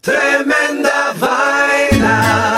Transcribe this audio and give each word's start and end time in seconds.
Tremenda 0.00 1.12
vaina. 1.14 2.57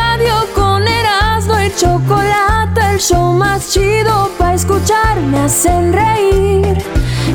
show 3.01 3.33
más 3.33 3.71
chido 3.73 4.31
para 4.37 4.53
escuchar 4.53 5.19
me 5.21 5.39
hacen 5.39 5.91
reír. 5.93 6.77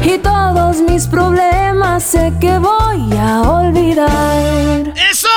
Y 0.05 0.19
todos 0.19 0.77
mis 0.79 1.07
problemas 1.07 2.03
sé 2.05 2.33
que 2.41 2.57
voy 2.59 3.17
a 3.19 3.41
olvidar. 3.43 4.93
¡Eso! 5.11 5.29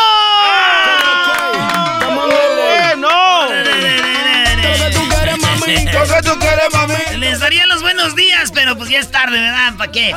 Les 7.18 7.40
daría 7.40 7.66
los 7.68 7.82
buenos 7.82 8.16
días, 8.16 8.52
pero 8.54 8.78
pues 8.78 8.90
ya 8.90 9.00
es 9.00 9.12
tarde, 9.12 9.40
¿verdad? 9.40 9.74
¿Para 9.78 9.92
qué? 9.92 10.14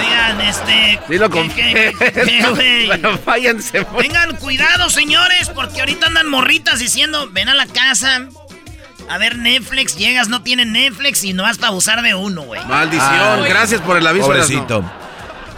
Oigan, 0.00 0.40
este. 0.40 0.98
Dilo 1.08 1.28
con 1.30 1.48
¿qué- 1.50 1.94
qué- 1.98 2.12
qué, 2.12 2.46
güey? 2.50 2.88
Pero 2.88 3.18
váyanse. 3.24 3.84
pues. 3.84 4.08
Tengan 4.08 4.36
cuidado, 4.36 4.88
señores, 4.90 5.50
porque 5.54 5.80
ahorita 5.80 6.06
andan 6.06 6.28
morritas 6.28 6.78
diciendo, 6.78 7.28
ven 7.30 7.48
a 7.48 7.54
la 7.54 7.66
casa 7.66 8.26
a 9.10 9.18
ver 9.18 9.36
Netflix, 9.36 9.96
llegas, 9.96 10.28
no 10.28 10.42
tienen 10.42 10.72
Netflix 10.72 11.24
y 11.24 11.32
no 11.32 11.42
vas 11.42 11.58
para 11.58 11.68
abusar 11.68 12.00
de 12.00 12.14
uno, 12.14 12.42
güey. 12.42 12.64
Maldición. 12.66 13.42
Gracias 13.44 13.80
por 13.80 13.96
el 13.96 14.06
aviso. 14.06 14.26
Pobrecito. 14.26 14.88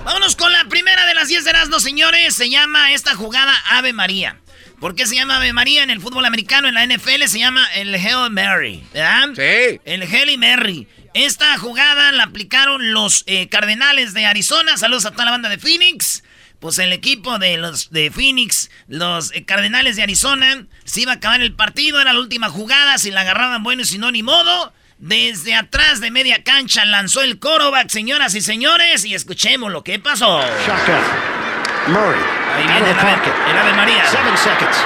Vámonos 0.06 0.36
con 0.36 0.50
la 0.50 0.64
primera 0.64 1.04
de 1.04 1.14
las 1.14 1.28
10 1.28 1.44
de 1.44 1.50
Erasmo, 1.50 1.78
señores. 1.78 2.34
Se 2.34 2.48
llama 2.48 2.92
esta 2.92 3.14
jugada 3.14 3.52
Ave 3.70 3.92
María. 3.92 4.38
¿Por 4.80 4.94
qué 4.94 5.06
se 5.06 5.14
llama 5.14 5.36
Ave 5.36 5.52
María 5.52 5.82
en 5.82 5.90
el 5.90 6.00
fútbol 6.00 6.24
americano? 6.24 6.66
En 6.66 6.74
la 6.74 6.86
NFL 6.86 7.26
se 7.26 7.38
llama 7.38 7.64
el 7.74 7.94
Hail 7.94 8.30
Mary, 8.30 8.82
¿verdad? 8.94 9.28
Sí. 9.36 9.80
El 9.84 10.02
Hail 10.02 10.38
Mary. 10.38 10.88
Esta 11.12 11.58
jugada 11.58 12.10
la 12.10 12.24
aplicaron 12.24 12.94
los 12.94 13.22
eh, 13.26 13.48
Cardenales 13.50 14.14
de 14.14 14.24
Arizona. 14.24 14.78
Saludos 14.78 15.04
a 15.04 15.10
toda 15.10 15.26
la 15.26 15.30
banda 15.30 15.50
de 15.50 15.58
Phoenix. 15.58 16.21
Pues 16.62 16.78
el 16.78 16.92
equipo 16.92 17.40
de 17.40 17.56
los 17.56 17.90
de 17.90 18.12
Phoenix, 18.12 18.70
los 18.86 19.32
eh, 19.34 19.44
Cardenales 19.44 19.96
de 19.96 20.04
Arizona, 20.04 20.64
se 20.84 21.00
iba 21.00 21.10
a 21.10 21.16
acabar 21.16 21.40
el 21.40 21.56
partido, 21.56 22.00
era 22.00 22.12
la 22.12 22.20
última 22.20 22.50
jugada, 22.50 22.98
si 22.98 23.10
la 23.10 23.22
agarraban 23.22 23.64
bueno 23.64 23.82
y 23.82 23.84
si 23.84 23.98
no, 23.98 24.12
ni 24.12 24.22
modo. 24.22 24.72
Desde 24.98 25.56
atrás 25.56 26.00
de 26.00 26.12
media 26.12 26.44
cancha 26.44 26.84
lanzó 26.84 27.22
el 27.22 27.40
coreback, 27.40 27.88
señoras 27.88 28.36
y 28.36 28.40
señores, 28.40 29.04
y 29.04 29.12
escuchemos 29.12 29.72
lo 29.72 29.82
que 29.82 29.98
pasó. 29.98 30.40
Shotgun. 30.64 31.02
Murray. 31.88 32.20
Ahí 32.54 32.62
viene 32.62 32.90
el 32.92 32.98
ave, 33.00 33.32
el 33.50 33.58
ave 33.58 33.72
María. 33.72 34.06
Seven 34.06 34.38
seconds. 34.38 34.76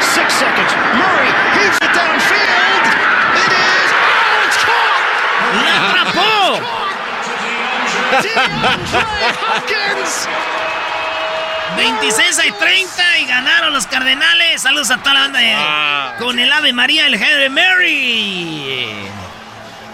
Six 0.00 0.32
seconds. 0.32 0.72
Murray 0.94 1.28
heaves 1.52 1.76
it 1.82 1.92
downfield. 1.92 2.86
It 3.44 3.52
is. 3.52 3.92
Oh, 3.92 4.46
it's 4.46 4.56
caught. 4.64 5.04
¡La 5.66 5.74
atrapó! 5.90 6.64
DeAndre 8.22 9.34
Hopkins. 9.42 10.28
26 11.76 12.38
a 12.38 12.58
30 12.58 13.18
y 13.18 13.26
ganaron 13.26 13.72
los 13.72 13.86
Cardenales. 13.86 14.62
Saludos 14.62 14.90
a 14.90 14.98
toda 14.98 15.14
la 15.14 15.20
banda 15.20 16.16
con 16.18 16.38
el 16.38 16.52
Ave 16.52 16.72
María, 16.72 17.06
el 17.06 17.14
Hail 17.14 17.50
Mary. 17.50 19.06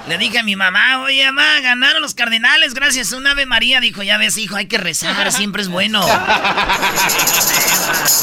Le 0.09 0.19
dije 0.19 0.41
a 0.41 0.43
mi 0.43 0.57
mamá, 0.57 0.99
oye, 1.03 1.25
mamá, 1.27 1.61
ganaron 1.61 2.03
los 2.03 2.15
Cardenales 2.15 2.75
gracias 2.75 3.13
a 3.13 3.17
un 3.17 3.27
Ave 3.27 3.47
María. 3.47 3.81
Dijo, 3.81 4.03
ya 4.03 4.19
ves, 4.19 4.37
hijo, 4.37 4.57
hay 4.57 4.67
que 4.67 4.79
rezar, 4.79 5.31
siempre 5.37 5.63
es 5.63 5.69
bueno. 5.69 6.01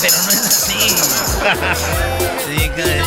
Pero 0.02 0.18
no 0.24 0.30
es 0.31 0.46
así. 0.46 0.96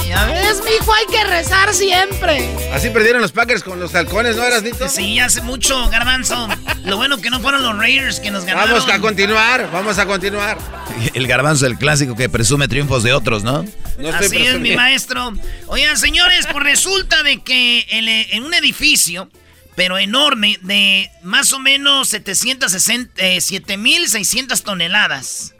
Ya 0.07 0.27
ves, 0.27 0.63
mijo, 0.65 0.93
hay 0.93 1.07
que 1.07 1.25
rezar 1.25 1.73
siempre. 1.75 2.49
Así 2.73 2.91
perdieron 2.91 3.23
los 3.23 3.33
Packers 3.33 3.63
con 3.63 3.81
los 3.81 3.95
halcones, 3.95 4.37
¿no 4.37 4.45
eras, 4.45 4.63
Nito? 4.63 4.89
Sí, 4.89 5.19
hace 5.19 5.41
mucho, 5.43 5.89
Garbanzo. 5.91 6.49
Lo 6.85 6.97
bueno 6.97 7.21
que 7.21 7.31
no 7.31 7.41
fueron 7.41 7.63
los 7.63 7.77
Raiders 7.77 8.21
que 8.21 8.31
nos 8.31 8.45
ganaron. 8.45 8.71
Vamos 8.73 8.89
a 8.91 8.99
continuar, 9.01 9.71
vamos 9.73 9.99
a 9.99 10.07
continuar. 10.07 10.59
El 11.15 11.27
garbanzo, 11.27 11.67
el 11.67 11.79
clásico 11.79 12.15
que 12.17 12.29
presume 12.29 12.69
triunfos 12.69 13.03
de 13.03 13.13
otros, 13.13 13.43
¿no? 13.43 13.63
No 13.99 14.09
estoy 14.11 14.27
Así 14.27 14.47
es, 14.47 14.61
mi 14.61 14.77
maestro. 14.77 15.33
Oigan, 15.69 15.97
señores, 15.97 16.47
pues 16.51 16.63
resulta 16.65 17.23
de 17.23 17.43
que 17.43 17.87
en, 17.91 18.09
en 18.09 18.45
un 18.45 18.53
edificio, 18.55 19.29
pero 19.75 19.99
enorme, 19.99 20.59
de 20.63 21.11
más 21.23 21.53
o 21.53 21.59
menos 21.59 22.09
760, 22.11 23.23
eh, 23.25 23.39
7.600 23.39 24.63
toneladas, 24.63 25.55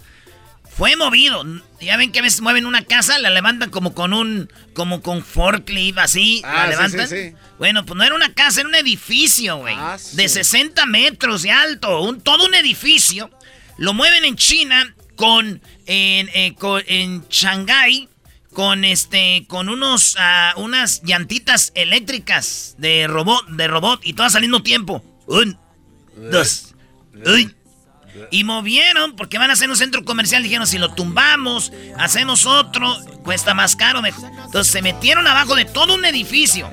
fue 0.77 0.97
movido. 0.97 1.45
Ya 1.81 1.97
ven 1.97 2.13
que 2.13 2.21
a 2.21 2.23
veces 2.23 2.41
mueven 2.41 2.67
una 2.67 2.85
casa, 2.85 3.19
la 3.19 3.31
levantan 3.31 3.71
como 3.71 3.95
con 3.95 4.13
un, 4.13 4.51
como 4.75 5.03
con 5.03 5.25
forklift, 5.25 5.99
así, 5.99 6.43
Ah, 6.45 6.65
la 6.65 6.67
levantan. 6.69 7.09
sí, 7.09 7.17
sí. 7.31 7.35
Bueno, 7.59 7.85
pues 7.85 7.97
no 7.97 8.05
era 8.05 8.15
una 8.15 8.33
casa, 8.35 8.61
era 8.61 8.69
un 8.69 8.75
edificio, 8.75 9.57
güey. 9.59 9.75
Ah. 9.77 9.97
De 10.13 10.29
60 10.29 10.87
metros 10.87 11.43
de 11.43 11.51
alto, 11.51 12.01
un, 12.03 12.21
todo 12.21 12.47
un 12.47 12.55
edificio. 12.55 13.31
Lo 13.79 13.95
mueven 13.95 14.25
en 14.25 14.37
China 14.37 14.95
con, 15.17 15.61
en, 15.87 16.29
eh, 16.35 16.55
con- 16.59 16.83
en 16.87 17.25
Shanghái, 17.29 18.09
con 18.53 18.85
este, 18.85 19.45
con 19.49 19.69
unos, 19.69 20.17
ah, 20.19 20.53
unas 20.57 21.03
llantitas 21.05 21.73
eléctricas 21.75 22.75
de 22.79 23.07
robot, 23.07 23.47
de 23.49 23.67
robot 23.67 24.01
y 24.05 24.13
todas 24.13 24.35
al 24.35 24.43
mismo 24.43 24.63
tiempo. 24.63 25.03
Un, 25.27 25.59
dos, 26.31 26.75
uy. 27.27 27.55
Y 28.31 28.45
movieron, 28.45 29.17
porque 29.17 29.39
van 29.39 29.51
a 29.51 29.55
hacer 29.55 29.71
un 29.71 29.77
centro 29.77 30.05
comercial. 30.05 30.43
Dijeron, 30.43 30.67
si 30.67 30.79
lo 30.79 30.95
tumbamos, 30.95 31.73
hacemos 31.99 32.47
otro, 32.47 32.97
cuesta 33.23 33.55
más 33.55 33.77
caro. 33.77 34.03
mejor. 34.03 34.31
Entonces 34.45 34.73
se 34.73 34.83
metieron 34.83 35.27
abajo 35.27 35.55
de 35.55 35.65
todo 35.65 35.95
un 35.95 36.05
edificio. 36.05 36.71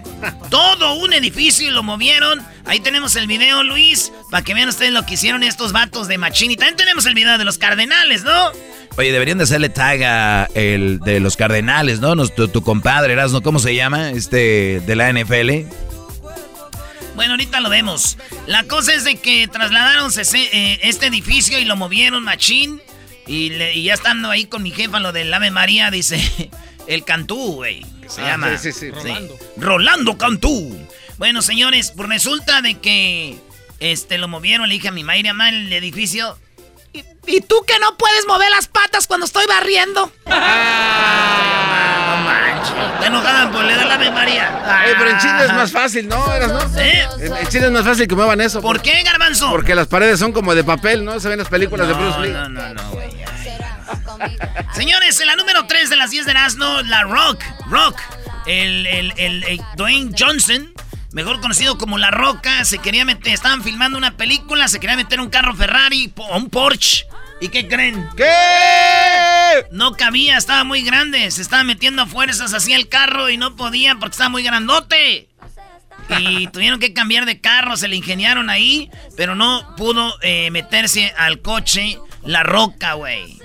Todo 0.49 0.93
un 0.95 1.13
edificio 1.13 1.67
y 1.67 1.71
lo 1.71 1.83
movieron. 1.83 2.45
Ahí 2.65 2.79
tenemos 2.79 3.15
el 3.15 3.27
video, 3.27 3.63
Luis, 3.63 4.11
para 4.29 4.43
que 4.43 4.53
vean 4.53 4.69
ustedes 4.69 4.91
lo 4.91 5.05
que 5.05 5.13
hicieron 5.13 5.43
estos 5.43 5.71
vatos 5.71 6.07
de 6.07 6.17
Machín. 6.17 6.51
Y 6.51 6.57
también 6.57 6.75
tenemos 6.75 7.05
el 7.05 7.13
video 7.13 7.37
de 7.37 7.45
los 7.45 7.57
cardenales, 7.57 8.23
¿no? 8.23 8.51
Oye, 8.97 9.11
deberían 9.11 9.37
de 9.37 9.45
hacerle 9.45 9.69
tag 9.69 10.03
a 10.03 10.47
el 10.55 10.99
de 10.99 11.21
los 11.21 11.37
Cardenales, 11.37 12.01
¿no? 12.01 12.15
Tu, 12.27 12.49
tu 12.49 12.61
compadre, 12.61 13.13
Erasmo, 13.13 13.41
¿cómo 13.41 13.59
se 13.59 13.73
llama? 13.73 14.11
Este, 14.11 14.81
de 14.81 14.95
la 14.95 15.13
NFL. 15.13 15.69
Bueno, 17.19 17.33
ahorita 17.33 17.59
lo 17.59 17.69
vemos. 17.69 18.17
La 18.47 18.63
cosa 18.63 18.93
es 18.93 19.03
de 19.03 19.17
que 19.17 19.49
trasladaron 19.49 20.09
eh, 20.33 20.79
este 20.83 21.07
edificio 21.07 21.59
y 21.59 21.65
lo 21.65 21.75
movieron 21.75 22.23
machín. 22.23 22.81
Y, 23.27 23.49
le- 23.49 23.73
y 23.73 23.83
ya 23.83 23.93
estando 23.93 24.31
ahí 24.31 24.45
con 24.45 24.63
mi 24.63 24.71
jefa, 24.71 25.01
lo 25.01 25.11
del 25.11 25.33
Ave 25.33 25.51
María, 25.51 25.91
dice 25.91 26.49
el 26.87 27.03
Cantú, 27.03 27.55
güey. 27.55 27.85
se 28.07 28.21
Ah, 28.21 28.27
llama. 28.27 28.57
sí, 28.57 28.71
sí, 28.71 28.85
sí. 28.85 28.91
Rolando. 28.91 29.37
Rolando 29.57 30.17
Cantú. 30.17 30.87
Bueno, 31.17 31.41
señores, 31.41 31.91
pues 31.93 32.07
resulta 32.07 32.61
de 32.61 32.75
que 32.79 33.37
este 33.81 34.17
lo 34.17 34.29
movieron, 34.29 34.69
le 34.69 34.75
dije 34.75 34.87
a 34.87 34.91
mi 34.93 35.03
Mayra 35.03 35.33
mal 35.33 35.53
el 35.53 35.73
edificio. 35.73 36.39
¿Y, 36.93 37.03
y 37.27 37.41
tú 37.41 37.65
que 37.67 37.77
no 37.79 37.97
puedes 37.97 38.25
mover 38.27 38.49
las 38.49 38.67
patas 38.69 39.07
cuando 39.07 39.25
estoy 39.25 39.45
barriendo? 39.45 40.09
Te 42.99 43.07
enojaban 43.07 43.51
por 43.51 43.63
le 43.63 43.75
da 43.75 43.85
la. 43.85 43.95
Oye, 43.97 44.95
pero 44.97 45.09
en 45.09 45.17
Chile 45.19 45.45
es 45.45 45.53
más 45.53 45.71
fácil, 45.71 46.07
¿no? 46.07 46.33
Eras, 46.33 46.51
¿no? 46.51 46.79
¿Eh? 46.79 47.07
En, 47.19 47.47
Chile 47.47 47.65
es 47.67 47.71
más 47.71 47.85
fácil 47.85 48.07
que 48.07 48.15
muevan 48.15 48.41
eso. 48.41 48.61
¿Por 48.61 48.81
qué, 48.81 49.01
Garbanzo? 49.03 49.49
Porque 49.49 49.75
las 49.75 49.87
paredes 49.87 50.19
son 50.19 50.31
como 50.31 50.53
de 50.55 50.63
papel, 50.63 51.03
¿no? 51.03 51.19
Se 51.19 51.29
ven 51.29 51.39
las 51.39 51.49
películas 51.49 51.87
de 51.87 51.93
Bruce 51.93 52.19
Lee. 52.21 52.31
No, 52.31 52.49
no, 52.49 52.73
no, 52.73 52.89
güey. 52.91 53.09
Señores, 54.73 55.19
en 55.19 55.27
la 55.27 55.35
número 55.35 55.65
3 55.65 55.89
de 55.89 55.95
las 55.95 56.11
10 56.11 56.25
de 56.25 56.31
Erasmo, 56.31 56.81
la 56.85 57.03
Rock. 57.03 57.41
Rock. 57.69 57.99
El, 58.45 58.85
el, 58.87 59.13
el, 59.17 59.43
el 59.43 59.61
Dwayne 59.75 60.11
Johnson, 60.17 60.73
mejor 61.11 61.39
conocido 61.39 61.77
como 61.77 61.97
La 61.97 62.09
Roca, 62.09 62.65
se 62.65 62.79
quería 62.79 63.05
meter, 63.05 63.33
estaban 63.33 63.63
filmando 63.63 63.97
una 63.97 64.17
película, 64.17 64.67
se 64.67 64.79
quería 64.79 64.95
meter 64.95 65.19
un 65.19 65.29
carro 65.29 65.55
Ferrari 65.55 66.11
o 66.17 66.37
un 66.37 66.49
Porsche. 66.49 67.05
¿Y 67.41 67.49
qué 67.49 67.67
creen? 67.67 68.07
¿Qué? 68.17 68.25
No 69.71 69.93
cabía, 69.93 70.37
estaba 70.37 70.63
muy 70.63 70.81
grande. 70.83 71.31
Se 71.31 71.41
estaba 71.41 71.63
metiendo 71.63 72.01
a 72.01 72.05
fuerzas 72.05 72.53
hacia 72.53 72.75
el 72.75 72.89
carro 72.89 73.29
y 73.29 73.37
no 73.37 73.55
podía 73.55 73.95
porque 73.95 74.13
estaba 74.13 74.29
muy 74.29 74.43
grandote. 74.43 75.29
Y 76.17 76.47
tuvieron 76.47 76.79
que 76.79 76.93
cambiar 76.93 77.25
de 77.25 77.39
carro, 77.39 77.77
se 77.77 77.87
le 77.87 77.95
ingeniaron 77.95 78.49
ahí, 78.49 78.89
pero 79.15 79.35
no 79.35 79.75
pudo 79.77 80.15
eh, 80.21 80.49
meterse 80.49 81.13
al 81.17 81.39
coche 81.41 81.99
La 82.23 82.41
Roca, 82.43 82.93
güey. 82.93 83.39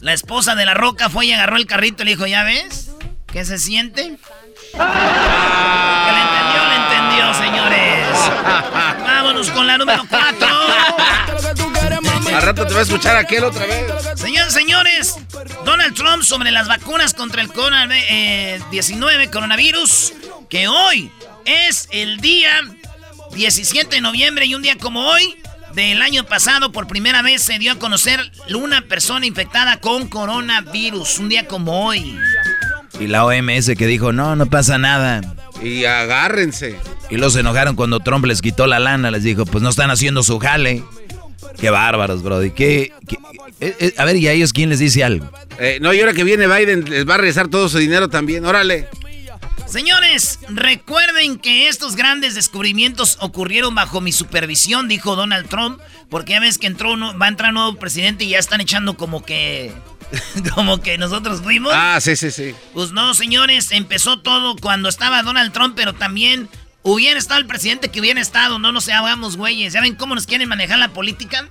La 0.00 0.12
esposa 0.12 0.54
de 0.54 0.64
La 0.64 0.74
Roca 0.74 1.10
fue 1.10 1.26
y 1.26 1.32
agarró 1.32 1.56
el 1.56 1.66
carrito 1.66 2.02
y 2.02 2.06
le 2.06 2.12
dijo, 2.12 2.26
¿ya 2.26 2.44
ves? 2.44 2.92
¿Qué 3.26 3.44
se 3.44 3.58
siente? 3.58 4.02
Que 4.02 4.78
le 4.78 6.20
entendió, 6.22 6.68
le 6.68 6.76
entendió, 6.76 7.34
señores. 7.34 8.06
Vámonos 9.04 9.50
con 9.50 9.66
la 9.66 9.76
número 9.76 10.04
4. 10.08 10.48
Al 12.36 12.42
rato 12.42 12.66
te 12.66 12.74
va 12.74 12.80
a 12.80 12.82
escuchar 12.82 13.16
aquel 13.16 13.44
otra 13.44 13.64
vez. 13.64 13.86
Señores, 14.14 14.52
señores, 14.52 15.16
Donald 15.64 15.94
Trump 15.94 16.22
sobre 16.22 16.50
las 16.50 16.68
vacunas 16.68 17.14
contra 17.14 17.40
el 17.40 17.48
eh, 18.10 18.60
COVID-19, 18.70 19.30
coronavirus, 19.30 20.12
que 20.50 20.68
hoy 20.68 21.10
es 21.46 21.88
el 21.92 22.20
día 22.20 22.50
17 23.34 23.88
de 23.88 24.02
noviembre 24.02 24.44
y 24.44 24.54
un 24.54 24.60
día 24.60 24.76
como 24.76 25.08
hoy 25.08 25.34
del 25.72 26.02
año 26.02 26.24
pasado 26.24 26.72
por 26.72 26.86
primera 26.86 27.22
vez 27.22 27.40
se 27.40 27.58
dio 27.58 27.72
a 27.72 27.78
conocer 27.78 28.30
una 28.54 28.82
persona 28.82 29.24
infectada 29.24 29.78
con 29.78 30.06
coronavirus, 30.06 31.18
un 31.20 31.30
día 31.30 31.46
como 31.46 31.86
hoy. 31.86 32.18
Y 33.00 33.06
la 33.06 33.24
OMS 33.24 33.70
que 33.78 33.86
dijo, 33.86 34.12
no, 34.12 34.36
no 34.36 34.44
pasa 34.44 34.76
nada. 34.76 35.22
Y 35.62 35.86
agárrense. 35.86 36.78
Y 37.08 37.16
los 37.16 37.34
enojaron 37.34 37.76
cuando 37.76 38.00
Trump 38.00 38.26
les 38.26 38.42
quitó 38.42 38.66
la 38.66 38.78
lana, 38.78 39.10
les 39.10 39.22
dijo, 39.22 39.46
pues 39.46 39.62
no 39.62 39.70
están 39.70 39.90
haciendo 39.90 40.22
su 40.22 40.38
jale. 40.38 40.84
Qué 41.58 41.70
bárbaros, 41.70 42.22
Brody. 42.22 42.50
¿Qué, 42.50 42.92
qué- 43.08 43.16
eh, 43.60 43.76
eh, 43.78 43.94
a 43.96 44.04
ver, 44.04 44.16
¿y 44.16 44.28
a 44.28 44.32
ellos 44.32 44.52
quién 44.52 44.68
les 44.68 44.78
dice 44.78 45.02
algo? 45.04 45.30
Eh, 45.58 45.78
no, 45.80 45.92
y 45.94 46.00
ahora 46.00 46.12
que 46.12 46.24
viene 46.24 46.46
Biden, 46.46 46.84
les 46.88 47.08
va 47.08 47.14
a 47.14 47.18
regresar 47.18 47.48
todo 47.48 47.68
su 47.68 47.78
dinero 47.78 48.08
también. 48.08 48.44
Órale. 48.44 48.88
Señores, 49.66 50.38
recuerden 50.48 51.38
que 51.38 51.68
estos 51.68 51.96
grandes 51.96 52.34
descubrimientos 52.34 53.18
ocurrieron 53.20 53.74
bajo 53.74 54.00
mi 54.00 54.12
supervisión, 54.12 54.86
dijo 54.86 55.16
Donald 55.16 55.48
Trump, 55.48 55.80
porque 56.08 56.32
ya 56.32 56.40
ves 56.40 56.58
que 56.58 56.66
entró 56.68 56.92
uno- 56.92 57.18
va 57.18 57.26
a 57.26 57.28
entrar 57.30 57.50
un 57.50 57.54
nuevo 57.56 57.74
presidente 57.76 58.24
y 58.24 58.28
ya 58.28 58.38
están 58.38 58.60
echando 58.60 58.96
como 58.96 59.24
que 59.24 59.72
como 60.54 60.80
que 60.80 60.98
nosotros 60.98 61.40
fuimos. 61.42 61.72
Ah, 61.74 61.98
sí, 62.00 62.14
sí, 62.14 62.30
sí. 62.30 62.54
Pues 62.74 62.92
no, 62.92 63.12
señores, 63.14 63.72
empezó 63.72 64.20
todo 64.20 64.54
cuando 64.56 64.88
estaba 64.88 65.22
Donald 65.24 65.52
Trump, 65.52 65.74
pero 65.74 65.94
también 65.94 66.48
hubiera 66.92 67.18
estado 67.18 67.40
el 67.40 67.46
presidente 67.46 67.88
que 67.90 68.00
hubiera 68.00 68.20
estado, 68.20 68.58
no 68.58 68.72
nos 68.72 68.88
hagamos 68.88 69.36
güeyes. 69.36 69.72
¿Ya 69.72 69.80
ven 69.80 69.94
cómo 69.94 70.14
nos 70.14 70.26
quieren 70.26 70.48
manejar 70.48 70.78
la 70.78 70.88
política? 70.88 71.48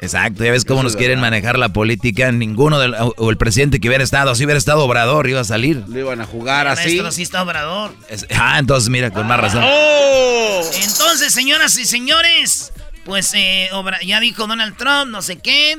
Exacto, 0.00 0.44
ya 0.44 0.50
ves 0.50 0.64
cómo 0.64 0.80
Eso 0.80 0.88
nos 0.88 0.96
quieren 0.96 1.20
manejar 1.20 1.56
la 1.58 1.68
política. 1.72 2.32
Ninguno 2.32 2.80
del, 2.80 2.94
o 2.98 3.30
el 3.30 3.36
presidente 3.36 3.78
que 3.78 3.86
hubiera 3.88 4.02
estado, 4.02 4.34
si 4.34 4.44
hubiera 4.44 4.58
estado 4.58 4.80
Obrador, 4.84 5.28
iba 5.28 5.40
a 5.40 5.44
salir. 5.44 5.84
Lo 5.86 5.98
iban 5.98 6.20
a 6.20 6.26
jugar 6.26 6.66
así. 6.66 6.88
maestro 6.88 7.12
sí 7.12 7.22
está 7.22 7.42
obrador. 7.42 7.94
Es- 8.08 8.26
ah, 8.36 8.58
entonces 8.58 8.90
mira, 8.90 9.10
con 9.12 9.26
más 9.28 9.38
razón. 9.38 9.62
¡Oh! 9.64 10.60
Entonces, 10.82 11.32
señoras 11.32 11.78
y 11.78 11.84
señores, 11.84 12.72
pues 13.04 13.32
eh, 13.34 13.68
Obra- 13.72 14.00
ya 14.04 14.18
dijo 14.18 14.48
Donald 14.48 14.76
Trump, 14.76 15.06
no 15.12 15.22
sé 15.22 15.38
qué. 15.38 15.78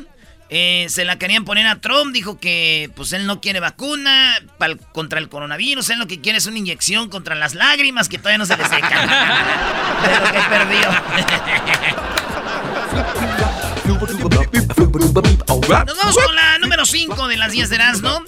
Eh, 0.49 0.85
se 0.89 1.05
la 1.05 1.17
querían 1.17 1.45
poner 1.45 1.65
a 1.67 1.79
Trump, 1.81 2.13
dijo 2.13 2.37
que 2.39 2.89
pues 2.95 3.11
él 3.13 3.25
no 3.25 3.41
quiere 3.41 3.59
vacuna 3.59 4.35
pal- 4.59 4.79
contra 4.91 5.19
el 5.19 5.29
coronavirus, 5.29 5.89
él 5.91 5.99
lo 5.99 6.07
que 6.07 6.21
quiere 6.21 6.37
es 6.37 6.45
una 6.45 6.57
inyección 6.59 7.09
contra 7.09 7.35
las 7.35 7.53
lágrimas 7.55 8.07
que 8.09 8.17
todavía 8.17 8.37
no 8.37 8.45
se 8.45 8.55
le 8.57 8.63
secan. 8.65 9.07
de 10.03 10.19
lo 10.19 10.31
que 10.31 10.39
perdió. 10.49 11.93
Nos 15.85 15.97
vamos 15.97 16.17
con 16.25 16.35
la 16.35 16.57
número 16.59 16.85
5 16.85 17.27
de 17.27 17.37
las 17.37 17.51
10 17.51 17.69
de 17.69 17.75
Erasmo. 17.75 18.23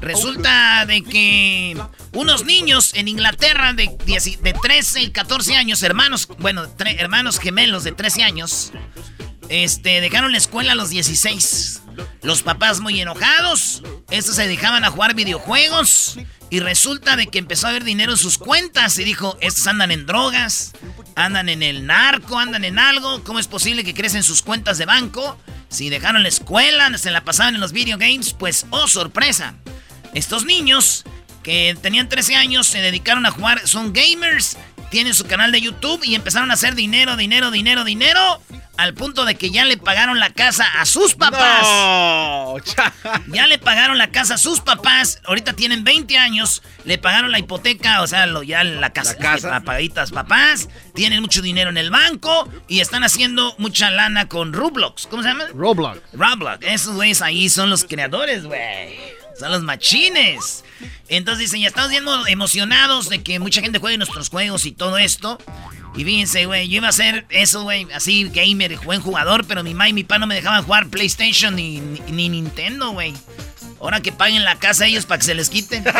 Resulta 0.00 0.84
de 0.86 1.02
que 1.02 1.76
unos 2.12 2.44
niños 2.44 2.92
en 2.94 3.08
Inglaterra 3.08 3.72
de, 3.72 3.90
10 4.04 4.42
de 4.42 4.52
13 4.52 5.02
y 5.02 5.10
14 5.10 5.56
años, 5.56 5.82
hermanos, 5.82 6.28
bueno, 6.38 6.66
tre- 6.76 6.96
hermanos 6.98 7.38
gemelos 7.38 7.84
de 7.84 7.92
13 7.92 8.22
años, 8.22 8.72
este, 9.48 10.00
dejaron 10.00 10.32
la 10.32 10.38
escuela 10.38 10.72
a 10.72 10.74
los 10.74 10.90
16. 10.90 11.82
Los 12.22 12.42
papás 12.42 12.80
muy 12.80 13.00
enojados, 13.00 13.82
estos 14.10 14.36
se 14.36 14.48
dejaban 14.48 14.84
a 14.84 14.90
jugar 14.90 15.14
videojuegos 15.14 16.18
y 16.50 16.60
resulta 16.60 17.16
de 17.16 17.26
que 17.26 17.38
empezó 17.38 17.66
a 17.66 17.70
haber 17.70 17.84
dinero 17.84 18.12
en 18.12 18.18
sus 18.18 18.38
cuentas 18.38 18.98
y 18.98 19.04
dijo, 19.04 19.36
estos 19.40 19.66
andan 19.66 19.90
en 19.90 20.06
drogas, 20.06 20.72
andan 21.14 21.48
en 21.48 21.62
el 21.62 21.86
narco, 21.86 22.38
andan 22.38 22.64
en 22.64 22.78
algo, 22.78 23.22
¿cómo 23.24 23.38
es 23.38 23.48
posible 23.48 23.84
que 23.84 23.94
crecen 23.94 24.22
sus 24.22 24.42
cuentas 24.42 24.78
de 24.78 24.86
banco? 24.86 25.38
Si 25.68 25.88
dejaron 25.88 26.22
la 26.22 26.28
escuela, 26.28 26.96
se 26.98 27.10
la 27.10 27.24
pasaban 27.24 27.54
en 27.54 27.60
los 27.60 27.72
video 27.72 27.98
games, 27.98 28.32
pues, 28.32 28.66
oh 28.70 28.86
sorpresa. 28.86 29.54
Estos 30.14 30.44
niños 30.44 31.04
que 31.42 31.76
tenían 31.80 32.08
13 32.08 32.36
años 32.36 32.66
se 32.66 32.80
dedicaron 32.80 33.26
a 33.26 33.30
jugar, 33.30 33.66
son 33.66 33.92
gamers, 33.92 34.56
tienen 34.90 35.14
su 35.14 35.26
canal 35.26 35.52
de 35.52 35.60
YouTube 35.60 36.02
y 36.04 36.14
empezaron 36.14 36.50
a 36.50 36.54
hacer 36.54 36.74
dinero, 36.74 37.16
dinero, 37.16 37.50
dinero, 37.50 37.84
dinero, 37.84 38.40
al 38.76 38.94
punto 38.94 39.24
de 39.24 39.36
que 39.36 39.50
ya 39.50 39.64
le 39.64 39.76
pagaron 39.76 40.18
la 40.18 40.30
casa 40.30 40.66
a 40.78 40.86
sus 40.86 41.14
papás. 41.14 41.62
No, 41.62 42.56
Ya 43.32 43.46
le 43.46 43.58
pagaron 43.58 43.98
la 43.98 44.10
casa 44.10 44.34
a 44.34 44.38
sus 44.38 44.60
papás. 44.60 45.20
Ahorita 45.24 45.54
tienen 45.54 45.84
20 45.84 46.16
años. 46.18 46.62
Le 46.84 46.98
pagaron 46.98 47.32
la 47.32 47.38
hipoteca, 47.38 48.02
o 48.02 48.06
sea, 48.06 48.26
lo, 48.26 48.42
ya 48.42 48.64
la 48.64 48.90
casa. 48.90 49.14
La 49.14 49.18
casa. 49.18 49.50
La 49.50 49.60
pagaditas 49.60 50.12
papás. 50.12 50.68
Tienen 50.94 51.20
mucho 51.22 51.42
dinero 51.42 51.70
en 51.70 51.78
el 51.78 51.90
banco. 51.90 52.48
Y 52.68 52.80
están 52.80 53.04
haciendo 53.04 53.54
mucha 53.58 53.90
lana 53.90 54.28
con 54.28 54.52
Roblox. 54.52 55.06
¿Cómo 55.06 55.22
se 55.22 55.30
llama? 55.30 55.46
Roblox. 55.54 56.00
Roblox. 56.12 56.58
Esos 56.66 56.94
güeyes 56.94 57.22
ahí 57.22 57.48
son 57.48 57.70
los 57.70 57.84
creadores, 57.84 58.44
güey. 58.44 59.16
Son 59.38 59.50
los 59.50 59.62
machines. 59.62 60.64
Entonces 61.08 61.44
dicen, 61.44 61.60
ya 61.60 61.68
estamos 61.68 61.90
bien 61.90 62.04
emocionados 62.28 63.08
de 63.08 63.22
que 63.22 63.38
mucha 63.38 63.60
gente 63.60 63.78
juegue 63.78 63.96
nuestros 63.98 64.28
juegos 64.28 64.66
y 64.66 64.72
todo 64.72 64.98
esto. 64.98 65.38
Y 65.96 66.04
fíjense, 66.04 66.46
güey, 66.46 66.68
yo 66.68 66.76
iba 66.76 66.88
a 66.88 66.90
hacer 66.90 67.24
eso, 67.30 67.62
güey, 67.62 67.86
así 67.94 68.28
gamer, 68.28 68.76
buen 68.78 69.00
jugador, 69.00 69.46
pero 69.46 69.62
mi 69.62 69.72
mamá 69.72 69.88
y 69.88 69.94
mi 69.94 70.04
papá 70.04 70.18
no 70.18 70.26
me 70.26 70.34
dejaban 70.34 70.62
jugar 70.62 70.88
PlayStation 70.88 71.54
ni, 71.56 71.80
ni, 71.80 72.00
ni 72.10 72.28
Nintendo, 72.28 72.90
güey. 72.90 73.14
Ahora 73.80 74.00
que 74.00 74.12
paguen 74.12 74.44
la 74.44 74.56
casa 74.56 74.84
a 74.84 74.86
ellos 74.88 75.06
para 75.06 75.18
que 75.18 75.24
se 75.24 75.34
les 75.34 75.48
quiten. 75.48 75.84
ya 75.84 75.92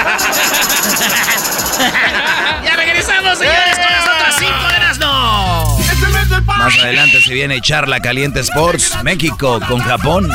regresamos, 2.77 3.39
señores, 3.39 3.75
con 3.75 3.93
las 3.93 4.07
otras 4.07 4.37
cinco 4.39 4.69
de 4.69 4.77
Erasmo. 4.77 5.79
Más 6.47 6.79
adelante 6.79 7.23
se 7.23 7.35
viene 7.35 7.61
Charla 7.61 8.01
Caliente 8.01 8.41
Sports, 8.41 9.03
México 9.03 9.61
con 9.69 9.81
Japón. 9.81 10.31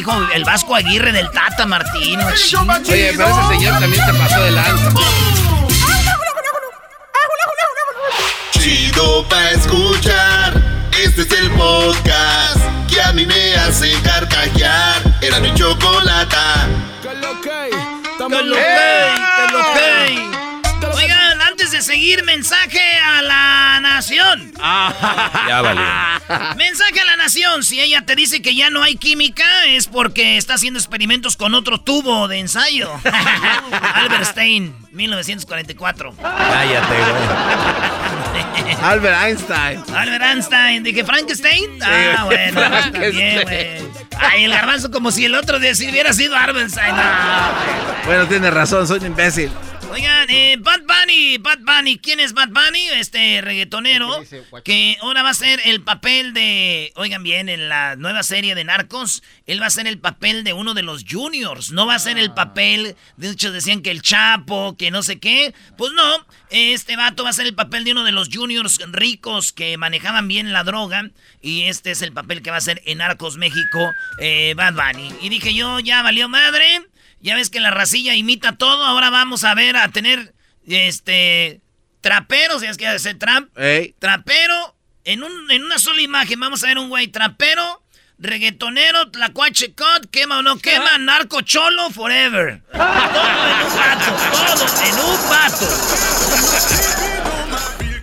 Dijo 0.00 0.18
el 0.32 0.44
Vasco 0.44 0.74
Aguirre 0.74 1.12
del 1.12 1.30
Tata 1.30 1.66
Martino. 1.66 2.26
Oye, 2.26 3.12
pero 3.14 3.28
ese 3.28 3.48
señor 3.48 3.80
también 3.80 4.02
se 4.02 4.14
pasó 4.14 4.42
de 4.42 4.50
lanza. 4.50 4.90
Chido 8.52 9.28
pa' 9.28 9.50
escuchar. 9.50 10.54
Este 10.98 11.20
es 11.20 11.32
el 11.32 11.50
podcast 11.50 12.60
que 12.88 13.02
a 13.02 13.12
mí 13.12 13.26
me 13.26 13.54
hace 13.56 13.92
carcajear. 14.00 15.02
Era 15.20 15.38
mi 15.38 15.52
chocolata. 15.52 16.66
¡Que 17.02 17.14
lo 17.16 17.38
que! 17.42 17.70
¡Que 18.16 19.52
lo 19.52 19.60
que! 19.74 20.96
Oigan, 20.96 21.42
antes 21.42 21.72
de 21.72 21.82
seguir, 21.82 22.24
mensaje 22.24 22.80
a 23.04 23.20
la 23.20 23.69
nación. 24.00 24.52
Ya 24.56 25.60
valió. 25.60 25.82
Mensaje 26.56 27.00
a 27.00 27.04
la 27.04 27.16
nación. 27.16 27.62
Si 27.62 27.80
ella 27.80 28.02
te 28.06 28.16
dice 28.16 28.40
que 28.40 28.54
ya 28.54 28.70
no 28.70 28.82
hay 28.82 28.96
química, 28.96 29.44
es 29.66 29.88
porque 29.88 30.38
está 30.38 30.54
haciendo 30.54 30.78
experimentos 30.78 31.36
con 31.36 31.54
otro 31.54 31.78
tubo 31.80 32.26
de 32.28 32.38
ensayo. 32.38 32.90
Albert 33.94 34.24
Stein, 34.24 34.74
1944. 34.92 36.14
Cállate, 36.16 36.94
güey. 36.94 38.80
Albert 38.82 39.16
Einstein. 39.22 39.82
Albert 39.94 40.24
Einstein, 40.24 40.82
dije 40.82 41.04
Frankenstein. 41.04 41.64
Ah, 41.82 42.22
güey, 42.24 42.52
bueno, 42.52 42.60
Frankenstein. 42.70 43.02
también, 43.02 43.42
güey. 43.42 43.90
Ay, 44.18 44.44
el 44.44 44.52
garbanzo 44.52 44.90
como 44.90 45.10
si 45.10 45.26
el 45.26 45.34
otro 45.34 45.58
día 45.58 45.74
si 45.74 45.90
hubiera 45.90 46.12
sido 46.14 46.36
Arbenstein. 46.36 46.94
Bueno, 48.06 48.26
tiene 48.28 48.50
razón, 48.50 48.86
soy 48.86 49.00
un 49.00 49.06
imbécil. 49.06 49.50
Oigan, 49.90 50.30
eh, 50.30 50.56
Bad 50.60 50.82
Bunny, 50.82 51.38
Bad 51.38 51.58
Bunny, 51.60 51.98
¿quién 51.98 52.20
es 52.20 52.32
Bad 52.32 52.50
Bunny? 52.50 52.86
Este 52.94 53.40
reggaetonero 53.40 54.22
que 54.62 54.96
ahora 55.00 55.24
va 55.24 55.30
a 55.30 55.34
ser 55.34 55.60
el 55.64 55.82
papel 55.82 56.32
de, 56.32 56.92
oigan 56.94 57.24
bien, 57.24 57.48
en 57.48 57.68
la 57.68 57.96
nueva 57.96 58.22
serie 58.22 58.54
de 58.54 58.62
Narcos, 58.62 59.24
él 59.46 59.60
va 59.60 59.66
a 59.66 59.70
ser 59.70 59.88
el 59.88 59.98
papel 59.98 60.44
de 60.44 60.52
uno 60.52 60.74
de 60.74 60.84
los 60.84 61.04
juniors, 61.10 61.72
no 61.72 61.86
va 61.86 61.96
a 61.96 61.98
ser 61.98 62.18
el 62.18 62.32
papel, 62.32 62.94
de 63.16 63.30
hecho 63.30 63.50
decían 63.50 63.82
que 63.82 63.90
el 63.90 64.00
Chapo, 64.00 64.76
que 64.76 64.92
no 64.92 65.02
sé 65.02 65.18
qué, 65.18 65.54
pues 65.76 65.92
no, 65.92 66.24
este 66.50 66.94
vato 66.94 67.24
va 67.24 67.30
a 67.30 67.32
ser 67.34 67.46
el 67.46 67.54
papel 67.54 67.82
de 67.82 67.90
uno 67.90 68.04
de 68.04 68.12
los 68.12 68.28
juniors 68.32 68.78
ricos 68.92 69.52
que 69.52 69.76
manejaban 69.76 70.28
bien 70.28 70.52
la 70.52 70.62
droga 70.62 71.10
y 71.42 71.62
este 71.62 71.90
es 71.90 72.02
el 72.02 72.12
papel 72.12 72.42
que 72.42 72.52
va 72.52 72.58
a 72.58 72.60
ser 72.60 72.80
en 72.84 72.98
Narcos 72.98 73.38
México, 73.38 73.92
eh, 74.20 74.54
Bad 74.56 74.74
Bunny. 74.74 75.12
Y 75.20 75.30
dije 75.30 75.52
yo, 75.52 75.80
ya 75.80 76.02
valió 76.02 76.28
madre. 76.28 76.89
Ya 77.20 77.34
ves 77.34 77.50
que 77.50 77.60
la 77.60 77.70
racilla 77.70 78.14
imita 78.14 78.56
todo. 78.56 78.84
Ahora 78.84 79.10
vamos 79.10 79.44
a 79.44 79.54
ver 79.54 79.76
a 79.76 79.88
tener 79.88 80.34
este 80.66 81.60
traperos. 82.00 82.62
Ya 82.62 82.70
es 82.70 82.76
que 82.76 82.86
hace 82.86 83.14
Trump. 83.14 83.50
Trapero. 83.98 84.76
En, 85.04 85.22
un, 85.22 85.50
en 85.50 85.64
una 85.64 85.78
sola 85.78 86.02
imagen 86.02 86.38
vamos 86.38 86.62
a 86.62 86.66
ver 86.66 86.76
un 86.78 86.90
güey 86.90 87.08
trapero, 87.08 87.82
reggaetonero, 88.18 89.10
tlacuache 89.10 89.72
cut, 89.72 90.10
quema 90.10 90.38
o 90.38 90.42
no 90.42 90.58
quema, 90.58 90.98
narco 90.98 91.40
cholo 91.40 91.88
forever. 91.90 92.60
todo 92.70 92.82
en 92.82 93.60
un 93.64 93.76
vato. 93.76 94.12
Todo 94.32 94.68
en 94.84 94.94
un 94.94 95.28
vato. 95.30 95.66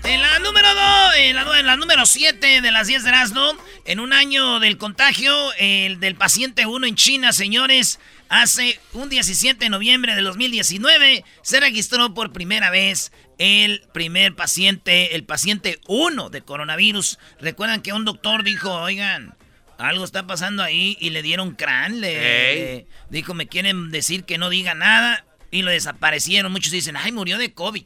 En 0.05 0.21
la 0.21 0.39
número 0.39 0.73
2, 0.73 1.13
en 1.17 1.35
la, 1.35 1.59
en 1.59 1.65
la 1.67 1.75
número 1.75 2.05
7 2.05 2.61
de 2.61 2.71
las 2.71 2.87
10 2.87 3.03
de 3.03 3.09
Erasmo, 3.09 3.55
en 3.85 3.99
un 3.99 4.11
año 4.11 4.59
del 4.59 4.77
contagio 4.77 5.35
el 5.59 5.99
del 5.99 6.15
paciente 6.15 6.65
1 6.65 6.87
en 6.87 6.95
China, 6.95 7.31
señores, 7.31 7.99
hace 8.29 8.79
un 8.93 9.09
17 9.09 9.65
de 9.65 9.69
noviembre 9.69 10.15
de 10.15 10.21
2019 10.21 11.23
se 11.41 11.59
registró 11.59 12.13
por 12.13 12.33
primera 12.33 12.69
vez 12.69 13.11
el 13.37 13.83
primer 13.93 14.35
paciente, 14.35 15.15
el 15.15 15.23
paciente 15.23 15.79
1 15.87 16.29
de 16.29 16.41
coronavirus. 16.41 17.19
Recuerdan 17.39 17.81
que 17.81 17.93
un 17.93 18.05
doctor 18.05 18.43
dijo, 18.43 18.73
oigan, 18.73 19.35
algo 19.77 20.03
está 20.03 20.25
pasando 20.25 20.63
ahí 20.63 20.97
y 20.99 21.11
le 21.11 21.21
dieron 21.21 21.55
crán, 21.55 22.01
le 22.01 22.87
dijo, 23.09 23.33
me 23.33 23.47
quieren 23.47 23.91
decir 23.91 24.23
que 24.23 24.37
no 24.37 24.49
diga 24.49 24.73
nada 24.73 25.25
y 25.51 25.61
lo 25.61 25.71
desaparecieron. 25.71 26.51
Muchos 26.51 26.71
dicen, 26.71 26.97
ay, 26.97 27.11
murió 27.11 27.37
de 27.37 27.53
COVID. 27.53 27.85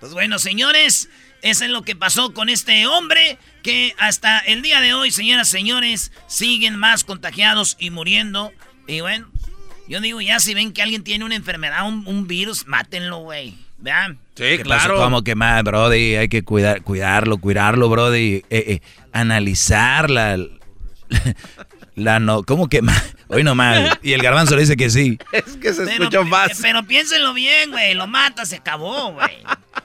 Pues 0.00 0.12
bueno, 0.12 0.38
señores, 0.38 1.08
eso 1.42 1.64
es 1.64 1.70
lo 1.70 1.82
que 1.82 1.96
pasó 1.96 2.32
con 2.34 2.48
este 2.48 2.86
hombre 2.86 3.38
que 3.62 3.94
hasta 3.98 4.38
el 4.40 4.62
día 4.62 4.80
de 4.80 4.94
hoy, 4.94 5.10
señoras 5.10 5.48
y 5.48 5.52
señores, 5.52 6.12
siguen 6.26 6.76
más 6.76 7.04
contagiados 7.04 7.76
y 7.78 7.90
muriendo. 7.90 8.52
Y 8.86 9.00
bueno, 9.00 9.30
yo 9.88 10.00
digo, 10.00 10.20
ya 10.20 10.38
si 10.38 10.54
ven 10.54 10.72
que 10.72 10.82
alguien 10.82 11.02
tiene 11.02 11.24
una 11.24 11.34
enfermedad, 11.34 11.86
un, 11.86 12.26
virus, 12.26 12.66
mátenlo, 12.66 13.18
güey. 13.18 13.54
Vean. 13.78 14.18
Sí, 14.34 14.58
claro. 14.62 14.96
Como 14.96 15.22
que 15.22 15.34
más, 15.34 15.62
Brody, 15.62 16.16
hay 16.16 16.28
que 16.28 16.42
cuidar, 16.42 16.82
cuidarlo, 16.82 17.38
cuidarlo, 17.38 17.88
Brody. 17.88 18.36
Eh, 18.36 18.44
eh, 18.50 18.80
analizar 19.12 20.10
la, 20.10 20.36
la 21.94 22.20
no, 22.20 22.42
¿cómo 22.42 22.68
que 22.68 22.82
más? 22.82 23.14
Hoy 23.28 23.44
no 23.44 23.54
más. 23.54 23.98
Y 24.02 24.12
el 24.14 24.22
garbanzo 24.22 24.56
le 24.56 24.62
dice 24.62 24.76
que 24.76 24.90
sí. 24.90 25.18
Es 25.32 25.56
que 25.56 25.72
se 25.72 25.84
escuchó 25.84 26.24
más. 26.24 26.58
Pero 26.60 26.82
piénsenlo 26.84 27.34
bien, 27.34 27.70
güey. 27.70 27.94
Lo 27.94 28.06
mata, 28.06 28.44
se 28.46 28.56
acabó, 28.56 29.12
güey. 29.12 29.38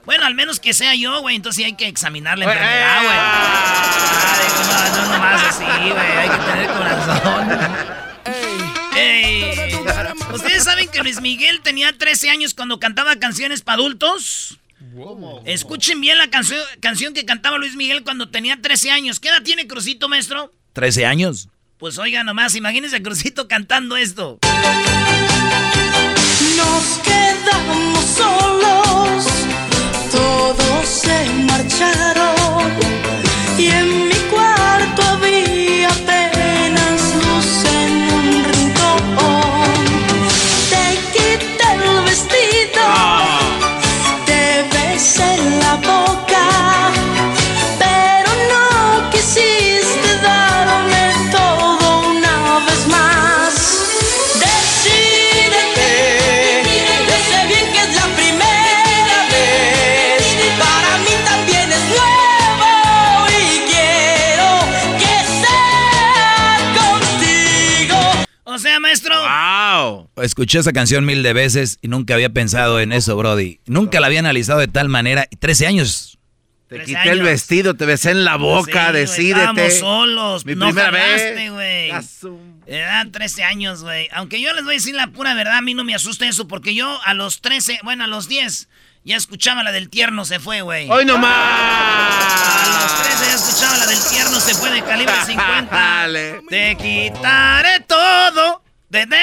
Bueno, 0.05 0.25
al 0.25 0.33
menos 0.33 0.60
que 0.60 0.74
sea 0.74 0.95
yo, 0.95 1.22
güey. 1.22 1.36
Entonces 1.36 1.57
sí 1.57 1.63
hay 1.63 1.75
que 1.75 1.88
examinar 1.88 2.38
la 2.38 2.45
enfermedad, 2.45 3.03
güey. 3.03 3.17
Ah, 3.19 4.33
no, 4.95 5.05
no, 5.05 5.13
no 5.13 5.19
más 5.19 5.43
así, 5.43 5.63
güey. 5.63 6.17
Hay 6.17 6.29
que 6.29 6.38
tener 6.38 6.67
corazón. 6.67 8.03
¿Ustedes 10.35 10.63
saben 10.63 10.89
que 10.89 11.03
Luis 11.03 11.21
Miguel 11.21 11.61
tenía 11.61 11.95
13 11.95 12.29
años 12.29 12.53
cuando 12.53 12.79
cantaba 12.79 13.15
canciones 13.17 13.61
para 13.61 13.75
adultos? 13.75 14.59
Escuchen 15.45 16.01
bien 16.01 16.17
la 16.17 16.29
canción, 16.29 16.59
canción 16.79 17.13
que 17.13 17.25
cantaba 17.25 17.57
Luis 17.57 17.75
Miguel 17.75 18.03
cuando 18.03 18.29
tenía 18.29 18.59
13 18.61 18.91
años. 18.91 19.19
¿Qué 19.19 19.29
edad 19.29 19.43
tiene 19.43 19.67
Crucito, 19.67 20.09
maestro? 20.09 20.53
¿13 20.75 21.05
años? 21.05 21.49
Pues 21.77 21.97
oiga 21.97 22.23
nomás, 22.23 22.55
imagínense 22.55 22.95
a 22.97 23.03
Crucito 23.03 23.47
cantando 23.47 23.95
esto. 23.95 24.39
Nos 26.57 26.83
quedamos 27.03 28.05
solos, 28.05 29.25
todos 30.11 30.87
se 30.87 31.29
marcharon 31.45 32.71
y 33.57 33.67
en 33.67 34.02
Escuché 70.24 70.60
esa 70.60 70.72
canción 70.72 71.06
mil 71.06 71.22
de 71.22 71.34
veces 71.34 71.77
y 71.82 71.88
nunca 71.89 72.13
había 72.13 72.30
pensado 72.30 72.80
en 72.80 72.92
eso, 72.94 73.15
Brody. 73.18 73.60
Nunca 73.65 74.00
la 74.00 74.08
había 74.08 74.20
analizado 74.20 74.60
de 74.60 74.68
tal 74.68 74.88
manera. 74.89 75.27
13 75.39 75.68
años. 75.68 76.18
Te 76.70 76.82
quité 76.86 77.10
el 77.12 77.22
vestido, 77.22 77.75
te 77.75 77.86
besé 77.86 78.12
en 78.12 78.24
la 78.24 78.38
boca, 78.38 78.88
Sí, 78.88 78.94
decídete. 78.94 79.39
Estábamos 79.42 79.74
solos. 79.75 80.46
Mi 80.46 80.56
no 80.56 80.68
primera 80.68 80.92
jalaste, 80.92 81.34
vez. 81.34 81.51
güey. 81.51 81.92
Edad 82.65 83.08
13 83.12 83.44
años, 83.44 83.84
güey. 83.84 84.08
Aunque 84.13 84.42
yo 84.42 84.53
les 84.53 84.63
voy 84.63 84.74
a 84.74 84.77
decir 84.77 84.96
la 84.96 85.08
pura 85.08 85.34
verdad, 85.36 85.58
a 85.58 85.62
mí 85.62 85.74
no 85.74 85.84
me 85.84 85.94
asusta 85.94 86.27
eso, 86.27 86.48
porque 86.48 86.74
yo 86.74 87.00
a 87.03 87.13
los 87.13 87.42
13, 87.42 87.80
bueno, 87.84 88.06
a 88.06 88.08
los 88.08 88.27
10, 88.30 88.70
ya 89.03 89.18
escuchaba 89.18 89.62
la 89.63 89.72
del 89.74 89.89
tierno 89.89 90.24
se 90.25 90.39
fue, 90.39 90.62
güey. 90.62 90.89
¡Hoy 90.89 91.06
no 91.06 91.18
más! 91.18 91.30
A 91.32 92.82
los 92.82 93.03
13 93.03 93.25
ya 93.27 93.36
escuchaba 93.36 93.77
la 93.77 93.86
del 93.86 94.00
tierno 94.10 94.39
se 94.39 94.56
fue 94.56 94.72
de 94.72 94.82
calibre 94.84 95.13
50. 95.27 96.08
Te 96.50 96.75
quitaré 96.77 97.82
todo. 97.82 98.63
De 98.89 99.08
teren, 99.08 99.18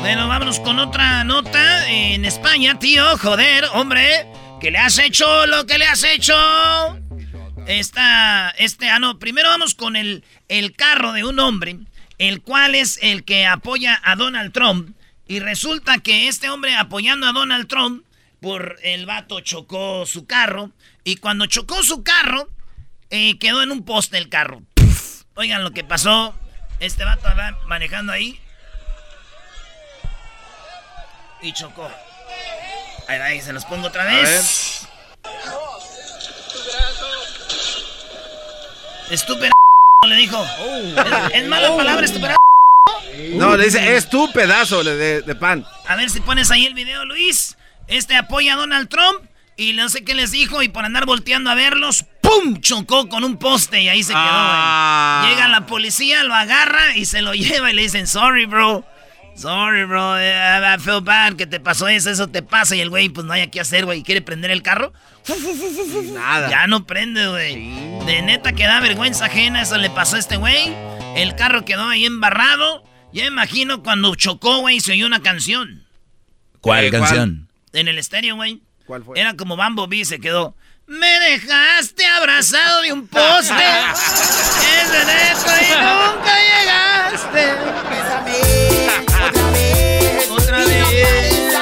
Bueno, 0.00 0.26
vámonos 0.26 0.58
con 0.58 0.80
otra 0.80 1.22
nota. 1.22 1.88
En 1.88 2.24
España, 2.24 2.76
tío, 2.80 3.16
joder, 3.18 3.66
hombre, 3.72 4.26
¿qué 4.60 4.72
le 4.72 4.78
has 4.78 4.98
hecho 4.98 5.46
lo 5.46 5.64
que 5.64 5.78
le 5.78 5.86
has 5.86 6.02
hecho? 6.02 6.34
Esta, 7.68 8.50
este, 8.58 8.88
ah, 8.88 8.98
no, 8.98 9.20
primero 9.20 9.48
vamos 9.48 9.76
con 9.76 9.94
el, 9.94 10.24
el 10.48 10.74
carro 10.74 11.12
de 11.12 11.22
un 11.22 11.38
hombre, 11.38 11.78
el 12.18 12.42
cual 12.42 12.74
es 12.74 12.98
el 13.00 13.22
que 13.22 13.46
apoya 13.46 14.00
a 14.02 14.16
Donald 14.16 14.52
Trump. 14.52 14.96
Y 15.28 15.38
resulta 15.38 15.98
que 15.98 16.26
este 16.26 16.50
hombre 16.50 16.74
apoyando 16.74 17.28
a 17.28 17.32
Donald 17.32 17.68
Trump, 17.68 18.04
por 18.40 18.76
el 18.82 19.06
vato 19.06 19.38
chocó 19.38 20.04
su 20.04 20.26
carro. 20.26 20.72
Y 21.04 21.14
cuando 21.14 21.46
chocó 21.46 21.84
su 21.84 22.02
carro, 22.02 22.50
eh, 23.10 23.38
quedó 23.38 23.62
en 23.62 23.70
un 23.70 23.84
poste 23.84 24.18
el 24.18 24.28
carro. 24.28 24.62
Puf. 24.74 25.22
Oigan 25.36 25.62
lo 25.62 25.70
que 25.70 25.84
pasó. 25.84 26.34
Este 26.80 27.04
vato 27.04 27.28
va 27.36 27.58
manejando 27.66 28.12
ahí. 28.12 28.40
Y 31.42 31.52
chocó. 31.52 31.90
Ahí, 33.08 33.18
ahí, 33.18 33.40
se 33.40 33.52
los 33.52 33.64
pongo 33.64 33.88
otra 33.88 34.04
vez. 34.04 34.86
Estúpida 39.10 39.50
le 40.06 40.16
dijo. 40.16 40.42
Es, 40.44 41.34
es 41.34 41.48
mala 41.48 41.74
palabra, 41.76 42.04
estúpida. 42.06 42.36
No, 43.32 43.56
le 43.56 43.64
dice, 43.64 43.96
es 43.96 44.08
tu 44.08 44.30
pedazo 44.32 44.82
de, 44.82 44.96
de- 44.96 45.22
de 45.22 45.34
pan. 45.34 45.66
A 45.86 45.96
ver 45.96 46.08
si 46.10 46.20
pones 46.20 46.50
ahí 46.50 46.66
el 46.66 46.74
video, 46.74 47.04
Luis. 47.04 47.56
Este 47.88 48.16
apoya 48.16 48.54
a 48.54 48.56
Donald 48.56 48.88
Trump 48.88 49.20
y 49.60 49.72
no 49.74 49.88
sé 49.88 50.02
qué 50.04 50.14
les 50.14 50.30
dijo 50.30 50.62
y 50.62 50.68
por 50.68 50.84
andar 50.84 51.06
volteando 51.06 51.50
a 51.50 51.54
verlos, 51.54 52.04
¡pum! 52.22 52.60
Chocó 52.60 53.08
con 53.08 53.24
un 53.24 53.36
poste 53.36 53.80
y 53.82 53.88
ahí 53.88 54.02
se 54.02 54.12
quedó, 54.12 54.20
güey. 54.22 54.32
Ah. 54.32 55.26
Llega 55.28 55.48
la 55.48 55.66
policía, 55.66 56.24
lo 56.24 56.34
agarra 56.34 56.96
y 56.96 57.04
se 57.04 57.20
lo 57.22 57.34
lleva 57.34 57.70
y 57.70 57.74
le 57.74 57.82
dicen, 57.82 58.06
sorry, 58.06 58.46
bro. 58.46 58.84
Sorry, 59.36 59.84
bro. 59.84 60.18
eh, 60.18 60.76
I 60.76 60.80
feel 60.80 61.00
bad 61.00 61.34
que 61.34 61.46
te 61.46 61.60
pasó 61.60 61.88
eso, 61.88 62.10
eso 62.10 62.28
te 62.28 62.42
pasa. 62.42 62.74
Y 62.76 62.80
el 62.80 62.90
güey, 62.90 63.08
pues 63.08 63.26
no 63.26 63.32
hay 63.32 63.48
qué 63.48 63.60
hacer, 63.60 63.84
güey. 63.86 64.02
¿Quiere 64.02 64.20
prender 64.20 64.50
el 64.50 64.62
carro? 64.62 64.92
Nada. 66.12 66.50
Ya 66.50 66.66
no 66.66 66.86
prende, 66.86 67.26
güey. 67.28 68.04
De 68.06 68.22
neta 68.22 68.52
que 68.52 68.64
da 68.66 68.80
vergüenza 68.80 69.26
ajena, 69.26 69.62
eso 69.62 69.78
le 69.78 69.88
pasó 69.90 70.16
a 70.16 70.18
este 70.18 70.36
güey. 70.36 70.74
El 71.16 71.36
carro 71.36 71.64
quedó 71.64 71.88
ahí 71.88 72.04
embarrado. 72.06 72.84
Ya 73.12 73.24
imagino 73.26 73.82
cuando 73.82 74.14
chocó, 74.14 74.58
güey, 74.60 74.80
se 74.80 74.92
oyó 74.92 75.06
una 75.06 75.20
canción. 75.22 75.84
¿Cuál 76.60 76.84
Eh, 76.86 76.90
¿cuál? 76.90 77.02
canción? 77.02 77.48
En 77.72 77.88
el 77.88 77.98
estéreo, 77.98 78.36
güey. 78.36 78.60
¿Cuál 78.90 79.04
fue? 79.04 79.20
Era 79.20 79.36
como 79.36 79.56
Bumblebee, 79.56 80.04
se 80.04 80.18
quedó. 80.18 80.56
Me 80.88 81.06
dejaste 81.06 82.04
abrazado 82.04 82.82
de 82.82 82.92
un 82.92 83.06
poste. 83.06 83.54
es 83.54 84.90
de 84.90 85.04
neto 85.04 85.52
y 85.60 85.70
nunca 85.78 86.34
llegaste. 86.50 87.52
Otra 89.22 89.44
vez. 89.52 90.28
Otra 90.28 90.58
vez. 90.64 91.54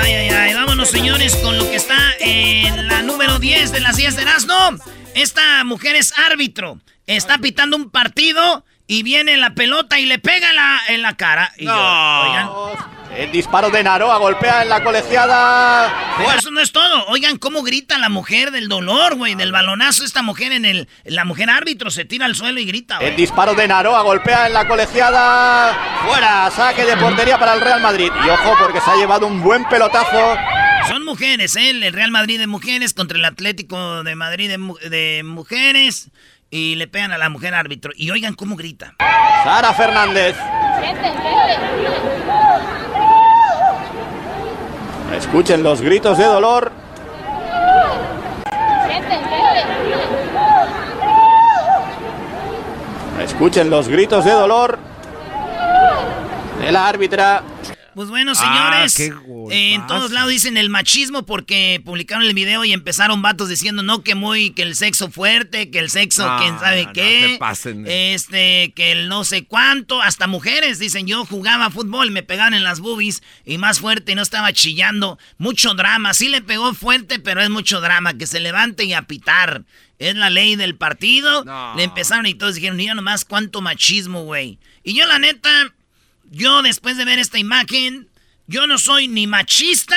Ay, 0.00 0.12
ay, 0.14 0.28
ay. 0.30 0.54
Vámonos, 0.54 0.88
señores, 0.88 1.36
con 1.36 1.58
lo 1.58 1.68
que 1.70 1.76
está 1.76 1.98
en 2.20 2.88
la 2.88 3.02
número 3.02 3.38
10 3.38 3.70
de 3.70 3.80
las 3.80 3.98
10 3.98 4.16
de 4.16 4.22
Erasmo. 4.22 4.78
Esta 5.14 5.62
mujer 5.64 5.94
es 5.96 6.18
árbitro. 6.18 6.80
Está 7.06 7.36
pitando 7.36 7.76
un 7.76 7.90
partido 7.90 8.64
y 8.88 9.02
viene 9.02 9.36
la 9.36 9.50
pelota 9.54 10.00
y 10.00 10.06
le 10.06 10.18
pega 10.18 10.52
la, 10.52 10.80
en 10.88 11.02
la 11.02 11.14
cara. 11.16 11.52
Y 11.58 11.66
yo, 11.66 11.72
oigan. 11.72 12.48
El 13.14 13.32
disparo 13.32 13.70
de 13.70 13.82
Naroa 13.82 14.16
golpea 14.18 14.62
en 14.62 14.68
la 14.68 14.82
colegiada. 14.82 15.92
Pero 16.16 16.30
eso 16.32 16.50
no 16.50 16.60
es 16.60 16.72
todo. 16.72 17.06
Oigan 17.08 17.36
cómo 17.36 17.62
grita 17.62 17.98
la 17.98 18.08
mujer 18.08 18.50
del 18.50 18.68
dolor, 18.68 19.16
güey, 19.16 19.34
del 19.34 19.52
balonazo. 19.52 20.04
Esta 20.04 20.22
mujer 20.22 20.52
en 20.52 20.64
el. 20.64 20.88
La 21.04 21.24
mujer 21.24 21.50
árbitro 21.50 21.90
se 21.90 22.04
tira 22.04 22.26
al 22.26 22.34
suelo 22.34 22.60
y 22.60 22.64
grita. 22.64 22.98
El 22.98 23.16
disparo 23.16 23.54
de 23.54 23.68
Naroa 23.68 24.02
golpea 24.02 24.46
en 24.46 24.54
la 24.54 24.66
colegiada. 24.66 25.74
Fuera, 26.06 26.50
saque 26.50 26.84
de 26.84 26.96
portería 26.96 27.38
para 27.38 27.54
el 27.54 27.60
Real 27.60 27.80
Madrid. 27.80 28.10
Y 28.24 28.28
ojo, 28.28 28.54
porque 28.58 28.80
se 28.80 28.90
ha 28.90 28.96
llevado 28.96 29.26
un 29.26 29.42
buen 29.42 29.64
pelotazo. 29.68 30.36
Son 30.86 31.04
mujeres, 31.04 31.56
¿eh? 31.56 31.70
El 31.70 31.92
Real 31.92 32.10
Madrid 32.10 32.38
de 32.38 32.46
mujeres 32.46 32.94
contra 32.94 33.18
el 33.18 33.24
Atlético 33.24 34.02
de 34.04 34.14
Madrid 34.14 34.48
de, 34.48 34.88
de 34.88 35.22
mujeres. 35.24 36.10
Y 36.50 36.76
le 36.76 36.86
pegan 36.86 37.12
a 37.12 37.18
la 37.18 37.28
mujer 37.28 37.54
árbitro. 37.54 37.92
Y 37.94 38.10
oigan 38.10 38.34
cómo 38.34 38.56
grita. 38.56 38.94
Sara 39.44 39.72
Fernández. 39.74 40.36
Escuchen 45.16 45.62
los 45.62 45.80
gritos 45.80 46.16
de 46.16 46.24
dolor. 46.24 46.72
Escuchen 53.22 53.68
los 53.68 53.88
gritos 53.88 54.24
de 54.24 54.30
dolor 54.32 54.78
de 56.60 56.72
la 56.72 56.88
árbitra. 56.88 57.42
Pues 57.94 58.10
bueno, 58.10 58.34
señores, 58.34 58.94
Ah, 58.94 58.96
qué 58.96 59.12
eh, 59.50 59.74
en 59.74 59.86
todos 59.86 60.12
lados 60.12 60.30
dicen 60.30 60.56
el 60.56 60.68
machismo 60.70 61.24
porque 61.26 61.80
publicaron 61.84 62.22
el 62.24 62.34
video 62.34 62.64
y 62.64 62.72
empezaron 62.72 63.22
vatos 63.22 63.48
diciendo 63.48 63.82
no 63.82 64.02
que 64.04 64.14
muy 64.14 64.50
que 64.50 64.62
el 64.62 64.76
sexo 64.76 65.10
fuerte, 65.10 65.70
que 65.70 65.78
el 65.80 65.90
sexo 65.90 66.24
No, 66.24 66.38
quién 66.38 66.58
sabe 66.60 66.86
no 66.86 66.92
qué, 66.92 67.28
se 67.32 67.38
pasen. 67.38 67.84
este 67.88 68.72
que 68.76 68.92
el 68.92 69.08
no 69.08 69.24
sé 69.24 69.46
cuánto, 69.46 70.00
hasta 70.00 70.26
mujeres 70.26 70.78
dicen 70.78 71.06
yo 71.06 71.24
jugaba 71.24 71.70
fútbol, 71.70 72.10
me 72.10 72.22
pegaban 72.22 72.54
en 72.54 72.62
las 72.62 72.78
boobies 72.80 73.22
y 73.44 73.58
más 73.58 73.80
fuerte 73.80 74.12
y 74.12 74.14
no 74.14 74.22
estaba 74.22 74.52
chillando, 74.52 75.18
mucho 75.38 75.74
drama, 75.74 76.14
sí 76.14 76.28
le 76.28 76.40
pegó 76.42 76.74
fuerte, 76.74 77.18
pero 77.18 77.40
es 77.42 77.50
mucho 77.50 77.80
drama 77.80 78.14
que 78.14 78.26
se 78.26 78.38
levante 78.38 78.84
y 78.84 78.92
a 78.92 79.02
pitar. 79.02 79.64
Es 79.98 80.14
la 80.14 80.30
ley 80.30 80.54
del 80.54 80.76
partido. 80.76 81.44
Le 81.76 81.82
empezaron 81.82 82.24
y 82.26 82.34
todos 82.34 82.54
dijeron, 82.54 82.76
mira 82.76 82.94
nomás 82.94 83.24
cuánto 83.24 83.60
machismo, 83.60 84.22
güey. 84.22 84.60
Y 84.84 84.94
yo 84.94 85.04
la 85.08 85.18
neta, 85.18 85.74
yo 86.30 86.62
después 86.62 86.96
de 86.96 87.04
ver 87.04 87.18
esta 87.18 87.38
imagen, 87.38 88.08
yo 88.46 88.66
no 88.66 88.78
soy 88.78 89.08
ni 89.08 89.26
machista 89.26 89.96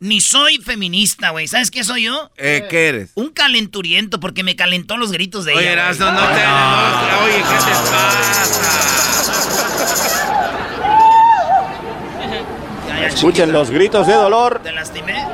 ni 0.00 0.20
soy 0.20 0.58
feminista, 0.58 1.30
güey. 1.30 1.48
¿Sabes 1.48 1.70
qué 1.70 1.82
soy 1.82 2.02
yo? 2.04 2.30
Eh, 2.36 2.66
¿Qué 2.68 2.88
eres? 2.88 3.10
Un 3.14 3.30
calenturiento 3.30 4.20
porque 4.20 4.42
me 4.42 4.54
calentó 4.56 4.96
los 4.98 5.12
gritos 5.12 5.44
de 5.46 5.52
Oye, 5.54 5.72
ella. 5.72 5.86
güey. 5.86 5.96
Erasmo, 5.96 6.06
no 6.12 6.20
te... 6.28 6.44
no, 6.44 7.24
oye, 7.24 7.36
¿qué 7.36 7.56
te 7.64 7.70
pasa? 7.70 9.24
Escuchen 13.06 13.52
los 13.52 13.70
gritos 13.70 14.06
de 14.06 14.14
dolor 14.14 14.60
¿Te 14.62 14.72
lastimé? 14.72 15.24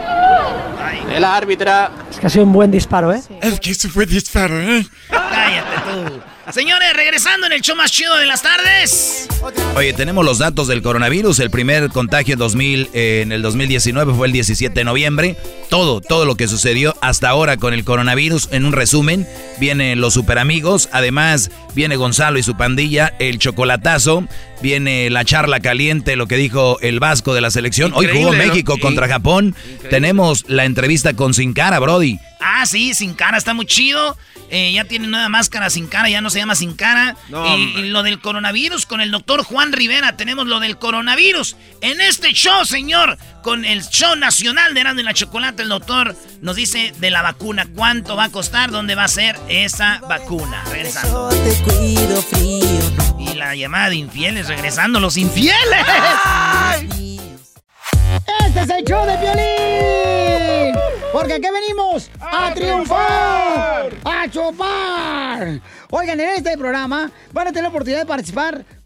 de 1.08 1.18
la 1.20 1.36
árbitra. 1.36 1.90
Es 2.10 2.18
que 2.20 2.26
ha 2.26 2.30
sido 2.30 2.44
un 2.44 2.52
buen 2.52 2.70
disparo, 2.70 3.12
¿eh? 3.12 3.20
Es 3.42 3.58
que 3.58 3.70
eso 3.72 3.88
fue 3.88 4.06
disparo, 4.06 4.60
¿eh? 4.60 4.86
Cállate 5.08 5.76
tú. 6.08 6.20
Señores, 6.52 6.92
regresando 6.94 7.46
en 7.46 7.52
el 7.52 7.60
show 7.60 7.76
más 7.76 7.92
chido 7.92 8.16
de 8.16 8.26
las 8.26 8.42
tardes. 8.42 9.28
Oye, 9.76 9.92
tenemos 9.92 10.24
los 10.24 10.38
datos 10.38 10.66
del 10.66 10.82
coronavirus. 10.82 11.38
El 11.38 11.50
primer 11.50 11.90
contagio 11.90 12.32
en, 12.34 12.38
2000, 12.40 12.90
eh, 12.92 13.20
en 13.22 13.30
el 13.30 13.40
2019 13.42 14.14
fue 14.14 14.26
el 14.26 14.32
17 14.32 14.74
de 14.74 14.84
noviembre. 14.84 15.36
Todo, 15.68 16.00
todo 16.00 16.24
lo 16.24 16.34
que 16.34 16.48
sucedió 16.48 16.96
hasta 17.00 17.28
ahora 17.28 17.56
con 17.56 17.72
el 17.72 17.84
coronavirus. 17.84 18.48
En 18.50 18.64
un 18.64 18.72
resumen, 18.72 19.28
vienen 19.58 20.00
los 20.00 20.14
super 20.14 20.38
amigos. 20.38 20.88
Además, 20.92 21.50
viene 21.74 21.94
Gonzalo 21.94 22.38
y 22.38 22.42
su 22.42 22.56
pandilla, 22.56 23.14
el 23.20 23.38
chocolatazo. 23.38 24.26
Viene 24.60 25.08
la 25.08 25.24
charla 25.24 25.60
caliente, 25.60 26.16
lo 26.16 26.26
que 26.26 26.36
dijo 26.36 26.78
el 26.80 26.98
Vasco 26.98 27.32
de 27.32 27.40
la 27.40 27.50
selección. 27.50 27.92
Hoy 27.94 28.08
jugó. 28.12 28.32
México 28.32 28.78
contra 28.78 29.06
Japón. 29.06 29.54
Tenemos 29.88 30.44
la 30.48 30.64
entrevista 30.64 31.14
con 31.14 31.32
Sin 31.32 31.52
Cara, 31.52 31.78
Brody. 31.78 32.18
Ah, 32.40 32.64
sí, 32.66 32.94
sin 32.94 33.14
cara, 33.14 33.38
está 33.38 33.54
muy 33.54 33.66
chido. 33.66 34.16
Eh, 34.50 34.72
ya 34.72 34.84
tiene 34.84 35.06
nueva 35.06 35.28
máscara 35.28 35.70
sin 35.70 35.86
cara, 35.86 36.08
ya 36.08 36.20
no 36.20 36.28
se 36.28 36.39
llama 36.40 36.54
sin 36.54 36.74
cara. 36.74 37.16
No, 37.28 37.46
y, 37.46 37.50
hombre. 37.50 37.82
y 37.82 37.88
lo 37.90 38.02
del 38.02 38.20
coronavirus 38.20 38.86
con 38.86 39.00
el 39.00 39.10
doctor 39.10 39.42
Juan 39.42 39.72
Rivera, 39.72 40.16
tenemos 40.16 40.46
lo 40.46 40.60
del 40.60 40.78
coronavirus. 40.78 41.56
En 41.80 42.00
este 42.00 42.32
show, 42.32 42.64
señor, 42.64 43.18
con 43.42 43.64
el 43.64 43.82
show 43.82 44.16
nacional 44.16 44.74
de 44.74 44.80
Erasmo 44.80 45.00
y 45.00 45.04
la 45.04 45.14
Chocolate, 45.14 45.62
el 45.62 45.68
doctor 45.68 46.14
nos 46.40 46.56
dice 46.56 46.92
de 46.98 47.10
la 47.10 47.22
vacuna, 47.22 47.66
cuánto 47.74 48.16
va 48.16 48.24
a 48.24 48.28
costar, 48.30 48.70
dónde 48.70 48.94
va 48.94 49.04
a 49.04 49.08
ser 49.08 49.38
esa 49.48 50.00
vacuna. 50.08 50.64
Regresando. 50.70 51.30
Y 53.18 53.34
la 53.34 53.54
llamada 53.54 53.90
de 53.90 53.96
infieles, 53.96 54.48
regresando, 54.48 55.00
los 55.00 55.16
infieles. 55.16 55.56
Este 58.46 58.60
es 58.60 58.70
el 58.70 58.84
show 58.84 59.06
de 59.06 59.16
violín. 59.18 60.39
Porque 61.12 61.34
aquí 61.34 61.48
venimos 61.52 62.10
a, 62.20 62.54
triunfar, 62.54 63.90
a 64.04 64.28
chupar. 64.30 65.60
Oigan, 65.90 66.20
en 66.20 66.28
este 66.28 66.56
programa 66.56 67.10
van 67.32 67.48
a 67.48 67.50
tener 67.50 67.64
la 67.64 67.68
oportunidad 67.70 68.00
de 68.00 68.06
participar 68.06 68.64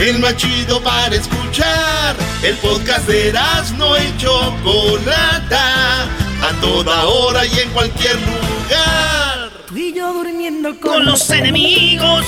El 0.00 0.18
más 0.18 0.34
chido 0.34 0.82
para 0.82 1.14
escuchar. 1.14 2.16
El 2.42 2.56
podcast 2.56 3.06
de 3.06 3.34
no 3.76 3.98
y 3.98 4.16
Chocolata. 4.16 6.04
A 6.04 6.60
toda 6.62 7.04
hora 7.04 7.44
y 7.44 7.58
en 7.58 7.68
cualquier 7.68 8.14
lugar. 8.14 9.50
Tú 9.68 9.76
y 9.76 9.92
yo 9.92 10.10
durmiendo 10.14 10.70
con, 10.80 10.92
Con 10.92 11.04
los 11.04 11.28
enemigos. 11.28 12.24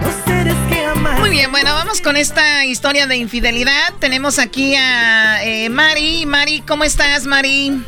Los 0.00 0.14
seres 0.24 0.54
que 0.68 0.84
amas. 0.84 1.18
Muy 1.18 1.30
bien, 1.30 1.50
bueno, 1.50 1.74
vamos 1.74 2.00
con 2.00 2.16
esta 2.16 2.64
historia 2.64 3.08
de 3.08 3.16
infidelidad. 3.16 3.92
Tenemos 3.98 4.38
aquí 4.38 4.76
a 4.76 5.42
eh, 5.42 5.68
Mari. 5.70 6.24
Mari, 6.24 6.60
¿cómo 6.60 6.84
estás, 6.84 7.26
Mari? 7.26 7.82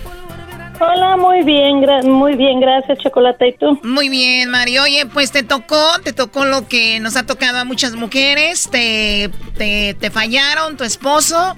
Hola, 0.84 1.16
muy 1.16 1.42
bien, 1.44 1.80
gra- 1.80 2.02
muy 2.02 2.34
bien, 2.34 2.58
gracias, 2.60 2.98
Chocolate. 2.98 3.48
¿Y 3.48 3.52
tú? 3.52 3.78
Muy 3.84 4.08
bien, 4.08 4.50
Mari. 4.50 4.78
Oye, 4.78 5.06
pues 5.06 5.30
te 5.30 5.42
tocó, 5.44 5.80
te 6.02 6.12
tocó 6.12 6.44
lo 6.44 6.66
que 6.66 6.98
nos 6.98 7.16
ha 7.16 7.24
tocado 7.24 7.58
a 7.58 7.64
muchas 7.64 7.94
mujeres. 7.94 8.68
Te, 8.70 9.30
te, 9.56 9.94
te 9.94 10.10
fallaron, 10.10 10.76
tu 10.76 10.82
esposo 10.84 11.56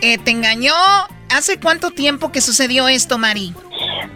eh, 0.00 0.18
te 0.18 0.32
engañó. 0.32 0.72
¿Hace 1.30 1.58
cuánto 1.60 1.90
tiempo 1.90 2.32
que 2.32 2.40
sucedió 2.40 2.86
esto, 2.88 3.16
Mari? 3.18 3.54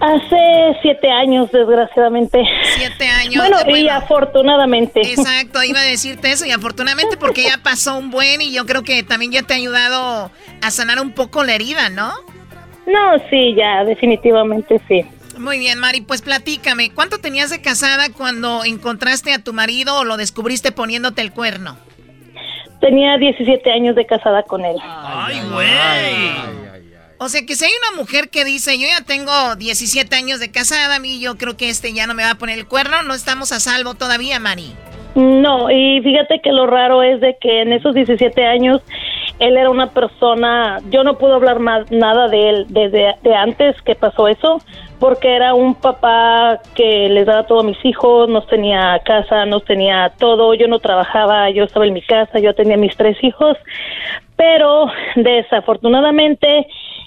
Hace 0.00 0.76
siete 0.82 1.10
años, 1.10 1.50
desgraciadamente. 1.52 2.42
Siete 2.76 3.06
años. 3.08 3.36
Bueno, 3.36 3.56
y 3.76 3.88
afortunadamente. 3.88 5.00
Exacto, 5.02 5.62
iba 5.62 5.80
a 5.80 5.84
decirte 5.84 6.30
eso 6.30 6.46
y 6.46 6.50
afortunadamente 6.52 7.16
porque 7.16 7.44
ya 7.44 7.58
pasó 7.62 7.96
un 7.96 8.10
buen 8.10 8.40
y 8.42 8.52
yo 8.52 8.66
creo 8.66 8.82
que 8.82 9.02
también 9.02 9.32
ya 9.32 9.42
te 9.42 9.54
ha 9.54 9.56
ayudado 9.56 10.30
a 10.62 10.70
sanar 10.70 11.00
un 11.00 11.12
poco 11.12 11.42
la 11.44 11.54
herida, 11.54 11.88
¿no? 11.90 12.12
No, 12.88 13.18
sí, 13.29 13.55
ya, 13.55 13.85
definitivamente 13.85 14.81
sí. 14.88 15.05
Muy 15.38 15.59
bien, 15.59 15.79
Mari, 15.79 16.01
pues 16.01 16.22
platícame, 16.22 16.90
¿cuánto 16.90 17.18
tenías 17.18 17.51
de 17.51 17.61
casada 17.61 18.11
cuando 18.11 18.64
encontraste 18.64 19.33
a 19.33 19.38
tu 19.38 19.53
marido 19.53 19.96
o 19.98 20.05
lo 20.05 20.16
descubriste 20.16 20.72
poniéndote 20.72 21.20
el 21.20 21.33
cuerno? 21.33 21.77
Tenía 22.81 23.18
17 23.18 23.70
años 23.70 23.94
de 23.94 24.07
casada 24.07 24.42
con 24.42 24.64
él. 24.64 24.77
¡Ay, 24.83 25.40
güey! 25.53 26.79
O 27.18 27.29
sea 27.29 27.44
que 27.44 27.57
si 27.57 27.64
hay 27.64 27.72
una 27.90 28.01
mujer 28.01 28.31
que 28.31 28.44
dice, 28.44 28.79
yo 28.79 28.87
ya 28.87 29.05
tengo 29.05 29.57
17 29.57 30.14
años 30.16 30.40
de 30.40 30.51
casada, 30.51 30.96
a 30.96 30.98
mí 31.01 31.20
yo 31.20 31.37
creo 31.37 31.57
que 31.57 31.68
este 31.68 31.92
ya 31.92 32.07
no 32.07 32.14
me 32.14 32.22
va 32.22 32.31
a 32.31 32.35
poner 32.37 32.59
el 32.59 32.66
cuerno, 32.66 33.03
no 33.03 33.12
estamos 33.12 33.53
a 33.53 33.61
salvo 33.61 33.94
todavía, 33.94 34.38
Mari. 34.38 34.72
No, 35.14 35.70
y 35.70 36.01
fíjate 36.01 36.40
que 36.42 36.53
lo 36.53 36.66
raro 36.66 37.03
es 37.03 37.20
de 37.20 37.37
que 37.40 37.62
en 37.62 37.72
esos 37.72 37.94
17 37.94 38.44
años 38.46 38.83
él 39.38 39.57
era 39.57 39.70
una 39.70 39.90
persona, 39.90 40.81
yo 40.90 41.05
no 41.05 41.18
puedo 41.18 41.35
hablar 41.35 41.61
más 41.61 41.90
nada 41.90 42.29
de 42.29 42.51
él 42.51 42.66
desde 42.68 43.14
de 43.22 43.35
antes 43.35 43.81
que 43.83 43.94
pasó 43.94 44.29
eso, 44.29 44.61
porque 44.98 45.35
era 45.35 45.55
un 45.55 45.74
papá 45.74 46.61
que 46.74 47.09
les 47.09 47.27
daba 47.27 47.46
todo 47.46 47.61
a 47.61 47.64
mis 47.64 47.83
hijos, 47.85 48.29
nos 48.29 48.46
tenía 48.48 49.01
casa, 49.05 49.46
nos 49.46 49.64
tenía 49.64 50.12
todo, 50.18 50.55
yo 50.55 50.66
no 50.66 50.81
trabajaba, 50.81 51.51
yo 51.51 51.64
estaba 51.64 51.87
en 51.87 51.94
mi 51.94 52.03
casa, 52.03 52.38
yo 52.40 52.55
tenía 52.55 52.77
mis 52.77 52.96
tres 52.96 53.16
hijos, 53.22 53.57
pero 54.37 54.87
desafortunadamente 55.16 56.66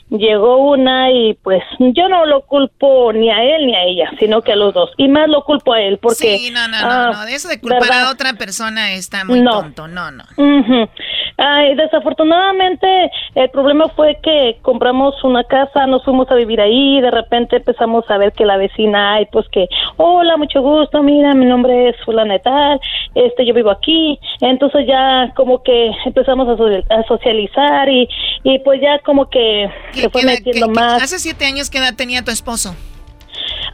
llegó 0.09 0.57
una 0.71 1.09
y 1.09 1.33
pues 1.35 1.63
yo 1.79 2.09
no 2.09 2.25
lo 2.25 2.41
culpo 2.41 3.13
ni 3.13 3.29
a 3.29 3.43
él 3.43 3.65
ni 3.65 3.75
a 3.75 3.83
ella, 3.83 4.11
sino 4.19 4.41
que 4.41 4.51
a 4.51 4.55
los 4.55 4.73
dos. 4.73 4.91
Y 4.97 5.07
más 5.07 5.29
lo 5.29 5.43
culpo 5.43 5.73
a 5.73 5.81
él 5.81 5.97
porque... 5.99 6.37
Sí, 6.37 6.51
no, 6.51 6.67
no, 6.67 6.81
no, 6.81 7.13
no. 7.13 7.25
de 7.25 7.33
eso 7.33 7.47
de 7.47 7.59
culpar 7.59 7.91
a 7.91 8.11
otra 8.11 8.33
persona 8.33 8.93
está 8.93 9.23
muy 9.23 9.43
tonto, 9.43 9.87
no, 9.87 10.11
no. 10.11 10.23
Ay, 11.43 11.73
desafortunadamente 11.73 13.11
el 13.33 13.49
problema 13.49 13.87
fue 13.95 14.19
que 14.21 14.59
compramos 14.61 15.15
una 15.23 15.43
casa, 15.43 15.87
nos 15.87 16.03
fuimos 16.05 16.29
a 16.29 16.35
vivir 16.35 16.61
ahí, 16.61 17.01
de 17.01 17.09
repente 17.09 17.55
empezamos 17.55 18.05
a 18.11 18.17
ver 18.19 18.31
que 18.33 18.45
la 18.45 18.57
vecina, 18.57 19.15
ay, 19.15 19.27
pues 19.31 19.47
que, 19.51 19.67
hola, 19.97 20.37
mucho 20.37 20.61
gusto, 20.61 21.01
mira, 21.01 21.33
mi 21.33 21.45
nombre 21.45 21.89
es 21.89 21.95
fulana 22.05 22.35
y 22.35 22.41
tal, 22.41 22.79
este, 23.15 23.43
yo 23.43 23.55
vivo 23.55 23.71
aquí, 23.71 24.19
entonces 24.41 24.85
ya 24.85 25.33
como 25.35 25.63
que 25.63 25.91
empezamos 26.05 26.47
a, 26.47 27.03
socializar 27.07 27.89
y, 27.89 28.07
y 28.43 28.59
pues 28.59 28.79
ya 28.79 28.99
como 28.99 29.27
que 29.27 29.67
se 29.93 30.11
fue 30.11 30.23
metiendo 30.23 30.69
más. 30.69 31.01
¿Hace 31.01 31.17
siete 31.17 31.45
años 31.45 31.71
qué 31.71 31.79
edad 31.79 31.95
tenía 31.95 32.23
tu 32.23 32.29
esposo? 32.29 32.75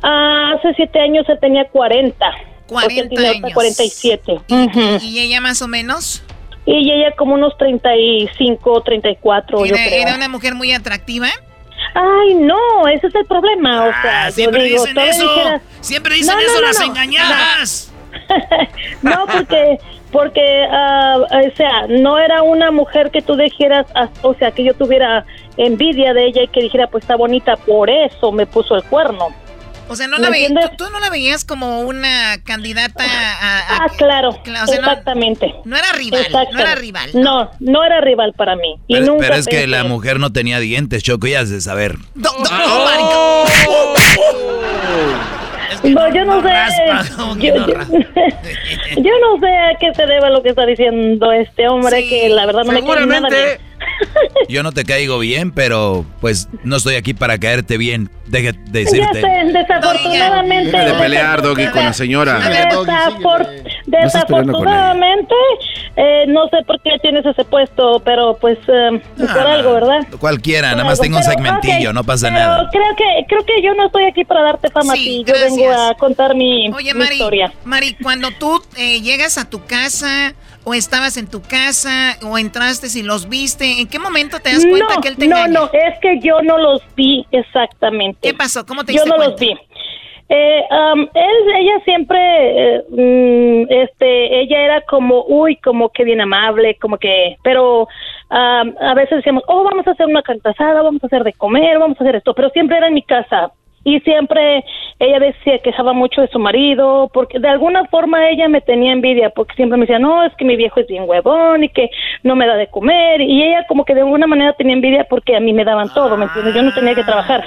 Ah, 0.03 0.53
hace 0.55 0.73
siete 0.75 1.01
años 1.01 1.27
él 1.27 1.37
tenía 1.41 1.67
40. 1.67 2.25
40 2.69 3.21
años. 3.21 3.53
47. 3.53 4.39
¿Y 5.01 5.19
ella 5.19 5.41
más 5.41 5.61
o 5.61 5.67
menos? 5.67 6.23
Y 6.67 6.91
ella 6.91 7.15
como 7.17 7.33
unos 7.33 7.57
35, 7.57 8.81
34, 8.83 9.65
¿Era, 9.65 9.67
yo 9.67 9.73
creo. 9.75 10.01
¿Era 10.01 10.15
una 10.15 10.27
mujer 10.29 10.53
muy 10.53 10.71
atractiva? 10.73 11.27
Ay, 11.95 12.35
no, 12.35 12.87
ese 12.89 13.07
es 13.07 13.15
el 13.15 13.25
problema. 13.25 13.85
O 13.85 13.91
sea, 14.01 14.25
Ah, 14.25 14.31
siempre 14.31 14.63
digo, 14.65 14.83
dicen 14.85 14.97
eso. 14.99 15.27
dijera- 15.33 15.61
Siempre 15.81 16.15
dicen 16.15 16.35
No, 16.35 16.41
eso 16.41 16.61
las 16.61 16.81
engañadas. 16.81 17.93
No, 19.01 19.25
porque, 19.31 19.77
porque, 20.11 20.65
ah, 20.71 21.17
o 21.21 21.55
sea, 21.55 21.87
no 21.87 22.17
era 22.17 22.41
una 22.43 22.71
mujer 22.71 23.11
que 23.11 23.21
tú 23.21 23.35
dijeras, 23.37 23.85
ah, 23.95 24.09
o 24.21 24.33
sea, 24.33 24.51
que 24.51 24.63
yo 24.63 24.73
tuviera 24.73 25.25
envidia 25.55 26.13
de 26.13 26.25
ella 26.25 26.43
y 26.43 26.47
que 26.47 26.61
dijera, 26.61 26.87
pues 26.87 27.03
está 27.03 27.15
bonita, 27.15 27.55
por 27.55 27.89
eso 27.89 28.31
me 28.31 28.45
puso 28.45 28.75
el 28.75 28.83
cuerno. 28.83 29.27
O 29.89 29.95
sea, 29.95 30.07
no 30.07 30.17
¿Me 30.17 30.23
la 30.23 30.29
veías, 30.29 30.49
entiendes? 30.49 30.77
tú, 30.77 30.85
tú 30.85 30.91
no 30.91 30.99
la 30.99 31.09
veías 31.09 31.45
como 31.45 31.81
una 31.81 32.37
candidata 32.43 33.03
a... 33.03 33.31
a- 33.59 33.77
Ah, 33.85 33.87
claro, 33.97 34.31
Cla- 34.43 34.63
o 34.63 34.67
sea, 34.67 34.81
no- 34.81 34.87
exactamente. 34.87 35.53
No, 35.65 35.77
era 35.77 35.91
rival, 35.93 36.25
no 36.51 36.59
era 36.59 36.75
rival. 36.75 37.09
No, 37.13 37.51
no 37.59 37.83
era 37.83 38.01
rival 38.01 38.33
para 38.33 38.55
mí. 38.55 38.75
Y 38.87 38.95
Pero, 38.95 39.05
nunca 39.07 39.27
pero 39.27 39.35
es 39.39 39.47
que 39.47 39.65
la 39.67 39.83
mujer 39.85 40.19
no 40.19 40.31
tenía 40.33 40.59
dientes, 40.59 41.03
Choco, 41.03 41.27
ya 41.27 41.39
has 41.41 41.49
de 41.49 41.61
saber. 41.61 41.95
Oh, 42.17 42.85
marico. 42.85 43.45
No, 45.83 46.13
yo 46.13 46.25
no, 46.25 46.41
sé. 46.41 46.49
yo, 47.39 47.55
yo- 47.55 47.65
yo 47.67 49.11
no 49.21 49.39
sé 49.39 49.47
a 49.47 49.77
qué 49.79 49.93
se 49.93 50.05
debe 50.05 50.29
lo 50.31 50.41
que 50.41 50.49
está 50.49 50.65
diciendo 50.65 51.31
este 51.31 51.67
hombre, 51.69 52.07
que 52.09 52.29
la 52.29 52.45
verdad 52.45 52.63
no 52.65 52.71
me 52.73 52.83
cae 52.83 53.05
nada 53.05 53.29
bien. 53.29 53.57
Yo 54.49 54.63
no 54.63 54.71
te 54.71 54.83
caigo 54.85 55.19
bien, 55.19 55.51
pero 55.51 56.05
pues 56.21 56.47
no 56.63 56.77
estoy 56.77 56.95
aquí 56.95 57.13
para 57.13 57.37
caerte 57.37 57.77
bien. 57.77 58.09
Deje 58.27 58.53
de 58.53 58.83
Ya 58.85 58.89
decirte. 58.91 59.21
sé, 59.21 59.27
desafortunadamente. 59.53 60.71
Deja 60.71 60.85
de 60.85 60.93
pelear, 60.93 61.41
Doggy, 61.41 61.67
con 61.67 61.83
la 61.85 61.93
señora. 61.93 62.39
Desafor- 62.41 63.47
Desafortunadamente, 63.87 65.33
eh, 65.95 66.25
no 66.27 66.47
sé 66.49 66.57
por 66.65 66.79
qué 66.81 66.91
tienes 67.01 67.25
ese 67.25 67.43
puesto, 67.45 68.01
pero 68.03 68.37
pues 68.39 68.57
eh, 68.67 69.01
por 69.17 69.29
algo, 69.47 69.73
¿verdad? 69.73 70.07
Cualquiera, 70.19 70.71
nada 70.71 70.83
más 70.83 70.99
algo, 70.99 71.03
tengo 71.03 71.17
un 71.17 71.23
segmentillo, 71.23 71.93
no 71.93 72.03
pasa 72.03 72.27
pero 72.27 72.39
nada. 72.39 72.69
Creo 72.71 72.95
que, 72.95 73.25
creo 73.27 73.45
que 73.45 73.61
yo 73.61 73.73
no 73.75 73.85
estoy 73.87 74.03
aquí 74.05 74.23
para 74.25 74.43
darte 74.43 74.69
fama 74.69 74.93
a 74.93 74.95
ti. 74.95 75.23
Yo 75.25 75.33
vengo 75.33 75.71
a 75.71 75.95
contar 75.95 76.35
mi, 76.35 76.69
Oye, 76.71 76.93
mi 76.93 76.99
Mari, 76.99 77.15
historia. 77.15 77.53
Mari, 77.63 77.95
cuando 78.03 78.29
tú 78.31 78.61
eh, 78.77 79.01
llegas 79.01 79.37
a 79.37 79.49
tu 79.49 79.65
casa 79.65 80.33
o 80.65 80.73
estabas 80.73 81.15
en 81.15 81.27
tu 81.27 81.41
casa 81.41 82.17
o 82.23 82.37
entraste 82.37 82.87
y 82.93 83.01
los 83.03 83.29
viste, 83.29 83.79
¿en 83.79 83.87
qué 83.87 83.99
momento 83.99 84.37
te 84.39 84.51
das 84.53 84.65
cuenta 84.65 84.95
no, 84.95 85.01
que 85.01 85.07
él 85.07 85.15
te 85.17 85.27
no, 85.27 85.37
engaña? 85.37 85.59
no, 85.59 85.65
es 85.71 85.97
que 86.01 86.19
yo 86.21 86.41
no 86.41 86.57
los 86.57 86.81
vi 86.95 87.25
exactamente. 87.31 88.19
¿Qué 88.21 88.33
pasó? 88.33 88.65
¿Cómo 88.65 88.83
te 88.83 88.91
Yo 88.93 89.03
diste 89.03 89.09
no 89.09 89.15
cuenta? 89.15 89.31
los 89.31 89.39
vi. 89.39 89.57
Eh, 90.29 90.63
um, 90.71 91.07
él, 91.13 91.55
ella 91.55 91.79
siempre, 91.85 92.17
eh, 92.19 92.83
mm, 92.89 93.71
este, 93.71 94.41
ella 94.41 94.61
era 94.61 94.81
como, 94.81 95.23
uy, 95.25 95.55
como 95.57 95.89
que 95.89 96.03
bien 96.03 96.19
amable, 96.19 96.75
como 96.81 96.97
que, 96.97 97.37
pero 97.43 97.83
um, 97.83 97.87
a 98.79 98.93
veces 98.93 99.17
decíamos, 99.17 99.43
oh, 99.47 99.63
vamos 99.63 99.87
a 99.87 99.91
hacer 99.91 100.05
una 100.05 100.21
cantasada, 100.21 100.81
vamos 100.81 101.01
a 101.03 101.07
hacer 101.07 101.23
de 101.23 101.33
comer, 101.33 101.79
vamos 101.79 101.99
a 101.99 102.03
hacer 102.03 102.17
esto, 102.17 102.33
pero 102.33 102.49
siempre 102.49 102.77
era 102.77 102.87
en 102.87 102.95
mi 102.95 103.03
casa. 103.03 103.51
Y 103.87 104.01
siempre 104.01 104.65
ella 104.99 105.17
decía, 105.17 105.59
quejaba 105.59 105.93
mucho 105.93 106.19
de 106.19 106.27
su 106.27 106.39
marido, 106.39 107.09
porque 107.13 107.39
de 107.39 107.47
alguna 107.47 107.85
forma 107.85 108.29
ella 108.29 108.49
me 108.49 108.59
tenía 108.59 108.91
envidia, 108.91 109.29
porque 109.29 109.55
siempre 109.55 109.77
me 109.77 109.85
decía, 109.85 109.97
no, 109.97 110.25
es 110.25 110.35
que 110.35 110.43
mi 110.43 110.57
viejo 110.57 110.81
es 110.81 110.87
bien 110.87 111.05
huevón 111.07 111.63
y 111.63 111.69
que 111.69 111.89
no 112.21 112.35
me 112.35 112.45
da 112.45 112.57
de 112.57 112.67
comer. 112.67 113.21
Y 113.21 113.41
ella 113.43 113.65
como 113.65 113.85
que 113.85 113.95
de 113.95 114.01
alguna 114.01 114.27
manera 114.27 114.51
tenía 114.51 114.73
envidia 114.73 115.05
porque 115.09 115.37
a 115.37 115.39
mí 115.39 115.53
me 115.53 115.63
daban 115.63 115.87
todo, 115.93 116.17
¿me 116.17 116.25
entiendes? 116.25 116.53
Yo 116.53 116.63
no 116.63 116.73
tenía 116.73 116.95
que 116.95 117.05
trabajar. 117.05 117.45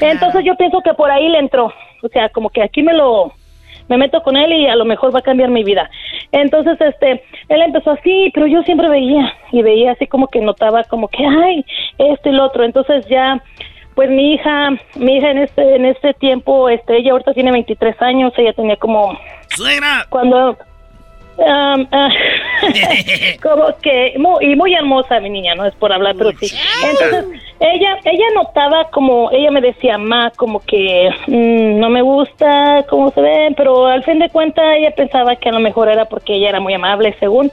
Entonces 0.00 0.42
yo 0.42 0.56
pienso 0.56 0.80
que 0.80 0.94
por 0.94 1.10
ahí 1.10 1.28
le 1.28 1.38
entró. 1.38 1.70
O 2.02 2.08
sea, 2.08 2.30
como 2.30 2.48
que 2.48 2.62
aquí 2.62 2.82
me 2.82 2.94
lo 2.94 3.34
me 3.88 3.96
meto 3.96 4.22
con 4.22 4.36
él 4.36 4.52
y 4.52 4.66
a 4.66 4.76
lo 4.76 4.84
mejor 4.84 5.14
va 5.14 5.20
a 5.20 5.22
cambiar 5.22 5.50
mi 5.50 5.64
vida. 5.64 5.90
Entonces, 6.32 6.80
este, 6.80 7.22
él 7.48 7.62
empezó 7.62 7.92
así, 7.92 8.30
pero 8.34 8.46
yo 8.46 8.62
siempre 8.62 8.88
veía 8.88 9.34
y 9.50 9.62
veía 9.62 9.92
así 9.92 10.06
como 10.06 10.28
que 10.28 10.40
notaba 10.40 10.84
como 10.84 11.08
que, 11.08 11.24
ay, 11.24 11.64
esto 11.96 12.28
y 12.28 12.32
lo 12.32 12.44
otro. 12.44 12.64
Entonces 12.64 13.06
ya, 13.08 13.42
pues 13.98 14.10
mi 14.10 14.34
hija, 14.34 14.70
mi 14.94 15.16
hija 15.16 15.32
en 15.32 15.38
este, 15.38 15.74
en 15.74 15.84
este 15.84 16.14
tiempo, 16.14 16.68
este, 16.68 16.98
ella 16.98 17.10
ahorita 17.10 17.34
tiene 17.34 17.50
23 17.50 18.00
años, 18.00 18.32
ella 18.36 18.52
tenía 18.52 18.76
como... 18.76 19.18
¡Suegra! 19.48 20.06
Cuando... 20.08 20.56
um, 21.38 21.84
como 23.42 23.66
que 23.82 24.14
muy, 24.16 24.52
y 24.52 24.54
muy 24.54 24.72
hermosa 24.72 25.18
mi 25.18 25.30
niña 25.30 25.56
no 25.56 25.64
es 25.64 25.74
por 25.74 25.92
hablar 25.92 26.14
pero 26.16 26.30
sí. 26.38 26.46
Entonces 26.84 27.42
ella 27.58 27.98
ella 28.04 28.24
notaba 28.36 28.88
como 28.90 29.32
ella 29.32 29.50
me 29.50 29.60
decía 29.60 29.98
ma 29.98 30.30
como 30.36 30.60
que 30.60 31.10
mm, 31.26 31.80
no 31.80 31.88
me 31.88 32.02
gusta 32.02 32.84
cómo 32.88 33.10
se 33.10 33.20
ven 33.20 33.54
pero 33.56 33.86
al 33.86 34.04
fin 34.04 34.20
de 34.20 34.28
cuentas 34.30 34.64
ella 34.76 34.92
pensaba 34.92 35.34
que 35.34 35.48
a 35.48 35.52
lo 35.52 35.60
mejor 35.60 35.88
era 35.88 36.04
porque 36.04 36.34
ella 36.34 36.50
era 36.50 36.60
muy 36.60 36.74
amable 36.74 37.16
según. 37.18 37.50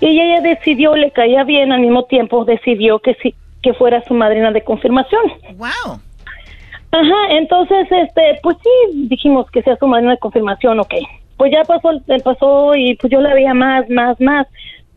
Y 0.00 0.20
ella 0.20 0.42
decidió 0.42 0.94
le 0.94 1.10
caía 1.10 1.44
bien 1.44 1.72
al 1.72 1.80
mismo 1.80 2.04
tiempo 2.04 2.44
decidió 2.44 2.98
que 2.98 3.14
sí 3.22 3.34
que 3.66 3.74
fuera 3.74 4.00
su 4.06 4.14
madrina 4.14 4.52
de 4.52 4.62
confirmación 4.62 5.22
Wow. 5.56 5.98
Ajá, 6.92 7.20
entonces, 7.30 7.88
este, 7.90 8.38
pues 8.44 8.56
sí, 8.62 9.06
dijimos 9.08 9.50
que 9.50 9.60
sea 9.62 9.76
su 9.76 9.86
madrina 9.88 10.12
de 10.12 10.18
confirmación, 10.18 10.78
ok. 10.78 10.94
Pues 11.36 11.50
ya 11.52 11.62
pasó, 11.64 11.90
el- 11.90 12.22
pasó 12.22 12.74
y 12.76 12.94
pues 12.94 13.12
yo 13.12 13.20
la 13.20 13.34
veía 13.34 13.52
más, 13.54 13.90
más, 13.90 14.18
más. 14.20 14.46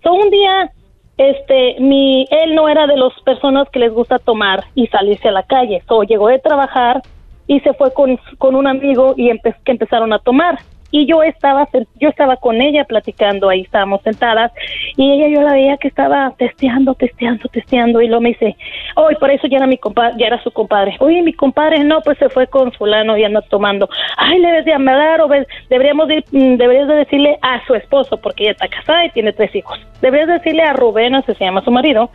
So, 0.04 0.14
un 0.14 0.30
día, 0.30 0.72
este, 1.18 1.78
mi, 1.80 2.26
él 2.30 2.54
no 2.54 2.70
era 2.70 2.86
de 2.86 2.96
las 2.96 3.12
personas 3.26 3.68
que 3.72 3.80
les 3.80 3.92
gusta 3.92 4.20
tomar 4.20 4.64
y 4.76 4.86
salirse 4.88 5.30
a 5.30 5.32
la 5.32 5.44
calle. 5.44 5.82
So, 5.88 6.04
llegó 6.04 6.28
de 6.28 6.38
trabajar 6.40 7.02
y 7.48 7.60
se 7.62 7.74
fue 7.74 7.92
con, 7.92 8.18
con 8.38 8.56
un 8.56 8.68
amigo 8.68 9.16
y 9.18 9.30
empe- 9.32 9.56
que 9.66 9.72
empezaron 9.72 10.14
a 10.14 10.20
tomar. 10.20 10.60
Y 10.92 11.06
yo 11.06 11.22
estaba 11.24 11.68
yo 12.00 12.10
estaba 12.10 12.38
con 12.38 12.62
ella 12.62 12.84
platicando, 12.86 13.50
ahí 13.50 13.62
estábamos 13.62 14.02
sentadas 14.02 14.52
y 14.98 15.12
ella 15.12 15.28
yo 15.28 15.42
la 15.42 15.54
veía 15.54 15.78
que 15.78 15.88
estaba 15.88 16.34
testeando, 16.38 16.96
testeando, 16.96 17.48
testeando 17.50 18.02
y 18.02 18.08
luego 18.08 18.22
me 18.22 18.30
dice, 18.30 18.56
"Hoy 18.96 19.16
por 19.20 19.30
eso 19.32 19.48
ya 19.48 19.58
era 19.58 19.68
mi 19.68 19.78
compadre, 19.78 20.16
ya 20.18 20.28
era 20.28 20.42
su 20.44 20.52
compadre." 20.52 20.96
"Oye, 21.00 21.22
mi 21.22 21.34
compadre 21.34 21.84
no, 21.84 22.02
pues 22.02 22.18
se 22.18 22.30
fue 22.30 22.48
con 22.48 22.72
fulano 22.72 23.18
y 23.18 23.24
anda 23.24 23.42
tomando." 23.42 23.88
"Ay, 24.18 24.40
le 24.40 24.48
debes 24.48 24.66
de 24.66 24.74
hablar 24.74 25.22
o 25.22 25.28
ves- 25.28 25.48
deberíamos 25.70 26.08
de, 26.08 26.24
mm, 26.32 26.56
deberías 26.56 26.88
de 26.88 26.96
decirle 26.96 27.38
a 27.42 27.64
su 27.66 27.76
esposo 27.76 28.18
porque 28.18 28.44
ella 28.44 28.52
está 28.54 28.68
casada 28.68 29.06
y 29.06 29.10
tiene 29.12 29.32
tres 29.34 29.54
hijos. 29.56 29.80
Deberías 30.02 30.28
decirle 30.30 30.64
a 30.64 30.74
Rubén, 30.74 31.16
así 31.16 31.34
se 31.36 31.46
llama 31.46 31.62
su 31.64 31.72
marido. 31.72 32.10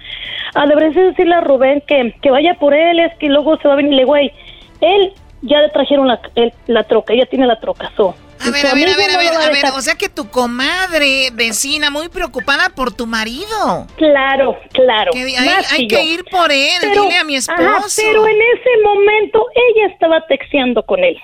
Ah, 0.55 0.67
deberías 0.67 0.95
de 0.95 1.03
decirle 1.11 1.35
a 1.35 1.41
Rubén 1.41 1.83
que 1.87 2.15
que 2.21 2.31
vaya 2.31 2.55
por 2.55 2.75
él, 2.75 2.99
es 3.01 3.15
que 3.19 3.29
luego 3.29 3.57
se 3.59 3.69
va 3.69 3.75
a 3.75 3.77
venir, 3.77 3.95
le 3.95 4.05
güey. 4.05 4.33
Él 4.81 5.13
ya 5.43 5.61
le 5.61 5.69
trajeron 5.69 6.09
la, 6.09 6.21
la 6.67 6.83
troca, 6.85 7.13
ella 7.13 7.27
tiene 7.27 7.47
la 7.47 7.57
troca, 7.61 7.91
so. 7.97 8.15
A 8.47 8.51
ver, 8.51 8.67
a 8.67 8.75
ver, 8.75 8.89
a 8.91 8.97
ver, 8.97 9.11
a 9.11 9.19
ver, 9.19 9.35
a 9.35 9.51
ver, 9.51 9.65
o 9.75 9.81
sea 9.81 9.95
que 9.95 10.09
tu 10.09 10.29
comadre, 10.31 11.31
vecina, 11.33 11.91
muy 11.91 12.09
preocupada 12.09 12.71
por 12.71 12.93
tu 12.93 13.07
marido. 13.07 13.87
Claro, 13.97 14.57
claro. 14.73 15.13
Que 15.13 15.23
hay 15.37 15.49
hay 15.71 15.89
que 15.89 16.05
ir 16.05 16.25
por 16.31 16.51
él, 16.53 16.69
Pero- 16.81 17.03
dile 17.05 17.17
a 17.19 17.25
mi 17.25 17.37
esposo. 17.37 17.61
ajá, 17.63 17.85
pero 17.97 18.27
en 18.27 18.37
ese 18.37 18.71
momento 18.83 19.47
ella 19.55 19.93
estaba 19.93 20.25
texteando 20.27 20.83
con 20.83 21.03
él. 21.03 21.17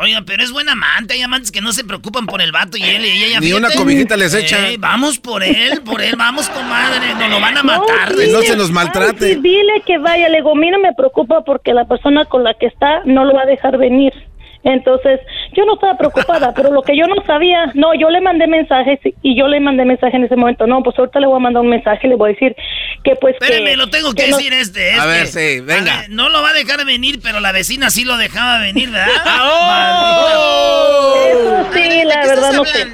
Oiga, 0.00 0.22
pero 0.24 0.44
es 0.44 0.52
buena 0.52 0.72
amante. 0.72 1.14
Hay 1.14 1.22
amantes 1.22 1.50
que 1.50 1.60
no 1.60 1.72
se 1.72 1.82
preocupan 1.82 2.26
por 2.26 2.40
el 2.40 2.52
vato 2.52 2.76
y 2.76 2.84
él 2.84 3.04
y 3.04 3.24
ella. 3.24 3.40
Ni 3.40 3.52
una 3.52 3.66
fíjate. 3.68 3.82
cobijita 3.84 4.16
les 4.16 4.32
echa. 4.32 4.56
Vamos 4.78 5.18
por 5.18 5.42
él, 5.42 5.82
por 5.84 6.00
él, 6.00 6.14
vamos, 6.16 6.48
comadre. 6.50 7.14
Nos 7.16 7.28
lo 7.28 7.40
van 7.40 7.56
a 7.58 7.62
matar. 7.64 8.12
sí, 8.16 8.30
no 8.30 8.40
se 8.42 8.54
nos 8.54 8.70
maltrate. 8.70 9.26
ay, 9.26 9.34
sí, 9.34 9.40
dile 9.40 9.82
que 9.84 9.98
vaya, 9.98 10.28
le 10.28 10.36
digo, 10.36 10.52
a 10.52 10.54
mí 10.54 10.70
no 10.70 10.78
me 10.78 10.92
preocupa 10.94 11.42
porque 11.44 11.74
la 11.74 11.84
persona 11.86 12.26
con 12.26 12.44
la 12.44 12.54
que 12.54 12.66
está 12.66 13.00
no 13.06 13.24
lo 13.24 13.34
va 13.34 13.42
a 13.42 13.46
dejar 13.46 13.76
venir. 13.76 14.12
Entonces, 14.64 15.20
yo 15.56 15.64
no 15.64 15.74
estaba 15.74 15.96
preocupada, 15.96 16.52
pero 16.54 16.72
lo 16.72 16.82
que 16.82 16.96
yo 16.96 17.06
no 17.06 17.14
sabía, 17.26 17.66
no, 17.74 17.94
yo 17.94 18.10
le 18.10 18.20
mandé 18.20 18.46
mensajes 18.46 18.98
y 19.22 19.38
yo 19.38 19.48
le 19.48 19.60
mandé 19.60 19.84
mensaje 19.84 20.16
en 20.16 20.24
ese 20.24 20.36
momento. 20.36 20.66
No, 20.66 20.82
pues 20.82 20.98
ahorita 20.98 21.20
le 21.20 21.26
voy 21.26 21.36
a 21.36 21.40
mandar 21.40 21.62
un 21.62 21.70
mensaje, 21.70 22.08
le 22.08 22.16
voy 22.16 22.30
a 22.30 22.32
decir 22.34 22.56
que 23.04 23.14
pues 23.16 23.36
Espérame, 23.40 23.70
que, 23.70 23.76
lo 23.76 23.88
tengo 23.88 24.12
que, 24.12 24.26
decir 24.26 24.52
este, 24.52 24.90
este. 24.90 25.00
A 25.00 25.06
ver, 25.06 25.26
sí, 25.26 25.60
venga. 25.60 26.00
Ver, 26.00 26.10
no 26.10 26.28
lo 26.28 26.42
va 26.42 26.50
a 26.50 26.52
dejar 26.52 26.84
venir, 26.84 27.20
pero 27.22 27.40
la 27.40 27.52
vecina 27.52 27.90
sí 27.90 28.04
lo 28.04 28.16
dejaba 28.16 28.60
venir, 28.60 28.90
¿verdad? 28.90 29.08
Eso 31.30 31.66
sí, 31.72 32.04
la 32.04 32.26
verdad 32.26 32.52
no 32.52 32.64
sé. 32.64 32.86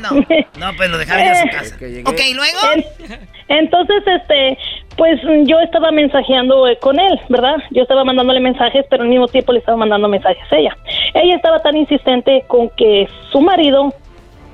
No, 0.58 0.76
pues 0.76 0.90
lo 0.90 0.98
dejaba 0.98 1.24
ir 1.24 1.30
a 1.30 1.42
su 1.42 1.48
casa. 1.50 1.76
Ok, 2.04 2.20
¿y 2.28 2.34
luego? 2.34 2.58
En- 2.74 3.33
entonces, 3.48 4.02
este, 4.06 4.58
pues 4.96 5.20
yo 5.44 5.60
estaba 5.60 5.90
mensajeando 5.90 6.66
eh, 6.66 6.78
con 6.80 6.98
él, 6.98 7.20
¿verdad? 7.28 7.56
Yo 7.70 7.82
estaba 7.82 8.04
mandándole 8.04 8.40
mensajes, 8.40 8.86
pero 8.88 9.02
al 9.02 9.08
mismo 9.08 9.28
tiempo 9.28 9.52
le 9.52 9.58
estaba 9.58 9.76
mandando 9.76 10.08
mensajes 10.08 10.50
a 10.52 10.56
ella. 10.56 10.76
Ella 11.14 11.36
estaba 11.36 11.60
tan 11.60 11.76
insistente 11.76 12.44
con 12.46 12.70
que 12.70 13.08
su 13.30 13.40
marido 13.40 13.92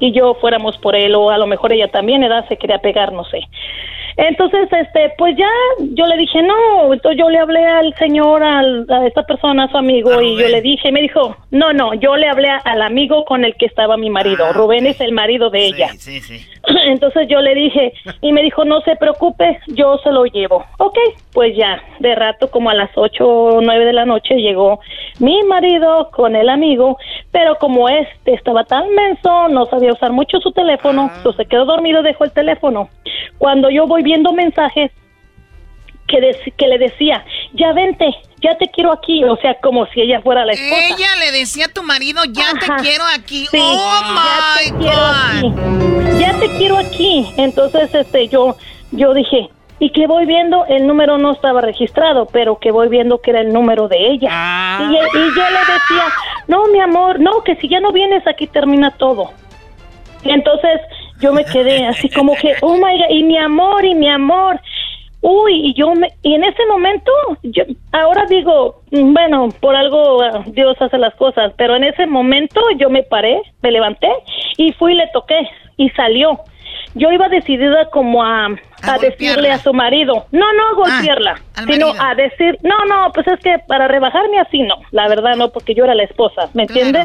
y 0.01 0.13
yo 0.13 0.35
fuéramos 0.35 0.77
por 0.79 0.97
él, 0.97 1.15
o 1.15 1.31
a 1.31 1.39
lo 1.39 1.47
mejor 1.47 1.73
ella 1.73 1.89
también, 1.89 2.23
¿verdad? 2.23 2.47
Se 2.49 2.57
quería 2.57 2.79
pegar, 2.79 3.13
no 3.13 3.25
sé. 3.25 3.41
Entonces, 4.17 4.69
este, 4.73 5.13
pues 5.17 5.37
ya 5.37 5.49
yo 5.93 6.07
le 6.07 6.17
dije, 6.17 6.43
no, 6.43 6.93
entonces 6.93 7.19
yo 7.19 7.29
le 7.31 7.39
hablé 7.39 7.65
al 7.67 7.95
señor, 7.97 8.43
al- 8.43 8.87
a 8.91 9.07
esta 9.07 9.23
persona, 9.25 9.65
a 9.65 9.69
su 9.71 9.77
amigo, 9.79 10.11
y 10.21 10.37
yo 10.37 10.49
le 10.49 10.61
dije, 10.63 10.89
y 10.89 10.93
me 10.93 11.03
dijo, 11.03 11.37
no, 11.51 11.73
no, 11.73 11.95
yo 11.95 12.17
le 12.17 12.29
hablé 12.29 12.49
al 12.65 12.83
amigo 12.83 13.25
con 13.25 13.45
el 13.45 13.55
que 13.57 13.67
estaba 13.67 13.97
mi 13.97 14.11
marido. 14.11 14.53
Rubén 14.53 14.87
es 14.87 15.01
el 15.01 15.13
marido 15.13 15.51
de 15.51 15.67
ella. 15.67 15.89
Ah, 15.91 15.95
Sí, 15.97 16.21
sí. 16.21 16.47
Entonces 16.87 17.27
yo 17.29 17.41
le 17.41 17.55
dije, 17.55 17.93
y 18.21 18.33
me 18.33 18.43
dijo, 18.43 18.65
no 18.65 18.81
se 18.83 18.97
preocupe, 18.97 19.59
yo 19.69 19.99
se 19.99 20.11
lo 20.13 20.25
llevo. 20.25 20.65
Ok, 20.79 20.99
pues 21.33 21.57
ya, 21.57 21.81
de 22.01 22.15
rato, 22.15 22.51
como 22.51 22.71
a 22.71 22.75
las 22.75 22.91
ocho 22.97 23.27
o 23.29 23.61
nueve 23.61 23.85
de 23.85 23.93
la 23.93 24.05
noche, 24.05 24.35
llegó 24.37 24.81
mi 25.19 25.43
marido 25.45 26.11
con 26.13 26.37
el 26.37 26.49
amigo, 26.49 26.99
pero 27.33 27.57
como 27.59 27.89
este 27.89 28.35
estaba 28.35 28.65
tan 28.65 28.89
menso, 28.95 29.49
no 29.49 29.67
sabía 29.67 29.93
usar 29.93 30.13
mucho 30.13 30.39
su 30.41 30.51
teléfono, 30.53 31.11
pues 31.23 31.37
se 31.37 31.47
quedó 31.47 31.65
dormido, 31.65 32.03
dejó 32.03 32.25
el 32.25 32.33
teléfono. 32.33 32.89
Cuando 33.39 33.71
yo 33.71 33.87
voy 33.87 34.03
viendo 34.03 34.33
mensajes, 34.33 34.91
que, 36.09 36.19
dec- 36.19 36.53
que 36.57 36.67
le 36.67 36.79
decía, 36.79 37.25
ya 37.53 37.73
vente, 37.73 38.05
ya 38.43 38.59
te 38.59 38.69
quiero 38.69 38.91
aquí, 38.93 39.23
o 39.23 39.37
sea, 39.37 39.55
como 39.63 39.87
si 39.87 40.01
ella 40.01 40.21
fuera 40.21 40.45
la 40.45 40.53
esposa. 40.55 40.83
Ella 40.89 41.15
le 41.21 41.31
decía 41.31 41.67
a 41.67 41.69
tu 41.69 41.85
marido, 41.85 42.23
ya 42.29 42.51
Ajá. 42.51 42.77
te 42.79 42.83
quiero 42.83 43.05
aquí. 43.15 43.47
Sí, 43.47 43.59
oh 43.63 44.01
my 44.13 44.71
God. 44.85 44.91
aquí. 44.91 46.21
Ya 46.21 46.33
te 46.41 46.49
quiero 46.59 46.79
aquí. 46.79 47.33
Entonces, 47.37 47.95
este, 47.95 48.27
yo, 48.27 48.57
yo 48.91 49.15
dije, 49.15 49.51
y 49.79 49.93
que 49.93 50.09
voy 50.09 50.27
viendo, 50.27 50.67
el 50.67 50.87
número 50.89 51.17
no 51.17 51.31
estaba 51.33 51.61
registrado, 51.61 52.27
pero 52.27 52.59
que 52.59 52.73
voy 52.73 52.89
viendo 52.89 53.21
que 53.23 53.31
era 53.31 53.41
el 53.41 53.53
número 53.53 53.87
de 53.87 53.97
ella. 54.09 54.29
Y, 54.81 54.93
y 54.93 54.97
yo 54.97 55.43
le 55.45 55.59
decía, 55.61 56.05
no, 56.51 56.67
mi 56.67 56.81
amor, 56.81 57.21
no, 57.21 57.43
que 57.45 57.55
si 57.57 57.69
ya 57.69 57.79
no 57.79 57.93
vienes 57.93 58.27
aquí 58.27 58.49
termina 58.49 58.91
todo. 58.91 59.31
Y 60.25 60.31
entonces 60.31 60.81
yo 61.21 61.33
me 61.33 61.45
quedé 61.45 61.87
así 61.87 62.11
como 62.11 62.35
que, 62.35 62.55
oh 62.61 62.75
my 62.75 62.99
God, 62.99 63.11
y 63.11 63.23
mi 63.23 63.39
amor, 63.39 63.85
y 63.85 63.95
mi 63.95 64.09
amor. 64.09 64.61
Uy, 65.23 65.69
y 65.69 65.75
yo 65.75 65.95
me, 65.95 66.09
y 66.23 66.35
en 66.35 66.43
ese 66.43 66.67
momento, 66.67 67.13
yo, 67.45 67.63
ahora 67.93 68.25
digo, 68.27 68.83
bueno, 68.91 69.49
por 69.61 69.77
algo 69.77 70.23
ah, 70.23 70.43
Dios 70.47 70.77
hace 70.81 70.99
las 70.99 71.15
cosas, 71.15 71.53
pero 71.57 71.77
en 71.77 71.85
ese 71.85 72.07
momento 72.07 72.61
yo 72.79 72.91
me 72.91 73.05
paré, 73.05 73.41
me 73.63 73.71
levanté 73.71 74.11
y 74.57 74.73
fui 74.73 74.93
y 74.93 74.97
le 74.97 75.07
toqué 75.13 75.39
y 75.77 75.89
salió. 75.91 76.41
Yo 76.95 77.13
iba 77.13 77.29
decidida 77.29 77.91
como 77.91 78.25
a, 78.25 78.49
a 78.83 78.99
decirle 78.99 79.51
a 79.53 79.59
su 79.59 79.73
marido, 79.73 80.27
no, 80.33 80.53
no 80.53 80.63
a 80.69 80.75
golpearla, 80.75 81.41
sino 81.75 81.87
a 82.01 82.15
decir, 82.15 82.59
no, 82.63 82.77
no, 82.89 83.13
pues 83.13 83.27
es 83.29 83.41
que 83.41 83.57
para 83.67 83.89
rebajarme 83.89 84.39
así 84.41 84.63
no, 84.63 84.77
la 84.93 85.09
verdad 85.09 85.37
no, 85.37 85.49
porque 85.51 85.75
yo 85.75 85.85
era 85.85 85.95
la 85.95 86.05
esposa, 86.05 86.49
¿me 86.55 86.63
entiende? 86.65 87.01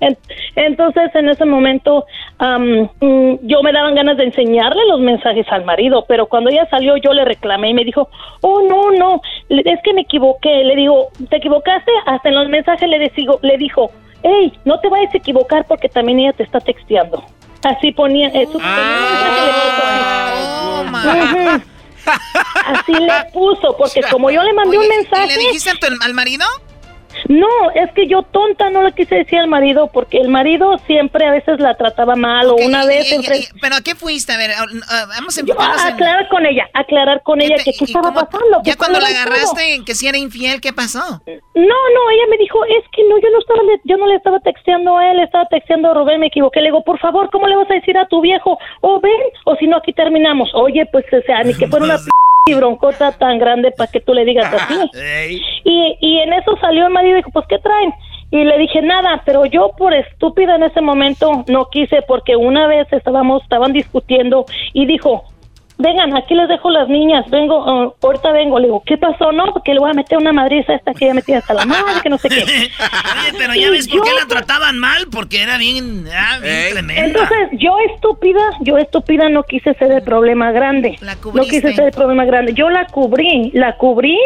En- 0.00 0.16
entonces 0.56 1.14
en 1.14 1.28
ese 1.28 1.44
momento 1.44 2.04
mm, 2.38 3.36
yo 3.42 3.62
me 3.62 3.72
daban 3.72 3.94
ganas 3.94 4.16
de 4.16 4.24
enseñarle 4.24 4.82
los 4.88 5.00
mensajes 5.00 5.46
al 5.50 5.64
marido, 5.64 6.04
pero 6.08 6.26
cuando 6.26 6.50
ella 6.50 6.66
salió 6.70 6.96
yo 6.96 7.12
le 7.12 7.24
reclamé 7.24 7.70
y 7.70 7.74
me 7.74 7.84
dijo, 7.84 8.08
oh 8.42 8.62
no, 8.68 8.90
no, 8.92 9.20
es 9.48 9.80
que 9.82 9.92
me 9.94 10.02
equivoqué, 10.02 10.64
le 10.64 10.76
digo, 10.76 11.08
¿te 11.30 11.36
equivocaste? 11.36 11.90
Hasta 12.06 12.28
en 12.28 12.34
los 12.34 12.48
mensajes 12.48 12.88
le, 12.88 12.98
decigo, 12.98 13.38
le 13.42 13.56
dijo, 13.58 13.90
hey, 14.22 14.52
no 14.64 14.78
te 14.80 14.88
vayas 14.88 15.14
a 15.14 15.18
equivocar 15.18 15.64
porque 15.66 15.88
también 15.88 16.20
ella 16.20 16.32
te 16.32 16.42
está 16.42 16.60
texteando. 16.60 17.22
Así 17.64 17.90
ponía, 17.92 18.28
eh, 18.28 18.46
su- 18.46 18.58
Oh, 18.58 20.35
Así 22.66 22.92
le 22.92 23.24
puso, 23.32 23.76
porque 23.76 24.00
como 24.10 24.30
yo 24.30 24.42
le 24.42 24.52
mandé 24.52 24.78
un 24.78 24.84
Oye, 24.84 24.94
¿y 24.94 24.96
mensaje... 24.98 25.26
le 25.26 25.38
dijiste 25.38 25.70
a 25.70 25.74
tu- 25.74 25.86
al 26.00 26.14
marido? 26.14 26.46
No, 27.28 27.46
es 27.74 27.90
que 27.92 28.06
yo 28.06 28.22
tonta 28.22 28.70
no 28.70 28.82
le 28.82 28.92
quise 28.92 29.14
decir 29.16 29.38
al 29.38 29.48
marido, 29.48 29.88
porque 29.92 30.18
el 30.18 30.28
marido 30.28 30.78
siempre 30.86 31.26
a 31.26 31.32
veces 31.32 31.58
la 31.60 31.74
trataba 31.74 32.14
mal, 32.16 32.46
o 32.48 32.56
una 32.56 32.84
Y- 32.84 32.86
vez... 32.88 33.12
y- 33.12 33.16
enfre- 33.16 33.38
y- 33.54 33.58
¿Pero 33.60 33.76
a 33.76 33.80
qué 33.80 33.94
fuiste? 33.94 34.32
A 34.32 34.36
ver, 34.38 34.50
vamos 35.08 35.36
a 35.38 35.40
Yo, 35.42 35.46
enfocarnos 35.54 35.84
a 35.84 35.88
en... 35.88 35.94
aclarar 35.94 36.28
con 36.28 36.46
ella, 36.46 36.68
aclarar 36.74 37.22
con 37.22 37.40
ella 37.40 37.56
que 37.64 37.72
qué 37.72 37.84
estaba 37.84 38.12
pasando. 38.12 38.60
que 38.62 38.70
Ya 38.70 38.76
cuando 38.76 39.00
la 39.00 39.08
agarraste 39.08 39.74
en 39.74 39.84
que 39.84 39.94
si 39.94 40.06
era 40.06 40.18
infiel, 40.18 40.60
¿qué 40.60 40.72
pasó? 40.72 41.00
No, 41.26 41.64
no, 41.64 42.10
ella 42.10 42.26
me 42.30 42.36
dijo, 42.38 42.64
es 42.66 42.84
que 42.92 43.02
no, 43.08 43.18
yo 43.18 43.30
no 43.30 43.38
estaba, 43.40 43.62
le- 43.62 43.80
yo 43.84 43.96
no 43.96 44.06
le 44.06 44.14
estaba 44.16 44.40
texteando 44.40 44.96
a 44.98 45.10
él, 45.10 45.20
estaba 45.20 45.46
texteando 45.46 45.90
a 45.90 45.94
Rubén, 45.94 46.20
me 46.20 46.26
equivoqué. 46.28 46.60
Le 46.60 46.66
digo, 46.68 46.84
por 46.84 46.98
favor, 46.98 47.30
¿cómo 47.30 47.46
le 47.48 47.56
vas 47.56 47.70
a 47.70 47.74
decir 47.74 47.96
a 47.98 48.06
tu 48.06 48.20
viejo? 48.20 48.58
O 48.80 49.00
ven, 49.00 49.12
o 49.44 49.56
si 49.56 49.66
no, 49.66 49.78
aquí 49.78 49.92
terminamos. 49.92 50.50
Oye, 50.54 50.86
pues, 50.92 51.04
o 51.12 51.22
sea, 51.26 51.42
ni 51.42 51.54
que 51.54 51.66
fuera 51.68 51.84
una 51.86 51.98
p 52.46 52.54
broncota 52.54 53.12
tan 53.12 53.38
grande 53.38 53.72
para 53.72 53.90
que 53.90 54.00
tú 54.00 54.14
le 54.14 54.24
digas 54.24 54.52
así. 54.52 55.42
Y, 55.64 55.96
y 56.00 56.18
en 56.20 56.32
eso 56.32 56.56
salió 56.60 56.86
el 56.86 56.92
marido 56.92 57.14
y 57.14 57.18
dijo, 57.18 57.30
pues, 57.32 57.46
¿qué 57.48 57.58
traen? 57.58 57.92
Y 58.30 58.44
le 58.44 58.58
dije, 58.58 58.82
nada, 58.82 59.22
pero 59.24 59.46
yo 59.46 59.72
por 59.76 59.94
estúpida 59.94 60.56
en 60.56 60.64
ese 60.64 60.80
momento 60.80 61.44
no 61.48 61.68
quise 61.70 62.02
porque 62.02 62.36
una 62.36 62.66
vez 62.66 62.86
estábamos, 62.92 63.42
estaban 63.42 63.72
discutiendo 63.72 64.46
y 64.72 64.86
dijo, 64.86 65.24
vengan, 65.78 66.16
aquí 66.16 66.34
les 66.34 66.48
dejo 66.48 66.70
las 66.70 66.88
niñas, 66.88 67.24
vengo, 67.30 67.64
ah, 67.68 67.92
ahorita 68.02 68.32
vengo. 68.32 68.58
Le 68.58 68.66
digo, 68.66 68.82
¿qué 68.86 68.96
pasó? 68.96 69.32
No, 69.32 69.52
porque 69.52 69.74
le 69.74 69.80
voy 69.80 69.90
a 69.90 69.94
meter 69.94 70.18
una 70.18 70.32
madriza 70.32 70.72
a 70.72 70.76
esta 70.76 70.92
que 70.94 71.06
ya 71.06 71.14
metida 71.14 71.38
hasta 71.38 71.54
la 71.54 71.64
madre, 71.66 72.00
que 72.02 72.08
no 72.08 72.18
sé 72.18 72.28
qué. 72.28 72.42
Oye, 72.44 72.68
pero 73.38 73.54
ya 73.54 73.66
Y 73.66 73.70
ves 73.70 73.88
por 73.88 74.02
qué 74.02 74.10
yo- 74.10 74.16
la 74.18 74.26
trataban 74.26 74.78
mal, 74.78 75.06
porque 75.10 75.42
era 75.42 75.58
bien, 75.58 76.06
ah, 76.14 76.38
bien 76.40 76.72
tremenda. 76.72 77.04
Entonces, 77.04 77.48
yo 77.58 77.76
estúpida, 77.92 78.40
yo 78.60 78.78
estúpida 78.78 79.28
no 79.28 79.42
quise 79.42 79.74
ser 79.74 79.92
el 79.92 80.02
problema 80.02 80.52
grande. 80.52 80.96
no 81.00 81.12
cubriste. 81.20 81.60
quise 81.60 81.74
ser 81.74 81.86
el 81.86 81.92
problema 81.92 82.24
grande. 82.24 82.52
Yo 82.54 82.68
la 82.70 82.86
cubrí, 82.86 83.50
la 83.54 83.76
cubrí 83.76 84.18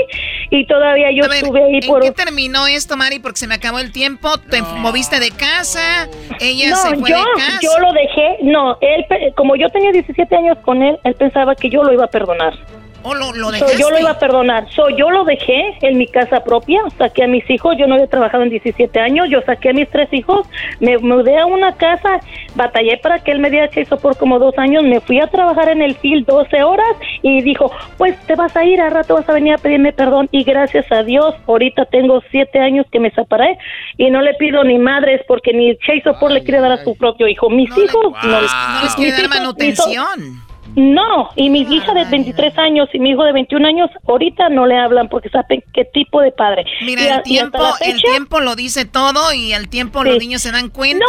y 0.50 0.66
todavía 0.66 1.10
yo 1.12 1.24
A 1.24 1.28
ver, 1.28 1.36
estuve 1.42 1.64
ahí 1.64 1.74
¿en 1.82 1.86
por... 1.88 2.02
qué 2.02 2.12
terminó 2.12 2.66
esto, 2.66 2.96
Mari? 2.96 3.18
Porque 3.18 3.38
se 3.38 3.46
me 3.46 3.54
acabó 3.56 3.78
el 3.78 3.92
tiempo. 3.92 4.38
Te 4.38 4.62
moviste 4.62 5.18
de 5.20 5.30
casa. 5.30 6.08
Ella 6.40 6.70
no, 6.70 6.76
se 6.76 6.96
fue 6.96 7.10
yo, 7.10 7.16
de 7.18 7.24
casa. 7.36 7.58
yo 7.62 7.78
lo 7.80 7.92
dejé, 7.92 8.36
no, 8.42 8.76
él, 8.80 9.04
pe- 9.08 9.32
como 9.36 9.56
yo 9.56 9.68
tenía 9.70 9.90
17 9.92 10.36
años 10.36 10.58
con 10.64 10.82
él, 10.82 10.98
él 11.04 11.14
pensaba 11.14 11.39
que 11.56 11.70
yo 11.70 11.82
lo 11.82 11.92
iba 11.92 12.04
a 12.04 12.10
perdonar. 12.10 12.54
¿O 13.02 13.14
lo, 13.14 13.32
lo 13.32 13.50
So, 13.52 13.66
yo 13.78 13.90
lo 13.90 13.98
iba 13.98 14.10
a 14.10 14.18
perdonar. 14.18 14.70
So, 14.72 14.90
yo 14.90 15.10
lo 15.10 15.24
dejé 15.24 15.74
en 15.80 15.96
mi 15.96 16.06
casa 16.06 16.44
propia, 16.44 16.82
saqué 16.98 17.24
a 17.24 17.28
mis 17.28 17.48
hijos, 17.48 17.74
yo 17.78 17.86
no 17.86 17.94
había 17.94 18.08
trabajado 18.08 18.42
en 18.42 18.50
17 18.50 19.00
años, 19.00 19.26
yo 19.30 19.40
saqué 19.40 19.70
a 19.70 19.72
mis 19.72 19.88
tres 19.88 20.12
hijos, 20.12 20.46
me 20.80 20.98
mudé 20.98 21.38
a 21.38 21.46
una 21.46 21.74
casa, 21.76 22.20
batallé 22.54 22.98
para 22.98 23.18
que 23.20 23.32
él 23.32 23.38
me 23.38 23.48
diera 23.48 23.70
hizo 23.74 23.96
por 23.98 24.18
como 24.18 24.38
dos 24.38 24.52
años, 24.58 24.82
me 24.82 25.00
fui 25.00 25.18
a 25.18 25.28
trabajar 25.28 25.70
en 25.70 25.80
el 25.80 25.94
field 25.96 26.26
12 26.26 26.62
horas 26.62 26.94
y 27.22 27.40
dijo, 27.40 27.70
pues 27.96 28.18
te 28.26 28.34
vas 28.34 28.54
a 28.54 28.64
ir, 28.64 28.82
a 28.82 28.90
rato 28.90 29.14
vas 29.14 29.28
a 29.28 29.32
venir 29.32 29.54
a 29.54 29.58
pedirme 29.58 29.94
perdón 29.94 30.28
y 30.30 30.44
gracias 30.44 30.84
a 30.92 31.02
Dios, 31.02 31.34
ahorita 31.46 31.86
tengo 31.86 32.22
siete 32.30 32.58
años 32.58 32.84
que 32.92 33.00
me 33.00 33.10
separé 33.12 33.56
y 33.96 34.10
no 34.10 34.20
le 34.20 34.34
pido 34.34 34.62
ni 34.62 34.78
madres 34.78 35.22
porque 35.26 35.54
ni 35.54 35.74
Chase 35.78 36.12
por 36.20 36.30
le 36.32 36.42
quiere 36.42 36.60
dar 36.60 36.72
a 36.72 36.84
su 36.84 36.94
propio 36.96 37.28
hijo. 37.28 37.48
Mis 37.48 37.70
hijos 37.78 38.12
no, 38.24 38.40
les, 38.42 38.52
No 38.52 38.82
les 38.82 38.94
quiere 38.94 39.12
dar 39.12 39.20
hijos- 39.20 39.38
manutención. 39.38 40.49
No, 40.76 41.30
y 41.36 41.50
mi 41.50 41.60
hija 41.62 41.92
de 41.94 42.04
23 42.04 42.56
años 42.58 42.88
y 42.92 42.98
mi 42.98 43.10
hijo 43.10 43.24
de 43.24 43.32
21 43.32 43.66
años 43.66 43.90
ahorita 44.06 44.48
no 44.50 44.66
le 44.66 44.76
hablan 44.76 45.08
porque 45.08 45.28
saben 45.28 45.62
qué 45.74 45.84
tipo 45.84 46.20
de 46.20 46.32
padre. 46.32 46.64
Y 46.80 46.84
Mira, 46.84 47.02
a- 47.02 47.16
el 47.18 47.22
tiempo, 47.24 47.58
el 47.80 48.00
tiempo 48.00 48.40
lo 48.40 48.54
dice 48.56 48.84
todo 48.84 49.32
y 49.32 49.52
al 49.52 49.68
tiempo 49.68 50.02
Sí. 50.02 50.08
los 50.08 50.18
niños 50.18 50.42
se 50.42 50.52
dan 50.52 50.68
cuenta. 50.70 51.04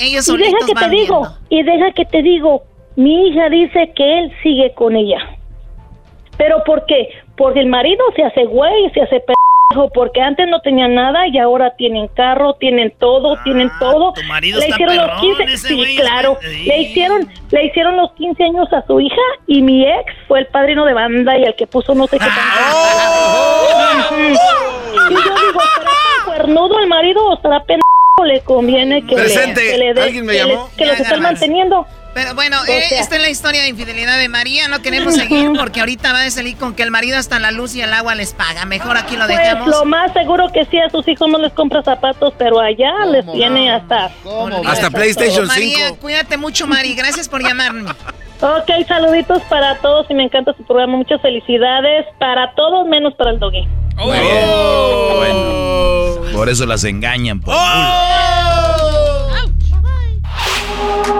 ellos 0.00 0.28
y 0.28 0.36
deja 0.36 0.56
que 0.66 0.74
te 0.74 0.88
digo, 0.90 1.20
viendo. 1.20 1.38
y 1.50 1.62
deja 1.64 1.92
que 1.92 2.04
te 2.04 2.22
digo, 2.22 2.62
mi 2.96 3.28
hija 3.28 3.48
dice 3.48 3.92
que 3.96 4.18
él 4.20 4.32
sigue 4.42 4.72
con 4.74 4.94
ella. 4.94 5.18
¿Pero 6.36 6.62
por 6.64 6.86
qué? 6.86 7.08
Porque 7.36 7.60
el 7.60 7.66
marido 7.66 8.04
se 8.14 8.22
hace 8.24 8.44
güey, 8.44 8.90
se 8.94 9.00
hace 9.02 9.20
pendejo, 9.78 9.92
porque 9.92 10.20
antes 10.20 10.46
no 10.48 10.60
tenían 10.60 10.94
nada 10.94 11.26
y 11.28 11.38
ahora 11.38 11.74
tienen 11.76 12.08
carro, 12.08 12.54
tienen 12.54 12.92
todo, 12.98 13.36
tienen 13.44 13.70
todo. 13.78 14.12
Ah, 14.16 14.20
marido 14.28 14.58
le 14.58 14.66
está 14.66 14.76
hicieron 14.76 14.96
los 14.96 15.06
perrón, 15.06 15.20
15, 15.20 15.42
ese 15.44 15.68
sí, 15.68 15.74
güey, 15.76 15.96
claro. 15.96 16.38
Le 16.66 16.78
hicieron, 16.82 17.28
le 17.50 17.64
hicieron 17.66 17.96
los 17.96 18.12
15 18.12 18.44
años 18.44 18.72
a 18.72 18.82
su 18.86 19.00
hija 19.00 19.20
y 19.46 19.62
mi 19.62 19.84
ex 19.86 20.12
fue 20.26 20.40
el 20.40 20.46
padrino 20.46 20.84
de 20.84 20.94
banda 20.94 21.38
y 21.38 21.44
el 21.44 21.54
que 21.54 21.66
puso 21.66 21.94
no 21.94 22.06
sé 22.06 22.18
qué 22.18 22.26
tanto. 22.26 22.40
Ujú. 24.10 24.24
Y 25.10 25.14
yo 25.14 25.20
digo, 25.20 25.60
¿será 25.60 25.84
tan 25.84 26.24
cuernudo 26.26 26.78
el 26.80 26.86
marido 26.88 27.24
o 27.26 27.34
estará 27.34 27.60
pendejo? 27.60 27.82
Le 28.24 28.40
conviene 28.40 29.06
que 29.06 29.14
Presente. 29.14 29.62
le, 29.64 29.70
que 29.70 29.78
le 29.78 29.94
dé- 29.94 30.02
¿Alguien 30.02 30.26
me 30.26 30.32
que 30.32 30.44
le- 30.44 30.52
llamó? 30.54 30.68
que 30.76 30.86
los 30.86 30.96
Ya, 30.96 31.02
estén 31.04 31.20
Garbanzo. 31.20 31.22
manteniendo. 31.40 31.86
Pero 32.18 32.34
bueno, 32.34 32.56
eh, 32.66 32.82
esta 32.98 33.14
es 33.14 33.22
la 33.22 33.30
historia 33.30 33.62
de 33.62 33.68
infidelidad 33.68 34.18
de 34.18 34.28
María. 34.28 34.66
No 34.66 34.82
queremos 34.82 35.14
seguir 35.14 35.52
porque 35.56 35.78
ahorita 35.78 36.12
va 36.12 36.24
a 36.24 36.30
salir 36.32 36.56
con 36.56 36.74
que 36.74 36.82
el 36.82 36.90
marido 36.90 37.16
hasta 37.16 37.38
la 37.38 37.52
luz 37.52 37.76
y 37.76 37.80
el 37.80 37.94
agua 37.94 38.16
les 38.16 38.32
paga. 38.32 38.64
Mejor 38.64 38.96
aquí 38.96 39.16
lo 39.16 39.26
Pues 39.26 39.38
dejamos. 39.38 39.68
lo 39.68 39.84
más 39.84 40.12
seguro 40.14 40.48
que 40.52 40.64
sí, 40.64 40.80
a 40.80 40.90
sus 40.90 41.06
hijos 41.06 41.28
no 41.30 41.38
les 41.38 41.52
compra 41.52 41.80
zapatos, 41.84 42.34
pero 42.36 42.58
allá 42.58 42.90
les 43.06 43.24
tiene 43.30 43.70
hasta... 43.70 44.10
Hasta 44.66 44.90
PlayStation 44.90 45.46
María, 45.46 45.90
5. 45.90 45.98
cuídate 46.00 46.36
mucho, 46.36 46.66
Mari. 46.66 46.94
Gracias 46.94 47.28
por 47.28 47.40
llamarme. 47.40 47.88
Ok, 48.40 48.68
saluditos 48.88 49.40
para 49.42 49.76
todos 49.76 50.06
y 50.10 50.14
me 50.14 50.24
encanta 50.24 50.52
su 50.56 50.64
programa. 50.64 50.96
Muchas 50.96 51.22
felicidades 51.22 52.04
para 52.18 52.52
todos, 52.56 52.84
menos 52.88 53.14
para 53.14 53.30
el 53.30 53.38
doggy. 53.38 53.64
Bueno, 53.94 54.40
por 56.34 56.48
eso 56.48 56.66
las 56.66 56.82
engañan. 56.82 57.40
por 57.40 57.54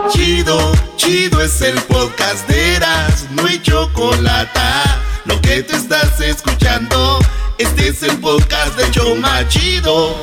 Chido, 0.09 0.71
chido 0.95 1.41
es 1.41 1.61
el 1.61 1.79
podcast 1.83 2.47
de 2.47 2.75
Eras, 2.75 3.25
no 3.31 3.45
hay 3.45 3.61
chocolate. 3.61 4.59
Lo 5.25 5.39
que 5.41 5.63
te 5.63 5.75
estás 5.75 6.19
escuchando, 6.19 7.19
este 7.57 7.89
es 7.89 8.03
el 8.03 8.17
podcast 8.19 8.75
de 8.77 8.89
Choma 8.91 9.47
Chido. 9.47 10.15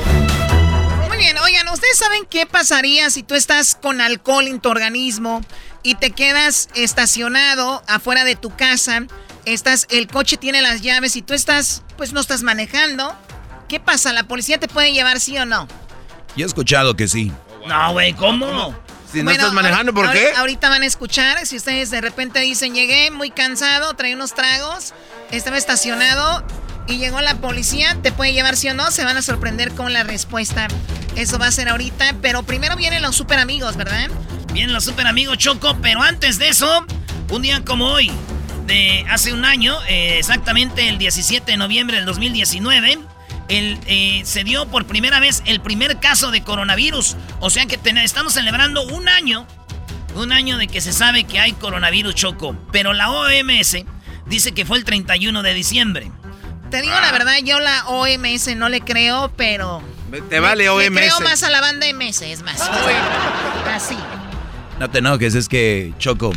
Muy 1.07 1.17
bien, 1.17 1.37
oigan, 1.37 1.67
¿ustedes 1.69 1.97
saben 1.97 2.25
qué 2.29 2.45
pasaría 2.45 3.09
si 3.09 3.23
tú 3.23 3.35
estás 3.35 3.75
con 3.75 4.01
alcohol 4.01 4.47
en 4.47 4.59
tu 4.59 4.69
organismo 4.69 5.41
y 5.83 5.95
te 5.95 6.11
quedas 6.11 6.69
estacionado 6.75 7.83
afuera 7.87 8.23
de 8.23 8.35
tu 8.35 8.55
casa? 8.55 9.07
Estás, 9.45 9.87
el 9.89 10.07
coche 10.07 10.37
tiene 10.37 10.61
las 10.61 10.81
llaves 10.81 11.15
y 11.15 11.21
tú 11.21 11.33
estás, 11.33 11.83
pues 11.95 12.13
no 12.13 12.19
estás 12.19 12.43
manejando. 12.43 13.15
¿Qué 13.69 13.79
pasa? 13.79 14.13
¿La 14.13 14.23
policía 14.23 14.59
te 14.59 14.67
puede 14.67 14.91
llevar 14.91 15.19
sí 15.19 15.37
o 15.37 15.45
no? 15.45 15.67
Yo 16.35 16.45
he 16.45 16.47
escuchado 16.47 16.95
que 16.95 17.07
sí. 17.07 17.31
No, 17.67 17.93
güey, 17.93 18.13
¿cómo? 18.13 18.75
Si 19.17 19.23
no 19.23 19.31
estás 19.31 19.53
manejando, 19.53 19.93
¿por 19.93 20.11
qué? 20.11 20.31
Ahorita 20.35 20.69
van 20.69 20.83
a 20.83 20.85
escuchar, 20.85 21.45
si 21.45 21.57
ustedes 21.57 21.89
de 21.89 22.01
repente 22.01 22.39
dicen, 22.39 22.75
llegué 22.75 23.09
muy 23.11 23.31
cansado, 23.31 23.95
traí 23.95 24.13
unos 24.13 24.33
tragos, 24.33 24.93
estaba 25.31 25.57
estacionado 25.57 26.45
y 26.87 26.97
llegó 26.97 27.21
la 27.21 27.35
policía, 27.35 27.97
¿te 28.01 28.11
puede 28.11 28.33
llevar 28.33 28.55
sí 28.55 28.69
o 28.69 28.73
no? 28.73 28.91
Se 28.91 29.03
van 29.03 29.17
a 29.17 29.21
sorprender 29.21 29.71
con 29.73 29.91
la 29.93 30.03
respuesta. 30.03 30.67
Eso 31.15 31.39
va 31.39 31.47
a 31.47 31.51
ser 31.51 31.69
ahorita, 31.69 32.15
pero 32.21 32.43
primero 32.43 32.75
vienen 32.75 33.01
los 33.01 33.15
super 33.15 33.39
amigos, 33.39 33.75
¿verdad? 33.75 34.09
Vienen 34.53 34.73
los 34.73 34.85
super 34.85 35.07
amigos 35.07 35.37
Choco, 35.37 35.75
pero 35.81 36.01
antes 36.01 36.37
de 36.37 36.49
eso, 36.49 36.85
un 37.29 37.41
día 37.41 37.63
como 37.65 37.87
hoy, 37.87 38.11
de 38.67 39.05
hace 39.09 39.33
un 39.33 39.45
año, 39.45 39.75
eh, 39.87 40.17
exactamente 40.19 40.89
el 40.89 40.97
17 40.97 41.51
de 41.51 41.57
noviembre 41.57 41.97
del 41.97 42.05
2019, 42.05 42.99
el, 43.49 43.79
eh, 43.87 44.21
se 44.25 44.43
dio 44.43 44.67
por 44.67 44.85
primera 44.85 45.19
vez 45.19 45.41
el 45.45 45.61
primer 45.61 45.99
caso 45.99 46.31
de 46.31 46.43
coronavirus. 46.43 47.15
O 47.39 47.49
sea 47.49 47.65
que 47.65 47.77
ten- 47.77 47.97
estamos 47.97 48.33
celebrando 48.33 48.83
un 48.83 49.07
año, 49.09 49.47
un 50.15 50.31
año 50.31 50.57
de 50.57 50.67
que 50.67 50.81
se 50.81 50.93
sabe 50.93 51.23
que 51.25 51.39
hay 51.39 51.53
coronavirus 51.53 52.15
Choco. 52.15 52.55
Pero 52.71 52.93
la 52.93 53.09
OMS 53.11 53.85
dice 54.25 54.51
que 54.53 54.65
fue 54.65 54.77
el 54.77 54.83
31 54.83 55.43
de 55.43 55.53
diciembre. 55.53 56.11
Te 56.69 56.81
digo 56.81 56.93
la 56.99 57.11
verdad, 57.13 57.35
yo 57.43 57.59
la 57.61 57.87
OMS 57.87 58.55
no 58.57 58.67
le 58.67 58.81
creo, 58.81 59.31
pero... 59.37 59.81
Te 60.29 60.39
vale 60.41 60.63
Le 60.63 60.69
OMS. 60.69 60.89
creo 60.97 61.19
más 61.21 61.43
a 61.43 61.49
la 61.49 61.61
banda 61.61 61.85
MS, 61.93 62.21
es 62.23 62.41
más. 62.41 62.61
Así. 63.73 63.95
No 64.79 64.89
te 64.89 64.99
enojes, 64.99 65.33
es 65.35 65.47
que 65.49 65.93
Choco. 65.97 66.31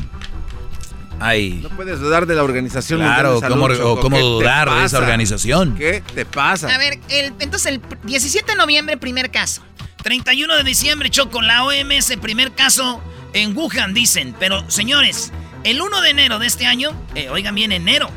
Ay. 1.21 1.61
No 1.63 1.69
puedes 1.71 2.01
dudar 2.01 2.27
de 2.27 2.35
la 2.35 2.43
organización. 2.43 3.01
Claro, 3.01 3.41
de 3.41 3.49
¿cómo, 3.49 3.69
Salud, 3.69 3.85
o 3.85 4.01
cómo 4.01 4.17
¿Qué 4.17 4.23
te 4.23 4.29
dudar 4.29 4.71
de 4.71 4.85
esa 4.85 4.99
organización? 4.99 5.75
¿Qué 5.77 6.03
te 6.15 6.25
pasa? 6.25 6.75
A 6.75 6.79
ver, 6.79 6.99
el, 7.09 7.35
entonces 7.39 7.67
el 7.67 7.83
17 8.05 8.53
de 8.53 8.57
noviembre, 8.57 8.97
primer 8.97 9.31
caso. 9.31 9.63
31 10.03 10.57
de 10.57 10.65
diciembre, 10.65 11.11
Choco, 11.11 11.43
la 11.43 11.65
OMS, 11.65 12.17
primer 12.21 12.53
caso 12.53 13.03
en 13.35 13.57
Wuhan, 13.57 13.93
dicen. 13.93 14.35
Pero, 14.39 14.69
señores, 14.71 15.33
el 15.65 15.81
1 15.83 16.01
de 16.01 16.11
enero 16.11 16.39
de 16.39 16.47
este 16.47 16.67
año, 16.67 16.91
eh, 17.15 17.29
oigan 17.29 17.55
bien, 17.55 17.71
enero, 17.71 18.11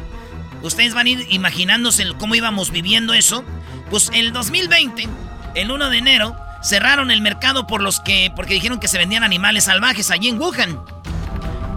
ustedes 0.61 0.93
van 0.93 1.07
a 1.07 1.09
ir 1.09 1.27
imaginándose 1.29 2.05
cómo 2.17 2.35
íbamos 2.35 2.71
viviendo 2.71 3.13
eso. 3.13 3.43
Pues 3.89 4.09
el 4.13 4.31
2020, 4.31 5.07
el 5.55 5.71
1 5.71 5.89
de 5.89 5.97
enero, 5.97 6.35
cerraron 6.63 7.11
el 7.11 7.21
mercado 7.21 7.67
por 7.67 7.81
los 7.81 7.99
que, 7.99 8.31
porque 8.35 8.53
dijeron 8.53 8.79
que 8.79 8.87
se 8.87 8.97
vendían 8.97 9.23
animales 9.23 9.65
salvajes 9.65 10.09
allí 10.09 10.29
en 10.29 10.39
Wuhan. 10.39 10.79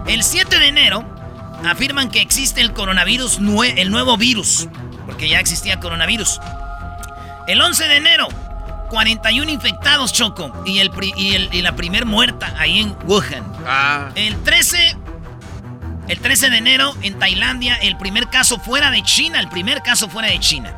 El 0.07 0.23
7 0.23 0.57
de 0.57 0.67
enero, 0.67 1.16
afirman 1.65 2.09
que 2.09 2.21
existe 2.21 2.61
el 2.61 2.73
coronavirus, 2.73 3.39
nue- 3.41 3.73
el 3.77 3.89
nuevo 3.91 4.17
virus, 4.17 4.67
porque 5.05 5.29
ya 5.29 5.39
existía 5.39 5.79
coronavirus. 5.79 6.39
El 7.47 7.61
11 7.61 7.87
de 7.87 7.95
enero, 7.97 8.27
41 8.89 9.49
infectados, 9.51 10.13
Choco, 10.13 10.51
y, 10.65 10.79
el, 10.79 10.91
pri- 10.91 11.13
y, 11.17 11.33
el- 11.35 11.49
y 11.53 11.61
la 11.61 11.75
primer 11.75 12.05
muerta 12.05 12.53
ahí 12.57 12.79
en 12.81 12.95
Wuhan. 13.05 13.43
El 14.15 14.41
13, 14.43 14.95
el 16.07 16.19
13 16.19 16.49
de 16.49 16.57
enero 16.57 16.93
en 17.01 17.17
Tailandia, 17.19 17.75
el 17.75 17.97
primer 17.97 18.29
caso 18.29 18.59
fuera 18.59 18.91
de 18.91 19.01
China, 19.03 19.39
el 19.39 19.49
primer 19.49 19.81
caso 19.81 20.09
fuera 20.09 20.29
de 20.29 20.39
China. 20.39 20.73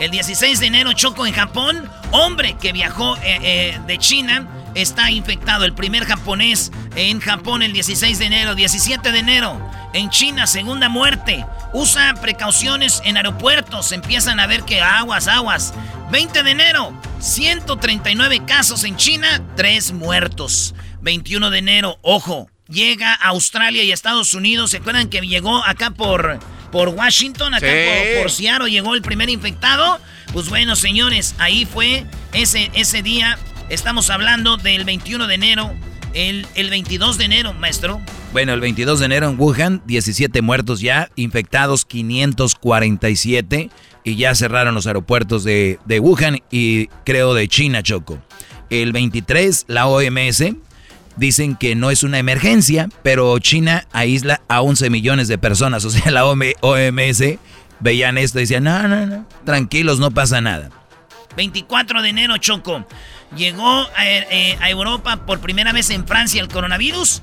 El 0.00 0.10
16 0.10 0.58
de 0.58 0.66
enero, 0.66 0.92
Choco, 0.94 1.26
en 1.26 1.34
Japón, 1.34 1.88
hombre 2.10 2.54
que 2.60 2.72
viajó 2.72 3.16
eh, 3.18 3.38
eh, 3.42 3.80
de 3.86 3.98
China 3.98 4.48
está 4.74 5.10
infectado. 5.10 5.64
El 5.64 5.74
primer 5.74 6.04
japonés 6.04 6.70
en 6.96 7.20
Japón 7.20 7.62
el 7.62 7.72
16 7.72 8.18
de 8.18 8.26
enero. 8.26 8.54
17 8.54 9.12
de 9.12 9.18
enero, 9.18 9.70
en 9.92 10.10
China, 10.10 10.46
segunda 10.46 10.88
muerte. 10.88 11.44
Usa 11.72 12.14
precauciones 12.20 13.00
en 13.04 13.16
aeropuertos. 13.16 13.92
Empiezan 13.92 14.40
a 14.40 14.46
ver 14.46 14.62
que 14.64 14.80
aguas, 14.80 15.28
aguas. 15.28 15.74
20 16.10 16.42
de 16.42 16.50
enero, 16.50 16.92
139 17.20 18.44
casos 18.46 18.84
en 18.84 18.96
China, 18.96 19.42
3 19.56 19.92
muertos. 19.92 20.74
21 21.00 21.50
de 21.50 21.58
enero, 21.58 21.98
ojo, 22.02 22.48
llega 22.68 23.12
a 23.14 23.28
Australia 23.28 23.82
y 23.82 23.92
Estados 23.92 24.34
Unidos. 24.34 24.70
¿Se 24.72 24.76
acuerdan 24.78 25.08
que 25.08 25.20
llegó 25.20 25.64
acá 25.64 25.90
por, 25.90 26.38
por 26.70 26.88
Washington, 26.88 27.54
acá 27.54 27.66
Sí. 27.66 28.12
por, 28.14 28.22
por 28.22 28.30
Seattle, 28.30 28.70
llegó 28.70 28.94
el 28.94 29.02
primer 29.02 29.30
infectado? 29.30 29.98
Pues 30.32 30.48
bueno, 30.48 30.76
señores, 30.76 31.34
ahí 31.38 31.64
fue 31.66 32.04
ese, 32.32 32.70
ese 32.74 33.02
día. 33.02 33.38
Estamos 33.68 34.10
hablando 34.10 34.56
del 34.56 34.84
21 34.84 35.26
de 35.26 35.34
enero, 35.34 35.72
el, 36.14 36.46
el 36.54 36.70
22 36.70 37.16
de 37.18 37.24
enero, 37.24 37.54
maestro. 37.54 38.00
Bueno, 38.32 38.52
el 38.52 38.60
22 38.60 39.00
de 39.00 39.06
enero 39.06 39.28
en 39.28 39.38
Wuhan, 39.40 39.82
17 39.86 40.42
muertos 40.42 40.80
ya, 40.80 41.10
infectados 41.16 41.84
547 41.84 43.70
y 44.04 44.16
ya 44.16 44.34
cerraron 44.34 44.74
los 44.74 44.86
aeropuertos 44.86 45.44
de, 45.44 45.78
de 45.84 46.00
Wuhan 46.00 46.40
y 46.50 46.86
creo 47.04 47.34
de 47.34 47.48
China, 47.48 47.82
Choco. 47.82 48.22
El 48.68 48.92
23, 48.92 49.64
la 49.68 49.86
OMS 49.86 50.44
dicen 51.16 51.56
que 51.56 51.74
no 51.74 51.90
es 51.90 52.02
una 52.02 52.18
emergencia, 52.18 52.88
pero 53.02 53.38
China 53.38 53.86
aísla 53.92 54.42
a 54.48 54.60
11 54.62 54.90
millones 54.90 55.28
de 55.28 55.38
personas. 55.38 55.84
O 55.86 55.90
sea, 55.90 56.10
la 56.10 56.24
OM- 56.26 56.54
OMS 56.60 57.38
veían 57.80 58.16
esto 58.18 58.38
y 58.38 58.42
decían, 58.42 58.64
no, 58.64 58.86
no, 58.88 59.06
no, 59.06 59.26
tranquilos, 59.44 59.98
no 59.98 60.10
pasa 60.10 60.40
nada. 60.40 60.70
24 61.36 62.02
de 62.02 62.08
enero, 62.10 62.36
Choco. 62.38 62.86
Llegó 63.36 63.88
a, 63.96 64.06
eh, 64.06 64.58
a 64.60 64.70
Europa 64.70 65.24
por 65.24 65.40
primera 65.40 65.72
vez 65.72 65.90
en 65.90 66.06
Francia 66.06 66.40
el 66.40 66.48
coronavirus. 66.48 67.22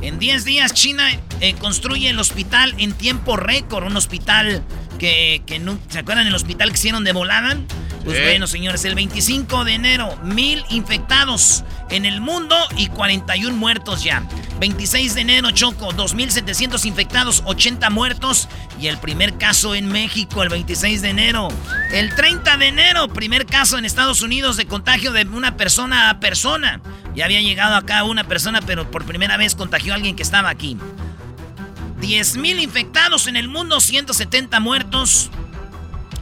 En 0.00 0.18
10 0.18 0.44
días 0.44 0.72
China 0.72 1.04
eh, 1.40 1.54
construye 1.54 2.08
el 2.10 2.18
hospital 2.18 2.74
en 2.78 2.92
tiempo 2.92 3.36
récord, 3.36 3.84
un 3.84 3.96
hospital 3.96 4.62
que, 5.02 5.42
que 5.44 5.58
no, 5.58 5.76
¿se 5.88 5.98
acuerdan 5.98 6.26
del 6.26 6.34
hospital 6.36 6.68
que 6.68 6.74
hicieron 6.74 7.02
de? 7.02 7.12
Pues 7.12 8.16
Sí. 8.16 8.22
bueno, 8.22 8.46
señores, 8.46 8.84
el 8.84 8.94
25 8.94 9.64
de 9.64 9.74
enero, 9.74 10.16
mil 10.22 10.64
infectados 10.70 11.64
en 11.90 12.04
el 12.04 12.20
mundo 12.20 12.56
y 12.76 12.86
41 12.86 13.56
muertos 13.56 14.04
ya. 14.04 14.22
26 14.60 15.16
de 15.16 15.22
enero, 15.22 15.50
Choco, 15.50 15.92
2.700 15.92 16.84
infectados, 16.84 17.42
80 17.46 17.90
muertos. 17.90 18.48
Y 18.80 18.86
el 18.86 18.98
primer 18.98 19.36
caso 19.38 19.74
en 19.74 19.88
México, 19.88 20.44
el 20.44 20.50
26 20.50 21.02
de 21.02 21.08
enero. 21.10 21.48
El 21.90 22.14
30 22.14 22.56
de 22.58 22.68
enero, 22.68 23.08
primer 23.08 23.44
caso 23.44 23.78
en 23.78 23.84
Estados 23.84 24.22
Unidos 24.22 24.56
de 24.56 24.66
contagio 24.66 25.10
de 25.10 25.24
una 25.24 25.56
persona 25.56 26.10
a 26.10 26.20
persona. 26.20 26.80
Ya 27.16 27.24
había 27.24 27.40
llegado 27.40 27.74
acá 27.74 28.04
una 28.04 28.22
persona, 28.22 28.60
pero 28.64 28.88
por 28.88 29.04
primera 29.04 29.36
vez 29.36 29.56
contagió 29.56 29.94
a 29.94 29.96
alguien 29.96 30.14
que 30.14 30.22
estaba 30.22 30.48
aquí. 30.48 30.76
10.000 32.02 32.60
infectados 32.60 33.26
en 33.28 33.36
el 33.36 33.48
mundo, 33.48 33.80
170 33.80 34.60
muertos. 34.60 35.30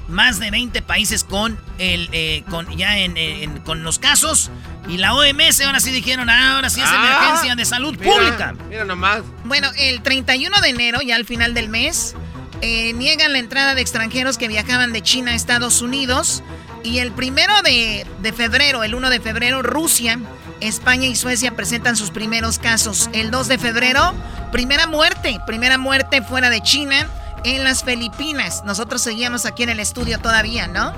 Más 0.08 0.38
de 0.40 0.50
20 0.50 0.82
países 0.82 1.22
con 1.24 1.56
el 1.78 2.08
eh, 2.12 2.42
con 2.50 2.68
ya 2.76 2.98
en, 2.98 3.16
en- 3.16 3.60
con 3.60 3.82
los 3.84 3.98
casos. 4.00 4.50
Y 4.88 4.96
la 4.98 5.14
OMS 5.14 5.60
ahora 5.64 5.78
sí 5.80 5.90
dijeron, 5.92 6.28
"Ah, 6.28 6.56
ahora 6.56 6.68
sí 6.68 6.80
es 6.80 6.88
Ah, 6.90 6.96
emergencia 7.20 7.54
de 7.54 7.64
salud 7.64 7.96
mira, 7.98 8.12
pública. 8.12 8.54
Mira 8.68 8.84
nomás. 8.84 9.22
Bueno, 9.44 9.70
el 9.78 10.02
31 10.02 10.60
de 10.60 10.68
enero, 10.68 11.00
ya 11.00 11.14
al 11.14 11.24
final 11.26 11.54
del 11.54 11.68
mes, 11.68 12.16
eh, 12.60 12.92
niegan 12.94 13.32
la 13.32 13.38
entrada 13.38 13.74
de 13.76 13.82
extranjeros 13.82 14.36
que 14.36 14.48
viajaban 14.48 14.92
de 14.92 15.00
China 15.00 15.30
a 15.30 15.34
Estados 15.34 15.80
Unidos. 15.80 16.42
Y 16.82 16.98
el 16.98 17.12
primero 17.12 17.52
de, 17.62 18.04
de 18.20 18.32
febrero, 18.32 18.82
el 18.82 18.94
1 18.96 19.10
de 19.10 19.20
febrero, 19.20 19.62
Rusia, 19.62 20.18
España 20.60 21.06
y 21.06 21.16
Suecia 21.16 21.52
presentan 21.56 21.96
sus 21.96 22.10
primeros 22.10 22.58
casos. 22.58 23.08
El 23.12 23.30
2 23.30 23.48
de 23.48 23.58
febrero, 23.58 24.14
primera 24.52 24.86
muerte, 24.86 25.38
primera 25.46 25.78
muerte 25.78 26.22
fuera 26.22 26.50
de 26.50 26.60
China 26.60 27.06
en 27.44 27.64
las 27.64 27.84
Filipinas. 27.84 28.62
Nosotros 28.64 29.02
seguíamos 29.02 29.46
aquí 29.46 29.62
en 29.62 29.70
el 29.70 29.80
estudio 29.80 30.18
todavía, 30.18 30.66
¿no? 30.66 30.92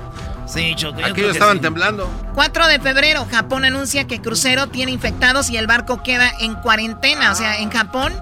Sí, 0.45 0.73
Choco. 0.75 0.99
yo 0.99 1.05
Aquí 1.07 1.21
estaban 1.23 1.57
sí. 1.57 1.61
temblando. 1.61 2.09
4 2.33 2.67
de 2.67 2.79
febrero, 2.79 3.25
Japón 3.31 3.63
anuncia 3.63 4.05
que 4.07 4.21
crucero 4.21 4.67
tiene 4.67 4.91
infectados 4.91 5.49
y 5.49 5.57
el 5.57 5.67
barco 5.67 6.03
queda 6.03 6.31
en 6.39 6.55
cuarentena. 6.55 7.31
O 7.31 7.35
sea, 7.35 7.59
en 7.59 7.71
Japón 7.71 8.13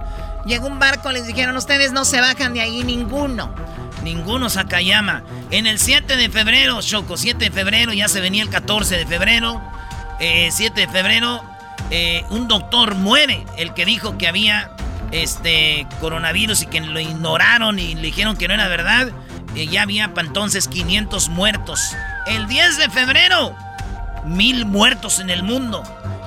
llegó 0.45 0.67
un 0.67 0.77
barco, 0.79 1.11
les 1.11 1.25
dijeron, 1.25 1.57
ustedes 1.57 1.91
no 1.91 2.05
se 2.05 2.21
bajan 2.21 2.53
de 2.53 2.61
ahí 2.61 2.83
ninguno. 2.83 3.53
Ninguno 4.03 4.49
Sakayama. 4.49 5.23
En 5.49 5.67
el 5.67 5.79
7 5.79 6.15
de 6.15 6.29
febrero, 6.29 6.81
Choco, 6.81 7.17
7 7.17 7.45
de 7.45 7.51
febrero, 7.51 7.91
ya 7.93 8.07
se 8.07 8.19
venía 8.21 8.43
el 8.43 8.49
14 8.49 8.97
de 8.97 9.05
febrero. 9.05 9.61
Eh, 10.23 10.49
7 10.51 10.81
de 10.81 10.87
febrero, 10.87 11.41
eh, 11.89 12.23
un 12.29 12.47
doctor 12.47 12.93
muere, 12.93 13.43
el 13.57 13.73
que 13.73 13.85
dijo 13.85 14.19
que 14.19 14.27
había 14.27 14.69
este 15.11 15.87
coronavirus 15.99 16.61
y 16.61 16.65
que 16.67 16.79
lo 16.79 16.99
ignoraron 16.99 17.79
y 17.79 17.95
le 17.95 18.03
dijeron 18.03 18.37
que 18.37 18.47
no 18.47 18.53
era 18.53 18.67
verdad. 18.67 19.09
Eh, 19.55 19.65
ya 19.65 19.81
había 19.81 20.13
pa' 20.13 20.21
entonces 20.21 20.67
500 20.67 21.29
muertos. 21.29 21.95
El 22.27 22.47
10 22.47 22.77
de 22.77 22.89
febrero, 22.91 23.55
mil 24.23 24.67
muertos 24.67 25.19
en 25.19 25.31
el 25.31 25.41
mundo. 25.41 25.81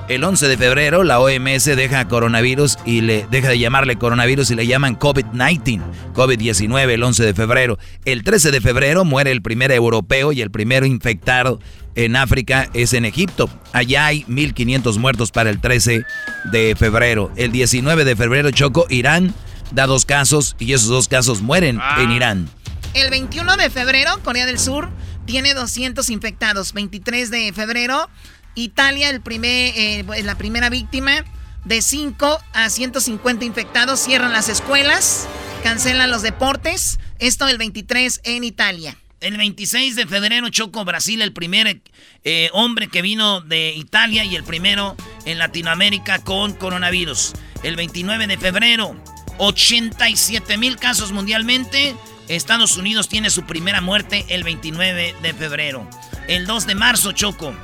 El 0.09 0.25
11 0.25 0.49
de 0.49 0.57
febrero 0.57 1.03
la 1.03 1.19
OMS 1.21 1.63
deja 1.63 2.07
coronavirus 2.07 2.77
y 2.85 2.99
le 2.99 3.25
deja 3.31 3.47
de 3.47 3.57
llamarle 3.57 3.95
coronavirus 3.95 4.51
y 4.51 4.55
le 4.55 4.67
llaman 4.67 4.99
COVID-19, 4.99 5.81
COVID-19 6.13 6.89
el 6.91 7.01
11 7.01 7.25
de 7.25 7.33
febrero. 7.33 7.79
El 8.03 8.23
13 8.23 8.51
de 8.51 8.59
febrero 8.59 9.05
muere 9.05 9.31
el 9.31 9.41
primer 9.41 9.71
europeo 9.71 10.33
y 10.33 10.41
el 10.41 10.51
primero 10.51 10.85
infectado 10.85 11.59
en 11.95 12.15
África 12.15 12.69
es 12.73 12.93
en 12.93 13.05
Egipto. 13.05 13.49
Allá 13.73 14.05
hay 14.05 14.25
1500 14.27 14.97
muertos 14.97 15.31
para 15.31 15.49
el 15.49 15.59
13 15.59 16.05
de 16.51 16.75
febrero. 16.75 17.31
El 17.35 17.51
19 17.51 18.05
de 18.05 18.15
febrero 18.15 18.51
Choco 18.51 18.85
Irán 18.89 19.33
da 19.71 19.87
dos 19.87 20.05
casos 20.05 20.55
y 20.59 20.73
esos 20.73 20.89
dos 20.89 21.07
casos 21.07 21.41
mueren 21.41 21.79
en 21.97 22.11
Irán. 22.11 22.49
El 22.93 23.09
21 23.09 23.57
de 23.57 23.69
febrero, 23.69 24.11
Corea 24.23 24.45
del 24.45 24.59
Sur 24.59 24.89
tiene 25.25 25.53
200 25.53 26.09
infectados. 26.09 26.73
23 26.73 27.31
de 27.31 27.51
febrero, 27.53 28.09
Italia, 28.53 29.09
el 29.09 29.21
primer, 29.21 29.73
eh, 29.75 30.05
la 30.23 30.35
primera 30.35 30.69
víctima. 30.69 31.25
De 31.65 31.81
5 31.81 32.39
a 32.53 32.69
150 32.69 33.43
infectados, 33.43 33.99
cierran 33.99 34.31
las 34.31 34.49
escuelas, 34.49 35.27
cancelan 35.63 36.11
los 36.11 36.21
deportes. 36.21 36.99
Esto 37.17 37.47
el 37.47 37.57
23 37.57 38.21
en 38.23 38.43
Italia. 38.43 38.95
El 39.25 39.37
26 39.37 39.95
de 39.95 40.05
febrero, 40.05 40.49
Choco, 40.49 40.85
Brasil, 40.85 41.19
el 41.23 41.33
primer 41.33 41.81
eh, 42.23 42.49
hombre 42.53 42.89
que 42.89 43.01
vino 43.01 43.41
de 43.41 43.73
Italia 43.73 44.23
y 44.23 44.35
el 44.35 44.43
primero 44.43 44.95
en 45.25 45.39
Latinoamérica 45.39 46.19
con 46.19 46.53
coronavirus. 46.53 47.33
El 47.63 47.75
29 47.75 48.27
de 48.27 48.37
febrero, 48.37 48.95
87 49.39 50.57
mil 50.59 50.77
casos 50.77 51.11
mundialmente. 51.11 51.95
Estados 52.27 52.77
Unidos 52.77 53.09
tiene 53.09 53.31
su 53.31 53.47
primera 53.47 53.81
muerte 53.81 54.27
el 54.29 54.43
29 54.43 55.15
de 55.19 55.33
febrero. 55.33 55.89
El 56.27 56.45
2 56.45 56.67
de 56.67 56.75
marzo, 56.75 57.11
Choco, 57.11 57.55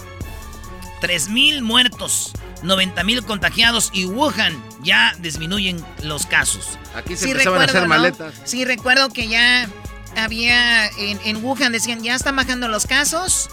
3 1.02 1.30
mil 1.30 1.62
muertos, 1.62 2.32
90 2.64 3.04
mil 3.04 3.24
contagiados 3.24 3.92
y 3.94 4.06
Wuhan 4.06 4.60
ya 4.82 5.16
disminuyen 5.20 5.86
los 6.02 6.26
casos. 6.26 6.80
Aquí 6.96 7.16
se 7.16 7.30
empezaban 7.30 7.62
a 7.62 7.66
hacer 7.66 7.84
¿no? 7.84 7.88
maletas. 7.88 8.34
Sí, 8.46 8.66
recuerdo 8.66 9.10
que 9.10 9.28
ya 9.28 9.70
había 10.16 10.88
en, 10.98 11.44
Wuhan 11.44 11.72
decían 11.72 12.04
ya 12.04 12.16
están 12.16 12.36
bajando 12.36 12.68
los 12.68 12.86
casos. 12.86 13.50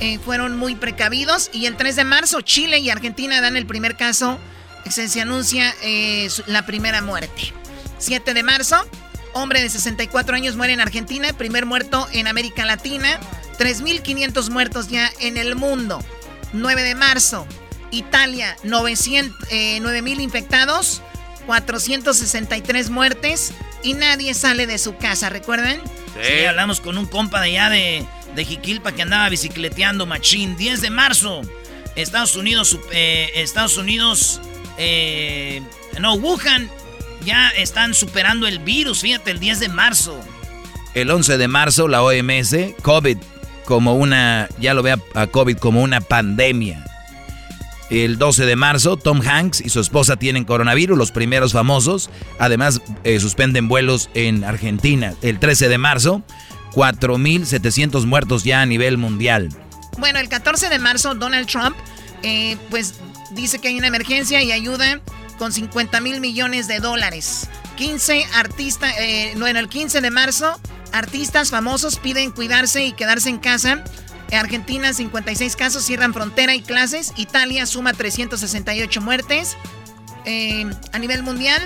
eh, 0.00 0.18
fueron 0.24 0.56
muy 0.56 0.74
precavidos. 0.74 1.50
Y 1.52 1.66
el 1.66 1.76
3 1.76 1.96
de 1.96 2.04
marzo, 2.04 2.40
Chile 2.40 2.78
y 2.78 2.90
Argentina 2.90 3.40
dan 3.40 3.56
el 3.56 3.66
primer 3.66 3.96
caso. 3.96 4.38
Se, 4.90 5.20
anuncia 5.20 5.72
eh, 5.82 6.28
la 6.46 6.66
primera 6.66 7.02
muerte. 7.02 7.52
7 7.98 8.34
de 8.34 8.42
marzo, 8.42 8.84
hombre 9.32 9.62
de 9.62 9.68
64 9.68 10.34
años 10.34 10.56
muere 10.56 10.72
en 10.72 10.80
Argentina. 10.80 11.32
Primer 11.32 11.66
muerto 11.66 12.08
en 12.12 12.26
América 12.26 12.64
Latina. 12.64 13.20
3.500 13.58 14.50
muertos 14.50 14.88
ya 14.88 15.10
en 15.20 15.36
el 15.36 15.54
mundo. 15.54 16.02
9 16.52 16.82
de 16.82 16.94
marzo, 16.94 17.46
Italia, 17.90 18.56
900, 18.64 19.36
eh, 19.50 19.78
9.000 19.80 20.20
infectados. 20.20 21.02
463 21.46 22.90
muertes. 22.90 23.52
Y 23.82 23.94
nadie 23.94 24.34
sale 24.34 24.66
de 24.66 24.78
su 24.78 24.96
casa, 24.96 25.28
¿recuerdan? 25.28 25.80
Sí, 26.20 26.44
hablamos 26.44 26.80
con 26.80 26.98
un 26.98 27.06
compa 27.06 27.40
de 27.40 27.48
allá 27.48 27.68
de, 27.70 28.06
de 28.34 28.44
Jiquilpa 28.44 28.92
que 28.92 29.02
andaba 29.02 29.28
bicicleteando 29.28 30.06
machín. 30.06 30.56
10 30.56 30.80
de 30.80 30.90
marzo, 30.90 31.42
Estados 31.96 32.36
Unidos, 32.36 32.78
eh, 32.92 33.30
Estados 33.34 33.76
Unidos, 33.76 34.40
eh, 34.78 35.62
no, 36.00 36.14
Wuhan, 36.14 36.70
ya 37.24 37.48
están 37.50 37.94
superando 37.94 38.46
el 38.46 38.58
virus, 38.58 39.00
fíjate, 39.00 39.30
el 39.30 39.40
10 39.40 39.60
de 39.60 39.68
marzo. 39.68 40.20
El 40.94 41.10
11 41.10 41.38
de 41.38 41.48
marzo 41.48 41.88
la 41.88 42.02
OMS, 42.02 42.54
COVID 42.82 43.18
como 43.64 43.94
una, 43.94 44.48
ya 44.58 44.74
lo 44.74 44.82
ve 44.82 44.92
a, 44.92 44.98
a 45.14 45.26
COVID 45.26 45.56
como 45.58 45.82
una 45.82 46.00
pandemia. 46.00 46.84
El 47.92 48.16
12 48.16 48.46
de 48.46 48.56
marzo, 48.56 48.96
Tom 48.96 49.20
Hanks 49.20 49.60
y 49.60 49.68
su 49.68 49.78
esposa 49.78 50.16
tienen 50.16 50.44
coronavirus, 50.44 50.96
los 50.96 51.12
primeros 51.12 51.52
famosos. 51.52 52.08
Además, 52.38 52.80
eh, 53.04 53.20
suspenden 53.20 53.68
vuelos 53.68 54.08
en 54.14 54.44
Argentina. 54.44 55.12
El 55.20 55.38
13 55.38 55.68
de 55.68 55.76
marzo, 55.76 56.22
4.700 56.72 58.06
muertos 58.06 58.44
ya 58.44 58.62
a 58.62 58.66
nivel 58.66 58.96
mundial. 58.96 59.50
Bueno, 59.98 60.20
el 60.20 60.30
14 60.30 60.70
de 60.70 60.78
marzo, 60.78 61.14
Donald 61.14 61.46
Trump, 61.46 61.76
eh, 62.22 62.56
pues 62.70 62.94
dice 63.32 63.58
que 63.58 63.68
hay 63.68 63.76
una 63.76 63.88
emergencia 63.88 64.42
y 64.42 64.52
ayuda 64.52 65.02
con 65.36 65.52
50 65.52 66.00
mil 66.00 66.22
millones 66.22 66.68
de 66.68 66.80
dólares. 66.80 67.50
15 67.76 68.24
artistas, 68.36 68.94
eh, 69.00 69.34
bueno, 69.36 69.58
el 69.58 69.68
15 69.68 70.00
de 70.00 70.10
marzo, 70.10 70.58
artistas 70.92 71.50
famosos 71.50 71.98
piden 71.98 72.30
cuidarse 72.30 72.86
y 72.86 72.92
quedarse 72.92 73.28
en 73.28 73.36
casa. 73.36 73.84
Argentina, 74.40 74.92
56 74.92 75.56
casos, 75.56 75.84
cierran 75.84 76.14
frontera 76.14 76.54
y 76.54 76.62
clases. 76.62 77.12
Italia 77.16 77.66
suma 77.66 77.92
368 77.92 79.00
muertes. 79.00 79.56
Eh, 80.24 80.70
a 80.92 80.98
nivel 80.98 81.22
mundial, 81.22 81.62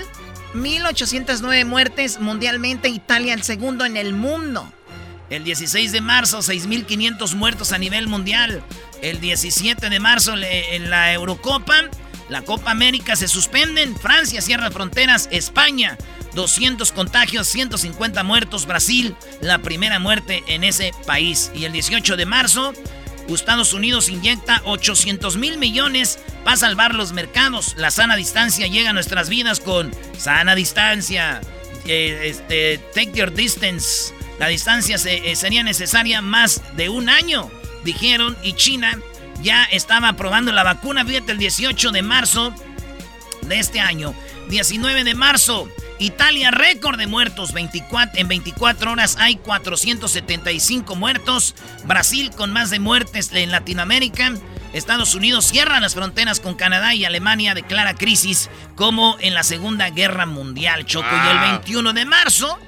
1.809 0.53 1.65
muertes 1.65 2.19
mundialmente. 2.19 2.89
Italia 2.89 3.33
el 3.33 3.43
segundo 3.43 3.85
en 3.85 3.97
el 3.97 4.13
mundo. 4.13 4.71
El 5.29 5.43
16 5.43 5.91
de 5.91 6.01
marzo, 6.01 6.39
6.500 6.39 7.35
muertos 7.35 7.71
a 7.73 7.77
nivel 7.77 8.07
mundial. 8.07 8.63
El 9.01 9.19
17 9.19 9.89
de 9.89 9.99
marzo, 9.99 10.33
en 10.35 10.89
la 10.89 11.13
Eurocopa, 11.13 11.89
la 12.29 12.41
Copa 12.43 12.71
América 12.71 13.15
se 13.15 13.27
suspenden. 13.27 13.95
Francia 13.95 14.41
cierra 14.41 14.71
fronteras. 14.71 15.29
España, 15.31 15.97
200 16.35 16.91
contagios, 16.91 17.47
150 17.47 18.23
muertos. 18.23 18.65
Brasil, 18.65 19.15
la 19.41 19.59
primera 19.59 19.99
muerte 19.99 20.43
en 20.47 20.63
ese 20.63 20.91
país. 21.05 21.51
Y 21.55 21.65
el 21.65 21.71
18 21.71 22.17
de 22.17 22.25
marzo, 22.25 22.73
Estados 23.35 23.73
Unidos 23.73 24.09
inyecta 24.09 24.61
800 24.65 25.37
mil 25.37 25.57
millones 25.57 26.19
para 26.43 26.57
salvar 26.57 26.95
los 26.95 27.13
mercados. 27.13 27.75
La 27.77 27.91
sana 27.91 28.15
distancia 28.15 28.67
llega 28.67 28.91
a 28.91 28.93
nuestras 28.93 29.29
vidas 29.29 29.59
con 29.59 29.93
sana 30.17 30.55
distancia. 30.55 31.41
eh, 31.85 32.29
este, 32.29 32.79
take 32.93 33.11
your 33.13 33.33
distance. 33.33 34.13
La 34.39 34.47
distancia 34.47 34.97
eh, 35.05 35.35
sería 35.35 35.63
necesaria 35.63 36.21
más 36.21 36.61
de 36.75 36.89
un 36.89 37.09
año, 37.09 37.49
dijeron, 37.83 38.37
y 38.43 38.53
China 38.53 38.99
ya 39.41 39.63
estaba 39.65 40.13
probando 40.13 40.51
la 40.51 40.63
vacuna. 40.63 41.05
Fíjate, 41.05 41.31
el 41.31 41.37
18 41.37 41.91
de 41.91 42.01
marzo 42.01 42.53
de 43.41 43.59
este 43.59 43.79
año, 43.79 44.13
19 44.49 45.03
de 45.03 45.15
marzo, 45.15 45.69
Italia, 45.99 46.51
récord 46.51 46.97
de 46.97 47.07
muertos. 47.07 47.53
24, 47.53 48.19
en 48.19 48.27
24 48.27 48.91
horas 48.91 49.17
hay 49.19 49.35
475 49.37 50.95
muertos. 50.95 51.55
Brasil 51.85 52.31
con 52.31 52.51
más 52.53 52.69
de 52.69 52.79
muertes 52.79 53.31
en 53.33 53.51
Latinoamérica. 53.51 54.33
Estados 54.73 55.15
Unidos 55.15 55.45
cierra 55.45 55.79
las 55.79 55.95
fronteras 55.95 56.39
con 56.39 56.55
Canadá 56.55 56.93
y 56.93 57.05
Alemania 57.05 57.53
declara 57.53 57.95
crisis 57.95 58.49
como 58.75 59.17
en 59.21 59.33
la 59.33 59.43
Segunda 59.43 59.89
Guerra 59.89 60.25
Mundial, 60.25 60.85
Choco. 60.85 61.07
Y 61.09 61.29
el 61.29 61.39
21 61.39 61.93
de 61.93 62.05
marzo, 62.05 62.59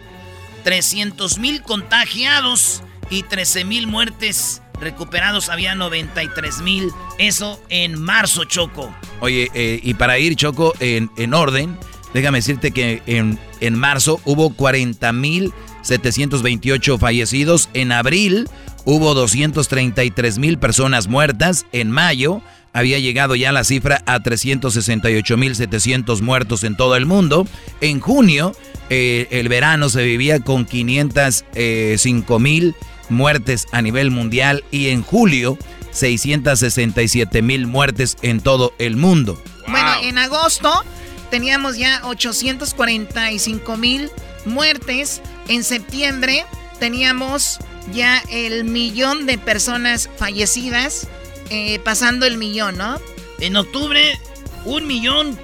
300 0.63 1.38
mil 1.39 1.61
contagiados 1.61 2.82
y 3.09 3.24
13 3.24 3.65
mil 3.65 3.88
muertes 3.88 4.61
recuperados. 4.80 5.49
Había 5.49 5.75
93 5.75 6.61
mil. 6.61 6.91
Eso 7.17 7.59
en 7.69 8.01
marzo, 8.01 8.45
Choco. 8.45 8.93
Oye, 9.21 9.49
eh, 9.53 9.80
y 9.84 9.93
para 9.95 10.19
ir, 10.19 10.36
Choco, 10.36 10.73
en, 10.80 11.09
en 11.17 11.34
orden, 11.34 11.77
déjame 12.13 12.39
decirte 12.39 12.71
que 12.71 13.01
en, 13.05 13.39
en 13.59 13.75
marzo 13.75 14.19
hubo 14.25 14.53
40 14.53 15.11
mil 15.13 15.53
728 15.82 16.97
fallecidos. 16.97 17.69
En 17.73 17.91
abril 17.91 18.47
hubo 18.86 19.13
233 19.13 20.39
mil 20.39 20.57
personas 20.57 21.07
muertas. 21.07 21.65
En 21.71 21.91
mayo 21.91 22.41
había 22.73 22.99
llegado 22.99 23.36
ya 23.36 23.51
la 23.51 23.63
cifra 23.63 24.03
a 24.05 24.21
368 24.21 25.38
mil 25.38 25.55
700 25.55 26.21
muertos 26.21 26.63
en 26.63 26.75
todo 26.75 26.95
el 26.95 27.05
mundo. 27.05 27.47
En 27.82 27.99
junio, 27.99 28.53
eh, 28.89 29.27
el 29.32 29.49
verano 29.49 29.89
se 29.89 30.03
vivía 30.03 30.39
con 30.39 30.65
505 30.65 32.39
mil 32.39 32.75
muertes 33.10 33.68
a 33.72 33.82
nivel 33.82 34.12
mundial. 34.12 34.64
Y 34.72 34.89
en 34.89 35.03
julio, 35.03 35.57
667 35.91 37.41
mil 37.41 37.68
muertes 37.68 38.18
en 38.22 38.41
todo 38.41 38.74
el 38.80 38.95
mundo. 38.95 39.41
Bueno, 39.68 39.91
en 40.03 40.18
agosto 40.18 40.84
teníamos 41.30 41.78
ya 41.78 42.01
845 42.05 43.78
mil 43.78 44.10
muertes. 44.45 45.22
En 45.47 45.64
septiembre 45.64 46.45
teníamos 46.80 47.60
ya 47.93 48.22
el 48.30 48.66
millón 48.66 49.26
de 49.26 49.38
personas 49.38 50.10
fallecidas, 50.18 51.07
eh, 51.49 51.80
pasando 51.80 52.26
el 52.26 52.38
millón, 52.38 52.78
¿no? 52.78 52.99
En 53.39 53.55
octubre, 53.55 54.20
un 54.66 54.86
millón, 54.88 55.39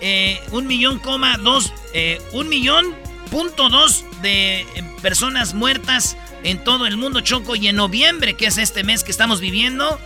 eh, 0.00 0.40
un 0.52 0.66
millón 0.66 0.98
coma 0.98 1.38
dos, 1.38 1.72
eh, 1.94 2.20
un 2.32 2.48
millón 2.48 2.94
punto 3.30 3.68
dos 3.68 4.04
de 4.22 4.64
personas 5.02 5.54
muertas 5.54 6.16
en 6.44 6.62
todo 6.64 6.86
el 6.86 6.96
mundo, 6.96 7.20
Choco. 7.20 7.56
Y 7.56 7.68
en 7.68 7.76
noviembre, 7.76 8.34
que 8.34 8.46
es 8.46 8.58
este 8.58 8.84
mes 8.84 9.04
que 9.04 9.10
estamos 9.10 9.40
viviendo, 9.40 9.98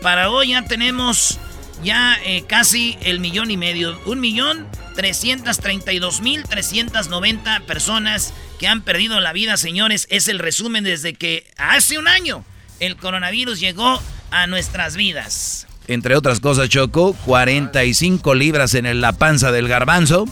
para 0.00 0.30
hoy 0.30 0.48
ya 0.48 0.64
tenemos 0.64 1.38
ya 1.82 2.18
casi 2.46 2.96
el 3.02 3.20
millón 3.20 3.50
y 3.50 3.56
medio. 3.56 3.98
Un 4.06 4.20
millón 4.20 4.66
332 4.94 6.20
mil 6.20 6.44
390 6.44 7.60
personas 7.60 8.32
que 8.58 8.68
han 8.68 8.82
perdido 8.82 9.20
la 9.20 9.32
vida, 9.32 9.56
señores. 9.56 10.06
Es 10.10 10.28
el 10.28 10.38
resumen 10.38 10.84
desde 10.84 11.14
que 11.14 11.46
hace 11.56 11.98
un 11.98 12.08
año 12.08 12.44
el 12.80 12.96
coronavirus 12.96 13.60
llegó 13.60 14.00
a 14.30 14.46
nuestras 14.46 14.96
vidas. 14.96 15.66
Entre 15.88 16.14
otras 16.14 16.38
cosas, 16.40 16.68
Choco, 16.68 17.14
45 17.24 18.34
libras 18.34 18.74
en 18.74 19.00
la 19.00 19.12
panza 19.12 19.50
del 19.50 19.66
garbanzo. 19.66 20.26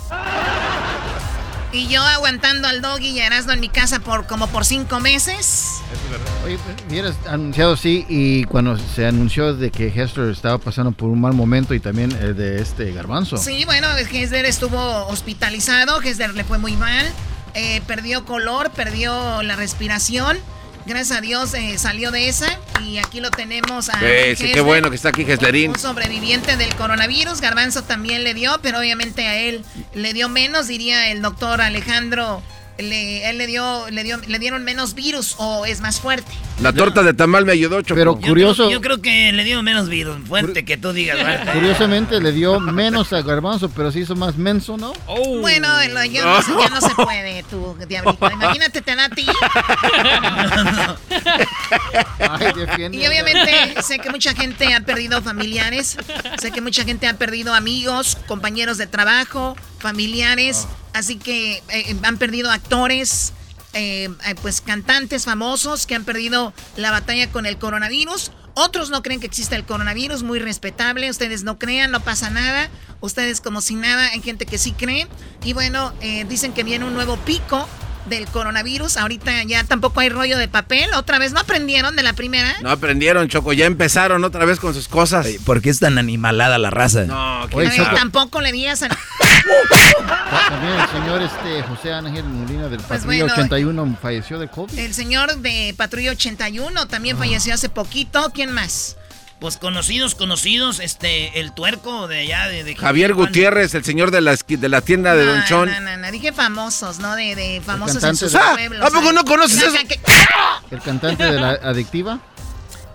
Y 1.73 1.87
yo 1.87 2.03
aguantando 2.03 2.67
al 2.67 2.83
doggy 2.83 3.11
y 3.11 3.21
a 3.21 3.27
Erasmo 3.27 3.53
en 3.53 3.61
mi 3.61 3.69
casa 3.69 4.01
por 4.01 4.27
como 4.27 4.49
por 4.49 4.65
cinco 4.65 4.99
meses. 4.99 5.81
Oye, 6.45 6.59
hubieras 6.89 7.15
anunciado 7.29 7.77
sí 7.77 8.05
y 8.09 8.43
cuando 8.45 8.77
se 8.77 9.07
anunció 9.07 9.55
de 9.55 9.71
que 9.71 9.87
Hester 9.87 10.31
estaba 10.31 10.59
pasando 10.59 10.91
por 10.91 11.09
un 11.11 11.21
mal 11.21 11.33
momento 11.33 11.73
y 11.73 11.81
también 11.81 12.11
el 12.21 12.37
de 12.37 12.61
este 12.61 12.93
garbanzo. 12.93 13.37
Sí, 13.37 13.65
bueno, 13.67 13.87
Hester 13.97 14.47
estuvo 14.47 15.07
hospitalizado, 15.07 16.01
Hester 16.01 16.35
le 16.35 16.43
fue 16.43 16.59
muy 16.59 16.73
mal. 16.73 17.07
Eh, 17.55 17.83
perdió 17.87 18.25
color, 18.25 18.71
perdió 18.71 19.43
la 19.43 19.55
respiración. 19.55 20.39
Gracias 20.91 21.17
a 21.17 21.21
Dios 21.21 21.55
eh, 21.55 21.79
salió 21.79 22.11
de 22.11 22.29
esa 22.29 22.59
y 22.85 22.99
aquí 22.99 23.21
lo 23.21 23.31
tenemos 23.31 23.89
a 23.91 24.01
sí, 24.37 24.51
qué 24.53 24.61
bueno 24.61 24.91
que 24.91 24.97
está 24.97 25.11
aquí 25.11 25.23
Heslerín. 25.23 25.71
Un 25.71 25.79
sobreviviente 25.79 26.57
del 26.57 26.75
coronavirus, 26.75 27.41
Garbanzo 27.41 27.85
también 27.85 28.25
le 28.25 28.35
dio, 28.35 28.59
pero 28.61 28.81
obviamente 28.81 29.29
a 29.29 29.39
él 29.39 29.65
le 29.95 30.13
dio 30.15 30.29
menos, 30.29 30.67
diría 30.67 31.13
el 31.13 31.23
doctor 31.23 31.61
Alejandro 31.61 32.43
le, 32.83 33.29
él 33.29 33.39
le 33.39 33.47
dio, 33.47 33.89
le 33.91 34.05
dio, 34.05 34.19
le 34.27 34.39
dieron 34.39 34.65
menos 34.65 34.95
virus 34.95 35.35
o 35.39 35.67
es 35.67 35.81
más 35.81 36.01
fuerte. 36.01 36.33
La 36.61 36.73
torta 36.73 37.03
de 37.03 37.15
tamal 37.15 37.47
me 37.47 37.53
ayudó, 37.53 37.81
Choco. 37.81 37.99
Pero 37.99 38.21
curioso. 38.21 38.71
Yo 38.71 38.81
creo, 38.81 39.01
que 39.01 39.33
le 39.33 39.45
dio 39.45 39.63
menos 39.63 39.89
virus, 39.89 40.19
fuerte 40.27 40.65
que 40.65 40.77
tú 40.77 40.93
digas. 40.93 41.19
Curiosamente 41.53 42.21
le 42.21 42.33
dio 42.33 42.61
menos 42.61 43.13
a 43.13 43.23
Garbanzo, 43.23 43.71
pero 43.71 43.91
se 43.91 44.01
hizo 44.01 44.15
más 44.15 44.37
menso, 44.37 44.77
¿no? 44.77 44.93
Oh. 45.07 45.41
Bueno, 45.41 45.69
ya, 45.83 45.89
no, 45.89 46.05
ya, 46.05 46.69
no, 46.69 46.81
se 46.81 46.95
puede, 46.95 47.43
tú, 47.45 47.77
diablito. 47.89 48.31
Imagínate, 48.31 48.83
te 48.83 48.95
da 48.95 49.07
a 49.07 49.11
ti. 49.11 49.27
y 52.93 53.07
obviamente 53.07 53.83
sé 53.83 53.99
que 53.99 54.11
mucha 54.11 54.35
gente 54.35 54.75
ha 54.75 54.81
perdido 54.81 55.23
familiares, 55.23 55.97
sé 56.41 56.51
que 56.51 56.61
mucha 56.61 56.85
gente 56.85 57.09
ha 57.09 57.15
perdido 57.15 57.55
amigos, 57.55 58.19
compañeros 58.27 58.77
de 58.79 58.87
trabajo, 58.87 59.57
familiares. 59.79 60.67
Así 60.93 61.17
que 61.17 61.63
eh, 61.69 61.97
han 62.03 62.19
perdido 62.19 62.51
actores, 62.51 63.33
eh, 63.73 64.09
eh, 64.27 64.35
pues 64.43 64.61
cantantes 64.61 65.25
famosos 65.25 65.87
que 65.87 65.95
han 65.95 66.05
perdido 66.05 66.53
la 66.77 66.91
batalla 66.91 67.31
con 67.31 67.47
el 67.47 67.59
coronavirus. 67.59 68.33
Otros 68.55 68.91
no 68.91 69.03
creen 69.03 69.21
que 69.21 69.27
exista 69.27 69.57
el 69.57 69.65
coronavirus, 69.65 70.23
muy 70.23 70.39
respetable. 70.39 71.09
Ustedes 71.09 71.45
no 71.45 71.59
crean, 71.59 71.91
no 71.91 72.01
pasa 72.01 72.31
nada. 72.31 72.69
Ustedes 73.01 73.41
como 73.41 73.61
si 73.61 73.77
nada, 73.77 74.11
hay 74.11 74.21
gente 74.21 74.45
que 74.45 74.59
sí 74.59 74.73
cree. 74.73 75.07
Y 75.45 75.53
bueno, 75.53 75.95
dicen 76.29 76.53
que 76.53 76.65
viene 76.65 76.85
un 76.85 76.93
nuevo 76.93 77.17
pico 77.19 77.69
del 78.07 78.27
coronavirus. 78.27 78.97
Ahorita 78.97 79.43
ya 79.45 79.65
tampoco 79.65 80.01
hay 80.01 80.09
rollo 80.09 80.39
de 80.39 80.49
papel. 80.49 80.89
Otra 80.95 81.19
vez, 81.19 81.33
¿no 81.33 81.41
aprendieron 81.41 81.97
de 81.97 82.03
la 82.03 82.13
primera? 82.13 82.55
No 82.63 82.71
aprendieron, 82.71 83.29
Choco. 83.29 83.53
Ya 83.53 83.67
empezaron 83.67 84.25
otra 84.25 84.45
vez 84.45 84.61
con 84.61 84.75
sus 84.75 84.89
cosas. 84.89 85.27
¿Por 85.45 85.61
qué 85.63 85.71
es 85.71 85.81
tan 85.81 85.99
animalada 85.99 86.59
la 86.59 86.71
raza? 86.71 87.05
No, 87.05 87.49
que 87.49 87.69
tampoco 87.95 88.41
le 88.41 88.53
digas 88.53 88.83
a... 88.83 88.89
También 90.49 90.81
el 90.81 90.89
señor 90.89 91.23
este, 91.23 91.63
José 91.63 91.93
Ángel 91.93 92.25
Molina 92.25 92.69
del 92.69 92.81
pues 92.81 93.01
Patrulla 93.01 93.25
81 93.25 93.99
falleció 94.01 94.39
de 94.39 94.49
COVID. 94.49 94.79
El 94.79 94.95
señor 94.95 95.37
de 95.37 95.75
Patrulla 95.77 96.13
81 96.13 96.87
también 96.89 97.17
falleció 97.17 97.55
hace 97.55 97.69
poquito. 97.69 98.31
¿Quién 98.35 98.53
más? 98.53 98.97
Pues 99.41 99.57
conocidos, 99.57 100.15
conocidos, 100.15 100.81
este, 100.81 101.41
el 101.41 101.53
tuerco 101.53 102.09
de 102.09 102.21
allá 102.21 102.49
de... 102.49 102.77
Javier 102.77 103.15
Gutiérrez, 103.15 103.75
el 103.75 103.85
señor 103.85 104.11
de 104.11 104.21
la, 104.21 104.37
de 104.37 104.69
la 104.69 104.83
tienda 104.83 105.15
de 105.15 105.25
Don 105.25 105.43
Chon. 105.47 105.71
No, 105.71 105.81
no, 105.81 105.97
no, 105.97 106.11
dije 106.11 106.33
famosos, 106.33 106.99
¿no? 106.99 107.17
De, 107.17 107.35
de 107.35 107.63
famosos 107.65 108.05
en 108.05 108.17
sus 108.17 108.35
ah, 108.35 108.53
pueblos. 108.53 108.87
¿A 108.87 108.91
poco 108.91 109.15
no 109.15 109.25
conoces 109.25 109.63
eso? 109.63 109.77
El 110.71 110.83
cantante 110.83 111.25
de 111.25 111.41
la 111.41 111.53
adictiva. 111.53 112.21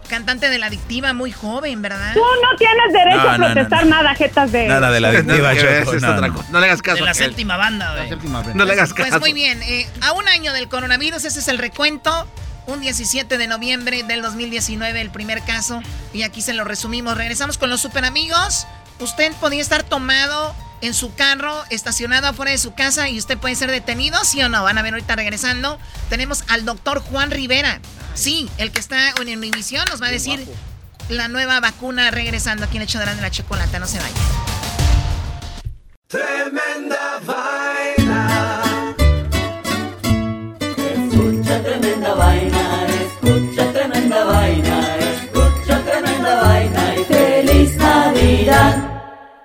Cantante 0.07 0.47
de 0.49 0.59
la 0.59 0.67
adictiva, 0.67 1.13
muy 1.13 1.31
joven, 1.31 1.81
¿verdad? 1.81 2.13
Tú 2.13 2.19
no 2.19 2.55
tienes 2.59 2.93
derecho 2.93 3.27
a 3.27 3.35
protestar 3.37 3.85
nada, 3.87 4.13
jetas 4.13 4.51
de... 4.51 4.67
Nada 4.67 4.91
de 4.91 4.99
la 4.99 5.07
adictiva, 5.09 5.51
no, 5.99 6.43
no, 6.51 6.59
le 6.59 6.65
hagas 6.67 6.83
caso. 6.83 6.97
De 6.97 7.05
la 7.05 7.15
séptima 7.15 7.57
banda, 7.57 7.95
güey. 7.95 8.53
No 8.53 8.65
le 8.65 8.73
hagas 8.73 8.93
caso. 8.93 9.09
Pues 9.09 9.19
muy 9.19 9.33
bien, 9.33 9.63
eh, 9.63 9.89
a 10.01 10.11
un 10.11 10.27
año 10.27 10.53
del 10.53 10.69
coronavirus, 10.69 11.25
ese 11.25 11.39
es 11.39 11.47
el 11.47 11.57
recuento 11.57 12.27
un 12.67 12.81
17 12.81 13.37
de 13.37 13.47
noviembre 13.47 14.03
del 14.03 14.21
2019, 14.21 15.01
el 15.01 15.11
primer 15.11 15.43
caso. 15.43 15.81
Y 16.13 16.23
aquí 16.23 16.41
se 16.41 16.53
lo 16.53 16.63
resumimos. 16.63 17.17
Regresamos 17.17 17.57
con 17.57 17.69
los 17.69 17.81
super 17.81 18.05
amigos. 18.05 18.67
Usted 18.99 19.33
podía 19.33 19.61
estar 19.61 19.83
tomado 19.83 20.55
en 20.81 20.93
su 20.93 21.13
carro, 21.15 21.63
estacionado 21.69 22.27
afuera 22.27 22.51
de 22.51 22.57
su 22.57 22.73
casa 22.73 23.09
y 23.09 23.17
usted 23.17 23.37
puede 23.37 23.55
ser 23.55 23.71
detenido, 23.71 24.23
¿sí 24.23 24.41
o 24.41 24.49
no? 24.49 24.63
Van 24.63 24.77
a 24.77 24.81
ver 24.81 24.93
ahorita 24.93 25.15
regresando. 25.15 25.79
Tenemos 26.09 26.43
al 26.47 26.65
doctor 26.65 26.99
Juan 26.99 27.31
Rivera. 27.31 27.79
Sí, 28.13 28.49
el 28.57 28.71
que 28.71 28.79
está 28.79 29.09
en 29.09 29.37
Univisión 29.37 29.85
nos 29.89 30.01
va 30.01 30.07
a 30.07 30.11
decir 30.11 30.47
la 31.09 31.27
nueva 31.27 31.59
vacuna 31.59 32.11
regresando 32.11 32.65
aquí 32.65 32.77
en 32.77 32.83
el 32.83 32.87
hecho 32.87 32.99
de 32.99 33.05
la 33.05 33.31
chocolate. 33.31 33.79
No 33.79 33.87
se 33.87 33.99
vaya. 33.99 34.15
Tremenda 36.07 37.19
vaina. 37.25 38.04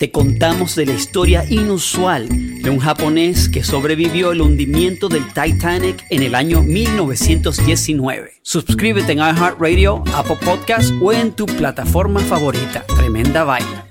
te 0.00 0.10
contamos 0.10 0.76
de 0.76 0.86
la 0.86 0.94
historia 0.94 1.44
inusual 1.50 2.26
de 2.62 2.70
un 2.70 2.78
japonés 2.78 3.50
que 3.50 3.62
sobrevivió 3.62 4.32
el 4.32 4.40
hundimiento 4.40 5.10
del 5.10 5.26
Titanic 5.26 6.06
en 6.08 6.22
el 6.22 6.34
año 6.34 6.62
1919. 6.62 8.32
Suscríbete 8.40 9.12
en 9.12 9.18
iHeartRadio, 9.18 10.02
Apple 10.14 10.38
Podcast 10.42 10.90
o 11.02 11.12
en 11.12 11.32
tu 11.32 11.44
plataforma 11.44 12.20
favorita. 12.20 12.86
Tremenda 12.96 13.44
vaina. 13.44 13.90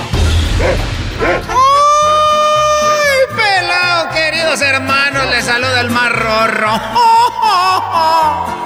¡Ay, 1.49 3.35
pelado, 3.35 4.09
queridos 4.09 4.61
hermanos! 4.61 5.25
Les 5.31 5.45
saluda 5.45 5.81
el 5.81 5.89
más 5.89 6.11
rorro. 6.11 6.71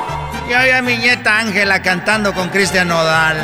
Ya 0.50 0.62
vi 0.64 0.70
a 0.70 0.82
mi 0.84 0.96
nieta 0.98 1.40
Ángela 1.40 1.82
cantando 1.82 2.32
con 2.32 2.50
Cristian 2.50 2.88
Nodal. 2.88 3.36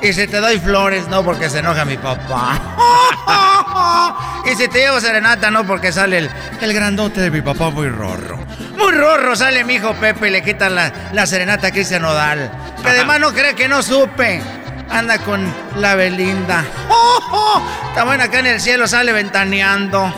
Y 0.00 0.12
si 0.12 0.28
te 0.28 0.36
doy 0.38 0.60
flores, 0.60 1.08
no 1.08 1.24
porque 1.24 1.50
se 1.50 1.58
enoja 1.58 1.84
mi 1.84 1.96
papá. 1.96 2.60
Y 4.46 4.54
si 4.54 4.68
te 4.68 4.78
llevo 4.78 5.00
serenata, 5.00 5.50
no 5.50 5.64
porque 5.66 5.92
sale 5.92 6.18
el, 6.18 6.30
el 6.60 6.72
grandote 6.72 7.20
de 7.20 7.30
mi 7.30 7.40
papá 7.42 7.70
muy 7.70 7.88
rorro. 7.88 8.38
Muy 8.76 8.92
rorro 8.92 9.36
sale 9.36 9.64
mi 9.64 9.74
hijo 9.74 9.92
Pepe 9.94 10.28
y 10.28 10.30
le 10.30 10.42
quitan 10.42 10.74
la, 10.74 10.90
la 11.12 11.26
serenata 11.26 11.66
a 11.68 11.70
Cristian 11.72 12.02
Nodal. 12.02 12.50
Que 12.82 12.88
además 12.88 13.20
no 13.20 13.32
cree 13.32 13.54
que 13.54 13.68
no 13.68 13.82
supe. 13.82 14.40
Anda 14.90 15.18
con 15.18 15.46
la 15.76 15.94
Belinda. 15.94 16.64
Está 17.88 18.04
bueno 18.04 18.24
acá 18.24 18.40
en 18.40 18.46
el 18.46 18.60
cielo, 18.60 18.86
sale 18.86 19.12
ventaneando. 19.12 20.12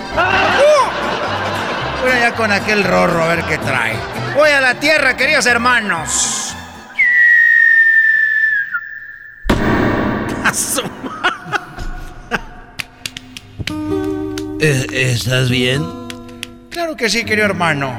Voy 2.02 2.10
allá 2.10 2.34
con 2.34 2.50
aquel 2.50 2.84
rorro 2.84 3.22
a 3.22 3.28
ver 3.28 3.44
qué 3.44 3.58
trae. 3.58 3.94
Voy 4.34 4.50
a 4.50 4.60
la 4.60 4.74
tierra, 4.74 5.16
queridos 5.16 5.46
hermanos. 5.46 6.56
Eh, 14.64 14.86
¿Estás 14.92 15.50
bien? 15.50 15.84
Claro 16.70 16.94
que 16.96 17.10
sí, 17.10 17.24
querido 17.24 17.46
hermano. 17.46 17.92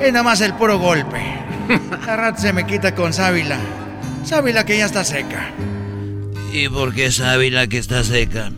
Es 0.00 0.10
nada 0.14 0.22
más 0.22 0.40
el 0.40 0.54
puro 0.54 0.78
golpe. 0.78 1.20
La 2.06 2.16
rat 2.16 2.38
se 2.38 2.54
me 2.54 2.64
quita 2.64 2.94
con 2.94 3.12
sábila. 3.12 3.58
Sábila 4.24 4.64
que 4.64 4.78
ya 4.78 4.86
está 4.86 5.04
seca. 5.04 5.50
¿Y 6.56 6.70
por 6.70 6.94
qué 6.94 7.12
sábila 7.12 7.66
que 7.66 7.76
está 7.76 8.02
seca? 8.02 8.50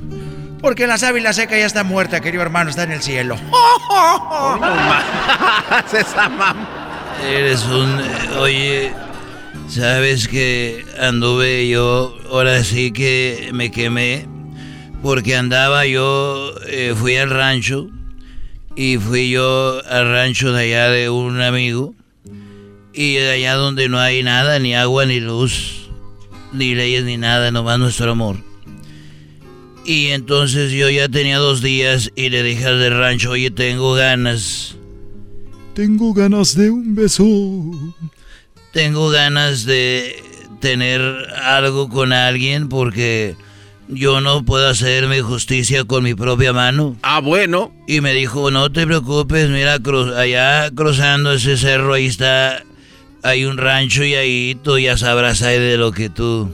Porque 0.60 0.86
la 0.86 0.98
sábila 0.98 1.32
seca 1.32 1.58
ya 1.58 1.66
está 1.66 1.82
muerta, 1.82 2.20
querido 2.20 2.44
hermano, 2.44 2.70
está 2.70 2.84
en 2.84 2.92
el 2.92 3.02
cielo. 3.02 3.36
Eres 7.28 7.64
un... 7.64 7.98
eh, 7.98 8.38
Oye, 8.38 8.92
¿sabes 9.68 10.28
que 10.28 10.84
anduve 11.00 11.68
yo, 11.68 12.16
ahora 12.30 12.62
sí 12.62 12.92
que 12.92 13.50
me 13.52 13.72
quemé? 13.72 14.28
Porque 15.02 15.34
andaba 15.34 15.84
yo, 15.84 16.54
eh, 16.68 16.94
fui 16.96 17.16
al 17.16 17.30
rancho 17.30 17.88
y 18.76 18.96
fui 18.98 19.30
yo 19.30 19.82
al 19.90 20.08
rancho 20.08 20.52
de 20.52 20.62
allá 20.66 20.88
de 20.90 21.10
un 21.10 21.42
amigo 21.42 21.94
y 22.92 23.14
de 23.14 23.32
allá 23.32 23.54
donde 23.54 23.88
no 23.88 23.98
hay 23.98 24.22
nada, 24.22 24.60
ni 24.60 24.76
agua, 24.76 25.04
ni 25.04 25.18
luz, 25.18 25.87
ni 26.52 26.74
leyes, 26.74 27.04
ni 27.04 27.16
nada, 27.16 27.50
nomás 27.50 27.78
nuestro 27.78 28.10
amor. 28.12 28.36
Y 29.84 30.08
entonces 30.08 30.70
yo 30.72 30.90
ya 30.90 31.08
tenía 31.08 31.38
dos 31.38 31.62
días 31.62 32.10
y 32.14 32.28
le 32.28 32.42
dije 32.42 32.66
al 32.66 32.78
del 32.78 32.96
rancho, 32.98 33.30
oye, 33.30 33.50
tengo 33.50 33.94
ganas. 33.94 34.76
Tengo 35.74 36.12
ganas 36.12 36.54
de 36.56 36.70
un 36.70 36.94
beso. 36.94 37.24
Tengo 38.72 39.08
ganas 39.08 39.64
de 39.64 40.22
tener 40.60 41.00
algo 41.42 41.88
con 41.88 42.12
alguien 42.12 42.68
porque 42.68 43.36
yo 43.88 44.20
no 44.20 44.44
puedo 44.44 44.68
hacerme 44.68 45.22
justicia 45.22 45.84
con 45.84 46.04
mi 46.04 46.14
propia 46.14 46.52
mano. 46.52 46.96
Ah, 47.02 47.20
bueno. 47.20 47.72
Y 47.86 48.02
me 48.02 48.12
dijo, 48.12 48.50
no 48.50 48.70
te 48.70 48.86
preocupes, 48.86 49.48
mira, 49.48 49.78
cru- 49.78 50.14
allá 50.14 50.70
cruzando 50.74 51.32
ese 51.32 51.56
cerro, 51.56 51.94
ahí 51.94 52.06
está, 52.06 52.62
hay 53.28 53.44
un 53.44 53.58
rancho 53.58 54.04
y 54.04 54.14
ahí 54.14 54.58
tú 54.62 54.78
ya 54.78 54.96
sabrás 54.96 55.42
ahí 55.42 55.58
de 55.58 55.76
lo 55.76 55.92
que 55.92 56.08
tú, 56.08 56.50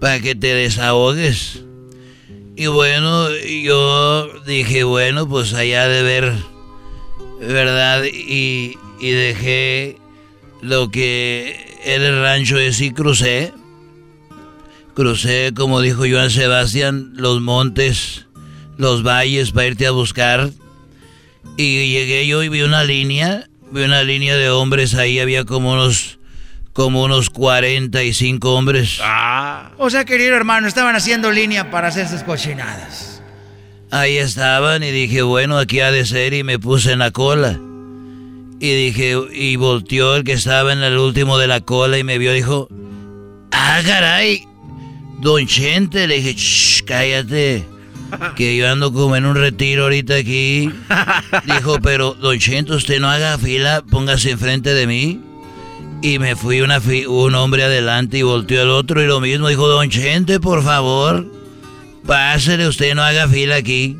para 0.00 0.20
que 0.20 0.34
te 0.34 0.54
desahogues. 0.54 1.62
Y 2.56 2.68
bueno, 2.68 3.28
yo 3.34 4.28
dije, 4.44 4.84
bueno, 4.84 5.28
pues 5.28 5.52
allá 5.52 5.88
de 5.88 6.02
ver, 6.02 6.32
¿verdad? 7.40 8.04
Y, 8.04 8.76
dejé 9.00 9.98
lo 10.62 10.90
que 10.90 11.76
era 11.84 12.08
el 12.08 12.20
rancho 12.22 12.58
ese 12.58 12.86
y 12.86 12.90
crucé. 12.92 13.52
Crucé, 14.94 15.52
como 15.54 15.80
dijo 15.80 16.04
Joan 16.08 16.30
Sebastián, 16.30 17.12
los 17.16 17.42
montes, 17.42 18.26
los 18.78 19.02
valles 19.02 19.50
para 19.50 19.66
irte 19.66 19.86
a 19.86 19.90
buscar. 19.90 20.50
Y 21.58 21.90
llegué 21.90 22.26
yo 22.26 22.42
y 22.42 22.48
vi 22.48 22.62
una 22.62 22.84
línea, 22.84 23.48
vi 23.70 23.82
una 23.82 24.02
línea 24.02 24.36
de 24.36 24.50
hombres 24.50 24.94
ahí, 24.94 25.18
había 25.20 25.44
como 25.44 25.72
unos, 25.72 26.18
como 26.72 27.02
unos 27.02 27.30
45 27.30 28.54
hombres. 28.54 28.98
O 29.78 29.90
sea, 29.90 30.04
querido 30.04 30.34
hermano, 30.36 30.68
estaban 30.68 30.94
haciendo 30.96 31.30
línea 31.30 31.70
para 31.70 31.88
hacer 31.88 32.08
sus 32.08 32.22
cochinadas. 32.22 33.22
Ahí 33.90 34.16
estaban 34.16 34.82
y 34.82 34.90
dije, 34.90 35.22
bueno, 35.22 35.58
aquí 35.58 35.80
ha 35.80 35.90
de 35.90 36.04
ser 36.04 36.34
y 36.34 36.42
me 36.42 36.58
puse 36.58 36.92
en 36.92 36.98
la 36.98 37.10
cola. 37.10 37.58
Y 38.58 38.74
dije, 38.74 39.14
y 39.32 39.56
volteó 39.56 40.16
el 40.16 40.24
que 40.24 40.32
estaba 40.32 40.72
en 40.72 40.82
el 40.82 40.98
último 40.98 41.38
de 41.38 41.46
la 41.46 41.60
cola 41.60 41.98
y 41.98 42.04
me 42.04 42.18
vio 42.18 42.32
y 42.32 42.36
dijo, 42.36 42.68
ah, 43.52 43.80
caray, 43.84 44.46
don 45.20 45.46
Chente, 45.46 46.06
le 46.06 46.16
dije, 46.16 46.34
"Shh, 46.34 46.82
cállate, 46.84 47.64
que 48.36 48.56
yo 48.56 48.70
ando 48.70 48.92
como 48.92 49.16
en 49.16 49.26
un 49.26 49.36
retiro 49.36 49.84
ahorita 49.84 50.14
aquí. 50.14 50.70
Dijo, 51.44 51.80
pero 51.80 52.14
don 52.14 52.38
Chente, 52.38 52.72
usted 52.72 53.00
no 53.00 53.10
haga 53.10 53.38
fila, 53.38 53.84
póngase 53.90 54.30
enfrente 54.30 54.74
de 54.74 54.86
mí. 54.86 55.20
Y 56.02 56.18
me 56.18 56.36
fui 56.36 56.60
una 56.60 56.80
un 57.08 57.34
hombre 57.34 57.64
adelante 57.64 58.18
y 58.18 58.22
volteó 58.22 58.62
el 58.62 58.70
otro 58.70 59.02
y 59.02 59.06
lo 59.06 59.20
mismo, 59.20 59.48
dijo, 59.48 59.66
don 59.66 59.88
Chente, 59.88 60.40
por 60.40 60.62
favor, 60.62 61.26
pásele, 62.06 62.68
usted 62.68 62.94
no 62.94 63.02
haga 63.02 63.28
fila 63.28 63.56
aquí. 63.56 63.98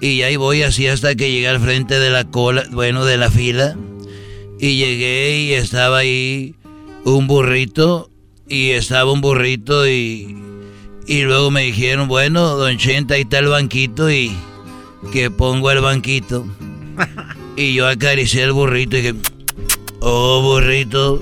Y 0.00 0.22
ahí 0.22 0.36
voy 0.36 0.62
así 0.62 0.86
hasta 0.86 1.14
que 1.14 1.30
llegué 1.30 1.48
al 1.48 1.60
frente 1.60 1.98
de 1.98 2.10
la 2.10 2.24
cola, 2.24 2.64
bueno, 2.70 3.04
de 3.04 3.18
la 3.18 3.30
fila. 3.30 3.76
Y 4.58 4.76
llegué 4.76 5.38
y 5.40 5.52
estaba 5.52 5.98
ahí 5.98 6.54
un 7.04 7.26
burrito. 7.26 8.10
Y 8.48 8.70
estaba 8.70 9.12
un 9.12 9.20
burrito 9.20 9.86
y, 9.88 10.36
y 11.10 11.22
luego 11.22 11.50
me 11.50 11.62
dijeron, 11.62 12.06
bueno, 12.06 12.54
don 12.54 12.78
Chenta, 12.78 13.14
ahí 13.14 13.22
está 13.22 13.40
el 13.40 13.48
banquito 13.48 14.08
y 14.08 14.32
que 15.12 15.28
pongo 15.28 15.70
el 15.72 15.80
banquito. 15.80 16.46
Y 17.56 17.74
yo 17.74 17.88
acaricié 17.88 18.44
el 18.44 18.52
burrito 18.52 18.96
y 18.96 19.02
dije, 19.02 19.14
oh 19.98 20.40
burrito, 20.40 21.20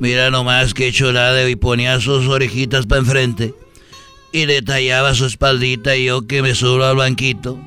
mira 0.00 0.30
nomás 0.30 0.72
qué 0.72 0.90
chulada. 0.90 1.48
Y 1.48 1.54
ponía 1.54 2.00
sus 2.00 2.26
orejitas 2.26 2.86
para 2.86 3.02
enfrente. 3.02 3.54
Y 4.32 4.46
le 4.46 4.62
tallaba 4.62 5.14
su 5.14 5.26
espaldita 5.26 5.94
y 5.94 6.06
yo 6.06 6.26
que 6.26 6.42
me 6.42 6.54
subo 6.54 6.82
al 6.82 6.96
banquito 6.96 7.60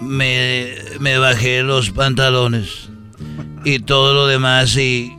me, 0.00 0.74
me 1.00 1.18
bajé 1.18 1.62
los 1.62 1.90
pantalones 1.90 2.88
y 3.64 3.78
todo 3.78 4.12
lo 4.12 4.26
demás 4.26 4.76
y 4.76 5.16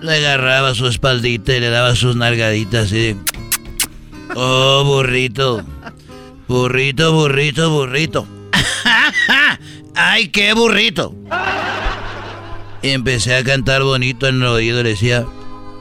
le 0.00 0.16
agarraba 0.16 0.74
su 0.74 0.86
espaldita 0.86 1.56
y 1.56 1.60
le 1.60 1.70
daba 1.70 1.96
sus 1.96 2.14
nalgaditas 2.14 2.92
y 2.92 3.16
oh 4.34 4.84
burrito, 4.84 5.62
burrito, 6.48 7.12
burrito, 7.12 7.70
burrito. 7.70 8.26
¡Ay, 9.94 10.28
qué 10.28 10.52
burrito! 10.52 11.14
Y 12.82 12.90
empecé 12.90 13.36
a 13.36 13.44
cantar 13.44 13.82
bonito 13.82 14.26
en 14.26 14.36
el 14.36 14.44
oído, 14.44 14.82
le 14.82 14.90
decía, 14.90 15.26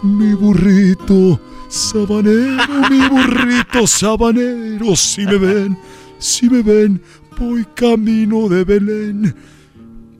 Mi 0.01 0.33
burrito 0.33 1.39
sabanero, 1.69 2.89
mi 2.89 3.07
burrito 3.09 3.85
sabanero, 3.85 4.95
si 4.95 5.25
me 5.25 5.37
ven, 5.37 5.77
si 6.17 6.49
me 6.49 6.61
ven, 6.61 7.01
voy 7.37 7.65
camino 7.75 8.47
de 8.47 8.63
Belén. 8.63 9.35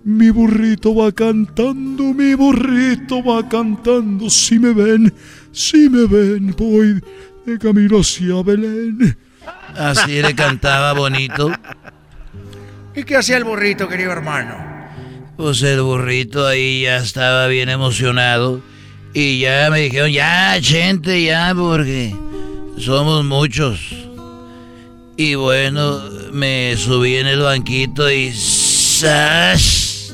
Mi 0.04 0.30
burrito 0.30 0.94
va 0.94 1.12
cantando, 1.12 2.14
mi 2.14 2.36
burrito 2.36 3.24
va 3.24 3.48
cantando. 3.50 4.30
Si 4.30 4.60
me 4.60 4.72
ven, 4.72 5.12
si 5.52 5.90
me 5.90 6.06
ven, 6.06 6.54
voy 6.56 7.02
de 7.46 7.60
camino 7.60 8.00
hacia 8.00 8.42
Belén. 8.44 9.18
Así 9.78 10.22
le 10.22 10.34
cantaba 10.34 10.94
bonito. 10.94 11.52
¿Y 12.96 13.04
qué 13.04 13.18
hacía 13.18 13.38
el 13.38 13.44
burrito, 13.44 13.88
querido 13.88 14.12
hermano? 14.12 14.56
Pues 15.38 15.62
el 15.64 15.82
burrito 15.82 16.48
ahí 16.48 16.84
ya 16.84 16.98
estaba 16.98 17.48
bien 17.48 17.70
emocionado. 17.70 18.62
Y 19.14 19.40
ya 19.40 19.70
me 19.70 19.82
dijeron, 19.82 20.12
ya, 20.12 20.58
gente, 20.62 21.24
ya, 21.24 21.54
porque 21.56 22.16
somos 22.78 23.24
muchos. 23.24 23.80
Y 25.18 25.36
bueno, 25.36 26.02
me 26.34 26.76
subí 26.78 27.16
en 27.16 27.28
el 27.28 27.42
banquito 27.42 28.12
y... 28.12 28.34
¡Sash! 28.34 30.12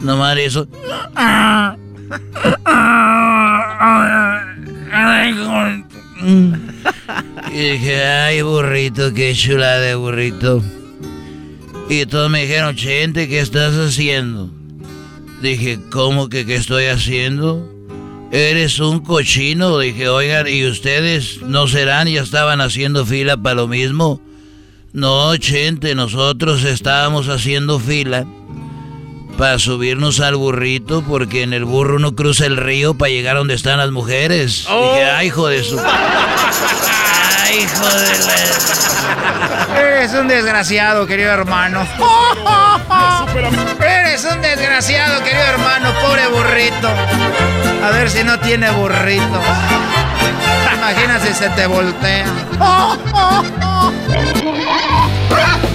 Nomás 0.00 0.38
eso. 0.38 0.66
Y 7.54 7.70
dije, 7.70 8.04
ay, 8.04 8.42
burrito, 8.42 9.14
qué 9.14 9.32
chula 9.32 9.78
de 9.78 9.94
burrito. 9.94 10.60
Y 11.88 12.04
todos 12.04 12.28
me 12.28 12.42
dijeron, 12.42 12.74
Chente, 12.74 13.28
¿qué 13.28 13.38
estás 13.38 13.74
haciendo? 13.74 14.50
Dije, 15.40 15.78
¿cómo 15.92 16.28
que 16.28 16.44
qué 16.46 16.56
estoy 16.56 16.86
haciendo? 16.86 17.64
Eres 18.32 18.80
un 18.80 18.98
cochino. 18.98 19.78
Dije, 19.78 20.08
oigan, 20.08 20.48
¿y 20.48 20.66
ustedes 20.66 21.42
no 21.42 21.68
serán? 21.68 22.08
Ya 22.08 22.22
estaban 22.22 22.60
haciendo 22.60 23.06
fila 23.06 23.36
para 23.36 23.54
lo 23.54 23.68
mismo. 23.68 24.20
No, 24.92 25.36
Chente, 25.36 25.94
nosotros 25.94 26.64
estábamos 26.64 27.28
haciendo 27.28 27.78
fila 27.78 28.26
para 29.36 29.58
subirnos 29.58 30.20
al 30.20 30.36
burrito 30.36 31.02
porque 31.02 31.42
en 31.42 31.52
el 31.52 31.64
burro 31.64 31.96
uno 31.96 32.14
cruza 32.14 32.46
el 32.46 32.56
río 32.56 32.94
para 32.94 33.10
llegar 33.10 33.36
a 33.36 33.38
donde 33.40 33.54
están 33.54 33.78
las 33.78 33.90
mujeres. 33.90 34.66
Dije, 34.68 35.04
ay, 35.04 35.26
hijo 35.26 35.48
de 35.48 35.64
su... 35.64 35.78
Ay, 35.78 37.58
hijo 37.60 37.84
de 37.84 38.18
la... 38.26 38.34
Eres 39.80 40.12
un 40.14 40.28
desgraciado, 40.28 41.06
querido 41.06 41.32
hermano. 41.32 41.86
Eres 43.80 44.24
un 44.24 44.40
desgraciado, 44.40 45.22
querido 45.24 45.42
hermano, 45.42 45.92
pobre 46.02 46.26
burrito. 46.28 46.88
A 47.84 47.90
ver 47.90 48.10
si 48.10 48.22
no 48.24 48.38
tiene 48.40 48.70
burrito. 48.70 49.40
Imagina 50.76 51.18
si 51.20 51.34
se 51.34 51.48
te 51.50 51.66
voltea. 51.66 52.24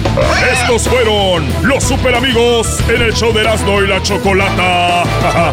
Estos 0.52 0.88
fueron 0.88 1.48
los 1.62 1.82
super 1.84 2.14
amigos 2.14 2.78
en 2.88 3.02
el 3.02 3.12
show 3.14 3.32
de 3.32 3.40
Erasmo 3.40 3.82
y 3.82 3.86
la 3.86 4.02
Chocolata. 4.02 5.04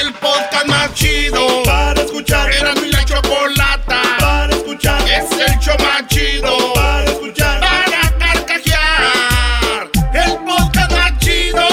El 0.00 0.12
podcast 0.14 0.66
más 0.66 0.94
chido 0.94 1.62
para 1.64 2.00
escuchar. 2.00 2.50
Erasmo 2.50 2.86
y 2.86 2.92
la 2.92 3.04
Chocolata 3.04 4.00
para 4.18 4.54
escuchar. 4.54 5.02
Es 5.02 5.30
el 5.32 5.58
show 5.58 5.76
más 5.80 6.06
chido 6.06 6.72
para 6.72 7.04
escuchar. 7.04 7.60
Para 7.60 8.18
carcajear. 8.18 9.90
El 10.14 10.32
podcast 10.44 10.92
más 10.92 11.18
chido. 11.18 11.66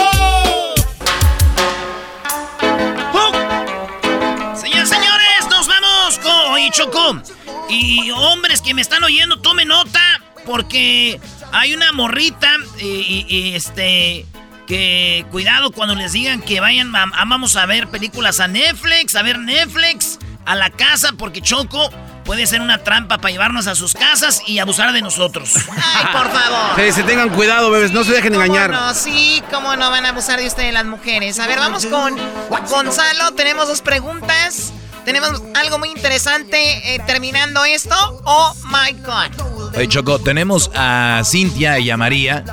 Señores, 4.55 4.89
señores, 4.89 5.47
nos 5.49 5.67
vamos 5.67 6.19
con 6.19 6.53
Oye, 6.53 6.69
Choco. 6.71 7.21
Y 7.69 8.11
hombres 8.11 8.61
que 8.61 8.73
me 8.73 8.81
están 8.81 9.03
oyendo, 9.03 9.39
tomen 9.39 9.69
nota. 9.69 10.18
Porque 10.49 11.21
hay 11.51 11.75
una 11.75 11.91
morrita. 11.91 12.51
Y, 12.79 12.85
y- 12.85 13.25
y, 13.29 13.55
este. 13.55 14.25
Que 14.65 15.25
cuidado 15.31 15.71
cuando 15.71 15.93
les 15.95 16.11
digan 16.11 16.41
que 16.41 16.59
vayan. 16.59 16.95
a- 16.95 17.03
a- 17.03 17.25
vamos 17.25 17.55
a 17.55 17.67
ver 17.67 17.87
películas 17.89 18.39
a 18.39 18.47
Netflix. 18.47 19.15
A 19.15 19.21
ver 19.21 19.37
Netflix. 19.37 20.17
A 20.47 20.55
la 20.55 20.71
casa. 20.71 21.11
Porque 21.17 21.41
Choco 21.41 21.91
puede 22.25 22.47
ser 22.47 22.61
una 22.61 22.79
trampa 22.79 23.17
para 23.19 23.31
llevarnos 23.31 23.67
a 23.67 23.75
sus 23.75 23.93
casas 23.93 24.41
y 24.47 24.57
abusar 24.57 24.91
de 24.91 25.01
nosotros. 25.03 25.53
Ay, 25.69 26.05
por 26.11 26.31
favor. 26.31 26.71
Sí, 26.77 26.91
se 26.93 27.03
tengan 27.03 27.29
cuidado, 27.29 27.69
bebés, 27.69 27.91
no 27.91 28.03
se 28.03 28.11
dejen 28.13 28.33
engañar. 28.33 28.71
No, 28.71 28.93
sí, 28.95 29.43
cómo 29.51 29.75
no 29.75 29.89
van 29.91 30.05
a 30.07 30.09
abusar 30.09 30.39
de 30.39 30.47
ustedes 30.47 30.73
las 30.73 30.85
mujeres. 30.85 31.39
A 31.39 31.45
ver, 31.47 31.59
vamos 31.59 31.85
con 31.85 32.15
Gonzalo. 32.49 33.31
Tenemos 33.35 33.67
dos 33.67 33.81
preguntas. 33.81 34.73
Tenemos 35.09 35.41
algo 35.55 35.79
muy 35.79 35.89
interesante 35.89 36.93
eh, 36.93 36.99
terminando 37.07 37.65
esto. 37.65 37.95
Oh 38.25 38.53
my 38.65 38.95
God. 39.01 39.75
Oye, 39.75 39.87
Choco, 39.87 40.19
tenemos 40.19 40.69
a 40.75 41.23
Cintia 41.25 41.79
y 41.79 41.89
a 41.89 41.97
María. 41.97 42.43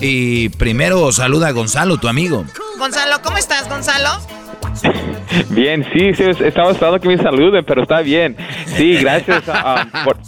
Y 0.00 0.48
primero 0.48 1.12
saluda 1.12 1.46
a 1.46 1.50
Gonzalo, 1.52 1.98
tu 1.98 2.08
amigo. 2.08 2.44
Gonzalo, 2.80 3.22
¿cómo 3.22 3.36
estás, 3.36 3.68
Gonzalo? 3.68 4.08
Bien, 5.50 5.86
sí, 5.92 6.12
sí, 6.14 6.24
estaba 6.44 6.72
esperando 6.72 6.98
que 6.98 7.06
me 7.06 7.16
saluden, 7.16 7.64
pero 7.64 7.82
está 7.82 8.00
bien. 8.00 8.36
Sí, 8.76 8.96
gracias 8.96 9.44
por, 10.04 10.18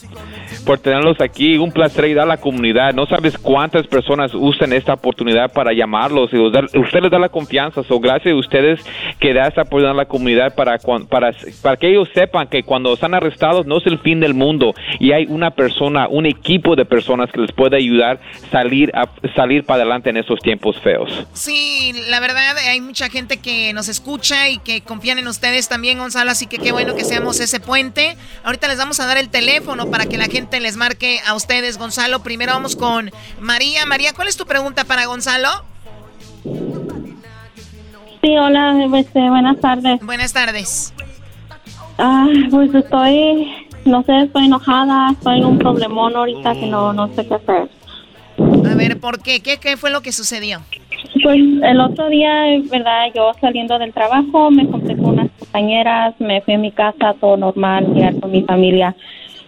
por 0.64 0.78
tenerlos 0.78 1.20
aquí. 1.20 1.58
Un 1.58 1.72
placer 1.72 2.04
ayudar 2.04 2.24
a 2.24 2.28
la 2.28 2.36
comunidad. 2.36 2.94
No 2.94 3.06
sabes 3.06 3.36
cuántas 3.38 3.86
personas 3.86 4.32
usan 4.34 4.72
esta 4.72 4.94
oportunidad 4.94 5.52
para 5.52 5.72
llamarlos 5.72 6.32
y 6.32 6.38
usted 6.38 7.00
les 7.02 7.10
da 7.10 7.18
la 7.18 7.28
confianza. 7.28 7.82
So, 7.84 8.00
gracias 8.00 8.32
a 8.32 8.36
ustedes 8.36 8.80
que 9.18 9.34
da 9.34 9.48
esta 9.48 9.62
oportunidad 9.62 9.92
a 9.92 9.94
la 9.94 10.06
comunidad 10.06 10.54
para, 10.54 10.78
para, 11.08 11.32
para 11.62 11.76
que 11.76 11.88
ellos 11.88 12.08
sepan 12.14 12.48
que 12.48 12.62
cuando 12.62 12.94
están 12.94 13.14
arrestados 13.14 13.66
no 13.66 13.78
es 13.78 13.86
el 13.86 13.98
fin 13.98 14.20
del 14.20 14.34
mundo 14.34 14.74
y 14.98 15.12
hay 15.12 15.26
una 15.28 15.50
persona, 15.50 16.08
un 16.08 16.26
equipo 16.26 16.76
de 16.76 16.84
personas 16.84 17.30
que 17.32 17.40
les 17.40 17.52
puede 17.52 17.76
ayudar 17.76 18.20
salir 18.50 18.90
a 18.94 19.08
salir 19.34 19.64
para 19.64 19.82
adelante 19.82 20.10
en 20.10 20.16
estos 20.16 20.38
tiempos 20.40 20.76
feos. 20.80 21.26
Sí, 21.32 21.92
la 22.08 22.20
verdad, 22.20 22.56
hay 22.58 22.80
mucha 22.80 23.08
gente 23.08 23.38
que 23.38 23.72
nos 23.72 23.88
escucha 23.88 24.48
y 24.48 24.58
que 24.58 24.82
confían 24.82 25.18
en 25.18 25.26
ustedes 25.26 25.68
también, 25.68 25.98
Gonzalo, 25.98 26.30
así 26.30 26.46
que 26.46 26.58
qué 26.58 26.72
bueno 26.72 26.94
que 26.94 27.04
seamos 27.04 27.40
ese 27.40 27.60
puente. 27.60 28.16
Ahorita 28.44 28.68
les 28.68 28.78
vamos 28.78 29.00
a 29.00 29.06
dar 29.06 29.18
el 29.18 29.28
teléfono 29.28 29.90
para 29.90 30.06
que 30.06 30.18
la 30.18 30.26
gente 30.26 30.51
les 30.60 30.76
marque 30.76 31.20
a 31.26 31.34
ustedes, 31.34 31.78
Gonzalo. 31.78 32.22
Primero 32.22 32.52
vamos 32.52 32.76
con 32.76 33.10
María. 33.40 33.86
María, 33.86 34.12
¿cuál 34.14 34.28
es 34.28 34.36
tu 34.36 34.46
pregunta 34.46 34.84
para 34.84 35.06
Gonzalo? 35.06 35.48
Sí, 38.22 38.36
hola, 38.36 38.76
este, 38.98 39.20
buenas 39.28 39.60
tardes. 39.60 40.00
Buenas 40.00 40.32
tardes. 40.32 40.94
Ah, 41.98 42.26
pues 42.50 42.74
estoy, 42.74 43.68
no 43.84 44.02
sé, 44.04 44.22
estoy 44.22 44.46
enojada, 44.46 45.10
estoy 45.12 45.38
en 45.38 45.44
un 45.44 45.58
problemón 45.58 46.14
ahorita 46.14 46.54
que 46.54 46.66
no, 46.66 46.92
no 46.92 47.08
sé 47.14 47.26
qué 47.26 47.34
hacer. 47.34 47.68
A 48.38 48.74
ver, 48.74 48.98
¿por 49.00 49.20
qué? 49.20 49.40
¿Qué, 49.40 49.58
qué 49.58 49.76
fue 49.76 49.90
lo 49.90 50.00
que 50.00 50.12
sucedió? 50.12 50.60
Pues 51.22 51.38
el 51.62 51.80
otro 51.80 52.08
día, 52.08 52.44
verdad, 52.70 53.06
yo 53.14 53.32
saliendo 53.40 53.78
del 53.78 53.92
trabajo, 53.92 54.50
me 54.50 54.66
junté 54.66 54.96
con 54.96 55.10
unas 55.10 55.30
compañeras, 55.38 56.14
me 56.18 56.40
fui 56.42 56.54
a 56.54 56.58
mi 56.58 56.72
casa, 56.72 57.14
todo 57.20 57.36
normal, 57.36 57.92
ya 57.94 58.12
con 58.18 58.30
mi 58.30 58.42
familia. 58.42 58.94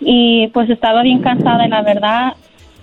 Y 0.00 0.48
pues 0.48 0.68
estaba 0.70 1.02
bien 1.02 1.20
cansada 1.20 1.66
y 1.66 1.70
la 1.70 1.82
verdad, 1.82 2.34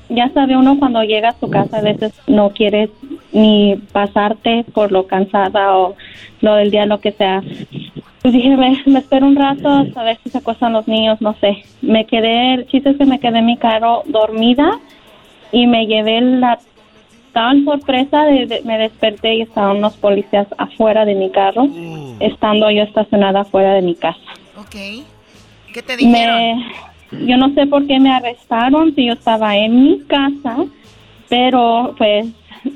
ya 0.10 0.30
sabe 0.34 0.58
uno 0.58 0.78
cuando 0.80 1.04
llega 1.04 1.30
a 1.30 1.40
su 1.40 1.50
casa, 1.50 1.78
a 1.78 1.82
veces 1.82 2.12
no 2.28 2.50
quieres 2.52 2.90
ni 3.32 3.76
pasarte 3.92 4.66
por 4.74 4.92
lo 4.92 5.08
cansada 5.08 5.78
o 5.78 5.96
lo 6.42 6.56
del 6.56 6.72
día, 6.72 6.86
lo 6.86 7.00
que 7.00 7.12
sea. 7.14 7.42
Pues 8.22 8.34
dije, 8.34 8.56
me, 8.58 8.82
me 8.86 9.00
espero 9.00 9.26
un 9.26 9.36
rato 9.36 9.70
a 9.96 10.04
ver 10.04 10.18
si 10.24 10.30
se 10.30 10.38
acuestan 10.40 10.74
los 10.74 10.88
niños, 10.88 11.20
no 11.22 11.34
sé. 11.40 11.64
Me 11.82 12.06
quedé, 12.06 12.54
el 12.56 12.68
chiste 12.68 12.90
es 12.92 12.98
que 12.98 13.06
me 13.06 13.20
quedé 13.20 13.40
en 13.40 13.46
mi 13.46 13.58
carro 13.58 14.04
dormida 14.06 14.78
y 15.52 15.66
me 15.68 15.86
llevé 15.88 16.22
la 16.22 16.60
tal 17.34 17.64
sorpresa 17.64 18.24
de, 18.26 18.46
de- 18.46 18.62
me 18.64 18.78
desperté 18.78 19.36
y 19.36 19.42
estaban 19.42 19.78
unos 19.78 19.94
policías 19.98 20.48
afuera 20.58 21.06
de 21.06 21.16
mi 21.16 21.30
carro, 21.32 21.68
estando 22.20 22.70
yo 22.70 22.84
estacionada 22.84 23.42
afuera 23.42 23.74
de 23.74 23.82
mi 23.82 23.96
casa. 23.96 24.20
Ok. 24.58 25.06
¿Qué 25.74 25.82
te 25.82 25.96
dijeron? 25.96 26.36
Me, 26.38 26.66
yo 27.12 27.38
no 27.38 27.54
sé 27.54 27.68
por 27.68 27.86
qué 27.88 28.00
me 28.00 28.12
arrestaron 28.12 28.94
si 28.96 29.08
yo 29.08 29.14
estaba 29.14 29.56
en 29.58 29.84
mi 29.84 30.00
casa, 30.02 30.58
pero 31.30 31.94
pues 31.98 32.28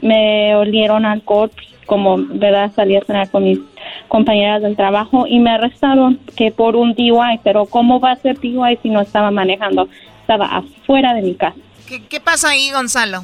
me 0.02 0.56
olieron 0.56 1.06
alcohol, 1.06 1.50
pues, 1.54 1.68
como 1.86 2.18
verdad 2.18 2.72
salí 2.76 2.96
a 2.96 3.02
cenar 3.04 3.30
con 3.30 3.44
mis 3.44 3.60
compañeras 4.08 4.62
del 4.64 4.76
trabajo 4.76 5.26
y 5.28 5.40
me 5.40 5.52
arrestaron 5.52 6.20
que 6.36 6.52
por 6.52 6.76
un 6.76 6.94
DUI, 6.96 7.40
pero 7.44 7.66
¿cómo 7.66 8.00
va 8.00 8.12
a 8.12 8.16
ser 8.16 8.40
DUI 8.40 8.78
si 8.82 8.90
no 8.90 9.02
estaba 9.02 9.30
manejando? 9.32 9.88
Estaba 10.22 10.46
afuera 10.48 11.14
de 11.14 11.22
mi 11.22 11.36
casa. 11.36 11.56
¿Qué, 11.88 12.02
qué 12.10 12.20
pasa 12.20 12.50
ahí, 12.50 12.72
Gonzalo? 12.74 13.20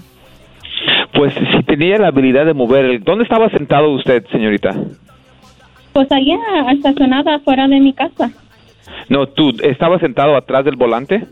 Pues 1.14 1.34
si 1.34 1.64
tenía 1.64 1.98
la 1.98 2.08
habilidad 2.08 2.46
de 2.46 2.54
mover, 2.54 2.86
el- 2.86 3.04
¿dónde 3.04 3.24
estaba 3.24 3.50
sentado 3.50 3.90
usted, 3.92 4.24
señorita? 4.32 4.76
Pues 5.94 6.12
allá 6.12 6.38
estacionada 6.72 7.36
afuera 7.36 7.68
de 7.68 7.80
mi 7.80 7.94
casa. 7.94 8.32
No, 9.10 9.28
tú, 9.28 9.52
¿estaba 9.64 10.00
sentado 10.00 10.36
atrás 10.36 10.66
del 10.66 10.76
volante? 10.76 11.24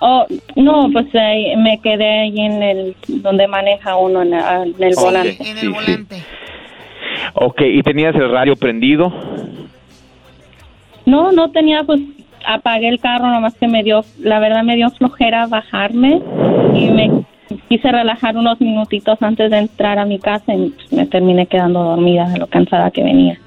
Oh, 0.00 0.26
no, 0.56 0.88
pues 0.92 1.06
eh, 1.14 1.54
me 1.56 1.78
quedé 1.80 2.20
ahí 2.22 2.40
en 2.40 2.62
el 2.62 2.96
donde 3.08 3.46
maneja 3.46 3.96
uno 3.96 4.22
en, 4.22 4.34
el- 4.34 4.74
en 4.76 4.82
el 4.82 4.94
volante. 4.96 5.36
En 5.40 5.46
el 5.48 5.56
sí, 5.56 5.66
sí. 5.66 5.68
volante. 5.68 6.16
Ok, 7.34 7.60
¿y 7.62 7.82
tenías 7.82 8.14
el 8.14 8.30
radio 8.30 8.54
prendido? 8.56 9.12
No, 11.06 11.32
no 11.32 11.50
tenía, 11.50 11.84
pues 11.84 12.00
apagué 12.46 12.88
el 12.88 13.00
carro, 13.00 13.26
nomás 13.28 13.54
que 13.54 13.68
me 13.68 13.82
dio, 13.82 14.04
la 14.20 14.38
verdad 14.40 14.62
me 14.62 14.76
dio 14.76 14.90
flojera 14.90 15.46
bajarme 15.46 16.20
y 16.74 16.90
me 16.90 17.10
quise 17.68 17.90
relajar 17.90 18.36
unos 18.36 18.60
minutitos 18.60 19.20
antes 19.22 19.50
de 19.50 19.58
entrar 19.58 19.98
a 19.98 20.04
mi 20.06 20.18
casa 20.18 20.54
y 20.54 20.74
me 20.90 21.06
terminé 21.06 21.46
quedando 21.46 21.82
dormida 21.82 22.28
de 22.28 22.38
lo 22.38 22.46
cansada 22.46 22.90
que 22.90 23.02
venía. 23.02 23.38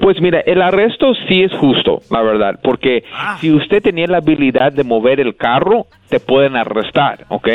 Pues 0.00 0.20
mira, 0.20 0.40
el 0.40 0.62
arresto 0.62 1.12
sí 1.28 1.42
es 1.42 1.52
justo, 1.52 2.00
la 2.10 2.22
verdad, 2.22 2.58
porque 2.62 3.04
si 3.38 3.52
usted 3.52 3.82
tenía 3.82 4.06
la 4.06 4.18
habilidad 4.18 4.72
de 4.72 4.82
mover 4.82 5.20
el 5.20 5.36
carro, 5.36 5.86
te 6.10 6.20
pueden 6.20 6.56
arrestar, 6.56 7.24
¿ok? 7.28 7.48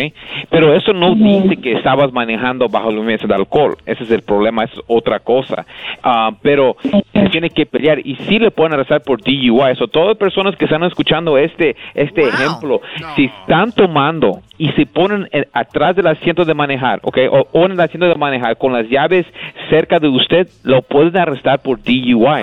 Pero 0.50 0.74
eso 0.74 0.94
no 0.94 1.14
dice 1.14 1.58
que 1.58 1.74
estabas 1.74 2.12
manejando 2.14 2.70
bajo 2.70 2.90
la 2.90 2.98
influencia 2.98 3.28
de 3.28 3.36
alcohol. 3.36 3.76
Ese 3.86 4.04
es 4.04 4.12
el 4.12 4.22
problema, 4.22 4.64
es 4.64 4.72
otra 4.88 5.20
cosa. 5.20 5.66
Ah, 6.02 6.32
pero 6.42 6.78
se 7.14 7.30
tiene 7.30 7.50
que 7.50 7.66
pelear 7.66 8.00
y 8.00 8.16
sí 8.16 8.40
le 8.40 8.52
pueden 8.52 8.74
arrestar 8.74 9.02
por 9.02 9.22
DUI. 9.22 9.72
Eso, 9.72 9.88
todas 9.88 10.10
las 10.10 10.18
personas 10.18 10.56
que 10.56 10.66
están 10.66 10.84
escuchando 10.84 11.38
este, 11.38 11.76
este 11.94 12.22
ejemplo, 12.22 12.82
si 13.16 13.26
están 13.26 13.74
tomando 13.74 14.40
y 14.58 14.70
se 14.70 14.86
ponen 14.86 15.28
atrás 15.52 15.96
del 15.96 16.08
asiento 16.08 16.46
de 16.46 16.54
manejar, 16.54 17.00
¿ok? 17.04 17.18
O, 17.30 17.48
o 17.52 17.66
en 17.66 17.74
el 17.74 17.80
asiento 17.82 18.08
de 18.08 18.16
manejar 18.16 18.58
con 18.58 18.72
las 18.72 18.88
llaves 18.88 19.26
cerca 19.70 20.00
de 20.00 20.08
usted, 20.08 20.48
lo 20.64 20.82
pueden 20.82 21.18
arrestar 21.18 21.60
por 21.60 21.84
DUI. 21.84 22.35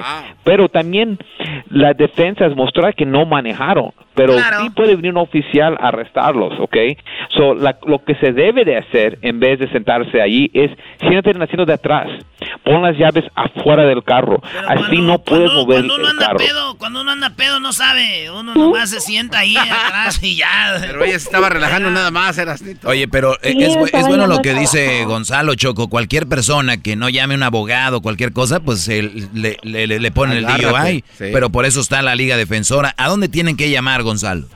Pero 0.45 0.69
también 0.69 1.19
la 1.71 1.93
defensa 1.95 2.47
es 2.47 2.55
mostrar 2.57 2.95
que 2.95 3.07
no 3.07 3.27
manejaron. 3.27 3.93
Pero 4.15 4.35
sí 4.39 4.69
puede 4.77 4.95
venir 4.95 5.13
un 5.13 5.17
oficial 5.19 5.75
a 5.81 5.89
arrestarlos, 5.89 6.53
¿ok? 6.61 6.77
So, 7.35 7.55
la- 7.55 7.79
lo 7.87 8.05
que 8.05 8.15
se 8.17 8.33
debe 8.33 8.63
de 8.67 8.77
hacer 8.77 9.19
en 9.23 9.41
vez 9.41 9.59
de 9.59 9.71
sentarse 9.71 10.21
allí 10.21 10.51
es 10.53 10.71
siéntate 11.01 11.31
en 11.31 11.37
el 11.37 11.43
asiento 11.45 11.65
de 11.65 11.73
atrás. 11.73 12.09
Pon 12.63 12.83
las 12.83 12.97
llaves 12.99 13.25
afuera 13.35 13.85
del 13.85 14.03
carro. 14.05 14.43
Así 14.69 14.99
no 14.99 15.19
puedes 15.23 15.51
mover 15.55 15.79
Cuando 15.79 15.95
uno 15.95 16.05
el 16.05 16.11
anda 16.11 16.27
carro. 16.27 16.39
pedo, 16.39 16.77
cuando 16.79 17.01
uno 17.01 17.11
anda 17.13 17.31
pedo 17.31 17.59
no 17.61 17.73
sabe, 17.73 18.31
uno 18.31 18.55
nomás 18.55 18.91
se 18.91 19.01
sienta 19.01 19.39
ahí 19.39 19.57
atrás 19.57 20.23
y 20.23 20.37
ya. 20.37 20.75
Pero 20.81 21.05
ella 21.05 21.13
se 21.19 21.25
estaba 21.29 21.49
relajando 21.49 21.91
nada 21.91 22.11
más, 22.11 22.37
eras 22.37 22.63
Oye, 22.85 23.09
pero 23.09 23.35
Sí, 23.43 23.57
es, 23.63 23.77
es 23.95 24.07
bueno 24.07 24.27
lo 24.27 24.43
que 24.43 24.53
dice. 24.53 25.05
Gonzalo 25.07 25.55
Choco. 25.55 25.89
Cualquier 25.89 26.27
persona 26.27 26.77
que 26.83 26.97
no 26.97 27.09
llame 27.09 27.33
a 27.35 27.37
un 27.39 27.43
abogado, 27.45 28.03
cualquier 28.03 28.33
cosa, 28.35 28.61
pues 28.61 28.87
le, 28.89 29.57
le, 29.63 29.82
le- 29.87 29.99
le 30.01 30.11
ponen 30.11 30.39
el 30.39 30.45
DUI. 30.47 31.05
sí. 31.19 31.25
Pero 31.33 31.51
por 31.51 31.65
eso 31.67 31.81
está 31.81 32.03
la 32.03 32.15
Liga 32.15 32.37
Defensora. 32.37 32.95
¿A 32.97 33.09
dónde 33.09 33.29
tienen 33.29 33.57
que 33.57 33.71
llamar, 33.71 34.03
Gonzalo? 34.03 34.47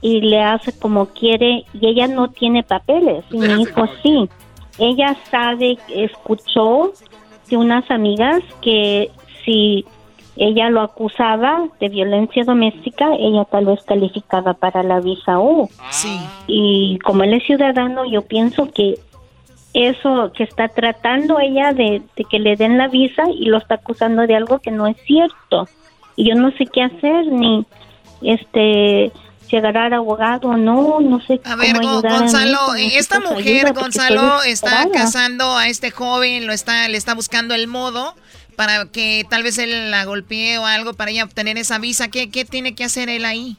y 0.00 0.20
le 0.20 0.42
hace 0.42 0.78
como 0.78 1.06
quiere 1.06 1.64
y 1.72 1.86
ella 1.86 2.06
no 2.06 2.28
tiene 2.28 2.62
papeles 2.62 3.24
y 3.30 3.38
mi 3.38 3.62
hijo 3.62 3.86
sí. 4.02 4.28
Ella 4.78 5.16
sabe, 5.30 5.78
escuchó 5.88 6.92
de 7.48 7.56
unas 7.56 7.90
amigas 7.90 8.42
que 8.60 9.10
si 9.44 9.86
ella 10.36 10.68
lo 10.68 10.82
acusaba 10.82 11.68
de 11.80 11.88
violencia 11.88 12.44
doméstica, 12.44 13.14
ella 13.18 13.44
tal 13.46 13.66
vez 13.66 13.82
calificaba 13.84 14.52
para 14.52 14.82
la 14.82 15.00
visa 15.00 15.38
U. 15.38 15.70
Sí. 15.90 16.18
Y 16.48 16.98
como 16.98 17.22
él 17.22 17.34
es 17.34 17.44
ciudadano, 17.44 18.04
yo 18.04 18.22
pienso 18.22 18.70
que 18.70 18.98
eso 19.72 20.32
que 20.34 20.42
está 20.42 20.68
tratando 20.68 21.38
ella 21.38 21.72
de, 21.72 22.02
de 22.14 22.24
que 22.24 22.38
le 22.38 22.56
den 22.56 22.76
la 22.76 22.88
visa 22.88 23.24
y 23.30 23.46
lo 23.46 23.58
está 23.58 23.76
acusando 23.76 24.26
de 24.26 24.36
algo 24.36 24.58
que 24.58 24.70
no 24.70 24.86
es 24.86 24.96
cierto. 25.06 25.68
Y 26.16 26.28
yo 26.28 26.34
no 26.34 26.50
sé 26.52 26.66
qué 26.66 26.82
hacer, 26.82 27.26
ni 27.26 27.64
este 28.24 29.12
si 29.48 29.56
agarrar 29.56 29.92
abogado 29.92 30.48
o 30.48 30.56
no, 30.56 31.00
no 31.00 31.20
sé 31.20 31.40
A 31.44 31.54
ver, 31.56 31.76
cómo 31.76 31.98
a 31.98 32.02
mi 32.02 32.08
Gonzalo, 32.08 32.52
hijo, 32.52 32.74
eh, 32.76 32.98
esta 32.98 33.20
mujer, 33.20 33.72
Gonzalo, 33.74 34.42
está 34.42 34.88
casando 34.90 35.56
a 35.56 35.68
este 35.68 35.90
joven, 35.90 36.46
lo 36.46 36.52
está, 36.52 36.88
le 36.88 36.96
está 36.96 37.14
buscando 37.14 37.54
el 37.54 37.66
modo 37.66 38.14
para 38.56 38.86
que 38.86 39.26
tal 39.28 39.42
vez 39.42 39.58
él 39.58 39.90
la 39.90 40.04
golpee 40.04 40.58
o 40.58 40.66
algo 40.66 40.94
para 40.94 41.10
ella 41.10 41.24
obtener 41.24 41.58
esa 41.58 41.78
visa. 41.78 42.08
¿Qué, 42.08 42.30
qué 42.30 42.44
tiene 42.44 42.74
que 42.74 42.84
hacer 42.84 43.08
él 43.08 43.24
ahí? 43.24 43.58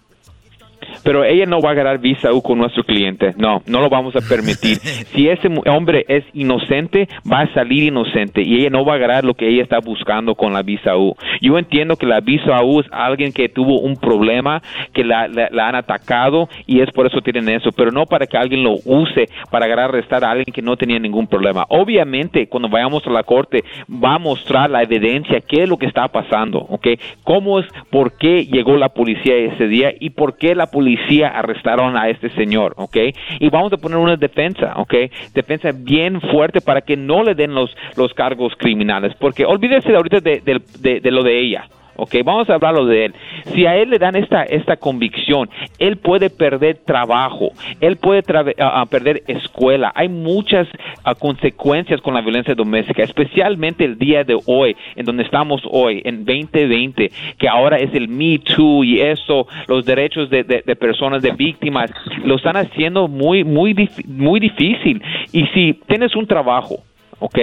Pero 1.04 1.24
ella 1.24 1.46
no 1.46 1.60
va 1.62 1.72
a 1.72 1.74
ganar 1.76 2.00
visa 2.00 2.32
U 2.34 2.42
con 2.42 2.58
nuestro 2.60 2.84
cliente. 2.84 3.34
No, 3.38 3.62
no 3.68 3.82
lo 3.82 3.90
vamos 3.90 4.16
a 4.16 4.22
permitir. 4.22 4.78
si 5.14 5.28
ese 5.30 5.50
hombre 5.68 6.06
es 6.08 6.24
inocente, 6.34 7.08
va 7.32 7.42
a 7.42 7.54
salir 7.54 7.84
inocente 7.84 8.42
y 8.44 8.56
ella 8.60 8.70
no 8.70 8.86
va 8.86 8.96
a 8.96 8.98
ganar 8.98 9.24
lo 9.24 9.34
que 9.34 9.48
ella 9.48 9.64
está 9.64 9.80
buscando 9.80 10.36
con 10.36 10.54
la 10.54 10.62
visa 10.62 10.96
U. 10.98 11.16
Yo 11.42 11.58
entiendo 11.58 11.96
que 11.98 12.06
la 12.06 12.20
visa 12.22 12.64
U 12.64 12.80
es 12.80 12.88
alguien 12.92 13.32
que 13.34 13.50
tuvo 13.50 13.80
un 13.82 13.96
problema, 13.98 14.62
que 14.94 15.04
la, 15.04 15.28
la- 15.28 15.50
la 15.52 15.68
han 15.70 15.76
atacado 15.76 16.50
y 16.66 16.82
es 16.82 16.90
por 16.92 17.08
eso 17.08 17.22
tienen 17.22 17.50
eso, 17.50 17.72
pero 17.72 17.92
no 17.92 18.06
para 18.06 18.28
que 18.28 18.38
alguien 18.38 18.64
lo 18.64 18.76
use 18.86 19.26
para 19.52 19.66
agarrar 19.66 19.90
arrestar 19.90 20.24
a 20.24 20.32
alguien 20.32 20.54
que 20.54 20.62
no 20.62 20.76
tenía 20.78 21.00
ningún 21.00 21.28
problema. 21.28 21.66
Obviamente, 21.70 22.48
cuando 22.48 22.70
vayamos 22.70 23.06
a 23.06 23.10
la 23.12 23.24
corte, 23.24 23.64
va 23.90 24.16
a 24.16 24.20
mostrar 24.20 24.70
la 24.70 24.82
evidencia, 24.84 25.42
qué 25.42 25.64
es 25.64 25.70
lo 25.70 25.78
que 25.78 25.86
está 25.86 26.08
pasando, 26.08 26.60
¿ok? 26.60 26.88
¿Cómo 27.24 27.60
es, 27.60 27.66
por 27.90 28.18
qué 28.18 28.46
llegó 28.46 28.78
la 28.78 28.90
policía 28.90 29.36
ese 29.36 29.68
día 29.68 29.94
y 30.00 30.10
por 30.12 30.38
qué 30.38 30.56
la 30.56 30.68
policía 30.68 30.85
arrestaron 31.34 31.98
a 31.98 32.10
este 32.10 32.30
señor, 32.32 32.74
¿ok? 32.78 32.98
Y 33.40 33.50
vamos 33.50 33.74
a 33.74 33.78
poner 33.78 33.98
una 33.98 34.16
defensa, 34.16 34.74
¿ok? 34.78 34.94
Defensa 35.34 35.70
bien 35.74 36.22
fuerte 36.22 36.62
para 36.62 36.82
que 36.82 36.96
no 36.96 37.24
le 37.24 37.34
den 37.36 37.54
los, 37.54 37.76
los 37.98 38.14
cargos 38.14 38.54
criminales, 38.58 39.14
porque 39.20 39.46
olvídese 39.46 39.90
de 39.90 39.98
ahorita 39.98 40.20
de- 40.20 40.42
de- 40.82 41.00
de 41.00 41.12
lo 41.12 41.24
de 41.24 41.40
ella. 41.40 41.66
Ok, 41.98 42.16
vamos 42.24 42.50
a 42.50 42.56
hablarlo 42.56 42.86
de 42.86 43.06
él. 43.06 43.14
Si 43.54 43.66
a 43.66 43.76
él 43.78 43.90
le 43.90 44.00
dan 44.00 44.16
esta, 44.16 44.44
esta 44.44 44.78
convicción, 44.78 45.50
él 45.80 45.98
puede 45.98 46.30
perder 46.30 46.78
trabajo, 46.86 47.52
él 47.80 47.98
puede 47.98 48.24
ah, 48.60 48.86
perder 48.90 49.24
escuela. 49.28 49.92
Hay 49.96 50.10
muchas 50.10 50.68
ah, 51.04 51.16
consecuencias 51.16 52.02
con 52.02 52.14
la 52.14 52.22
violencia 52.22 52.54
doméstica, 52.56 53.04
especialmente 53.04 53.86
el 53.86 53.98
día 53.98 54.24
de 54.24 54.38
hoy, 54.46 54.76
en 54.96 55.06
donde 55.06 55.24
estamos 55.24 55.62
hoy, 55.70 56.02
en 56.04 56.26
2020, 56.26 57.12
que 57.38 57.48
ahora 57.48 57.78
es 57.78 57.94
el 57.94 58.08
Me 58.08 58.40
Too 58.40 58.84
y 58.84 59.00
eso, 59.02 59.48
los 59.68 59.86
derechos 59.86 60.30
de, 60.30 60.44
de- 60.44 60.76
personas, 60.76 61.22
de 61.22 61.32
víctimas, 61.32 61.90
lo 62.26 62.36
están 62.36 62.58
haciendo 62.58 63.08
muy, 63.08 63.44
muy, 63.46 63.74
muy 64.06 64.40
difícil. 64.40 65.02
Y 65.32 65.46
si 65.48 65.74
tienes 65.88 66.16
un 66.16 66.28
trabajo, 66.28 66.80
¿ok? 67.20 67.38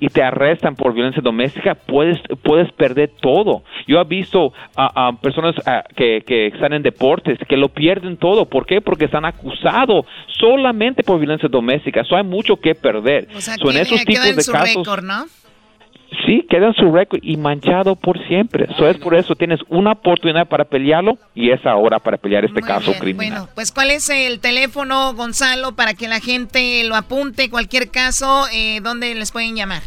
Y 0.00 0.08
te 0.08 0.22
arrestan 0.22 0.76
por 0.76 0.94
violencia 0.94 1.22
doméstica, 1.22 1.74
puedes, 1.74 2.18
puedes 2.42 2.70
perder 2.72 3.10
todo. 3.20 3.62
Yo 3.86 4.00
he 4.00 4.04
visto 4.04 4.52
a, 4.76 5.08
a 5.08 5.12
personas 5.12 5.54
ah, 5.66 5.84
que, 5.96 6.22
que 6.26 6.48
están 6.48 6.72
en 6.72 6.82
deportes 6.82 7.38
que 7.48 7.56
lo 7.56 7.68
pierden 7.68 8.16
todo. 8.16 8.46
¿Por 8.46 8.66
qué? 8.66 8.80
Porque 8.80 9.06
están 9.06 9.24
acusados 9.24 10.06
solamente 10.38 11.02
por 11.02 11.18
violencia 11.18 11.48
doméstica. 11.48 12.02
Eso 12.02 12.16
hay 12.16 12.24
mucho 12.24 12.56
que 12.56 12.74
perder. 12.74 13.28
O 13.34 13.40
sea, 13.40 13.54
So, 13.54 13.70
en 13.70 13.78
esos 13.78 14.04
tipos 14.04 14.36
de 14.36 14.42
su 14.42 14.52
casos, 14.52 14.76
récord, 14.76 15.04
¿no? 15.04 15.26
Sí, 16.26 16.46
queda 16.48 16.68
en 16.68 16.74
su 16.74 16.92
récord 16.92 17.20
y 17.22 17.36
manchado 17.36 17.96
por 17.96 18.18
siempre. 18.26 18.66
Eso 18.70 18.88
es 18.88 18.96
por 18.98 19.14
eso 19.14 19.34
tienes 19.34 19.60
una 19.68 19.92
oportunidad 19.92 20.48
para 20.48 20.64
pelearlo 20.64 21.18
y 21.34 21.50
es 21.50 21.64
ahora 21.66 21.98
para 21.98 22.16
pelear 22.16 22.44
este 22.44 22.60
caso 22.60 22.92
criminal. 22.98 23.40
Bueno, 23.40 23.48
pues 23.54 23.72
¿cuál 23.72 23.90
es 23.90 24.08
el 24.10 24.40
teléfono, 24.40 25.14
Gonzalo, 25.14 25.74
para 25.74 25.94
que 25.94 26.08
la 26.08 26.20
gente 26.20 26.84
lo 26.84 26.96
apunte? 26.96 27.50
Cualquier 27.50 27.90
caso, 27.90 28.44
eh, 28.52 28.80
¿dónde 28.82 29.14
les 29.14 29.32
pueden 29.32 29.56
llamar? 29.56 29.82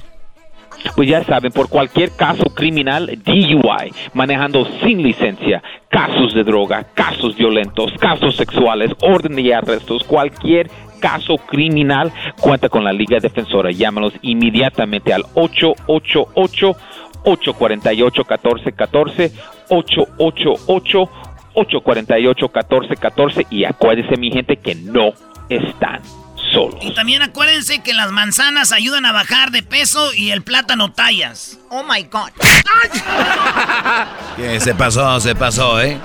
Pues 0.95 1.09
ya 1.09 1.23
saben, 1.23 1.51
por 1.51 1.69
cualquier 1.69 2.11
caso 2.15 2.43
criminal, 2.53 3.09
DUI, 3.25 3.91
manejando 4.13 4.67
sin 4.83 5.01
licencia, 5.01 5.61
casos 5.89 6.33
de 6.33 6.43
droga, 6.43 6.85
casos 6.93 7.35
violentos, 7.35 7.91
casos 7.99 8.35
sexuales, 8.35 8.91
orden 9.01 9.35
de 9.35 9.55
arrestos, 9.55 10.03
cualquier 10.03 10.69
caso 10.99 11.37
criminal, 11.37 12.11
cuenta 12.39 12.69
con 12.69 12.83
la 12.83 12.93
Liga 12.93 13.19
Defensora. 13.19 13.71
Llámanos 13.71 14.13
inmediatamente 14.21 15.13
al 15.13 15.23
888 15.33 16.75
848 17.23 18.21
1414 18.21 19.31
888 19.69 21.09
848 21.53 22.45
1414 22.45 23.47
y 23.49 23.65
acuérdense 23.65 24.17
mi 24.17 24.31
gente 24.31 24.57
que 24.57 24.75
no 24.75 25.13
están 25.49 26.01
solos. 26.53 26.79
Y 26.81 26.93
también 26.93 27.21
acuérdense 27.21 27.79
que 27.79 27.93
las 27.93 28.11
manzanas 28.11 28.71
ayudan 28.71 29.05
a 29.05 29.11
bajar 29.11 29.51
de 29.51 29.63
peso 29.63 30.13
y 30.13 30.31
el 30.31 30.41
plátano 30.43 30.91
tallas. 30.93 31.57
Oh 31.69 31.83
my 31.83 32.03
god. 32.03 32.29
¿Qué 34.35 34.59
se 34.59 34.75
pasó? 34.75 35.19
Se 35.19 35.35
pasó, 35.35 35.81
¿eh? 35.81 35.99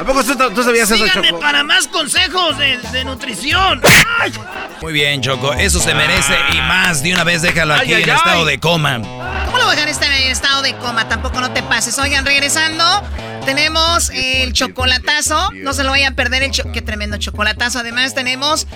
¿A 0.00 0.04
poco 0.04 0.24
tú, 0.24 0.34
tú 0.54 0.62
sabías 0.64 0.90
eso, 0.90 1.04
Síganme 1.04 1.28
Choco? 1.28 1.40
para 1.40 1.62
más 1.62 1.86
consejos 1.86 2.56
de, 2.56 2.78
de 2.78 3.04
nutrición. 3.04 3.82
¡Ay! 4.18 4.32
Muy 4.80 4.92
bien, 4.94 5.20
Choco. 5.20 5.52
Eso 5.52 5.78
se 5.78 5.94
merece 5.94 6.34
y 6.54 6.56
más. 6.62 7.02
De 7.02 7.12
una 7.12 7.22
vez 7.24 7.42
déjalo 7.42 7.74
aquí 7.74 7.92
Ay, 7.92 7.94
ay, 7.94 8.02
en 8.04 8.10
ay. 8.10 8.16
estado 8.16 8.44
de 8.46 8.58
coma. 8.58 8.98
¿Cómo 9.44 9.58
lo 9.58 9.64
voy 9.64 9.72
a 9.72 9.76
dejar 9.76 9.88
este 9.90 10.06
en 10.06 10.30
estado 10.30 10.62
de 10.62 10.74
coma? 10.76 11.06
Tampoco 11.08 11.40
no 11.40 11.50
te 11.52 11.62
pases. 11.62 11.98
Oigan, 11.98 12.24
regresando, 12.24 12.84
tenemos 13.44 14.08
el 14.14 14.54
chocolatazo. 14.54 15.50
No 15.54 15.74
se 15.74 15.84
lo 15.84 15.90
vayan 15.90 16.14
a 16.14 16.16
perder 16.16 16.44
el 16.44 16.50
cho- 16.50 16.72
Qué 16.72 16.80
tremendo 16.80 17.18
chocolatazo. 17.18 17.80
Además, 17.80 18.14
tenemos. 18.14 18.66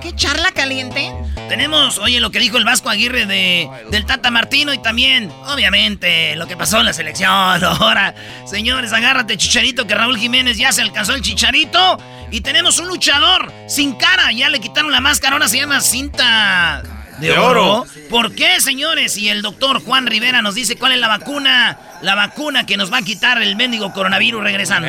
¿Qué 0.00 0.14
charla 0.14 0.50
caliente? 0.52 1.12
Tenemos, 1.48 1.98
oye, 1.98 2.20
lo 2.20 2.30
que 2.30 2.38
dijo 2.38 2.56
el 2.56 2.64
Vasco 2.64 2.88
Aguirre 2.88 3.26
de, 3.26 3.68
del 3.90 4.06
Tata 4.06 4.30
Martino 4.30 4.72
y 4.72 4.78
también, 4.78 5.30
obviamente, 5.46 6.34
lo 6.36 6.46
que 6.46 6.56
pasó 6.56 6.80
en 6.80 6.86
la 6.86 6.92
selección. 6.92 7.28
Ahora, 7.64 8.14
señores, 8.46 8.92
agárrate, 8.92 9.36
chicharito, 9.36 9.86
que 9.86 9.94
Raúl 9.94 10.16
Jiménez 10.18 10.56
ya 10.56 10.72
se 10.72 10.80
alcanzó 10.80 11.14
el 11.14 11.22
chicharito. 11.22 11.98
Y 12.30 12.40
tenemos 12.40 12.78
un 12.78 12.88
luchador 12.88 13.52
sin 13.66 13.94
cara, 13.94 14.32
ya 14.32 14.48
le 14.48 14.60
quitaron 14.60 14.92
la 14.92 15.00
máscara, 15.00 15.34
ahora 15.34 15.48
se 15.48 15.58
llama 15.58 15.80
cinta 15.80 16.82
de, 17.18 17.36
oro. 17.36 17.84
¿Por 18.08 18.34
qué, 18.34 18.60
señores? 18.60 19.16
Y 19.18 19.28
el 19.28 19.42
doctor 19.42 19.82
Juan 19.84 20.06
Rivera 20.06 20.40
nos 20.40 20.54
dice 20.54 20.76
cuál 20.76 20.92
es 20.92 20.98
la 20.98 21.08
vacuna, 21.08 21.78
la 22.00 22.14
vacuna 22.14 22.64
que 22.64 22.76
nos 22.76 22.92
va 22.92 22.98
a 22.98 23.02
quitar 23.02 23.42
el 23.42 23.56
mendigo 23.56 23.92
coronavirus 23.92 24.42
regresando. 24.42 24.88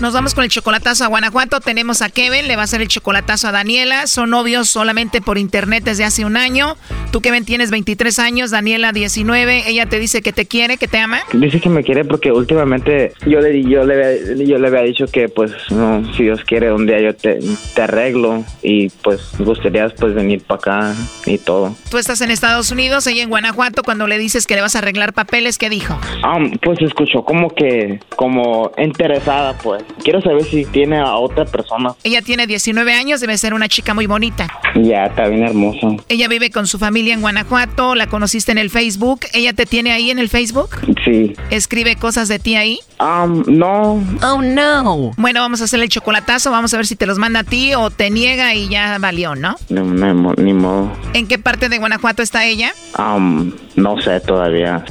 Nos 0.00 0.14
vamos 0.14 0.32
con 0.34 0.44
el 0.44 0.50
chocolatazo 0.50 1.02
a 1.02 1.08
Guanajuato. 1.08 1.58
Tenemos 1.60 2.02
a 2.02 2.08
Kevin, 2.08 2.46
le 2.46 2.54
va 2.54 2.62
a 2.62 2.64
hacer 2.66 2.80
el 2.80 2.86
chocolatazo 2.86 3.48
a 3.48 3.52
Daniela. 3.52 4.06
Son 4.06 4.30
novios 4.30 4.70
solamente 4.70 5.20
por 5.20 5.38
internet 5.38 5.82
desde 5.82 6.04
hace 6.04 6.24
un 6.24 6.36
año. 6.36 6.76
Tú, 7.10 7.20
Kevin, 7.20 7.44
tienes 7.44 7.72
23 7.72 8.16
años, 8.20 8.52
Daniela 8.52 8.92
19. 8.92 9.64
Ella 9.68 9.86
te 9.86 9.98
dice 9.98 10.22
que 10.22 10.32
te 10.32 10.46
quiere, 10.46 10.76
que 10.76 10.86
te 10.86 10.98
ama. 10.98 11.22
Dice 11.32 11.60
que 11.60 11.68
me 11.68 11.82
quiere 11.82 12.04
porque 12.04 12.30
últimamente 12.30 13.12
yo 13.26 13.40
le, 13.40 13.60
yo 13.64 13.82
le, 13.84 13.94
había- 13.94 14.44
yo 14.46 14.58
le 14.58 14.68
había 14.68 14.82
dicho 14.82 15.06
que 15.08 15.28
pues 15.28 15.50
no, 15.70 16.04
si 16.14 16.22
Dios 16.22 16.44
quiere 16.44 16.72
un 16.72 16.86
día 16.86 17.00
yo 17.00 17.16
te, 17.16 17.40
te 17.74 17.82
arreglo 17.82 18.44
y 18.62 18.90
pues 18.90 19.20
gustaría 19.40 19.88
pues 19.88 20.14
venir 20.14 20.42
para 20.44 20.58
acá 20.90 20.94
y 21.26 21.38
todo. 21.38 21.74
Tú 21.90 21.98
estás 21.98 22.20
en 22.20 22.30
Estados 22.30 22.70
Unidos, 22.70 23.04
ella 23.08 23.24
en 23.24 23.30
Guanajuato. 23.30 23.82
Cuando 23.82 24.06
le 24.06 24.16
dices 24.18 24.46
que 24.46 24.54
le 24.54 24.60
vas 24.60 24.76
a 24.76 24.78
arreglar 24.78 25.12
papeles, 25.12 25.58
¿qué 25.58 25.68
dijo? 25.68 25.98
Ah, 26.22 26.38
pues 26.62 26.80
escuchó 26.82 27.24
como 27.24 27.50
que 27.52 27.98
como 28.14 28.70
interesada 28.78 29.58
pues. 29.58 29.82
Quiero 30.02 30.20
saber 30.22 30.44
si 30.44 30.64
tiene 30.64 30.98
a 30.98 31.16
otra 31.16 31.44
persona. 31.44 31.94
Ella 32.04 32.22
tiene 32.22 32.46
19 32.46 32.92
años, 32.92 33.20
debe 33.20 33.36
ser 33.36 33.54
una 33.54 33.68
chica 33.68 33.94
muy 33.94 34.06
bonita. 34.06 34.48
Ya, 34.74 35.06
está 35.06 35.28
bien 35.28 35.42
hermosa. 35.42 35.88
Ella 36.08 36.28
vive 36.28 36.50
con 36.50 36.66
su 36.66 36.78
familia 36.78 37.14
en 37.14 37.20
Guanajuato, 37.20 37.94
la 37.94 38.06
conociste 38.06 38.52
en 38.52 38.58
el 38.58 38.70
Facebook. 38.70 39.20
¿Ella 39.32 39.52
te 39.52 39.66
tiene 39.66 39.92
ahí 39.92 40.10
en 40.10 40.18
el 40.18 40.28
Facebook? 40.28 40.70
Sí. 41.04 41.34
¿Escribe 41.50 41.96
cosas 41.96 42.28
de 42.28 42.38
ti 42.38 42.54
ahí? 42.54 42.78
Um, 43.00 43.44
no. 43.46 44.02
Oh, 44.22 44.42
no. 44.42 45.12
Bueno, 45.16 45.40
vamos 45.40 45.60
a 45.60 45.64
hacerle 45.64 45.86
el 45.86 45.90
chocolatazo, 45.90 46.50
vamos 46.50 46.72
a 46.74 46.76
ver 46.76 46.86
si 46.86 46.96
te 46.96 47.06
los 47.06 47.18
manda 47.18 47.40
a 47.40 47.44
ti 47.44 47.74
o 47.74 47.90
te 47.90 48.10
niega 48.10 48.54
y 48.54 48.68
ya 48.68 48.98
valió, 48.98 49.34
¿no? 49.34 49.56
No, 49.68 49.84
no, 49.84 50.34
ni 50.34 50.52
modo. 50.52 50.90
¿En 51.14 51.26
qué 51.26 51.38
parte 51.38 51.68
de 51.68 51.78
Guanajuato 51.78 52.22
está 52.22 52.44
ella? 52.44 52.72
Um, 52.98 53.52
no 53.76 54.00
sé 54.00 54.20
todavía. 54.20 54.84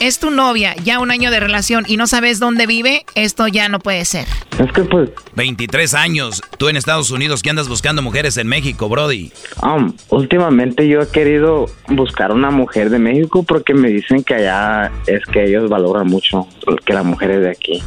Es 0.00 0.18
tu 0.18 0.30
novia, 0.30 0.74
ya 0.82 0.98
un 0.98 1.10
año 1.10 1.30
de 1.30 1.40
relación 1.40 1.84
y 1.86 1.96
no 1.98 2.06
sabes 2.06 2.38
dónde 2.38 2.66
vive, 2.66 3.04
esto 3.14 3.46
ya 3.48 3.59
no 3.68 3.78
puede 3.78 4.04
ser. 4.04 4.26
Es 4.58 4.72
que 4.72 4.82
pues 4.82 5.10
23 5.34 5.94
años. 5.94 6.42
Tú 6.58 6.68
en 6.68 6.76
Estados 6.76 7.10
Unidos 7.10 7.42
que 7.42 7.50
andas 7.50 7.68
buscando 7.68 8.02
mujeres 8.02 8.36
en 8.36 8.46
México, 8.46 8.88
Brody. 8.88 9.32
Um, 9.62 9.92
últimamente 10.08 10.86
yo 10.88 11.00
he 11.00 11.08
querido 11.08 11.66
buscar 11.88 12.32
una 12.32 12.50
mujer 12.50 12.90
de 12.90 12.98
México 12.98 13.42
porque 13.42 13.74
me 13.74 13.88
dicen 13.88 14.22
que 14.22 14.34
allá 14.34 14.90
es 15.06 15.24
que 15.26 15.44
ellos 15.44 15.68
valoran 15.68 16.06
mucho 16.06 16.46
que 16.84 16.92
la 16.92 17.02
mujer 17.02 17.30
es 17.32 17.40
de 17.42 17.50
aquí. 17.50 17.82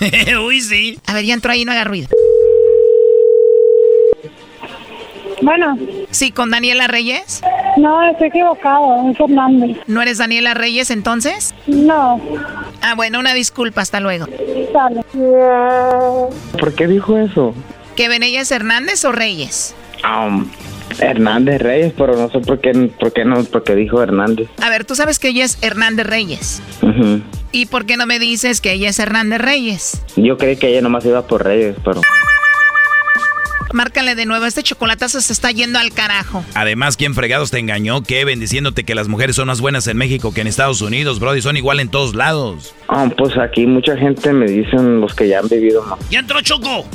Uy, 0.46 0.60
sí. 0.60 0.98
A 1.06 1.14
ver, 1.14 1.24
ya 1.24 1.34
entró 1.34 1.52
ahí, 1.52 1.64
no 1.64 1.72
haga 1.72 1.84
ruido. 1.84 2.08
Bueno. 5.42 5.78
Sí, 6.10 6.32
con 6.32 6.50
Daniela 6.50 6.88
Reyes. 6.88 7.42
No, 7.78 8.02
estoy 8.10 8.28
equivocado, 8.28 9.08
es 9.08 9.16
Fernández. 9.16 9.76
¿No 9.86 10.02
eres 10.02 10.18
Daniela 10.18 10.54
Reyes 10.54 10.90
entonces? 10.90 11.54
No. 11.66 12.20
Ah, 12.82 12.94
bueno, 12.96 13.20
una 13.20 13.34
disculpa, 13.34 13.80
hasta 13.82 14.00
luego. 14.00 14.26
Dale. 14.72 15.02
¿Por 16.58 16.74
qué 16.74 16.86
dijo 16.88 17.16
eso? 17.18 17.54
¿Que 17.94 18.08
Benella 18.08 18.42
Hernández 18.50 19.04
o 19.04 19.12
Reyes? 19.12 19.74
Um, 20.04 20.48
Hernández 20.98 21.60
Reyes, 21.60 21.92
pero 21.96 22.16
no 22.16 22.28
sé 22.30 22.40
por 22.40 22.60
qué, 22.60 22.72
por 22.98 23.12
qué 23.12 23.24
no, 23.24 23.44
por 23.44 23.62
qué 23.62 23.74
dijo 23.74 24.02
Hernández. 24.02 24.48
A 24.60 24.70
ver, 24.70 24.84
tú 24.84 24.94
sabes 24.94 25.18
que 25.18 25.28
ella 25.28 25.44
es 25.44 25.62
Hernández 25.62 26.06
Reyes. 26.06 26.62
¿Y 27.52 27.66
por 27.66 27.86
qué 27.86 27.96
no 27.96 28.06
me 28.06 28.18
dices 28.18 28.60
que 28.60 28.72
ella 28.72 28.88
es 28.88 28.98
Hernández 28.98 29.40
Reyes? 29.40 30.02
Yo 30.16 30.36
creí 30.36 30.56
que 30.56 30.68
ella 30.68 30.80
nomás 30.80 31.04
iba 31.06 31.26
por 31.26 31.44
Reyes, 31.44 31.76
pero 31.84 32.00
Márcale 33.72 34.14
de 34.14 34.26
nuevo, 34.26 34.44
este 34.46 34.62
chocolatazo 34.62 35.20
se 35.20 35.32
está 35.32 35.50
yendo 35.50 35.78
al 35.78 35.92
carajo. 35.92 36.44
Además, 36.54 36.96
¿quién 36.96 37.14
fregados 37.14 37.50
te 37.50 37.58
engañó, 37.58 38.02
Kevin, 38.02 38.40
diciéndote 38.40 38.84
que 38.84 38.94
las 38.94 39.08
mujeres 39.08 39.36
son 39.36 39.48
más 39.48 39.60
buenas 39.60 39.86
en 39.86 39.96
México 39.96 40.32
que 40.32 40.40
en 40.40 40.46
Estados 40.46 40.80
Unidos, 40.80 41.20
Brody? 41.20 41.42
Son 41.42 41.56
igual 41.56 41.80
en 41.80 41.88
todos 41.88 42.14
lados. 42.14 42.74
um, 42.88 43.10
pues 43.10 43.36
aquí 43.36 43.66
mucha 43.66 43.96
gente 43.96 44.32
me 44.32 44.46
dicen 44.46 45.00
los 45.00 45.14
que 45.14 45.28
ya 45.28 45.40
han 45.40 45.48
vivido 45.48 45.82
más. 45.82 45.98
¡Ya 46.10 46.20
entró 46.20 46.40
Choco! 46.40 46.86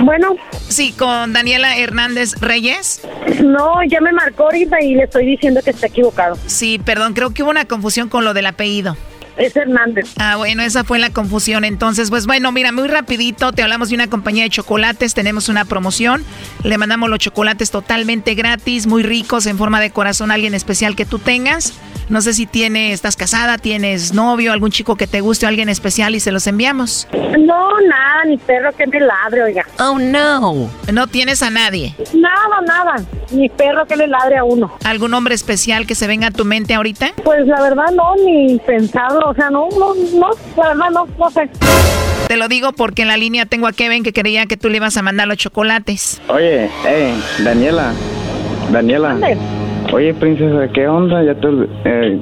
Bueno. 0.00 0.36
Sí, 0.68 0.92
con 0.92 1.32
Daniela 1.32 1.76
Hernández 1.78 2.34
Reyes. 2.40 3.02
No, 3.42 3.74
ya 3.88 4.00
me 4.00 4.12
marcó 4.12 4.44
ahorita 4.44 4.82
y 4.82 4.94
le 4.94 5.04
estoy 5.04 5.26
diciendo 5.26 5.60
que 5.62 5.70
está 5.70 5.86
equivocado. 5.86 6.36
Sí, 6.46 6.80
perdón, 6.84 7.14
creo 7.14 7.32
que 7.32 7.42
hubo 7.42 7.50
una 7.50 7.66
confusión 7.66 8.08
con 8.08 8.24
lo 8.24 8.34
del 8.34 8.46
apellido. 8.46 8.96
Es 9.36 9.56
Hernández. 9.56 10.12
Ah, 10.18 10.36
bueno, 10.36 10.62
esa 10.62 10.84
fue 10.84 10.98
la 10.98 11.10
confusión. 11.10 11.64
Entonces, 11.64 12.10
pues 12.10 12.26
bueno, 12.26 12.52
mira, 12.52 12.72
muy 12.72 12.88
rapidito, 12.88 13.52
te 13.52 13.62
hablamos 13.62 13.88
de 13.88 13.94
una 13.94 14.08
compañía 14.08 14.44
de 14.44 14.50
chocolates, 14.50 15.14
tenemos 15.14 15.48
una 15.48 15.64
promoción, 15.64 16.24
le 16.64 16.78
mandamos 16.78 17.08
los 17.08 17.18
chocolates 17.18 17.70
totalmente 17.70 18.34
gratis, 18.34 18.86
muy 18.86 19.02
ricos, 19.02 19.46
en 19.46 19.58
forma 19.58 19.80
de 19.80 19.90
corazón, 19.90 20.30
a 20.30 20.34
alguien 20.34 20.54
especial 20.54 20.96
que 20.96 21.06
tú 21.06 21.18
tengas. 21.18 21.74
No 22.08 22.20
sé 22.20 22.34
si 22.34 22.46
tienes, 22.46 22.92
estás 22.92 23.16
casada, 23.16 23.56
tienes 23.58 24.12
novio, 24.12 24.52
algún 24.52 24.70
chico 24.70 24.96
que 24.96 25.06
te 25.06 25.20
guste 25.20 25.46
o 25.46 25.48
alguien 25.48 25.68
especial 25.68 26.14
y 26.14 26.20
se 26.20 26.30
los 26.30 26.46
enviamos. 26.46 27.08
No, 27.12 27.80
nada, 27.80 28.24
ni 28.26 28.36
perro 28.36 28.70
que 28.76 28.86
me 28.86 29.00
ladre, 29.00 29.42
oiga. 29.42 29.64
Oh, 29.78 29.98
no. 29.98 30.70
No 30.92 31.06
tienes 31.06 31.42
a 31.42 31.50
nadie. 31.50 31.94
Nada, 32.12 32.60
nada. 32.66 32.96
Ni 33.30 33.48
perro 33.48 33.86
que 33.86 33.96
le 33.96 34.08
ladre 34.08 34.36
a 34.36 34.44
uno. 34.44 34.76
¿Algún 34.84 35.14
hombre 35.14 35.34
especial 35.34 35.86
que 35.86 35.94
se 35.94 36.06
venga 36.06 36.26
a 36.26 36.30
tu 36.30 36.44
mente 36.44 36.74
ahorita? 36.74 37.12
Pues 37.24 37.46
la 37.46 37.62
verdad 37.62 37.90
no, 37.94 38.14
ni 38.26 38.58
pensado, 38.58 39.21
o 39.24 39.34
sea, 39.34 39.50
no, 39.50 39.68
no, 39.78 39.94
no, 39.94 40.30
la 40.56 40.68
verdad 40.68 40.90
no, 40.92 41.08
no 41.18 41.30
sé. 41.30 41.48
Te 42.28 42.36
lo 42.36 42.48
digo 42.48 42.72
porque 42.72 43.02
en 43.02 43.08
la 43.08 43.16
línea 43.16 43.46
tengo 43.46 43.66
a 43.66 43.72
Kevin 43.72 44.02
que 44.02 44.12
creía 44.12 44.46
que 44.46 44.56
tú 44.56 44.68
le 44.68 44.76
ibas 44.76 44.96
a 44.96 45.02
mandar 45.02 45.28
los 45.28 45.36
chocolates. 45.36 46.20
Oye, 46.28 46.70
hey, 46.84 47.22
Daniela. 47.44 47.92
Daniela. 48.70 49.16
Oye, 49.92 50.14
princesa, 50.14 50.68
¿qué 50.72 50.88
onda? 50.88 51.22
Ya 51.22 51.34
tú, 51.34 51.68
eh, 51.84 52.18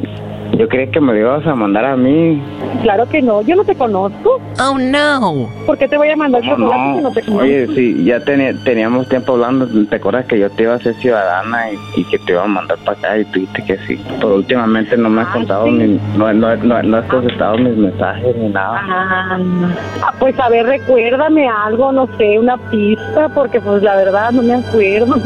yo 0.57 0.69
creía 0.69 0.91
que 0.91 1.01
me 1.01 1.13
lo 1.13 1.19
ibas 1.19 1.47
a 1.47 1.55
mandar 1.55 1.85
a 1.85 1.97
mí. 1.97 2.43
Claro 2.83 3.09
que 3.09 3.23
no, 3.23 3.43
yo 3.43 3.57
no 3.57 3.65
te 3.65 3.75
conozco. 3.75 4.41
Oh, 4.61 4.79
no. 4.79 5.49
¿Por 5.67 5.79
qué 5.79 5.89
te 5.89 5.97
voy 5.97 6.11
a 6.11 6.17
mandar 6.17 6.43
No, 6.45 6.51
chocolate 6.51 6.97
si 6.97 7.03
no 7.03 7.11
te 7.13 7.23
conozco? 7.23 7.45
Oye, 7.45 7.67
sí, 7.69 8.05
ya 8.05 8.21
teníamos 8.21 9.09
tiempo 9.09 9.33
hablando. 9.35 9.67
¿Te 9.89 9.97
acuerdas 9.97 10.27
que 10.27 10.39
yo 10.39 10.51
te 10.51 10.65
iba 10.65 10.73
a 10.75 10.77
hacer 10.77 10.95
ciudadana 10.97 11.71
y, 11.73 12.01
y 12.01 12.05
que 12.05 12.19
te 12.19 12.33
iba 12.33 12.45
a 12.45 12.47
mandar 12.47 12.79
para 12.79 12.99
acá 12.99 13.19
y 13.19 13.25
tú 13.27 13.41
dijiste 13.41 13.65
que 13.65 13.79
sí? 13.87 14.01
Pero 14.21 14.37
últimamente 14.37 14.97
no 14.97 15.09
me 15.11 15.23
has 15.23 15.29
contado 15.29 15.67
ni, 15.67 16.01
no, 16.17 16.33
no, 16.33 16.57
no, 16.57 16.83
no 16.83 16.97
has 16.97 17.07
contestado 17.07 17.57
mis 17.59 17.77
mensajes 17.77 18.37
ni 18.37 18.49
nada. 18.49 18.81
Ah, 20.03 20.13
pues 20.19 20.39
a 20.39 20.49
ver, 20.49 20.67
recuérdame 20.67 21.49
algo, 21.49 21.93
no 21.93 22.07
sé, 22.19 22.39
una 22.39 22.57
pista, 22.71 23.29
porque 23.35 23.61
pues 23.61 23.83
la 23.83 23.97
verdad 23.97 24.31
no 24.33 24.43
me 24.43 24.55
acuerdo. 24.55 25.17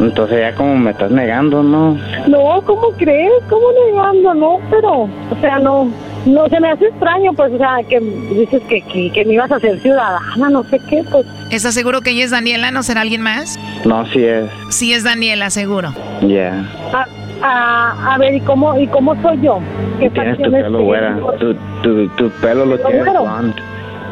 Entonces 0.00 0.38
ya 0.40 0.54
como 0.54 0.76
me 0.76 0.90
estás 0.90 1.10
negando, 1.10 1.62
¿no? 1.62 1.96
No, 2.26 2.62
¿cómo 2.64 2.88
crees? 2.96 3.32
¿Cómo 3.48 3.66
negando? 3.86 4.34
No, 4.34 4.58
pero, 4.70 5.02
o 5.02 5.40
sea, 5.40 5.58
no, 5.58 5.88
no, 6.26 6.48
se 6.48 6.60
me 6.60 6.70
hace 6.70 6.86
extraño, 6.86 7.32
pues, 7.34 7.52
o 7.52 7.58
sea, 7.58 7.78
que 7.88 8.00
dices 8.00 8.62
que, 8.68 8.80
que, 8.82 9.10
que 9.12 9.24
me 9.24 9.34
ibas 9.34 9.50
a 9.52 9.56
hacer 9.56 9.78
ciudadana, 9.80 10.50
no 10.50 10.62
sé 10.64 10.80
qué, 10.88 11.04
pues. 11.10 11.26
¿Estás 11.50 11.74
seguro 11.74 12.00
que 12.00 12.10
ella 12.10 12.24
es 12.24 12.30
Daniela? 12.30 12.70
¿No 12.70 12.82
será 12.82 13.02
alguien 13.02 13.22
más? 13.22 13.58
No, 13.84 14.06
sí 14.06 14.24
es. 14.24 14.50
Sí 14.70 14.92
es 14.92 15.04
Daniela, 15.04 15.50
seguro. 15.50 15.92
Ya. 16.22 16.64
A, 16.92 17.06
a, 17.42 18.14
a 18.14 18.18
ver, 18.18 18.34
¿y 18.34 18.40
cómo, 18.40 18.78
¿y 18.78 18.86
cómo 18.86 19.20
soy 19.22 19.40
yo? 19.42 19.60
¿Qué 20.00 20.10
Tienes 20.10 20.38
tu 20.38 20.50
pelo 20.50 20.82
güera. 20.82 21.16
Tu, 21.38 21.54
tu, 21.82 22.08
tu 22.16 22.30
pelo 22.40 22.64
lo 22.64 22.76
¿Pelo 22.76 23.04
tienes. 23.04 23.54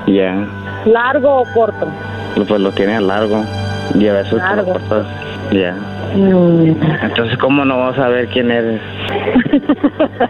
Ya. 0.06 0.46
¿Largo 0.86 1.42
o 1.42 1.44
corto? 1.54 1.86
Pues 2.34 2.60
lo 2.60 2.72
tienes 2.72 3.00
largo. 3.02 3.44
Te 3.92 3.98
lo 3.98 4.38
Largo. 4.38 4.74
Ya. 5.52 5.76
Entonces, 7.02 7.38
¿cómo 7.38 7.64
no 7.64 7.78
vas 7.78 7.98
a 7.98 8.08
ver 8.08 8.28
quién 8.28 8.50
eres? 8.50 8.80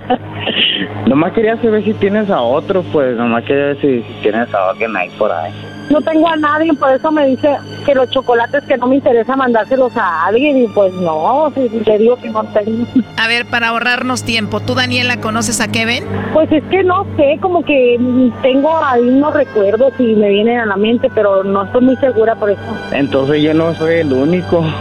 nomás 1.07 1.33
quería 1.33 1.57
saber 1.57 1.85
si 1.85 1.95
tienes 1.95 2.31
a 2.31 2.41
otro, 2.41 2.83
pues. 2.93 3.17
Nomás 3.17 3.45
quería 3.45 3.67
ver 3.67 3.81
si, 3.81 4.03
si 4.03 4.13
tienes 4.23 4.53
a 4.55 4.71
alguien 4.71 4.97
ahí 4.97 5.11
por 5.19 5.31
ahí. 5.33 5.53
No 5.91 6.01
tengo 6.01 6.29
a 6.29 6.37
nadie, 6.37 6.73
por 6.75 6.93
eso 6.93 7.11
me 7.11 7.27
dice 7.27 7.57
que 7.85 7.95
los 7.95 8.09
chocolates 8.11 8.63
que 8.65 8.77
no 8.79 8.87
me 8.87 8.97
interesa 8.97 9.35
mandárselos 9.35 9.97
a 9.97 10.27
alguien 10.27 10.59
y 10.59 10.69
pues 10.69 10.93
no, 10.95 11.53
si 11.55 11.69
le 11.69 11.99
digo 11.99 12.17
que 12.17 12.31
no 12.31 12.45
tengo. 12.45 12.87
A 13.17 13.27
ver, 13.27 13.47
para 13.47 13.69
ahorrarnos 13.69 14.23
tiempo, 14.23 14.61
¿tú 14.61 14.75
Daniela 14.75 15.21
conoces 15.21 15.61
a 15.61 15.67
Kevin? 15.69 16.05
Pues 16.33 16.51
es 16.53 16.63
que 16.71 16.85
no 16.85 17.05
sé, 17.17 17.39
como 17.41 17.65
que 17.65 17.99
tengo 18.41 18.77
ahí 18.85 19.03
unos 19.03 19.35
recuerdos 19.35 19.93
y 19.99 20.15
me 20.15 20.29
vienen 20.29 20.61
a 20.61 20.67
la 20.67 20.77
mente, 20.77 21.11
pero 21.13 21.43
no 21.43 21.65
estoy 21.65 21.83
muy 21.83 21.97
segura 21.97 22.37
por 22.37 22.51
eso. 22.51 22.63
Entonces 22.93 23.43
yo 23.43 23.53
no 23.53 23.75
soy 23.75 23.97
el 23.97 24.13
único. 24.13 24.65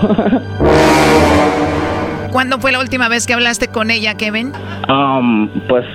¿Cuándo 2.31 2.59
fue 2.59 2.71
la 2.71 2.79
última 2.79 3.09
vez 3.09 3.25
que 3.25 3.33
hablaste 3.33 3.69
con 3.69 3.89
ella, 3.89 4.15
Kevin? 4.15 4.53
um, 4.87 5.49
pues, 5.67 5.85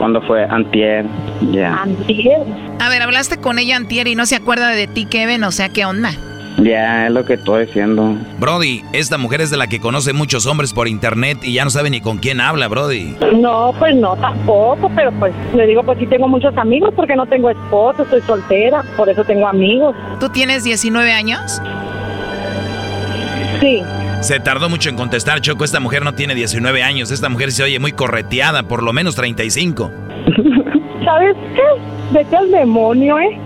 cuando 0.00 0.22
fue? 0.22 0.44
Antier. 0.44 1.04
Ya. 1.52 1.82
Antier. 1.82 2.40
A 2.80 2.88
ver, 2.88 3.02
hablaste 3.02 3.36
con 3.36 3.58
ella 3.58 3.76
antier 3.76 4.08
y 4.08 4.14
no 4.14 4.24
se 4.24 4.34
acuerda 4.34 4.70
de 4.70 4.86
ti, 4.86 5.04
Kevin, 5.04 5.44
o 5.44 5.52
sea, 5.52 5.68
¿qué 5.68 5.84
onda? 5.84 6.12
Ya, 6.56 7.06
es 7.06 7.12
lo 7.12 7.24
que 7.26 7.34
estoy 7.34 7.66
diciendo. 7.66 8.16
Brody, 8.38 8.82
esta 8.94 9.18
mujer 9.18 9.42
es 9.42 9.50
de 9.50 9.58
la 9.58 9.66
que 9.66 9.78
conoce 9.78 10.14
muchos 10.14 10.46
hombres 10.46 10.72
por 10.72 10.88
internet 10.88 11.38
y 11.42 11.52
ya 11.52 11.64
no 11.64 11.70
sabe 11.70 11.90
ni 11.90 12.00
con 12.00 12.16
quién 12.16 12.40
habla, 12.40 12.68
Brody. 12.68 13.14
No, 13.36 13.74
pues 13.78 13.94
no, 13.94 14.16
tampoco, 14.16 14.90
pero 14.96 15.12
pues 15.12 15.34
le 15.54 15.66
digo, 15.66 15.82
pues 15.82 15.98
sí 15.98 16.06
tengo 16.06 16.26
muchos 16.26 16.56
amigos 16.56 16.94
porque 16.96 17.14
no 17.14 17.26
tengo 17.26 17.50
esposo, 17.50 18.02
estoy 18.02 18.22
soltera, 18.22 18.82
por 18.96 19.10
eso 19.10 19.22
tengo 19.24 19.46
amigos. 19.46 19.94
¿Tú 20.18 20.30
tienes 20.30 20.64
19 20.64 21.12
años? 21.12 21.60
Sí. 23.60 23.82
Se 24.20 24.38
tardó 24.38 24.68
mucho 24.68 24.90
en 24.90 24.96
contestar, 24.96 25.40
Choco. 25.40 25.64
Esta 25.64 25.80
mujer 25.80 26.04
no 26.04 26.14
tiene 26.14 26.34
19 26.34 26.82
años. 26.82 27.10
Esta 27.10 27.30
mujer 27.30 27.52
se 27.52 27.62
oye 27.62 27.78
muy 27.78 27.92
correteada, 27.92 28.62
por 28.64 28.82
lo 28.82 28.92
menos 28.92 29.16
35. 29.16 29.90
¿Sabes 31.04 31.36
qué? 31.54 31.62
Vete 32.12 32.36
al 32.36 32.50
demonio, 32.50 33.18
¿eh? 33.18 33.40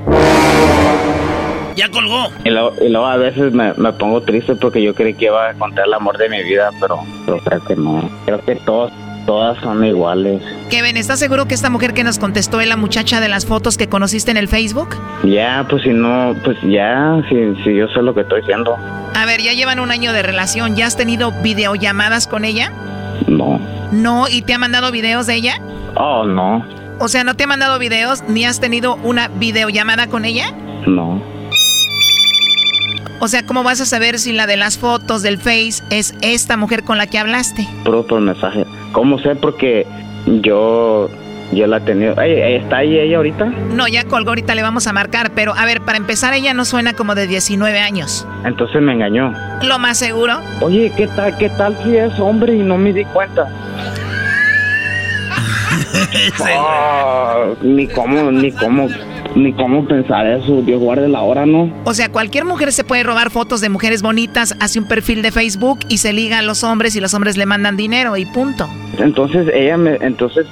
Ya 1.77 1.89
colgó. 1.91 2.29
Y 2.45 2.51
luego, 2.51 2.73
y 2.81 2.89
luego 2.89 3.07
a 3.07 3.17
veces 3.17 3.53
me, 3.53 3.73
me 3.75 3.93
pongo 3.93 4.21
triste 4.23 4.57
porque 4.57 4.83
yo 4.83 4.95
creí 4.95 5.15
que 5.15 5.27
iba 5.27 5.47
a 5.47 5.51
encontrar 5.53 5.87
el 5.87 5.95
amor 5.95 6.19
de 6.19 6.29
mi 6.29 6.43
vida, 6.43 6.71
pero, 6.81 6.99
pero 7.25 7.39
creo 7.39 7.65
que 7.65 7.77
no. 7.77 8.11
Creo 8.25 8.41
que 8.41 8.57
todos, 8.57 8.93
todas 9.27 9.59
son 9.63 9.85
iguales. 9.85 10.43
Kevin, 10.71 10.97
¿estás 10.97 11.19
seguro 11.19 11.47
que 11.47 11.55
esta 11.55 11.71
mujer 11.71 11.95
que 11.95 12.05
nos 12.05 12.19
contestó 12.19 12.61
es 12.61 12.69
la 12.69 12.77
muchacha 12.77 13.21
de 13.21 13.29
las 13.29 13.47
fotos 13.47 13.77
que 13.77 13.89
conociste 13.89 14.31
en 14.31 14.37
el 14.37 14.49
Facebook? 14.49 14.97
Ya, 15.25 15.67
pues 15.69 15.83
si 15.83 15.91
no, 15.91 16.35
pues 16.45 16.57
ya, 16.63 17.23
si, 17.29 17.37
si 17.63 17.77
yo 17.77 17.89
sé 17.89 18.03
lo 18.03 18.15
que 18.15 18.23
estoy 18.23 18.41
diciendo. 18.41 18.77
A 19.15 19.27
ver, 19.27 19.41
ya 19.41 19.53
llevan 19.53 19.81
un 19.81 19.91
año 19.91 20.13
de 20.13 20.23
relación. 20.23 20.77
¿Ya 20.77 20.87
has 20.87 20.97
tenido 20.97 21.33
videollamadas 21.43 22.27
con 22.27 22.45
ella? 22.45 22.73
No. 23.29 23.61
No, 23.93 24.27
¿y 24.29 24.43
te 24.43 24.55
ha 24.55 24.59
mandado 24.59 24.91
videos 24.91 25.27
de 25.27 25.35
ella? 25.37 25.55
Oh, 25.97 26.25
no, 26.25 26.65
O 26.99 27.07
sea, 27.09 27.23
¿no 27.23 27.35
te 27.35 27.45
ha 27.45 27.47
mandado 27.47 27.79
videos 27.79 28.23
ni 28.29 28.45
has 28.45 28.59
tenido 28.61 28.97
una 29.05 29.29
videollamada 29.29 30.07
con 30.09 30.25
ella? 30.25 30.47
no. 30.87 31.23
O 33.21 33.29
sea, 33.29 33.47
¿cómo 33.47 33.63
vas 33.63 33.81
a 33.81 33.87
saber 33.87 34.19
si 34.19 34.33
la 34.33 34.47
de 34.47 34.59
las 34.59 34.77
fotos 34.77 35.23
del 35.23 35.39
Face 35.39 35.83
es 35.89 36.15
esta 36.21 36.59
mujer 36.59 36.85
con 36.85 36.99
la 36.99 37.07
que 37.07 37.19
hablaste? 37.19 37.67
Puro 37.85 38.07
por 38.07 38.21
mensaje. 38.21 38.67
¿Cómo 38.95 39.19
sé? 39.19 39.35
Porque 39.35 39.87
yo, 40.41 41.11
yo 41.53 41.67
la 41.67 41.79
he 41.79 41.81
tenido. 41.81 42.15
¿Está 42.23 42.79
ahí 42.79 42.97
ella 42.97 43.17
ahorita? 43.17 43.47
No, 43.75 43.89
ya 43.89 44.05
colgó, 44.05 44.31
ahorita 44.31 44.55
le 44.55 44.63
vamos 44.63 44.87
a 44.87 44.93
marcar, 44.93 45.33
pero 45.35 45.53
a 45.53 45.67
ver, 45.67 45.81
para 45.81 45.99
empezar, 45.99 46.33
ella 46.33 46.55
no 46.55 46.65
suena 46.65 46.93
como 46.95 47.17
de 47.17 47.27
19 47.27 47.81
años. 47.81 48.25
Entonces 48.45 48.81
me 48.81 48.93
engañó. 48.93 49.33
Lo 49.65 49.81
más 49.81 49.99
seguro. 49.99 50.39
Oye, 50.61 50.93
¿qué 50.97 51.09
tal, 51.09 51.37
qué 51.39 51.51
tal 51.51 51.77
si 51.83 51.97
es 51.97 52.17
hombre 52.21 52.55
y 52.55 52.61
no 52.61 52.79
me 52.79 52.93
di 52.93 53.05
cuenta? 53.07 53.49
Ah, 56.57 57.47
ni 57.63 57.87
cómo, 57.87 58.31
ni 58.31 58.51
cómo, 58.53 58.89
ni 59.35 59.53
cómo 59.53 59.87
pensar 59.87 60.27
eso. 60.27 60.63
Dios 60.63 60.81
guarde 60.81 61.09
la 61.09 61.23
hora, 61.23 61.47
¿no? 61.47 61.73
O 61.85 61.95
sea, 61.95 62.11
cualquier 62.11 62.45
mujer 62.45 62.73
se 62.73 62.85
puede 62.85 63.03
robar 63.03 63.31
fotos 63.31 63.61
de 63.61 63.69
mujeres 63.69 64.03
bonitas, 64.03 64.57
hace 64.61 64.79
un 64.79 64.87
perfil 64.87 65.23
de 65.23 65.33
Facebook 65.33 65.81
y 65.89 65.99
se 65.99 66.13
liga 66.13 66.39
a 66.39 66.43
los 66.43 66.65
hombres 66.65 66.97
y 66.97 67.01
los 67.01 67.15
hombres 67.15 67.37
le 67.37 67.47
mandan 67.47 67.77
dinero 67.77 68.17
y 68.17 68.27
punto. 68.27 68.69
Entonces 68.99 69.49
ella 69.53 69.77
me, 69.77 69.97
entonces 69.97 70.47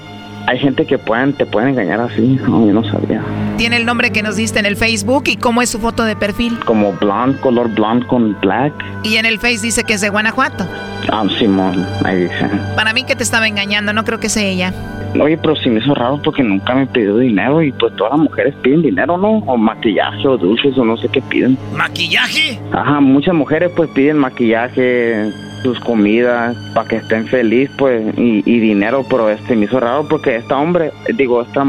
hay 0.47 0.59
gente 0.59 0.87
que 0.87 0.99
pueden, 0.99 1.33
te 1.33 1.47
pueden 1.47 1.71
engañar 1.71 2.01
así. 2.01 2.39
No, 2.43 2.67
yo 2.67 2.73
no 2.73 2.85
sabía. 2.85 3.23
Tiene 3.57 3.77
el 3.77 3.87
nombre 3.87 4.11
que 4.11 4.23
nos 4.23 4.37
diste 4.37 4.59
en 4.59 4.67
el 4.67 4.77
Facebook 4.77 5.25
y 5.27 5.37
cómo 5.37 5.63
es 5.63 5.71
su 5.71 5.79
foto 5.79 6.05
de 6.05 6.17
perfil. 6.17 6.59
Como 6.65 6.93
blonde, 6.93 7.39
color 7.41 7.69
blonde 7.69 8.07
con 8.07 8.39
black. 8.41 8.73
Y 9.03 9.17
en 9.17 9.27
el 9.27 9.39
Face 9.39 9.59
dice 9.63 9.85
que 9.85 9.95
es 9.95 10.01
de 10.01 10.09
Guanajuato. 10.09 10.67
Ah, 11.11 11.25
Simón, 11.39 11.87
ahí 12.05 12.23
dice. 12.23 12.49
Para 12.77 12.93
mí 12.93 13.05
que 13.05 13.17
te 13.17 13.23
estaba 13.23 13.47
engañando, 13.49 13.93
no 13.93 14.05
creo 14.05 14.21
que 14.21 14.29
sea 14.29 14.45
ella. 14.45 14.73
Oye, 15.21 15.37
pero 15.37 15.55
sí 15.57 15.69
me 15.69 15.81
hizo 15.81 15.95
raro 15.95 16.21
porque 16.23 16.43
nunca 16.43 16.75
me 16.75 16.87
pidió 16.87 17.19
dinero 17.19 17.63
y 17.63 17.71
pues 17.73 17.95
todas 17.97 18.13
las 18.13 18.21
mujeres 18.21 18.55
piden 18.63 18.83
dinero, 18.83 19.19
¿no? 19.19 19.39
O 19.47 19.57
maquillaje 19.59 20.27
o 20.27 20.39
dulces 20.39 20.77
o 20.79 20.85
no 20.85 20.97
sé 20.97 21.09
qué 21.09 21.21
piden. 21.21 21.59
¿Maquillaje? 21.77 22.59
Ajá, 22.73 23.01
muchas 23.01 23.35
mujeres 23.35 23.71
pues 23.77 23.91
piden 23.91 24.17
maquillaje, 24.19 25.31
sus 25.63 25.79
comidas, 25.81 26.57
para 26.75 26.89
que 26.89 26.97
estén 26.97 27.27
feliz 27.27 27.71
pues 27.79 28.03
y, 28.19 28.43
y 28.45 28.61
dinero, 28.61 29.05
pero 29.09 29.31
este 29.31 29.55
me 29.57 29.65
hizo 29.67 29.79
raro 29.81 30.07
porque 30.09 30.37
esta 30.37 30.57
hombre, 30.59 30.93
digo, 31.15 31.43
esta 31.43 31.65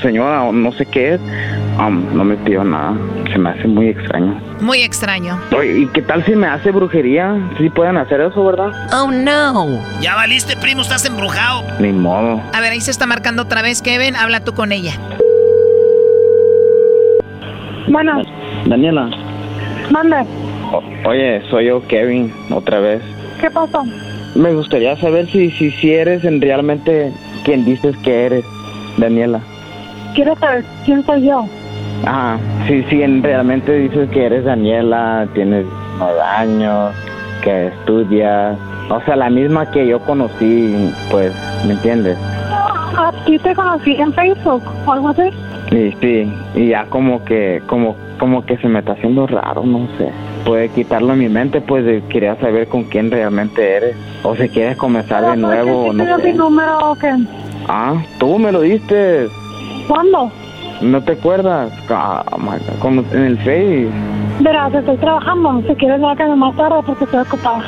señora 0.00 0.42
o 0.44 0.52
no 0.52 0.70
sé 0.72 0.86
qué 0.86 1.14
es, 1.14 1.20
um, 1.78 2.04
no 2.14 2.24
me 2.24 2.36
pidió 2.36 2.62
nada. 2.64 2.94
Se 3.32 3.38
me 3.38 3.50
hace 3.50 3.66
muy 3.66 3.88
extraño. 3.88 4.38
Muy 4.60 4.82
extraño. 4.82 5.38
Oye, 5.56 5.78
¿y 5.80 5.86
qué 5.88 6.02
tal 6.02 6.24
si 6.24 6.36
me 6.36 6.46
hace 6.46 6.70
brujería? 6.70 7.36
Sí 7.58 7.68
pueden 7.70 7.96
hacer 7.96 8.20
eso, 8.20 8.44
¿verdad? 8.44 8.70
Oh 8.92 9.10
no. 9.10 9.80
Ya 10.00 10.14
valiste, 10.14 10.56
primo, 10.56 10.82
estás 10.82 11.04
embrujado. 11.06 11.62
Ni 11.80 11.90
modo. 11.92 12.40
A 12.52 12.60
ver, 12.60 12.72
ahí 12.72 12.80
se 12.80 12.90
está 12.90 13.06
marcando 13.06 13.42
otra 13.42 13.62
vez, 13.62 13.82
Kevin. 13.82 14.14
Habla 14.14 14.40
tú 14.44 14.52
con 14.52 14.70
ella. 14.72 14.92
Bueno, 17.88 18.22
Daniela, 18.66 19.10
manda. 19.90 20.24
o- 20.72 20.82
oye, 21.08 21.42
soy 21.50 21.66
yo, 21.66 21.86
Kevin, 21.86 22.32
otra 22.50 22.80
vez. 22.80 23.02
¿Qué 23.44 23.50
pasó? 23.50 23.84
Me 24.34 24.54
gustaría 24.54 24.96
saber 24.96 25.26
si, 25.26 25.50
si, 25.50 25.70
si 25.72 25.92
eres 25.92 26.24
en 26.24 26.40
realmente 26.40 27.12
quien 27.44 27.66
dices 27.66 27.94
que 27.98 28.24
eres, 28.24 28.44
Daniela. 28.96 29.40
Quiero 30.14 30.34
saber 30.36 30.64
quién 30.86 31.04
soy 31.04 31.26
yo. 31.26 31.44
Ajá, 32.06 32.38
si, 32.66 32.82
si 32.84 33.02
en 33.02 33.22
realmente 33.22 33.70
dices 33.76 34.08
que 34.08 34.24
eres 34.24 34.46
Daniela, 34.46 35.28
tienes 35.34 35.66
nueve 35.98 36.22
años, 36.22 36.94
que 37.42 37.66
estudias, 37.66 38.56
o 38.88 38.98
sea, 39.02 39.14
la 39.14 39.28
misma 39.28 39.70
que 39.70 39.88
yo 39.88 40.00
conocí, 40.00 40.90
pues, 41.10 41.30
¿me 41.66 41.74
entiendes? 41.74 42.16
¿A 42.96 43.12
ti 43.26 43.38
te 43.38 43.54
conocí 43.54 43.94
en 43.96 44.10
Facebook 44.14 44.62
o 44.86 44.92
algo 44.94 45.10
así? 45.10 45.28
Y 45.70 45.92
sí, 46.00 46.32
y 46.54 46.68
ya 46.68 46.86
como 46.86 47.22
que, 47.26 47.62
como, 47.66 47.94
como 48.18 48.42
que 48.46 48.56
se 48.56 48.68
me 48.68 48.78
está 48.78 48.92
haciendo 48.92 49.26
raro, 49.26 49.64
no 49.66 49.86
sé. 49.98 50.10
Puede 50.44 50.68
quitarlo 50.68 51.14
en 51.14 51.20
mi 51.20 51.28
mente, 51.28 51.60
pues 51.60 51.84
de- 51.84 52.02
quería 52.08 52.36
saber 52.36 52.68
con 52.68 52.84
quién 52.84 53.10
realmente 53.10 53.76
eres. 53.76 53.96
O 54.22 54.36
si 54.36 54.48
quieres 54.48 54.76
comenzar 54.76 55.24
de 55.30 55.36
nuevo, 55.36 55.86
¿Por 55.86 55.94
no 55.94 56.04
qué 56.16 56.22
sé. 56.22 56.32
mi 56.32 56.38
número 56.38 56.90
o 56.90 56.94
qué? 56.96 57.10
Ah, 57.68 57.94
tú 58.18 58.38
me 58.38 58.52
lo 58.52 58.60
diste. 58.60 59.28
¿Cuándo? 59.88 60.30
¿No 60.82 61.02
te 61.02 61.12
acuerdas? 61.12 61.72
Ah, 61.88 62.24
my 62.38 62.46
God, 62.58 62.78
como 62.80 63.02
en 63.12 63.24
el 63.24 63.38
Face. 63.38 63.88
Verás, 64.40 64.74
estoy 64.74 64.96
trabajando. 64.98 65.62
Si 65.66 65.74
quieres, 65.76 66.00
marcarme 66.00 66.36
más 66.36 66.54
tarde 66.56 66.76
porque 66.84 67.04
estoy 67.04 67.20
ocupada. 67.20 67.62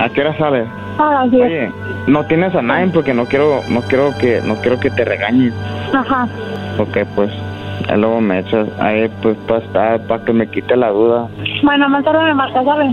¿A 0.00 0.08
qué 0.08 0.20
hora 0.22 0.36
sales? 0.38 0.66
A 0.98 1.12
las 1.12 1.30
10. 1.30 1.44
Oye, 1.44 1.70
no 2.08 2.24
tienes 2.26 2.52
a 2.54 2.62
nadie 2.62 2.88
porque 2.92 3.14
no 3.14 3.26
quiero, 3.26 3.60
no 3.68 3.82
quiero 3.82 4.10
que, 4.18 4.40
no 4.44 4.56
quiero 4.56 4.80
que 4.80 4.90
te 4.90 5.04
regañen. 5.04 5.52
Ajá. 5.92 6.26
Ok, 6.78 6.98
pues, 7.14 7.30
luego 7.96 8.20
me 8.20 8.40
echas 8.40 8.68
ahí, 8.78 9.08
pues, 9.22 9.36
para 9.46 9.64
estar, 9.64 10.06
para 10.06 10.24
que 10.24 10.32
me 10.32 10.48
quite 10.48 10.76
la 10.76 10.90
duda. 10.90 11.28
Bueno, 11.62 11.88
más 11.88 12.04
tarde 12.04 12.24
me 12.24 12.34
marcas, 12.34 12.64
¿sabes? 12.64 12.92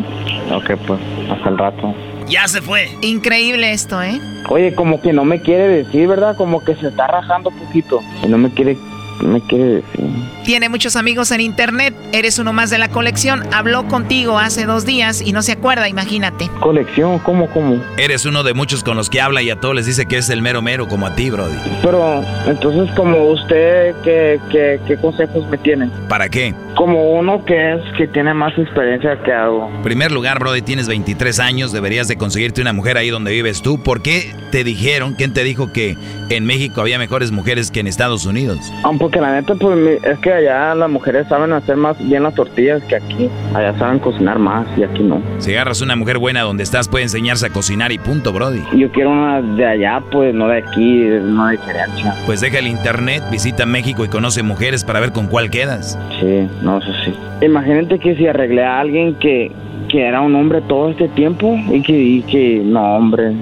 Ok, 0.53 0.71
pues, 0.87 0.99
hasta 1.29 1.49
el 1.49 1.57
rato. 1.57 1.93
Ya 2.27 2.47
se 2.47 2.61
fue. 2.61 2.89
Increíble 3.01 3.71
esto, 3.71 4.01
¿eh? 4.01 4.19
Oye, 4.49 4.73
como 4.73 5.01
que 5.01 5.13
no 5.13 5.25
me 5.25 5.41
quiere 5.41 5.67
decir, 5.67 6.07
¿verdad? 6.07 6.35
Como 6.35 6.63
que 6.63 6.75
se 6.75 6.87
está 6.87 7.07
rajando 7.07 7.51
poquito. 7.51 8.01
Y 8.23 8.27
no 8.27 8.37
me 8.37 8.49
quiere, 8.49 8.77
me 9.21 9.41
quiere 9.41 9.65
decir. 9.65 10.05
Tiene 10.43 10.69
muchos 10.69 10.95
amigos 10.95 11.31
en 11.31 11.41
internet, 11.41 11.95
eres 12.11 12.37
uno 12.39 12.53
más 12.53 12.69
de 12.69 12.77
la 12.77 12.89
colección. 12.89 13.43
Habló 13.53 13.87
contigo 13.87 14.37
hace 14.37 14.65
dos 14.65 14.85
días 14.85 15.21
y 15.21 15.31
no 15.31 15.41
se 15.41 15.53
acuerda, 15.53 15.89
imagínate. 15.89 16.49
¿Colección? 16.59 17.19
¿Cómo, 17.19 17.49
cómo? 17.49 17.81
Eres 17.97 18.25
uno 18.25 18.43
de 18.43 18.53
muchos 18.53 18.83
con 18.83 18.95
los 18.97 19.09
que 19.09 19.21
habla 19.21 19.41
y 19.41 19.49
a 19.49 19.59
todos 19.59 19.75
les 19.75 19.85
dice 19.85 20.05
que 20.05 20.17
es 20.17 20.29
el 20.29 20.41
mero 20.41 20.61
mero 20.61 20.87
como 20.87 21.07
a 21.07 21.15
ti, 21.15 21.29
Brody. 21.29 21.55
Pero, 21.81 22.23
entonces, 22.45 22.93
como 22.95 23.31
usted, 23.31 23.95
¿qué, 24.03 24.39
qué, 24.51 24.79
qué 24.87 24.97
consejos 24.97 25.47
me 25.47 25.57
tiene? 25.57 25.89
¿Para 26.07 26.29
qué? 26.29 26.53
Como 26.75 27.13
uno 27.13 27.43
que 27.45 27.73
es, 27.73 27.81
que 27.97 28.07
tiene 28.07 28.33
más 28.33 28.57
experiencia 28.57 29.17
que 29.23 29.31
hago. 29.31 29.69
En 29.77 29.81
primer 29.83 30.11
lugar, 30.11 30.39
Brody, 30.39 30.61
tienes 30.61 30.87
23 30.87 31.39
años, 31.39 31.71
deberías 31.71 32.07
de 32.07 32.17
conseguirte 32.17 32.61
una 32.61 32.73
mujer 32.73 32.97
ahí 32.97 33.09
donde 33.09 33.31
vives 33.31 33.61
tú. 33.61 33.81
¿Por 33.81 34.01
qué 34.01 34.35
te 34.51 34.63
dijeron, 34.63 35.15
quién 35.15 35.33
te 35.33 35.43
dijo 35.43 35.71
que 35.71 35.97
en 36.29 36.45
México 36.45 36.81
había 36.81 36.99
mejores 36.99 37.31
mujeres 37.31 37.71
que 37.71 37.79
en 37.79 37.87
Estados 37.87 38.25
Unidos? 38.25 38.59
Ah, 38.83 38.91
porque 39.05 39.21
la 39.21 39.39
neta, 39.39 39.53
pues, 39.53 40.03
es 40.03 40.17
que 40.17 40.33
allá 40.33 40.73
las 40.73 40.89
mujeres 40.89 41.27
saben 41.27 41.53
hacer 41.53 41.75
más 41.77 41.95
bien 42.07 42.23
las 42.23 42.33
tortillas 42.33 42.81
que 42.85 42.95
aquí. 42.95 43.29
Allá 43.53 43.77
saben 43.77 43.99
cocinar 43.99 44.39
más 44.39 44.65
y 44.75 44.81
aquí 44.81 45.03
no. 45.03 45.21
Si 45.37 45.51
agarras 45.53 45.79
una 45.81 45.95
mujer 45.95 46.17
buena 46.17 46.41
donde 46.41 46.63
estás, 46.63 46.89
puede 46.89 47.03
enseñarse 47.03 47.45
a 47.45 47.49
cocinar 47.51 47.91
y 47.91 47.99
punto, 47.99 48.33
Brody. 48.33 48.63
Yo 48.75 48.91
quiero 48.91 49.11
una 49.11 49.43
de 49.43 49.63
allá, 49.63 50.01
pues, 50.11 50.33
no 50.33 50.47
de 50.47 50.57
aquí, 50.57 51.03
no 51.21 51.45
de 51.45 51.51
diferencia. 51.51 52.15
Pues 52.25 52.41
deja 52.41 52.57
el 52.57 52.65
internet, 52.65 53.21
visita 53.29 53.67
México 53.67 54.03
y 54.03 54.07
conoce 54.07 54.41
mujeres 54.41 54.83
para 54.83 54.99
ver 54.99 55.11
con 55.11 55.27
cuál 55.27 55.51
quedas. 55.51 55.99
Sí, 56.19 56.49
no, 56.63 56.79
eso 56.79 56.91
sí. 57.05 57.13
Imagínate 57.45 57.99
que 57.99 58.15
si 58.15 58.25
arreglé 58.25 58.63
a 58.63 58.79
alguien 58.79 59.13
que, 59.19 59.51
que 59.87 60.01
era 60.01 60.19
un 60.21 60.33
hombre 60.33 60.61
todo 60.61 60.89
este 60.89 61.09
tiempo 61.09 61.55
y 61.71 61.83
que, 61.83 61.93
y 61.93 62.23
que 62.23 62.63
no, 62.65 62.95
hombre. 62.95 63.35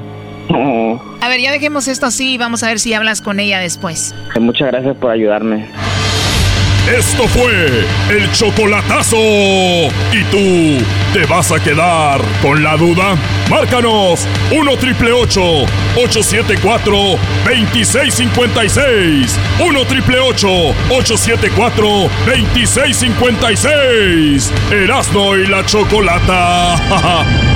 A 0.49 1.27
ver, 1.29 1.39
ya 1.39 1.51
dejemos 1.51 1.87
esto 1.87 2.05
así 2.05 2.33
y 2.33 2.37
vamos 2.37 2.63
a 2.63 2.67
ver 2.67 2.79
si 2.79 2.93
hablas 2.93 3.21
con 3.21 3.39
ella 3.39 3.59
después. 3.59 4.13
Muchas 4.39 4.71
gracias 4.71 4.95
por 4.97 5.11
ayudarme. 5.11 5.67
Esto 6.87 7.27
fue 7.29 7.85
el 8.09 8.29
chocolatazo. 8.33 9.15
¿Y 9.17 10.23
tú 10.29 10.83
te 11.13 11.25
vas 11.25 11.51
a 11.53 11.63
quedar 11.63 12.19
con 12.41 12.61
la 12.61 12.75
duda? 12.75 13.15
Márcanos 13.49 14.27
1 14.51 14.77
triple 14.77 15.13
874 15.13 16.93
2656. 17.45 19.39
1 19.65 19.85
triple 19.85 20.19
874 20.19 21.87
2656. 22.25 24.51
Erasno 24.71 25.37
y 25.37 25.47
la 25.47 25.65
chocolata. 25.65 27.43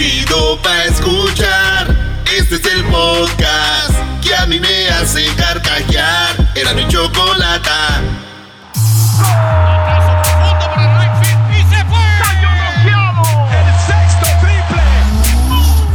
Chido 0.00 0.56
pa' 0.62 0.84
escuchar. 0.84 1.94
Este 2.34 2.54
es 2.54 2.64
el 2.74 2.84
podcast 2.84 3.92
que 4.22 4.34
a 4.34 4.46
mí 4.46 4.58
me 4.58 4.88
hace 4.88 5.26
carcajear. 5.34 6.36
Era 6.54 6.72
mi 6.72 6.88
chocolata. 6.88 8.00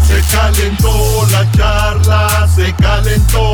Se 0.06 0.22
calentó 0.38 1.28
la 1.32 1.52
charla, 1.54 2.48
se 2.56 2.76
calentó, 2.76 3.54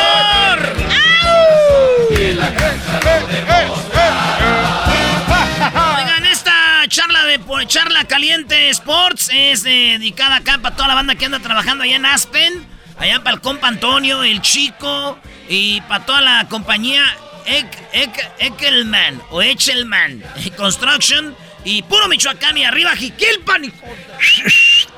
Charla 7.65 8.05
caliente 8.05 8.69
Sports 8.69 9.29
es 9.33 9.65
eh, 9.65 9.97
dedicada 9.99 10.37
acá 10.37 10.57
para 10.61 10.75
toda 10.75 10.87
la 10.89 10.95
banda 10.95 11.15
que 11.15 11.25
anda 11.25 11.39
trabajando 11.39 11.83
allá 11.83 11.95
en 11.95 12.05
Aspen, 12.05 12.65
allá 12.97 13.23
para 13.23 13.35
el 13.35 13.41
compa 13.41 13.67
Antonio, 13.67 14.23
el 14.23 14.41
chico 14.41 15.17
y 15.49 15.81
para 15.81 16.05
toda 16.05 16.21
la 16.21 16.47
compañía 16.49 17.03
Ek, 17.45 17.67
Ek- 17.93 18.29
Ekelman 18.39 19.21
o 19.31 19.41
Echelman 19.41 20.23
Construction 20.57 21.35
y 21.63 21.83
puro 21.83 22.07
Michoacán 22.07 22.57
y 22.57 22.63
arriba 22.63 22.95
Jiquilpan. 22.95 23.71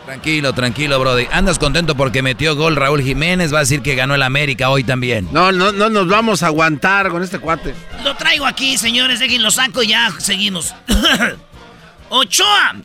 Tranquilo, 0.06 0.54
tranquilo, 0.54 1.00
Brody. 1.00 1.28
Andas 1.32 1.60
contento 1.60 1.96
porque 1.96 2.22
metió 2.22 2.56
gol 2.56 2.76
Raúl 2.78 3.02
Jiménez. 3.02 3.54
Va 3.54 3.58
a 3.58 3.62
decir 3.62 3.82
que 3.82 3.96
ganó 3.96 4.16
el 4.16 4.22
América 4.24 4.70
hoy 4.70 4.84
también. 4.86 5.28
No, 5.32 5.52
no, 5.52 5.72
no 5.74 5.90
nos 5.90 6.08
vamos 6.08 6.42
a 6.44 6.48
aguantar 6.48 7.10
con 7.10 7.22
este 7.24 7.40
cuate. 7.40 7.74
Lo 8.04 8.16
traigo 8.16 8.46
aquí, 8.46 8.78
señores, 8.78 9.20
déjenlo 9.20 9.52
saco 9.52 9.84
y 9.84 9.88
ya 9.88 10.10
seguimos. 10.20 10.74
Ochoa. 12.16 12.76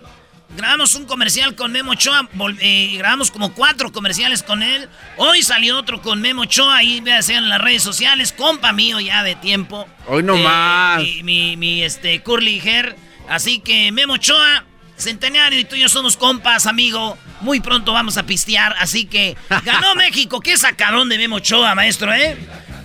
Grabamos 0.56 0.94
un 0.94 1.04
comercial 1.04 1.54
con 1.54 1.70
Memo 1.70 1.92
Ochoa, 1.92 2.26
eh, 2.60 2.94
grabamos 2.96 3.30
como 3.30 3.52
cuatro 3.52 3.92
comerciales 3.92 4.42
con 4.42 4.62
él. 4.62 4.88
Hoy 5.18 5.42
salió 5.42 5.76
otro 5.76 6.00
con 6.00 6.22
Memo 6.22 6.42
Ochoa, 6.42 6.78
ahí 6.78 7.02
vean 7.02 7.22
en 7.28 7.48
las 7.50 7.60
redes 7.60 7.82
sociales, 7.82 8.32
compa 8.32 8.72
mío 8.72 8.98
ya 9.00 9.22
de 9.22 9.34
tiempo. 9.34 9.86
Hoy 10.06 10.22
no 10.22 10.34
Eh, 10.34 10.42
más. 10.42 11.02
Mi, 11.02 11.22
mi, 11.22 11.56
mi, 11.58 11.82
este, 11.82 12.22
Curly 12.22 12.60
Hair. 12.60 12.96
Así 13.28 13.60
que 13.60 13.92
Memo 13.92 14.14
Ochoa, 14.14 14.64
Centenario 14.96 15.60
y 15.60 15.64
tú 15.64 15.76
y 15.76 15.80
yo 15.80 15.90
somos 15.90 16.16
compas, 16.16 16.66
amigo. 16.66 17.18
Muy 17.42 17.60
pronto 17.60 17.92
vamos 17.92 18.16
a 18.16 18.22
pistear, 18.24 18.74
así 18.80 19.04
que 19.04 19.36
ganó 19.64 19.94
México. 19.94 20.40
Qué 20.40 20.56
sacadón 20.56 21.10
de 21.10 21.18
Memo 21.18 21.36
Ochoa, 21.36 21.74
maestro, 21.74 22.14
¿eh? 22.14 22.38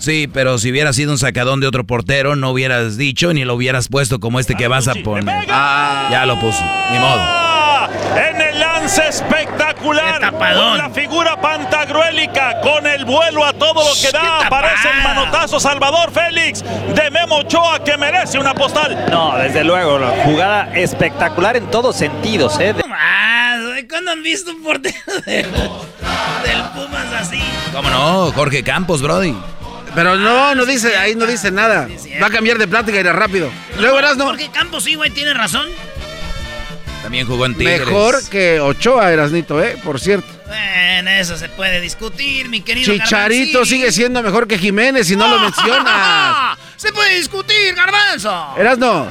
Sí, 0.04 0.28
pero 0.28 0.58
si 0.58 0.70
hubiera 0.70 0.92
sido 0.92 1.14
un 1.14 1.18
sacadón 1.18 1.62
de 1.62 1.68
otro 1.68 1.86
portero, 1.86 2.36
no 2.36 2.50
hubieras 2.52 2.98
dicho 2.98 3.34
ni 3.34 3.46
lo 3.46 3.54
hubieras 3.56 3.88
puesto 3.88 4.20
como 4.20 4.38
este 4.42 4.54
que 4.56 4.68
vas 4.68 4.90
a 4.90 4.96
poner. 4.96 5.48
Ya 5.48 6.26
lo 6.28 6.38
puso, 6.42 6.62
ni 6.92 7.00
modo. 7.00 7.22
En 8.18 8.42
el 8.42 8.60
lance 8.60 9.02
espectacular. 9.08 10.20
Con 10.34 10.78
la 10.78 10.90
figura 10.90 11.40
pantagruélica. 11.40 12.60
Con 12.60 12.86
el 12.86 13.06
vuelo 13.06 13.46
a 13.46 13.54
todo 13.54 13.76
lo 13.76 13.94
que 14.02 14.12
da. 14.12 14.46
Aparece 14.48 14.90
el 14.98 15.04
manotazo 15.04 15.58
Salvador 15.62 16.12
Félix 16.12 16.62
de 16.94 17.10
Memo 17.10 17.38
Ochoa 17.38 17.82
que 17.84 17.98
merece 17.98 18.38
una 18.38 18.54
postal. 18.54 19.06
No, 19.10 19.38
desde 19.38 19.64
luego, 19.64 20.00
la 20.00 20.10
jugada 20.26 20.70
espectacular 20.76 21.56
en 21.56 21.72
todos 21.72 21.96
sentidos, 21.96 22.60
¿eh? 22.60 22.76
Ah, 22.94 23.56
¿cuándo 23.90 24.12
han 24.12 24.22
visto 24.22 24.52
un 24.52 24.64
portero 24.64 24.96
de- 25.26 25.44
del 25.44 26.64
Pumas 26.76 27.08
así? 27.22 27.42
¿Cómo 27.74 27.90
no? 27.90 28.32
Jorge 28.34 28.64
Campos, 28.64 29.02
Brody. 29.02 29.34
Pero 29.96 30.18
no, 30.18 30.56
no 30.56 30.66
dice, 30.66 30.98
ahí 30.98 31.16
no 31.16 31.26
dice 31.26 31.52
nada. 31.52 31.88
Va 32.22 32.28
a 32.28 32.30
cambiar 32.30 32.58
de 32.58 32.68
plática 32.68 32.98
y 32.98 33.02
irá 33.02 33.14
rápido. 33.14 33.52
Luego 33.80 33.96
verás, 33.96 34.18
no. 34.18 34.26
Porque 34.26 34.50
Campos 34.50 34.84
sí, 34.84 34.96
güey, 34.96 35.12
tiene 35.12 35.34
razón. 35.34 35.70
También 37.04 37.28
jugó 37.28 37.46
en 37.46 37.56
Tigres. 37.56 37.80
Mejor 37.80 38.30
que 38.30 38.62
Ochoa, 38.62 39.12
Erasnito, 39.12 39.62
¿eh? 39.62 39.78
Por 39.84 40.00
cierto. 40.00 40.28
Bueno, 40.48 41.10
eso 41.10 41.36
se 41.38 41.50
puede 41.50 41.82
discutir, 41.82 42.48
mi 42.48 42.62
querido 42.62 42.94
Chicharito 42.94 43.66
sigue 43.66 43.92
siendo 43.92 44.22
mejor 44.24 44.48
que 44.48 44.58
Jiménez 44.58 45.10
y 45.12 45.16
no 45.16 45.28
lo 45.28 45.40
mencionas. 45.40 46.58
Se 46.78 46.92
puede 46.92 47.16
discutir, 47.16 47.74
Garbanzo. 47.76 48.56
Erasno, 48.58 49.08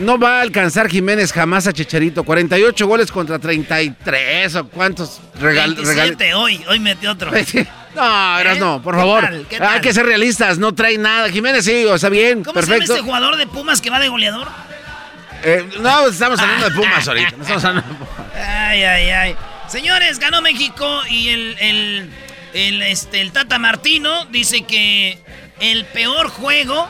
no 0.00 0.18
va 0.18 0.38
a 0.38 0.40
alcanzar 0.42 0.88
Jiménez 0.88 1.32
jamás 1.32 1.66
a 1.66 1.72
Chicharito. 1.72 2.24
48 2.24 2.86
goles 2.86 3.10
contra 3.10 3.38
33 3.38 4.56
o 4.56 4.68
cuántos 4.68 5.20
regal, 5.40 5.74
27 5.74 6.34
hoy, 6.34 6.64
hoy 6.68 6.80
metió 6.80 7.12
otro. 7.12 7.30
No, 7.94 8.38
Erasno, 8.38 8.80
por 8.82 8.94
¿Qué 8.94 9.00
favor. 9.00 9.20
tal? 9.24 9.46
¿Qué 9.48 9.56
Hay 9.62 9.80
que 9.80 9.92
ser 9.92 10.06
realistas, 10.06 10.58
no 10.58 10.74
trae 10.74 10.96
nada. 10.98 11.28
Jiménez 11.28 11.64
sí, 11.64 11.84
o 11.84 11.98
sea, 11.98 12.08
bien, 12.08 12.42
¿Cómo 12.42 12.54
perfecto. 12.54 12.80
llama 12.84 12.94
este 12.94 13.04
jugador 13.04 13.36
de 13.36 13.46
Pumas 13.46 13.80
que 13.80 13.90
va 13.90 13.98
de 14.00 14.08
goleador? 14.08 14.48
Eh, 15.44 15.68
no, 15.80 16.06
estamos 16.08 16.38
hablando 16.40 16.70
de 16.70 16.76
Pumas 16.76 17.06
ahorita. 17.08 17.30
no 17.36 17.42
estamos 17.42 17.64
hablando 17.64 17.88
de 17.88 17.94
Pumas. 17.96 18.18
Ay, 18.34 18.82
ay, 18.84 19.10
ay. 19.10 19.36
Señores, 19.68 20.18
ganó 20.18 20.40
México 20.42 21.02
y 21.08 21.28
el, 21.28 21.56
el, 21.60 22.10
el, 22.54 22.82
este, 22.82 23.20
el 23.20 23.32
Tata 23.32 23.58
Martino 23.58 24.24
dice 24.26 24.62
que 24.64 25.18
el 25.60 25.84
peor 25.86 26.28
juego 26.28 26.88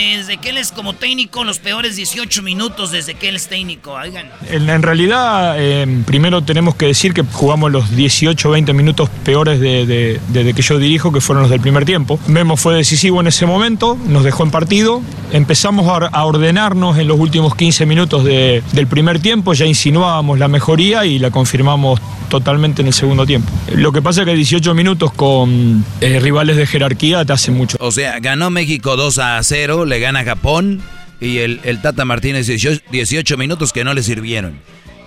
desde 0.00 0.36
que 0.38 0.50
él 0.50 0.58
es 0.58 0.72
como 0.72 0.92
técnico, 0.94 1.44
los 1.44 1.58
peores 1.58 1.96
18 1.96 2.42
minutos 2.42 2.90
desde 2.90 3.14
que 3.14 3.28
él 3.28 3.36
es 3.36 3.48
técnico. 3.48 3.92
Oigan. 3.92 4.26
En, 4.50 4.68
en 4.68 4.82
realidad, 4.82 5.54
eh, 5.58 5.86
primero 6.06 6.42
tenemos 6.42 6.74
que 6.74 6.86
decir 6.86 7.14
que 7.14 7.22
jugamos 7.22 7.70
los 7.72 7.94
18 7.94 8.50
20 8.50 8.72
minutos 8.72 9.08
peores 9.24 9.60
de- 9.60 9.86
de- 9.86 10.20
desde 10.28 10.52
que 10.54 10.62
yo 10.62 10.78
dirijo, 10.78 11.12
que 11.12 11.20
fueron 11.20 11.42
los 11.42 11.50
del 11.50 11.60
primer 11.60 11.84
tiempo. 11.84 12.18
Memo 12.26 12.56
fue 12.56 12.74
decisivo 12.74 13.20
en 13.20 13.28
ese 13.28 13.46
momento, 13.46 13.96
nos 14.06 14.24
dejó 14.24 14.42
en 14.44 14.50
partido. 14.50 15.00
Empezamos 15.32 15.86
a 16.12 16.24
ordenarnos 16.24 16.98
en 16.98 17.08
los 17.08 17.18
últimos 17.18 17.54
15 17.54 17.86
minutos 17.86 18.24
de- 18.24 18.62
del 18.72 18.86
primer 18.86 19.20
tiempo, 19.20 19.52
ya 19.54 19.66
insinuábamos 19.66 20.38
la 20.38 20.48
mejoría 20.48 21.04
y 21.06 21.18
la 21.18 21.30
confirmamos 21.30 22.00
totalmente 22.28 22.82
en 22.82 22.88
el 22.88 22.94
segundo 22.94 23.26
tiempo. 23.26 23.48
Lo 23.74 23.92
que 23.92 24.02
pasa 24.02 24.22
es 24.22 24.26
que 24.26 24.34
18 24.34 24.74
minutos 24.74 25.12
con 25.12 25.84
eh, 26.00 26.18
rivales 26.20 26.56
de 26.56 26.66
jerarquía 26.66 27.24
te 27.24 27.32
hace 27.32 27.50
mucho. 27.52 27.76
O 27.80 27.92
sea, 27.92 28.18
ganó 28.20 28.50
México 28.50 28.96
2 28.96 29.18
a 29.18 29.40
0, 29.42 29.83
le 29.84 30.00
gana 30.00 30.24
Japón 30.24 30.82
y 31.20 31.38
el, 31.38 31.60
el 31.64 31.80
Tata 31.82 32.04
Martínez 32.04 32.46
18, 32.46 32.82
18 32.90 33.36
minutos 33.36 33.72
que 33.72 33.84
no 33.84 33.94
le 33.94 34.02
sirvieron. 34.02 34.58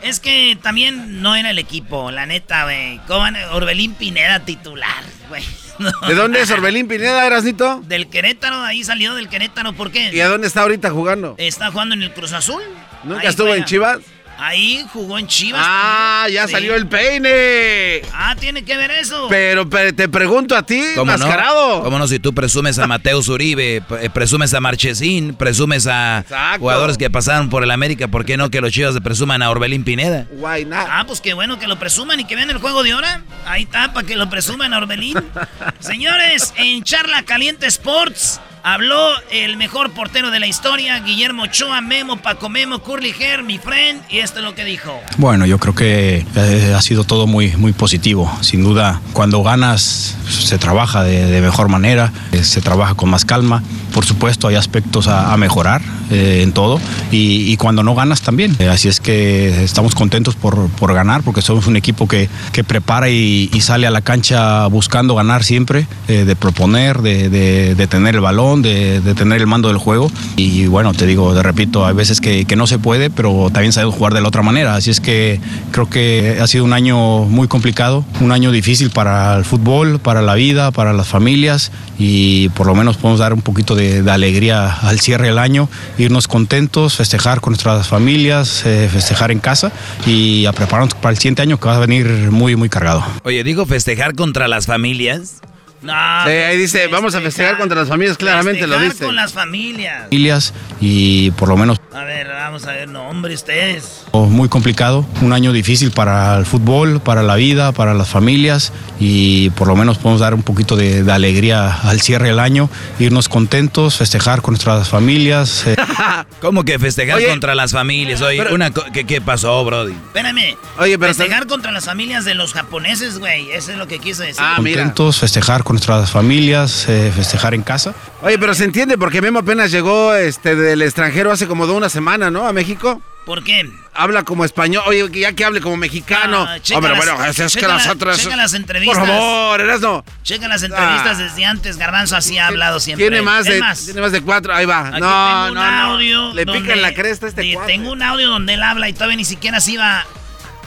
Es 0.03 0.19
que 0.19 0.57
también 0.61 1.21
no 1.21 1.35
era 1.35 1.49
el 1.49 1.59
equipo, 1.59 2.11
la 2.11 2.25
neta, 2.25 2.63
güey. 2.65 2.99
¿Cómo 3.07 3.19
van- 3.21 3.35
Orbelín 3.51 3.93
Pineda 3.95 4.39
titular, 4.45 5.03
güey. 5.29 5.43
No. 5.79 5.91
¿De 6.07 6.15
dónde 6.15 6.41
es 6.41 6.49
Orbelín 6.49 6.87
Pineda, 6.87 7.27
Erasnito? 7.27 7.83
Del 7.85 8.07
Querétaro, 8.07 8.61
ahí 8.63 8.83
salió 8.83 9.13
del 9.13 9.29
Querétaro, 9.29 9.73
¿por 9.73 9.91
qué? 9.91 10.09
¿Y 10.11 10.19
a 10.21 10.27
dónde 10.27 10.47
está 10.47 10.61
ahorita 10.63 10.89
jugando? 10.89 11.35
Está 11.37 11.69
jugando 11.69 11.93
en 11.93 12.01
el 12.01 12.11
Cruz 12.13 12.33
Azul. 12.33 12.63
¿Nunca 13.03 13.21
Ahí 13.21 13.27
estuvo 13.27 13.49
juega. 13.49 13.59
en 13.61 13.65
Chivas? 13.65 13.99
Ahí 14.39 14.85
jugó 14.93 15.17
en 15.17 15.27
Chivas. 15.27 15.61
Ah, 15.65 16.27
ya 16.31 16.45
Sí. 16.45 16.53
salió 16.53 16.75
el 16.75 16.87
peine. 16.87 18.01
Ah, 18.13 18.35
tiene 18.39 18.63
que 18.63 18.77
ver 18.77 18.91
eso. 18.91 19.27
Pero, 19.29 19.67
pero 19.69 19.93
te 19.95 20.07
pregunto 20.07 20.55
a 20.55 20.63
ti, 20.63 20.81
¿Cómo 20.95 21.11
mascarado. 21.11 21.77
no? 21.79 21.83
¿Cómo 21.83 21.99
no? 21.99 22.07
Si 22.07 22.19
tú 22.19 22.33
presumes 22.33 22.77
a 22.79 22.87
Mateus 22.87 23.27
Uribe, 23.29 23.81
pre- 23.81 24.09
presumes 24.09 24.53
a 24.53 24.59
Marchesín, 24.59 25.33
presumes 25.33 25.87
a 25.87 26.19
Exacto. 26.19 26.59
jugadores 26.59 26.97
que 26.97 27.09
pasaron 27.09 27.49
por 27.49 27.63
el 27.63 27.71
América, 27.71 28.07
¿por 28.07 28.25
qué 28.25 28.37
no 28.37 28.49
que 28.49 28.61
los 28.61 28.71
chivas 28.71 28.93
le 28.93 29.01
presuman 29.01 29.41
a 29.41 29.49
Orbelín 29.49 29.83
Pineda? 29.83 30.27
Why 30.31 30.65
not? 30.65 30.87
Ah, 30.89 31.03
pues 31.07 31.19
qué 31.21 31.33
bueno 31.33 31.57
que 31.59 31.67
lo 31.67 31.79
presuman 31.79 32.19
y 32.19 32.25
que 32.25 32.35
vean 32.35 32.49
el 32.49 32.57
juego 32.59 32.83
de 32.83 32.93
hora. 32.93 33.21
Ahí 33.45 33.63
está, 33.63 33.93
para 33.93 34.05
que 34.05 34.15
lo 34.15 34.29
presuman 34.29 34.73
a 34.73 34.77
Orbelín. 34.77 35.15
Señores, 35.79 36.53
en 36.57 36.83
Charla 36.83 37.23
Caliente 37.23 37.65
Sports 37.67 38.39
habló 38.73 39.11
el 39.31 39.55
mejor 39.55 39.91
portero 39.91 40.29
de 40.29 40.39
la 40.41 40.47
historia, 40.47 40.99
Guillermo 40.99 41.43
Ochoa, 41.43 41.79
Memo, 41.79 42.17
Paco 42.17 42.49
Memo, 42.49 42.79
Curly 42.79 43.13
Her, 43.17 43.43
mi 43.43 43.57
friend, 43.57 44.01
y 44.09 44.17
esto 44.17 44.39
es 44.39 44.45
lo 44.45 44.55
que 44.55 44.65
dijo. 44.65 44.99
Bueno, 45.17 45.45
yo 45.45 45.57
creo 45.57 45.73
que 45.73 46.25
eh, 46.35 46.73
ha 46.77 46.81
sido 46.81 47.05
todo 47.05 47.27
muy, 47.27 47.55
muy 47.55 47.71
positivo. 47.71 48.29
Sin 48.41 48.63
duda, 48.63 48.99
cuando 49.13 49.41
ganas 49.41 50.17
se 50.27 50.57
trabaja 50.57 51.03
de, 51.03 51.39
mejor 51.41 51.69
manera, 51.69 52.11
eh, 52.33 52.43
se 52.43 52.59
trabaja 52.61 52.95
con 52.95 53.09
más 53.09 53.23
calma. 53.23 53.63
Por 53.93 54.05
supuesto, 54.05 54.49
hay 54.49 54.55
aspectos 54.55 55.07
a, 55.07 55.35
mejorar 55.37 55.81
eh, 56.11 56.41
en 56.43 56.51
todo 56.51 56.79
y, 57.09 57.55
cuando 57.57 57.83
no 57.83 57.95
ganas 57.95 58.21
también. 58.21 58.55
Así 58.69 58.87
es 58.89 58.99
que 58.99 59.63
estamos 59.63 59.95
contentos 59.95 60.35
por, 60.35 60.69
por 60.71 60.93
ganar 60.93 61.23
porque 61.23 61.41
somos 61.41 61.67
un 61.67 61.77
equipo 61.77 62.07
que, 62.07 62.29
que 62.51 62.63
prepara 62.63 63.09
y, 63.09 63.49
sale 63.61 63.87
a 63.87 63.91
la 63.91 64.01
cancha 64.01 64.67
buscando 64.67 65.15
ganar 65.15 65.43
siempre, 65.43 65.87
de 66.07 66.35
proponer, 66.35 67.01
de- 67.01 67.29
de 67.75 67.87
tener 67.87 68.15
el 68.15 68.21
balón, 68.21 68.56
de, 68.61 69.01
tener 69.15 69.41
el 69.41 69.47
mando 69.47 69.67
del 69.67 69.77
juego. 69.77 70.11
Y 70.35 70.67
bueno, 70.67 70.93
te 70.93 71.05
digo, 71.05 71.33
te 71.33 71.43
repito, 71.43 71.85
hay 71.85 71.93
veces 71.93 72.21
que, 72.21 72.45
no 72.57 72.65
se 72.65 72.79
puede, 72.79 73.11
pero 73.11 73.49
también 73.51 73.71
sabemos 73.71 73.95
jugar 73.95 74.13
de 74.13 74.21
la 74.21 74.29
otra 74.29 74.41
manera. 74.41 74.75
Así 74.75 74.89
es 74.89 74.99
que 74.99 75.39
creo 75.71 75.87
que 75.89 76.39
ha 76.41 76.47
sido 76.47 76.63
un 76.63 76.73
año 76.73 77.25
muy 77.25 77.47
complicado, 77.47 78.03
un 78.19 78.31
año 78.31 78.51
difícil 78.51 78.89
para 78.89 79.35
el 79.35 79.45
fútbol, 79.45 79.99
para 79.99 80.23
la 80.23 80.33
vida, 80.33 80.71
para 80.71 80.93
las 80.93 81.07
familias 81.07 81.71
y 81.99 82.49
por 82.49 82.65
lo 82.65 82.73
menos 82.73 82.97
podemos 82.97 83.19
dar 83.19 83.33
un 83.33 83.41
poquito 83.41 83.75
de, 83.75 84.01
de 84.01 84.11
alegría 84.11 84.71
al 84.71 84.99
cierre 84.99 85.27
del 85.27 85.37
año, 85.37 85.69
irnos 85.97 86.27
contentos, 86.27 86.95
festejar 86.95 87.41
con 87.41 87.51
nuestras 87.51 87.87
familias, 87.87 88.65
eh, 88.65 88.89
festejar 88.91 89.31
en 89.31 89.39
casa 89.39 89.71
y 90.05 90.45
a 90.45 90.53
prepararnos 90.53 90.95
para 90.95 91.11
el 91.11 91.17
siguiente 91.17 91.41
año 91.41 91.59
que 91.59 91.67
va 91.67 91.75
a 91.75 91.79
venir 91.79 92.07
muy, 92.31 92.55
muy 92.55 92.69
cargado. 92.69 93.03
Oye, 93.23 93.43
digo 93.43 93.65
festejar 93.65 94.15
contra 94.15 94.47
las 94.47 94.65
familias. 94.65 95.41
No, 95.81 95.93
Sí, 96.25 96.31
ahí 96.31 96.57
dice, 96.57 96.87
vamos 96.87 97.13
a 97.15 97.21
festejar 97.21 97.57
contra 97.57 97.79
las 97.79 97.87
familias, 97.89 98.17
claramente 98.17 98.65
lo 98.65 98.73
festejar 98.73 98.93
dice. 98.93 99.05
con 99.05 99.15
las 99.15 99.33
familias. 99.33 100.03
Familias 100.03 100.53
y 100.81 101.31
por 101.31 101.49
lo 101.49 101.57
menos 101.57 101.79
A 101.93 102.03
ver, 102.03 102.27
vamos 102.27 102.65
a 102.65 102.71
ver, 102.71 102.89
no, 102.89 103.07
hombre, 103.09 103.33
ustedes. 103.35 104.03
muy 104.13 104.49
complicado, 104.49 105.05
un 105.21 105.33
año 105.33 105.51
difícil 105.53 105.91
para 105.91 106.35
el 106.37 106.45
fútbol, 106.45 106.99
para 107.01 107.21
la 107.23 107.35
vida, 107.35 107.71
para 107.71 107.93
las 107.93 108.09
familias 108.09 108.73
y 108.99 109.49
por 109.51 109.67
lo 109.67 109.75
menos 109.75 109.97
podemos 109.97 110.19
dar 110.21 110.33
un 110.33 110.43
poquito 110.43 110.75
de, 110.75 111.03
de 111.03 111.11
alegría 111.11 111.71
al 111.83 112.01
cierre 112.01 112.27
del 112.29 112.39
año, 112.39 112.69
irnos 112.99 113.29
contentos, 113.29 113.97
festejar 113.97 114.41
con 114.41 114.53
nuestras 114.53 114.89
familias. 114.89 115.63
eh, 115.67 115.75
¿Cómo 116.41 116.63
que 116.63 116.79
festejar 116.79 117.17
Oye, 117.17 117.27
contra 117.27 117.53
las 117.55 117.71
familias? 117.71 118.21
Oye, 118.21 118.37
pero- 118.41 118.55
una 118.55 118.71
¿qué, 118.71 119.05
¿qué 119.05 119.21
pasó, 119.21 119.63
Brody? 119.63 119.93
Espérame. 119.93 120.55
Oye, 120.79 120.97
pero 120.97 121.13
Festejar 121.13 121.45
contra 121.47 121.71
las 121.71 121.85
familias 121.85 122.25
de 122.25 122.33
los 122.35 122.53
japoneses, 122.53 123.19
güey. 123.19 123.51
Eso 123.51 123.71
es 123.71 123.77
lo 123.77 123.87
que 123.87 123.99
quiso 123.99 124.23
decir. 124.23 124.37
Ah, 124.43 124.53
contentos, 124.57 125.19
festejar 125.19 125.63
con 125.67 125.73
nuestras 125.75 126.09
familias, 126.11 126.85
eh, 126.87 127.11
festejar 127.13 127.53
en 127.53 127.61
casa. 127.61 127.93
Oye, 128.21 128.39
pero 128.39 128.53
se 128.53 128.63
entiende 128.63 128.97
porque 128.97 129.21
Memo 129.21 129.39
apenas 129.39 129.69
llegó 129.69 130.13
este 130.15 130.55
del 130.55 130.81
extranjero 130.81 131.29
hace 131.29 131.45
como 131.45 131.67
de 131.67 131.73
una 131.73 131.89
semana, 131.89 132.31
¿no? 132.31 132.47
A 132.47 132.53
México. 132.53 133.01
¿Por 133.25 133.43
qué? 133.43 133.69
Habla 133.93 134.23
como 134.23 134.45
español. 134.45 134.81
Oye, 134.87 135.11
que 135.11 135.19
ya 135.19 135.33
que 135.33 135.43
hable 135.43 135.59
como 135.59 135.75
mexicano. 135.75 136.45
Ah, 136.47 136.55
Hombre, 136.73 136.95
las- 136.95 137.05
bueno, 137.05 137.25
es, 137.25 137.37
es 137.37 137.53
que 137.53 137.67
las 137.67 137.85
la- 137.85 137.91
otras. 137.91 138.17
checa 138.17 138.37
las 138.37 138.53
entrevistas. 138.53 138.97
Por 138.97 139.07
favor, 139.07 139.59
Erasno. 139.59 140.05
Checa 140.23 140.47
las 140.47 140.63
entrevistas 140.63 141.17
Ah. 141.19 141.23
desde 141.23 141.43
antes. 141.43 141.75
Garbanzo 141.75 142.15
así 142.15 142.37
ha 142.37 142.47
hablado 142.47 142.79
siempre. 142.79 143.05
Tiene 143.09 143.21
más, 143.21 143.43
de, 143.43 143.59
más, 143.59 143.83
tiene 143.83 143.99
más 143.99 144.13
de 144.13 144.21
cuatro. 144.21 144.55
Ahí 144.55 144.65
va. 144.65 144.87
aquí 144.87 145.01
no, 145.01 145.27
tengo 145.27 145.47
un 145.49 145.53
no, 145.55 145.71
no. 145.71 145.91
audio. 145.91 146.33
Le 146.33 146.45
pican 146.45 146.81
la 146.81 146.93
cresta 146.93 147.25
a 147.25 147.29
este 147.29 147.43
y 147.43 147.55
cuate. 147.55 147.73
Tengo 147.73 147.91
un 147.91 148.01
audio 148.01 148.29
donde 148.29 148.53
él 148.53 148.63
habla 148.63 148.87
y 148.87 148.93
todavía 148.93 149.17
ni 149.17 149.25
siquiera 149.25 149.59
se 149.59 149.71
iba. 149.73 150.05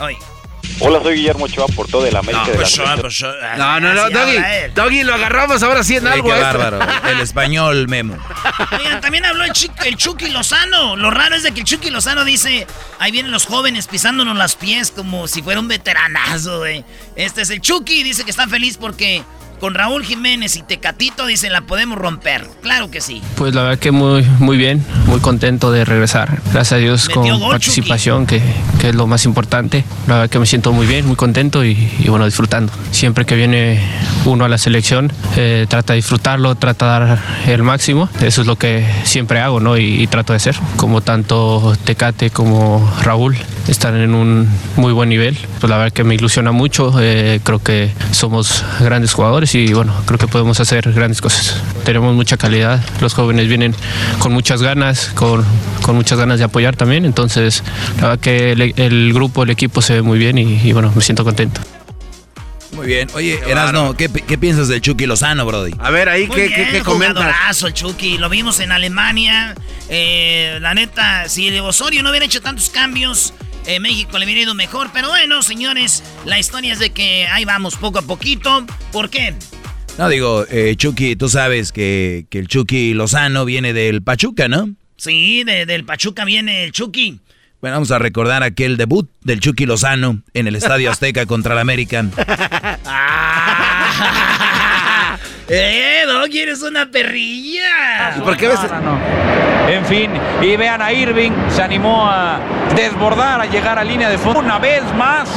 Oye. 0.01 0.19
Hola, 0.79 1.03
soy 1.03 1.17
Guillermo 1.17 1.45
Ochoa, 1.45 1.67
por 1.69 1.89
todo 1.89 2.07
el 2.07 2.17
América 2.17 2.45
de 2.47 2.53
la 2.53 2.57
pues, 2.57 2.71
Selección. 2.73 3.01
pues, 3.01 3.23
ah, 3.23 3.55
No, 3.59 3.81
no, 3.81 3.93
no, 3.93 4.09
Doggy. 4.11 4.37
Doggy, 4.75 5.03
lo 5.03 5.15
agarramos 5.15 5.63
ahora 5.63 5.83
sí 5.85 5.97
en 5.97 6.05
Oye, 6.07 6.15
algo. 6.15 6.29
qué 6.33 6.41
bárbaro. 6.41 6.79
El 7.11 7.21
español, 7.21 7.87
Memo. 7.89 8.17
Oigan, 8.79 9.01
también 9.03 9.27
habló 9.27 9.45
el, 9.45 9.53
Chi- 9.53 9.71
el 9.85 9.97
Chucky 9.97 10.29
Lozano. 10.31 10.97
Lo 10.97 11.11
raro 11.11 11.35
es 11.37 11.43
de 11.43 11.53
que 11.53 11.61
el 11.61 11.67
Chucky 11.67 11.91
Lozano 11.91 12.25
dice, 12.25 12.67
ahí 12.99 13.13
vienen 13.13 13.31
los 13.31 13.45
jóvenes 13.47 13.89
pisándonos 13.89 14.37
las 14.37 14.57
pies 14.57 14.91
como 14.91 15.29
si 15.29 15.43
fuera 15.43 15.61
un 15.61 15.69
veteranazo, 15.69 16.61
güey. 16.61 16.85
Este 17.15 17.43
es 17.43 17.51
el 17.51 17.61
Chucky, 17.61 18.03
dice 18.03 18.25
que 18.25 18.31
está 18.31 18.49
feliz 18.49 18.79
porque 18.79 19.23
con 19.61 19.75
Raúl 19.75 20.05
Jiménez 20.05 20.57
y 20.57 20.63
Tecatito, 20.63 21.27
dice, 21.27 21.51
la 21.51 21.61
podemos 21.61 21.99
romper. 21.99 22.49
Claro 22.63 22.91
que 22.91 23.01
sí. 23.01 23.23
Pues 23.37 23.55
la 23.55 23.63
verdad 23.63 23.79
que 23.79 23.91
muy, 23.91 24.23
muy 24.39 24.57
bien, 24.57 24.85
muy 25.07 25.21
contento 25.21 25.71
de 25.71 25.85
regresar. 25.85 26.41
Gracias 26.53 26.73
a 26.73 26.77
Dios 26.77 27.09
Metió 27.09 27.23
con 27.23 27.41
gol, 27.41 27.51
participación, 27.51 28.27
que, 28.27 28.43
que 28.81 28.89
es 28.89 28.95
lo 28.95 29.07
más 29.07 29.25
importante. 29.27 29.85
La 30.09 30.15
verdad 30.15 30.31
que 30.31 30.39
me 30.39 30.47
siento 30.47 30.73
muy 30.73 30.87
bien, 30.87 31.07
muy 31.07 31.17
contento 31.17 31.65
y, 31.65 31.77
y 31.99 32.09
bueno, 32.09 32.25
disfrutando. 32.25 32.73
Siempre 32.91 33.27
que 33.27 33.37
viene 33.37 33.81
uno 34.25 34.45
a 34.45 34.49
la 34.49 34.59
selección, 34.59 35.13
eh, 35.37 35.67
trata 35.69 35.93
de 35.93 35.99
disfrutarlo, 35.99 36.55
trata 36.55 36.87
de 36.87 37.07
dar 37.07 37.19
el 37.47 37.63
máximo. 37.63 38.09
Eso 38.23 38.41
es 38.41 38.47
lo 38.47 38.57
que 38.57 38.87
siempre 39.05 39.41
hago, 39.41 39.61
¿no? 39.61 39.77
Y, 39.77 40.03
y 40.03 40.07
trato 40.07 40.33
de 40.33 40.39
hacer. 40.39 40.57
Como 40.77 41.03
tanto 41.03 41.77
Tecate 41.85 42.31
como 42.31 42.91
Raúl 43.03 43.37
están 43.71 43.97
en 44.01 44.15
un 44.15 44.49
muy 44.77 44.93
buen 44.93 45.09
nivel. 45.09 45.39
Pues 45.61 45.71
la 45.71 45.79
verdad 45.79 45.93
que 45.93 46.05
me 46.05 46.15
ilusiona 46.15 46.53
mucho. 46.53 46.93
eh, 47.01 47.41
creo 47.43 47.63
que 47.63 47.91
somos 48.13 48.65
grandes 48.81 49.13
jugadores 49.13 49.55
y 49.55 49.73
bueno, 49.73 49.95
creo 50.07 50.19
que 50.19 50.27
podemos 50.27 50.61
hacer 50.61 50.93
grandes 50.93 51.21
cosas. 51.21 51.57
Tenemos 51.85 52.15
mucha 52.15 52.37
calidad, 52.37 52.81
los 53.01 53.15
jóvenes 53.15 53.49
vienen 53.49 53.75
con 54.19 54.33
muchas 54.33 54.61
ganas, 54.63 55.11
con, 55.15 55.45
con 55.83 55.95
muchas 55.97 56.19
ganas 56.19 56.39
de 56.39 56.45
apoyar 56.45 56.77
también, 56.77 57.05
entonces 57.05 57.63
la 57.97 58.09
verdad 58.09 58.19
que 58.21 58.53
el, 58.53 58.75
el 58.77 59.13
grupo, 59.13 59.45
el 59.45 59.51
equipo 59.51 59.81
se 59.83 59.95
ve 59.95 60.03
muy 60.03 60.19
bien 60.19 60.37
y, 60.39 60.61
y, 60.63 60.73
bueno, 60.73 60.93
me 60.95 61.01
siento 61.03 61.25
contento. 61.25 61.61
Muy 62.73 62.87
bien. 62.87 63.09
Oye, 63.15 63.39
Erasno, 63.47 63.95
¿qué, 63.97 64.09
qué 64.09 64.39
piensas 64.39 64.69
del 64.69 64.81
Chucky 64.81 65.07
Lozano, 65.07 65.45
Brody? 65.45 65.73
A 65.79 65.91
ver, 65.91 66.09
ahí, 66.09 66.27
Muy 66.29 66.37
¿qué, 66.37 66.49
bien, 66.49 66.65
qué, 66.67 66.73
qué 66.79 66.81
comentas? 66.83 67.63
el 67.63 67.75
Chucky. 67.75 68.17
Lo 68.19 68.29
vimos 68.29 68.61
en 68.61 68.73
Alemania. 68.73 69.55
Eh, 69.89 70.59
la 70.61 70.73
neta, 70.73 71.29
si 71.29 71.49
el 71.49 71.59
Osorio 71.61 72.03
no 72.03 72.11
hubiera 72.11 72.25
hecho 72.25 72.41
tantos 72.41 72.71
cambios, 72.71 73.35
eh, 73.67 73.81
México 73.81 74.19
le 74.19 74.25
hubiera 74.27 74.43
ido 74.43 74.55
mejor. 74.55 74.91
Pero 74.93 75.09
bueno, 75.09 75.43
señores, 75.43 76.03
la 76.25 76.39
historia 76.39 76.73
es 76.73 76.79
de 76.79 76.91
que 76.91 77.27
ahí 77.29 77.45
vamos 77.45 77.77
poco 77.77 77.99
a 77.99 78.03
poquito. 78.03 78.65
¿Por 78.93 79.11
qué? 79.11 79.35
No, 79.99 80.09
digo, 80.09 80.47
eh, 80.51 80.75
Chucky, 80.77 81.17
tú 81.17 81.29
sabes 81.29 81.73
que, 81.73 82.27
que 82.31 82.39
el 82.39 82.49
Chucky 82.49 82.95
Lozano 82.95 83.45
viene 83.45 83.73
del 83.73 84.03
Pachuca, 84.03 84.49
¿no? 84.49 84.71
Sí, 84.97 85.45
de- 85.45 85.67
del 85.67 85.85
Pachuca 85.85 86.25
viene 86.25 86.65
el 86.65 86.73
Chucky. 86.73 87.21
Bueno, 87.61 87.77
vamos 87.77 87.91
a 87.91 87.99
recordar 87.99 88.43
aquel 88.43 88.79
debut 88.79 89.11
del 89.23 89.41
Chucky 89.41 89.67
Lozano 89.67 90.23
en 90.33 90.47
el 90.47 90.57
Estadio 90.57 90.91
Azteca 90.91 91.27
contra 91.27 91.53
el 91.53 91.59
América. 91.59 92.07
¡Eh, 95.53 96.05
no 96.07 96.29
quieres 96.29 96.63
una 96.63 96.87
perrilla! 96.87 98.15
¿Por 98.23 98.37
qué 98.37 98.47
ves? 98.47 98.61
En 99.69 99.85
fin, 99.85 100.13
y 100.41 100.57
vean 100.57 100.81
a 100.81 100.93
Irving, 100.93 101.33
se 101.49 101.61
animó 101.61 102.09
a 102.09 102.39
desbordar, 102.77 103.41
a 103.41 103.47
llegar 103.47 103.77
a 103.77 103.83
línea 103.83 104.09
de 104.09 104.17
fondo. 104.17 104.39
Una 104.39 104.61
vez 104.61 104.83
más, 104.95 105.29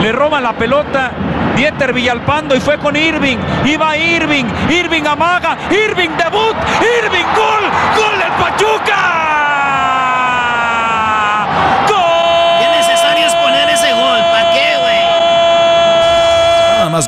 le 0.00 0.12
roban 0.12 0.44
la 0.44 0.52
pelota 0.52 1.10
Dieter 1.56 1.92
Villalpando 1.92 2.54
y 2.54 2.60
fue 2.60 2.78
con 2.78 2.94
Irving. 2.94 3.38
Iba 3.64 3.96
Irving. 3.96 4.44
Irving 4.70 5.02
amaga. 5.04 5.58
Irving 5.70 6.10
debut. 6.10 6.56
Irving 7.02 7.26
gol. 7.34 7.64
Gol 7.96 8.18
del 8.18 8.32
Pachuca. 8.38 9.19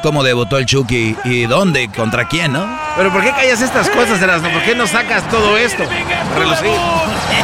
Cómo 0.01 0.23
debutó 0.23 0.59
el 0.59 0.67
Chucky 0.67 1.17
y 1.25 1.47
dónde, 1.47 1.89
contra 1.89 2.29
quién, 2.29 2.53
¿no? 2.53 2.67
Pero 2.97 3.13
¿por 3.13 3.23
qué 3.23 3.31
callas 3.31 3.61
estas 3.61 3.89
cosas, 3.91 4.21
Erasmo? 4.21 4.51
¿Por 4.51 4.63
qué 4.63 4.75
no 4.75 4.87
sacas 4.87 5.29
todo 5.31 5.57
esto? 5.57 5.83
Relucir. 6.39 6.71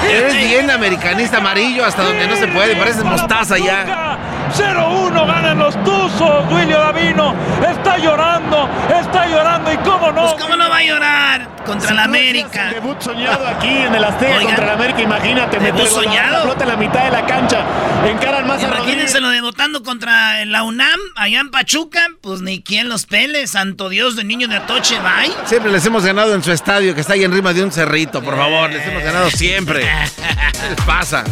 Eres 0.09 0.35
bien 0.35 0.71
americanista 0.71 1.39
amarillo 1.39 1.85
hasta 1.85 2.03
donde 2.03 2.27
no 2.27 2.37
se 2.37 2.49
puede, 2.49 2.77
pareces 2.77 3.05
mostaza 3.05 3.59
ya. 3.59 4.19
0-1 4.53 5.27
ganan 5.27 5.59
los 5.59 5.75
Tuzos, 5.85 6.53
William 6.53 6.81
Davino. 6.81 7.35
Está 7.69 7.99
llorando, 7.99 8.69
está 8.99 9.27
llorando. 9.27 9.73
¿Y 9.73 9.77
cómo 9.79 10.13
no? 10.13 10.31
Pues, 10.33 10.43
¿Cómo 10.43 10.57
no 10.57 10.69
va 10.69 10.77
a 10.79 10.83
llorar? 10.83 11.49
Contra 11.65 11.93
la 11.93 12.05
América. 12.05 12.71
Debut 12.73 12.99
soñado 13.01 13.47
aquí 13.47 13.69
en 13.69 13.95
el 13.95 14.03
Azteca 14.03 14.41
contra 14.41 14.67
la 14.67 14.73
América. 14.73 15.03
Imagínate, 15.03 15.59
debut 15.59 15.87
soñado. 15.87 16.33
La 16.33 16.43
pelota 16.43 16.65
en 16.65 16.69
la 16.71 16.77
mitad 16.77 17.05
de 17.05 17.11
la 17.11 17.27
cancha. 17.27 17.61
Encaran 18.07 18.47
más 18.47 18.63
Imagínense 18.63 19.21
lo 19.21 19.29
debutando 19.29 19.83
contra 19.83 20.45
la 20.47 20.63
UNAM, 20.63 20.99
allá 21.17 21.41
en 21.41 21.51
Pachuca. 21.51 22.07
Pues 22.23 22.41
ni 22.41 22.63
quien 22.63 22.89
los 22.89 23.05
pele. 23.07 23.47
Santo 23.47 23.89
Dios 23.91 24.17
de 24.17 24.25
niño 24.25 24.49
de 24.49 24.57
Atoche, 24.57 24.99
bye. 25.01 25.35
Siempre 25.45 25.71
les 25.71 25.85
hemos 25.85 26.05
ganado 26.05 26.35
en 26.35 26.43
su 26.43 26.53
estadio, 26.53 26.95
que 26.95 27.03
está 27.03 27.13
ahí 27.15 27.25
en 27.25 27.33
rima 27.33 27.53
de 27.53 27.63
un 27.63 27.71
cerrito, 27.73 28.23
por 28.23 28.37
favor. 28.37 28.71
Les 28.71 28.87
hemos 28.87 29.03
ganado 29.03 29.31
siempre. 29.31 29.81
¿Qué 29.81 30.69
les 30.71 30.81
pasa? 30.87 31.25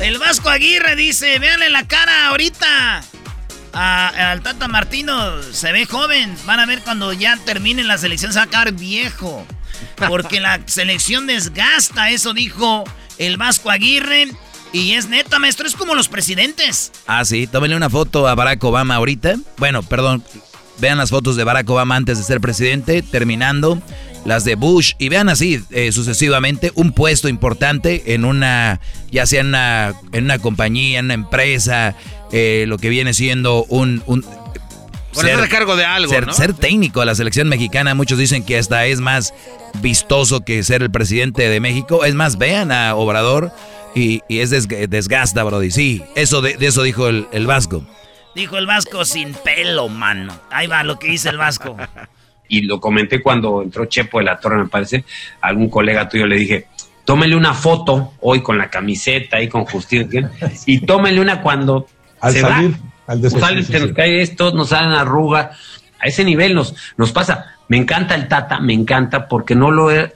El 0.00 0.18
Vasco 0.18 0.50
Aguirre 0.50 0.94
dice, 0.94 1.38
véanle 1.38 1.70
la 1.70 1.86
cara 1.88 2.28
ahorita. 2.28 3.02
al 3.72 4.42
Tata 4.42 4.68
Martino 4.68 5.42
se 5.42 5.72
ve 5.72 5.86
joven. 5.86 6.36
Van 6.44 6.60
a 6.60 6.66
ver 6.66 6.82
cuando 6.82 7.12
ya 7.12 7.36
termine 7.44 7.82
la 7.82 7.98
selección 7.98 8.32
se 8.32 8.38
va 8.38 8.44
a 8.44 8.48
quedar 8.48 8.72
viejo. 8.72 9.46
Porque 10.08 10.40
la 10.40 10.60
selección 10.66 11.26
desgasta, 11.26 12.10
eso 12.10 12.34
dijo 12.34 12.84
el 13.18 13.36
Vasco 13.36 13.70
Aguirre. 13.70 14.28
Y 14.72 14.92
es 14.92 15.08
neta, 15.08 15.38
maestro, 15.38 15.66
es 15.66 15.74
como 15.74 15.94
los 15.94 16.08
presidentes. 16.08 16.92
Ah, 17.06 17.24
sí, 17.24 17.46
tómenle 17.46 17.76
una 17.76 17.88
foto 17.88 18.28
a 18.28 18.34
Barack 18.34 18.62
Obama 18.64 18.96
ahorita. 18.96 19.36
Bueno, 19.56 19.82
perdón, 19.82 20.22
vean 20.78 20.98
las 20.98 21.08
fotos 21.08 21.36
de 21.36 21.44
Barack 21.44 21.70
Obama 21.70 21.96
antes 21.96 22.18
de 22.18 22.24
ser 22.24 22.40
presidente, 22.40 23.00
terminando 23.00 23.80
las 24.26 24.44
de 24.44 24.56
Bush 24.56 24.94
y 24.98 25.08
vean 25.08 25.28
así 25.28 25.62
eh, 25.70 25.92
sucesivamente 25.92 26.72
un 26.74 26.92
puesto 26.92 27.28
importante 27.28 28.14
en 28.14 28.24
una, 28.24 28.80
ya 29.10 29.24
sea 29.24 29.40
en 29.40 29.48
una, 29.48 29.94
en 30.12 30.24
una 30.24 30.38
compañía, 30.38 30.98
en 30.98 31.06
una 31.06 31.14
empresa, 31.14 31.94
eh, 32.32 32.64
lo 32.66 32.78
que 32.78 32.88
viene 32.88 33.14
siendo 33.14 33.64
un... 33.64 34.02
un 34.06 34.24
ser, 35.12 35.48
cargo 35.48 35.76
de 35.76 35.84
algo, 35.84 36.12
ser, 36.12 36.32
ser 36.34 36.52
técnico 36.52 37.00
de 37.00 37.06
la 37.06 37.14
selección 37.14 37.48
mexicana, 37.48 37.94
muchos 37.94 38.18
dicen 38.18 38.44
que 38.44 38.58
hasta 38.58 38.84
es 38.86 39.00
más 39.00 39.32
vistoso 39.80 40.40
que 40.40 40.62
ser 40.62 40.82
el 40.82 40.90
presidente 40.90 41.48
de 41.48 41.60
México. 41.60 42.04
Es 42.04 42.14
más, 42.14 42.36
vean 42.36 42.72
a 42.72 42.94
Obrador 42.96 43.52
y, 43.94 44.22
es 44.28 44.50
desgasta, 44.50 45.42
Brody. 45.44 45.70
Sí, 45.70 46.02
eso 46.16 46.42
de, 46.42 46.56
eso 46.60 46.82
dijo 46.82 47.08
el, 47.08 47.28
el 47.32 47.46
Vasco. 47.46 47.86
Dijo 48.34 48.58
el 48.58 48.66
Vasco 48.66 49.06
sin 49.06 49.32
pelo, 49.32 49.88
mano. 49.88 50.38
Ahí 50.50 50.66
va 50.66 50.82
lo 50.82 50.98
que 50.98 51.08
dice 51.08 51.30
el 51.30 51.38
Vasco. 51.38 51.76
Y 52.48 52.62
lo 52.62 52.80
comenté 52.80 53.22
cuando 53.22 53.62
entró 53.62 53.86
Chepo 53.86 54.18
de 54.18 54.24
la 54.24 54.38
Torre, 54.38 54.58
me 54.58 54.68
parece, 54.68 55.04
a 55.40 55.48
algún 55.48 55.68
colega 55.68 56.08
tuyo 56.08 56.26
le 56.26 56.36
dije, 56.36 56.66
tómele 57.04 57.36
una 57.36 57.54
foto 57.54 58.14
hoy 58.20 58.42
con 58.42 58.58
la 58.58 58.68
camiseta 58.68 59.40
y 59.40 59.48
con 59.48 59.64
justicia, 59.64 60.30
y 60.66 60.80
tómele 60.80 61.20
una 61.20 61.40
cuando 61.40 61.86
al 62.20 62.32
se 62.32 62.40
salir, 62.40 62.72
va, 62.72 63.12
al 63.12 63.30
sale, 63.30 63.62
se 63.62 63.80
nos 63.80 63.92
cae 63.92 64.22
esto, 64.22 64.52
nos 64.52 64.70
salen 64.70 64.92
arruga, 64.92 65.52
a 65.98 66.06
ese 66.06 66.24
nivel 66.24 66.54
nos, 66.54 66.74
nos 66.96 67.12
pasa. 67.12 67.56
Me 67.68 67.76
encanta 67.76 68.14
el 68.14 68.28
Tata, 68.28 68.60
me 68.60 68.74
encanta 68.74 69.26
porque 69.26 69.54
no 69.54 69.70
lo 69.70 69.90
he, 69.90 70.12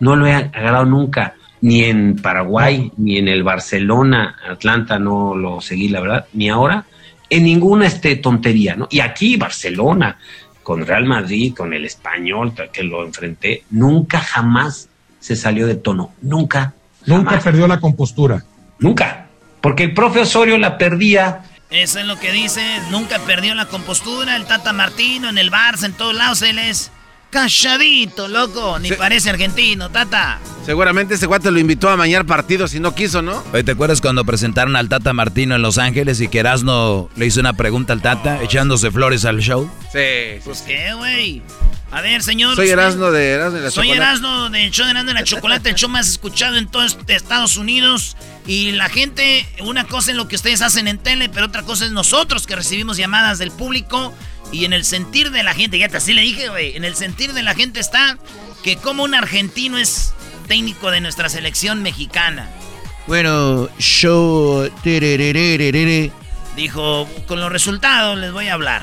no 0.00 0.16
lo 0.16 0.26
he 0.26 0.32
agarrado 0.32 0.86
nunca, 0.86 1.34
ni 1.60 1.84
en 1.84 2.16
Paraguay, 2.16 2.92
ni 2.96 3.18
en 3.18 3.28
el 3.28 3.42
Barcelona, 3.42 4.36
Atlanta 4.48 4.98
no 4.98 5.34
lo 5.34 5.60
seguí, 5.60 5.88
la 5.88 6.00
verdad, 6.00 6.26
ni 6.34 6.48
ahora, 6.48 6.84
en 7.30 7.44
ninguna 7.44 7.86
este, 7.86 8.16
tontería, 8.16 8.76
¿no? 8.76 8.86
Y 8.90 9.00
aquí 9.00 9.36
Barcelona, 9.36 10.18
con 10.64 10.84
Real 10.84 11.04
Madrid, 11.04 11.54
con 11.54 11.72
el 11.72 11.84
español 11.84 12.52
que 12.72 12.82
lo 12.82 13.04
enfrenté, 13.04 13.62
nunca 13.70 14.18
jamás 14.18 14.88
se 15.20 15.36
salió 15.36 15.68
de 15.68 15.76
tono. 15.76 16.12
Nunca. 16.22 16.74
Nunca 17.06 17.38
perdió 17.38 17.68
la 17.68 17.78
compostura. 17.78 18.42
Nunca. 18.80 19.26
Porque 19.60 19.84
el 19.84 19.94
profe 19.94 20.20
Osorio 20.20 20.58
la 20.58 20.76
perdía. 20.76 21.42
Eso 21.70 21.98
es 22.00 22.06
lo 22.06 22.18
que 22.18 22.32
dice. 22.32 22.62
Nunca 22.90 23.18
perdió 23.20 23.54
la 23.54 23.66
compostura. 23.66 24.36
El 24.36 24.46
Tata 24.46 24.72
Martino 24.72 25.28
en 25.28 25.38
el 25.38 25.50
Barça, 25.50 25.84
en 25.84 25.92
todos 25.92 26.14
lados, 26.14 26.42
él 26.42 26.58
es 26.58 26.90
Calladito, 27.34 28.28
loco. 28.28 28.78
Ni 28.78 28.92
parece 28.92 29.28
argentino, 29.28 29.90
tata. 29.90 30.38
Seguramente 30.64 31.14
ese 31.14 31.26
guate 31.26 31.50
lo 31.50 31.58
invitó 31.58 31.90
a 31.90 31.96
mañar 31.96 32.26
partidos 32.26 32.74
y 32.74 32.80
no 32.80 32.94
quiso, 32.94 33.22
¿no? 33.22 33.42
Oye, 33.52 33.64
¿te 33.64 33.72
acuerdas 33.72 34.00
cuando 34.00 34.24
presentaron 34.24 34.76
al 34.76 34.88
Tata 34.88 35.12
Martino 35.12 35.56
en 35.56 35.60
Los 35.60 35.76
Ángeles 35.78 36.20
y 36.20 36.28
que 36.28 36.38
Erasno 36.38 37.10
le 37.16 37.26
hizo 37.26 37.40
una 37.40 37.54
pregunta 37.54 37.92
al 37.92 38.02
Tata, 38.02 38.40
echándose 38.40 38.92
flores 38.92 39.24
al 39.24 39.40
show? 39.40 39.68
Sí. 39.92 40.38
Pues 40.44 40.62
qué, 40.62 40.94
güey. 40.94 41.42
A 41.90 42.02
ver, 42.02 42.22
señor. 42.22 42.54
Soy 42.54 42.68
Erasno 42.70 43.10
de 43.10 43.32
Erasno 43.32 43.58
de 43.58 43.64
la 43.64 43.70
Soy 43.72 43.90
Erasno 43.90 44.48
de 44.50 44.70
show 44.70 44.84
de 44.84 44.92
Erasno 44.92 45.08
de 45.08 45.14
la 45.14 45.24
Chocolate, 45.24 45.70
el 45.70 45.74
show 45.74 45.90
más 45.90 46.08
escuchado 46.08 46.56
en 46.56 46.68
todo 46.68 46.84
Estados 46.84 47.56
Unidos. 47.56 48.16
Y 48.46 48.70
la 48.72 48.88
gente, 48.88 49.44
una 49.60 49.88
cosa 49.88 50.12
es 50.12 50.16
lo 50.16 50.28
que 50.28 50.36
ustedes 50.36 50.62
hacen 50.62 50.86
en 50.86 50.98
tele, 50.98 51.28
pero 51.28 51.46
otra 51.46 51.62
cosa 51.62 51.84
es 51.84 51.90
nosotros 51.90 52.46
que 52.46 52.54
recibimos 52.54 52.96
llamadas 52.96 53.38
del 53.38 53.50
público 53.50 54.14
y 54.54 54.64
en 54.64 54.72
el 54.72 54.84
sentir 54.84 55.32
de 55.32 55.42
la 55.42 55.52
gente, 55.52 55.78
ya 55.78 55.88
te 55.88 55.96
así 55.96 56.12
le 56.12 56.22
dije, 56.22 56.48
güey, 56.48 56.76
en 56.76 56.84
el 56.84 56.94
sentir 56.94 57.32
de 57.32 57.42
la 57.42 57.54
gente 57.54 57.80
está 57.80 58.16
que 58.62 58.76
como 58.76 59.02
un 59.02 59.14
argentino 59.14 59.78
es 59.78 60.14
técnico 60.46 60.92
de 60.92 61.00
nuestra 61.00 61.28
selección 61.28 61.82
mexicana. 61.82 62.48
Bueno, 63.08 63.68
yo... 63.78 64.68
Dijo, 66.56 67.08
con 67.26 67.40
los 67.40 67.50
resultados 67.50 68.16
les 68.16 68.32
voy 68.32 68.46
a 68.46 68.54
hablar. 68.54 68.82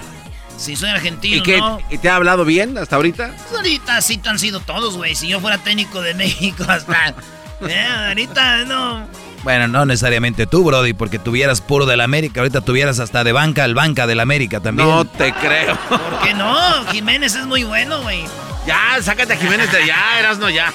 Si 0.57 0.75
soy 0.75 0.89
argentino, 0.89 1.37
¿Y, 1.37 1.41
qué, 1.41 1.61
¿Y 1.89 1.97
te 1.97 2.09
ha 2.09 2.17
hablado 2.17 2.43
bien 2.43 2.77
hasta 2.77 2.97
ahorita? 2.97 3.33
Pues 3.47 3.55
ahorita 3.55 4.01
sí 4.01 4.19
han 4.25 4.39
sido 4.39 4.59
todos, 4.59 4.97
güey. 4.97 5.15
Si 5.15 5.29
yo 5.29 5.39
fuera 5.39 5.57
técnico 5.57 6.01
de 6.01 6.13
México 6.15 6.65
hasta... 6.67 7.15
Eh, 7.61 7.87
ahorita 8.09 8.65
no... 8.65 9.07
Bueno, 9.43 9.67
no 9.67 9.85
necesariamente 9.85 10.45
tú, 10.45 10.63
Brody, 10.63 10.93
porque 10.93 11.17
tuvieras 11.17 11.61
puro 11.61 11.85
del 11.85 12.01
América. 12.01 12.41
Ahorita 12.41 12.61
tuvieras 12.61 12.99
hasta 12.99 13.23
de 13.23 13.31
banca 13.31 13.63
al 13.63 13.73
banca 13.73 14.05
del 14.05 14.19
América 14.19 14.59
también. 14.59 14.87
No 14.87 15.05
te 15.05 15.33
creo. 15.33 15.77
¿Por 15.89 16.19
qué 16.21 16.33
no? 16.33 16.85
Jiménez 16.91 17.35
es 17.35 17.45
muy 17.45 17.63
bueno, 17.63 18.01
güey. 18.01 18.23
Ya, 18.67 19.01
sácate 19.01 19.33
a 19.33 19.37
Jiménez 19.37 19.71
de 19.71 19.79
allá, 19.79 20.19
Erasno, 20.19 20.49
ya. 20.49 20.71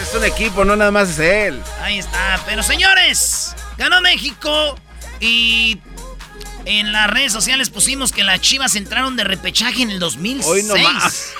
Es 0.00 0.14
un 0.14 0.24
equipo, 0.24 0.64
no 0.64 0.76
nada 0.76 0.90
más 0.90 1.10
es 1.10 1.18
él. 1.18 1.62
Ahí 1.82 1.98
está. 1.98 2.40
Pero 2.46 2.62
señores, 2.62 3.54
ganó 3.76 4.00
México 4.00 4.78
y 5.20 5.78
en 6.64 6.92
las 6.92 7.10
redes 7.10 7.32
sociales 7.32 7.68
pusimos 7.68 8.12
que 8.12 8.24
las 8.24 8.40
Chivas 8.40 8.74
entraron 8.76 9.16
de 9.16 9.24
repechaje 9.24 9.82
en 9.82 9.90
el 9.90 9.98
2006. 9.98 10.46
Hoy 10.46 10.62
no 10.62 10.76
más. 10.76 11.34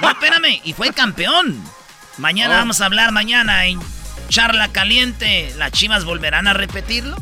no, 0.00 0.10
espérame, 0.10 0.60
y 0.64 0.72
fue 0.72 0.90
campeón. 0.94 1.62
Mañana 2.16 2.54
oh. 2.54 2.58
vamos 2.58 2.80
a 2.80 2.86
hablar 2.86 3.12
mañana 3.12 3.66
en 3.66 3.80
charla 4.30 4.68
caliente, 4.68 5.52
¿las 5.58 5.72
Chivas 5.72 6.04
volverán 6.04 6.46
a 6.46 6.54
repetirlo? 6.54 7.16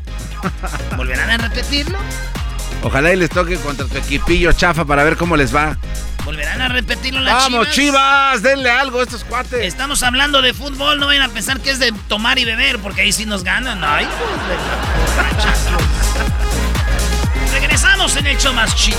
¿Volverán 0.97 1.30
a 1.30 1.39
repetirlo? 1.39 1.98
Ojalá 2.82 3.12
y 3.12 3.16
les 3.16 3.30
toque 3.30 3.56
contra 3.56 3.86
tu 3.86 3.97
equipillo 3.97 4.52
chafa 4.52 4.85
para 4.85 5.02
ver 5.02 5.16
cómo 5.16 5.36
les 5.36 5.52
va. 5.55 5.76
¿Volverán 6.24 6.60
a 6.60 6.68
repetirlo 6.68 7.20
las 7.20 7.32
¡Vamos, 7.32 7.70
Chivas! 7.70 8.43
Denle 8.43 8.70
algo 8.70 9.01
a 9.01 9.05
estos 9.05 9.24
cuates. 9.24 9.64
Estamos 9.64 10.02
hablando 10.02 10.43
de 10.43 10.52
fútbol, 10.52 11.01
no 11.01 11.06
vayan 11.06 11.22
a 11.22 11.28
pensar 11.30 11.59
que 11.60 11.70
es 11.70 11.78
de 11.78 11.93
tomar 12.09 12.39
y 12.39 12.44
beber, 12.44 12.78
porque 12.78 13.01
ahí 13.01 13.12
sí 13.12 13.24
nos 13.24 13.43
ganan. 13.43 13.82
Ay, 13.82 14.06
Regresamos 17.52 18.14
en 18.16 18.26
el 18.26 18.36
show 18.36 18.52
más 18.52 18.74
chido. 18.76 18.98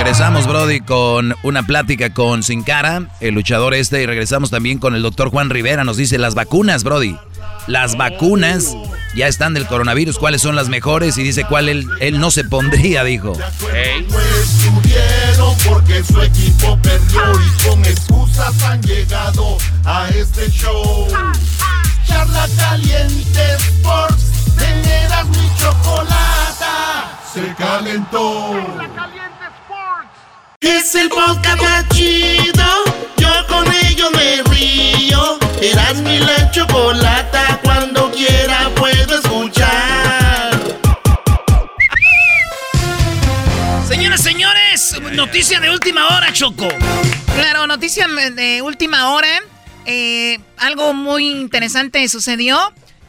Regresamos, 0.00 0.46
Brody, 0.46 0.80
con 0.80 1.36
una 1.42 1.62
plática 1.62 2.08
con 2.08 2.42
Sin 2.42 2.62
Cara, 2.62 3.02
el 3.20 3.34
luchador 3.34 3.74
este, 3.74 4.00
y 4.00 4.06
regresamos 4.06 4.48
también 4.48 4.78
con 4.78 4.94
el 4.94 5.02
doctor 5.02 5.28
Juan 5.28 5.50
Rivera. 5.50 5.84
Nos 5.84 5.98
dice 5.98 6.16
las 6.16 6.34
vacunas, 6.34 6.84
Brody. 6.84 7.18
Las 7.66 7.98
vacunas 7.98 8.74
ya 9.14 9.28
están 9.28 9.52
del 9.52 9.66
coronavirus, 9.66 10.18
cuáles 10.18 10.40
son 10.40 10.56
las 10.56 10.70
mejores 10.70 11.18
y 11.18 11.22
dice 11.22 11.44
cuál 11.44 11.68
él, 11.68 11.86
él 12.00 12.18
no 12.18 12.30
se 12.30 12.44
pondría, 12.44 13.04
dijo. 13.04 13.34
Hey. 13.74 14.06
porque 15.68 16.02
su 16.02 16.18
equipo 16.22 16.78
perdió 16.80 17.20
y 17.38 17.68
con 17.68 17.84
excusas 17.84 18.62
han 18.62 18.80
llegado 18.80 19.58
a 19.84 20.08
este 20.08 20.50
show. 20.50 21.08
Charla 22.06 22.48
caliente 22.56 23.54
Sports, 23.58 24.24
mi 25.28 25.56
chocolata, 25.58 27.20
se 27.34 27.54
calentó. 27.54 28.54
Es 30.60 30.94
el 30.94 31.08
podcast 31.08 31.60
más 31.62 31.88
chido. 31.88 32.84
Yo 33.16 33.46
con 33.48 33.64
ello 33.86 34.10
me 34.10 34.42
río. 34.54 35.38
Eras 35.62 36.00
mi 36.02 36.18
la 36.18 36.50
chocolata. 36.50 37.60
Cuando 37.62 38.10
quiera 38.10 38.68
puedo 38.74 39.14
escuchar. 39.14 40.20
noticia 45.12 45.60
de 45.60 45.70
última 45.70 46.08
hora, 46.08 46.32
Choco. 46.32 46.68
Claro, 47.34 47.66
noticia 47.66 48.06
de 48.08 48.62
última 48.62 49.12
hora. 49.12 49.28
Eh, 49.86 50.38
algo 50.58 50.92
muy 50.92 51.28
interesante 51.28 52.06
sucedió 52.08 52.58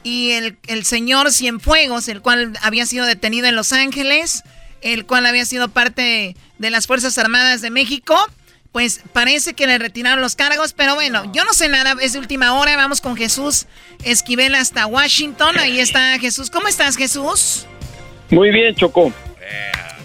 y 0.04 0.32
el, 0.32 0.58
el 0.68 0.86
señor 0.86 1.32
Cienfuegos, 1.32 2.08
el 2.08 2.22
cual 2.22 2.58
había 2.62 2.86
sido 2.86 3.06
detenido 3.06 3.48
en 3.48 3.56
Los 3.56 3.74
Ángeles, 3.74 4.44
el 4.82 5.06
cual 5.06 5.26
había 5.26 5.46
sido 5.46 5.70
parte 5.70 6.36
de 6.58 6.70
las 6.70 6.88
Fuerzas 6.88 7.18
Armadas 7.18 7.62
de 7.62 7.70
México, 7.70 8.16
pues 8.72 9.02
parece 9.12 9.54
que 9.54 9.68
le 9.68 9.78
retiraron 9.78 10.22
los 10.22 10.36
cargos, 10.36 10.74
pero 10.74 10.96
bueno, 10.96 11.30
yo 11.34 11.44
no 11.44 11.54
sé 11.54 11.68
nada, 11.68 11.96
es 12.02 12.14
de 12.14 12.20
última 12.20 12.54
hora, 12.54 12.76
vamos 12.78 13.02
con 13.02 13.18
Jesús 13.18 13.66
Esquivel 14.04 14.56
hasta 14.56 14.86
Washington, 14.86 15.58
ahí 15.60 15.80
está 15.80 16.18
Jesús. 16.20 16.50
¿Cómo 16.50 16.68
estás 16.68 16.96
Jesús? 16.96 17.66
Muy 18.30 18.50
bien, 18.52 18.74
Chocó. 18.76 19.12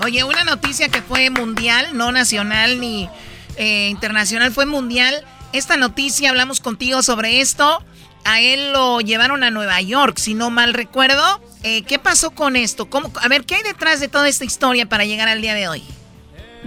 Oye, 0.05 0.25
una 0.25 0.45
noticia 0.45 0.89
que 0.89 1.01
fue 1.01 1.31
mundial, 1.31 1.97
no 1.97 2.13
nacional 2.13 2.81
ni 2.81 3.09
eh, 3.57 3.89
internacional, 3.91 4.53
fue 4.53 4.67
mundial. 4.67 5.25
Esta 5.53 5.77
noticia, 5.77 6.31
hablamos 6.31 6.61
contigo 6.61 7.03
sobre 7.03 7.41
esto. 7.41 7.83
A 8.29 8.41
él 8.41 8.73
lo 8.73 9.01
llevaron 9.01 9.45
a 9.45 9.51
Nueva 9.53 9.81
York, 9.81 10.19
si 10.19 10.35
no 10.35 10.51
mal 10.51 10.75
recuerdo. 10.75 11.23
Eh, 11.63 11.83
¿Qué 11.87 12.01
pasó 12.01 12.35
con 12.35 12.57
esto? 12.57 12.91
¿Cómo, 12.91 13.09
a 13.23 13.29
ver, 13.29 13.43
¿qué 13.45 13.55
hay 13.55 13.63
detrás 13.63 14.01
de 14.01 14.09
toda 14.09 14.29
esta 14.29 14.45
historia 14.45 14.87
para 14.87 15.05
llegar 15.05 15.29
al 15.29 15.41
día 15.41 15.55
de 15.55 15.69
hoy? 15.69 15.83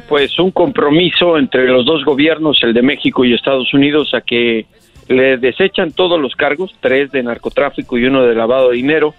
Pues 0.07 0.39
un 0.39 0.51
compromiso 0.51 1.37
entre 1.37 1.67
los 1.67 1.85
dos 1.85 2.05
gobiernos, 2.05 2.57
el 2.63 2.73
de 2.73 2.81
México 2.81 3.25
y 3.25 3.33
Estados 3.33 3.73
Unidos, 3.73 4.13
a 4.13 4.21
que 4.21 4.67
le 5.09 5.37
desechan 5.37 5.91
todos 5.91 6.17
los 6.19 6.33
cargos, 6.33 6.73
tres 6.79 7.11
de 7.11 7.23
narcotráfico 7.23 7.97
y 7.97 8.05
uno 8.05 8.23
de 8.23 8.35
lavado 8.35 8.69
de 8.69 8.77
dinero, 8.77 9.13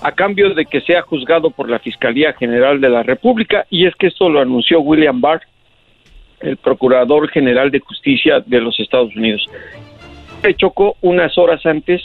a 0.00 0.12
cambio 0.12 0.54
de 0.54 0.64
que 0.64 0.80
sea 0.80 1.02
juzgado 1.02 1.50
por 1.50 1.68
la 1.68 1.80
Fiscalía 1.80 2.32
General 2.32 2.80
de 2.80 2.88
la 2.88 3.02
República, 3.02 3.66
y 3.68 3.86
es 3.86 3.94
que 3.96 4.06
esto 4.06 4.30
lo 4.30 4.40
anunció 4.40 4.80
William 4.80 5.20
Barr, 5.20 5.42
el 6.40 6.56
Procurador 6.56 7.28
General 7.28 7.70
de 7.70 7.80
Justicia 7.80 8.40
de 8.40 8.60
los 8.60 8.80
Estados 8.80 9.14
Unidos. 9.14 9.46
Chocó 10.52 10.96
unas 11.00 11.38
horas 11.38 11.64
antes 11.64 12.02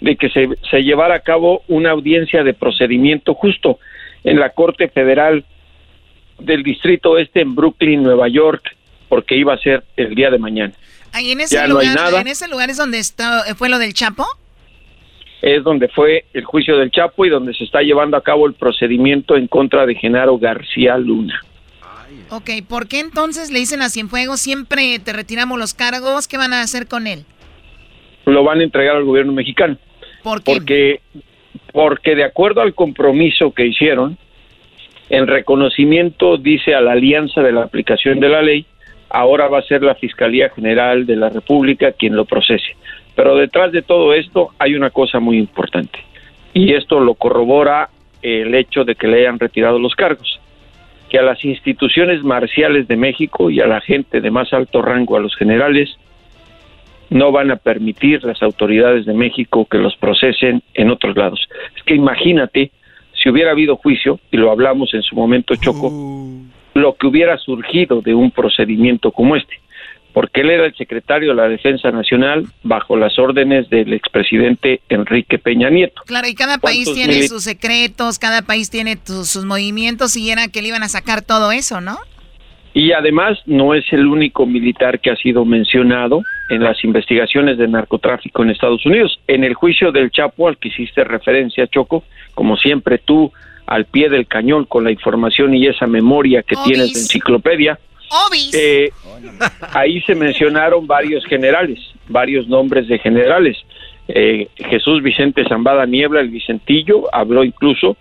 de 0.00 0.16
que 0.16 0.28
se, 0.30 0.48
se 0.68 0.82
llevara 0.82 1.14
a 1.14 1.20
cabo 1.20 1.62
una 1.68 1.90
audiencia 1.92 2.42
de 2.42 2.52
procedimiento 2.52 3.34
justo 3.34 3.78
en 4.24 4.40
la 4.40 4.50
Corte 4.50 4.88
Federal 4.88 5.44
del 6.38 6.62
Distrito 6.62 7.12
Oeste 7.12 7.40
en 7.40 7.54
Brooklyn, 7.54 8.02
Nueva 8.02 8.28
York, 8.28 8.62
porque 9.08 9.36
iba 9.36 9.54
a 9.54 9.58
ser 9.58 9.84
el 9.96 10.14
día 10.14 10.30
de 10.30 10.38
mañana. 10.38 10.72
Ahí 11.12 11.30
en 11.30 11.40
ese, 11.40 11.54
Ya 11.54 11.62
no 11.68 11.74
lugar, 11.74 11.86
hay 11.88 11.94
nada. 11.94 12.20
en 12.20 12.26
ese 12.28 12.48
lugar 12.48 12.68
es 12.68 12.76
donde 12.76 12.98
está, 12.98 13.44
fue 13.56 13.68
lo 13.68 13.78
del 13.78 13.94
Chapo. 13.94 14.26
Es 15.40 15.62
donde 15.62 15.88
fue 15.88 16.24
el 16.34 16.44
juicio 16.44 16.76
del 16.76 16.90
Chapo 16.90 17.24
y 17.24 17.30
donde 17.30 17.54
se 17.54 17.64
está 17.64 17.80
llevando 17.80 18.16
a 18.16 18.22
cabo 18.22 18.46
el 18.46 18.54
procedimiento 18.54 19.36
en 19.36 19.46
contra 19.46 19.86
de 19.86 19.94
Genaro 19.94 20.38
García 20.38 20.98
Luna. 20.98 21.40
Ok, 22.30 22.50
¿por 22.68 22.88
qué 22.88 22.98
entonces 23.00 23.50
le 23.50 23.60
dicen 23.60 23.82
a 23.82 23.88
Cienfuegos 23.88 24.40
siempre 24.40 24.98
te 24.98 25.12
retiramos 25.12 25.58
los 25.58 25.74
cargos? 25.74 26.26
¿Qué 26.26 26.36
van 26.36 26.52
a 26.52 26.62
hacer 26.62 26.88
con 26.88 27.06
él? 27.06 27.24
Lo 28.26 28.44
van 28.44 28.60
a 28.60 28.64
entregar 28.64 28.96
al 28.96 29.04
gobierno 29.04 29.32
mexicano. 29.32 29.76
¿Por 30.22 30.42
qué? 30.42 30.52
Porque, 30.52 31.00
porque 31.72 32.14
de 32.14 32.24
acuerdo 32.24 32.60
al 32.60 32.74
compromiso 32.74 33.52
que 33.52 33.66
hicieron, 33.66 34.18
en 35.08 35.26
reconocimiento, 35.26 36.36
dice, 36.36 36.74
a 36.74 36.80
la 36.80 36.92
alianza 36.92 37.40
de 37.42 37.52
la 37.52 37.62
aplicación 37.62 38.20
de 38.20 38.28
la 38.28 38.42
ley, 38.42 38.66
ahora 39.08 39.48
va 39.48 39.60
a 39.60 39.62
ser 39.62 39.82
la 39.82 39.94
Fiscalía 39.94 40.50
General 40.50 41.06
de 41.06 41.16
la 41.16 41.28
República 41.28 41.92
quien 41.92 42.16
lo 42.16 42.24
procese. 42.24 42.76
Pero 43.14 43.36
detrás 43.36 43.72
de 43.72 43.82
todo 43.82 44.12
esto 44.12 44.50
hay 44.58 44.74
una 44.74 44.90
cosa 44.90 45.20
muy 45.20 45.38
importante, 45.38 45.98
y 46.52 46.74
esto 46.74 47.00
lo 47.00 47.14
corrobora 47.14 47.88
el 48.22 48.54
hecho 48.54 48.84
de 48.84 48.94
que 48.96 49.06
le 49.06 49.20
hayan 49.20 49.38
retirado 49.38 49.78
los 49.78 49.94
cargos, 49.94 50.40
que 51.08 51.18
a 51.18 51.22
las 51.22 51.44
instituciones 51.44 52.24
marciales 52.24 52.88
de 52.88 52.96
México 52.96 53.50
y 53.50 53.60
a 53.60 53.66
la 53.66 53.80
gente 53.80 54.20
de 54.20 54.30
más 54.30 54.52
alto 54.52 54.82
rango, 54.82 55.16
a 55.16 55.20
los 55.20 55.36
generales, 55.36 55.96
no 57.10 57.32
van 57.32 57.50
a 57.50 57.56
permitir 57.56 58.24
las 58.24 58.42
autoridades 58.42 59.06
de 59.06 59.14
México 59.14 59.66
que 59.70 59.78
los 59.78 59.96
procesen 59.96 60.62
en 60.74 60.90
otros 60.90 61.16
lados. 61.16 61.48
Es 61.76 61.82
que 61.84 61.94
imagínate 61.94 62.70
si 63.22 63.30
hubiera 63.30 63.50
habido 63.50 63.76
juicio, 63.76 64.20
y 64.30 64.36
lo 64.36 64.50
hablamos 64.50 64.92
en 64.94 65.02
su 65.02 65.16
momento, 65.16 65.54
Choco, 65.56 65.90
lo 66.74 66.94
que 66.96 67.06
hubiera 67.06 67.38
surgido 67.38 68.02
de 68.02 68.14
un 68.14 68.30
procedimiento 68.30 69.10
como 69.10 69.36
este, 69.36 69.58
porque 70.12 70.42
él 70.42 70.50
era 70.50 70.66
el 70.66 70.74
secretario 70.76 71.30
de 71.30 71.34
la 71.34 71.48
Defensa 71.48 71.90
Nacional 71.90 72.46
bajo 72.62 72.96
las 72.96 73.18
órdenes 73.18 73.68
del 73.68 73.92
expresidente 73.92 74.80
Enrique 74.88 75.38
Peña 75.38 75.70
Nieto. 75.70 76.02
Claro, 76.06 76.28
y 76.28 76.34
cada 76.34 76.58
país 76.58 76.84
¿Cuántos 76.84 76.94
tiene 76.94 77.28
sus 77.28 77.42
secretos, 77.42 78.18
cada 78.18 78.42
país 78.42 78.70
tiene 78.70 78.98
sus 79.04 79.44
movimientos 79.44 80.16
y 80.16 80.30
era 80.30 80.48
que 80.48 80.62
le 80.62 80.68
iban 80.68 80.82
a 80.82 80.88
sacar 80.88 81.22
todo 81.22 81.52
eso, 81.52 81.80
¿no? 81.80 81.96
Y 82.74 82.92
además 82.92 83.38
no 83.46 83.74
es 83.74 83.84
el 83.92 84.06
único 84.06 84.44
militar 84.44 85.00
que 85.00 85.10
ha 85.10 85.16
sido 85.16 85.44
mencionado 85.46 86.22
en 86.48 86.62
las 86.62 86.82
investigaciones 86.84 87.58
de 87.58 87.68
narcotráfico 87.68 88.42
en 88.42 88.50
Estados 88.50 88.84
Unidos. 88.86 89.18
En 89.26 89.44
el 89.44 89.54
juicio 89.54 89.92
del 89.92 90.10
Chapo 90.10 90.48
al 90.48 90.58
que 90.58 90.68
hiciste 90.68 91.04
referencia, 91.04 91.66
Choco, 91.66 92.04
como 92.34 92.56
siempre 92.56 92.98
tú 92.98 93.32
al 93.66 93.84
pie 93.86 94.08
del 94.08 94.26
cañón 94.26 94.64
con 94.64 94.84
la 94.84 94.92
información 94.92 95.54
y 95.54 95.66
esa 95.66 95.86
memoria 95.86 96.42
que 96.42 96.54
tienes 96.64 96.92
de 96.92 97.00
enciclopedia, 97.00 97.78
eh, 98.54 98.90
ahí 99.72 100.00
se 100.02 100.14
mencionaron 100.14 100.86
varios 100.86 101.24
generales, 101.26 101.80
varios 102.08 102.46
nombres 102.46 102.86
de 102.86 102.98
generales. 102.98 103.56
Eh, 104.08 104.48
Jesús 104.56 105.02
Vicente 105.02 105.44
Zambada 105.48 105.84
Niebla, 105.84 106.20
el 106.20 106.28
Vicentillo, 106.28 107.12
habló 107.12 107.42
incluso 107.42 107.96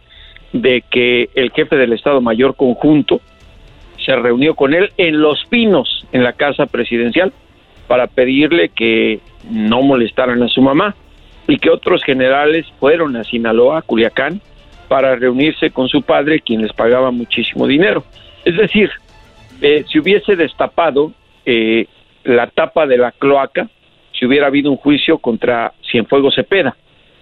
de 0.53 0.83
que 0.89 1.29
el 1.33 1.51
jefe 1.51 1.75
del 1.75 1.93
Estado 1.93 2.21
Mayor 2.21 2.55
Conjunto 2.55 3.21
se 4.05 4.15
reunió 4.15 4.53
con 4.53 4.73
él 4.75 4.91
en 4.97 5.19
Los 5.19 5.43
Pinos, 5.45 6.05
en 6.11 6.23
la 6.23 6.33
casa 6.33 6.67
presidencial, 6.67 7.33
para 7.87 8.07
pedirle 8.07 8.69
que 8.69 9.19
no 9.49 9.81
molestaran 9.81 10.41
a 10.41 10.47
su 10.47 10.61
mamá 10.61 10.95
y 11.47 11.57
que 11.57 11.69
otros 11.69 12.03
generales 12.03 12.65
fueron 12.79 13.15
a 13.15 13.23
Sinaloa, 13.23 13.81
Culiacán, 13.83 14.41
para 14.87 15.15
reunirse 15.15 15.71
con 15.71 15.87
su 15.87 16.01
padre, 16.01 16.39
quien 16.39 16.61
les 16.61 16.73
pagaba 16.73 17.11
muchísimo 17.11 17.67
dinero. 17.67 18.03
Es 18.43 18.57
decir, 18.57 18.89
eh, 19.61 19.83
si 19.87 19.99
hubiese 19.99 20.35
destapado 20.35 21.11
eh, 21.45 21.87
la 22.23 22.47
tapa 22.47 22.87
de 22.87 22.97
la 22.97 23.11
cloaca, 23.11 23.69
si 24.17 24.25
hubiera 24.25 24.47
habido 24.47 24.71
un 24.71 24.77
juicio 24.77 25.17
contra 25.17 25.73
Cienfuegos 25.91 26.35
Cepeda. 26.35 26.75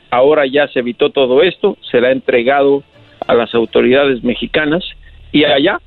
Ahora 0.09 0.45
ya 0.45 0.67
se 0.67 0.79
evitó 0.79 1.09
todo 1.09 1.41
esto, 1.41 1.77
será 1.91 2.11
entregado 2.11 2.83
a 3.27 3.33
las 3.33 3.53
autoridades 3.55 4.23
mexicanas 4.23 4.83
y 5.31 5.43
allá 5.43 5.79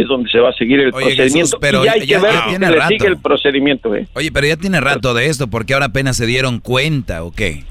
es 0.00 0.06
donde 0.08 0.30
se 0.30 0.38
va 0.38 0.48
a 0.50 0.52
seguir 0.54 0.80
el 0.80 0.86
Oye, 0.94 1.04
procedimiento. 1.14 1.38
Jesús, 1.38 1.58
pero 1.60 1.84
y 1.84 1.88
hay 1.88 2.00
ya- 2.00 2.06
que 2.06 2.06
ya 2.06 2.20
ver 2.20 2.32
tiene 2.48 2.66
si 2.66 2.72
le 2.72 2.78
rato. 2.78 2.88
sigue 2.88 3.06
el 3.08 3.18
procedimiento. 3.18 3.94
¿eh? 3.94 4.06
Oye, 4.14 4.32
pero 4.32 4.46
ya 4.46 4.56
tiene 4.56 4.80
rato 4.80 5.12
de 5.14 5.26
esto, 5.26 5.48
porque 5.48 5.74
ahora 5.74 5.86
apenas 5.86 6.16
se 6.16 6.26
dieron 6.26 6.60
cuenta, 6.60 7.22
¿o 7.24 7.30
qué? 7.32 7.64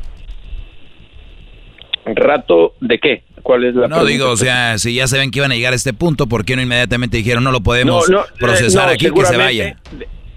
¿Rato 2.06 2.74
de 2.82 3.00
qué? 3.00 3.24
¿Cuál 3.44 3.64
es 3.66 3.76
la 3.76 3.82
No, 3.84 3.88
pregunta? 3.98 4.12
digo, 4.12 4.30
o 4.32 4.38
sea, 4.38 4.78
si 4.78 4.96
ya 4.96 5.08
saben 5.08 5.30
que 5.32 5.40
iban 5.40 5.52
a 5.52 5.56
llegar 5.56 5.74
a 5.74 5.76
este 5.76 5.94
punto, 5.94 6.28
¿por 6.28 6.46
qué 6.46 6.56
no 6.56 6.62
inmediatamente 6.62 7.18
dijeron 7.18 7.44
no 7.44 7.52
lo 7.52 7.62
podemos 7.62 8.10
No, 8.10 8.18
no, 8.20 8.24
procesar 8.40 8.88
no, 8.88 8.94
aquí, 8.94 9.10
que 9.12 9.26
se 9.26 9.38
vaya? 9.38 9.78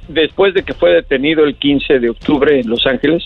Después 0.09 0.53
de 0.55 0.63
que 0.63 0.75
fue 0.75 0.91
detenido 0.91 1.45
el 1.45 1.57
15 1.57 1.99
de 1.99 2.11
octubre 2.11 2.61
en 2.61 2.69
Los 2.69 2.87
Ángeles, 2.87 3.23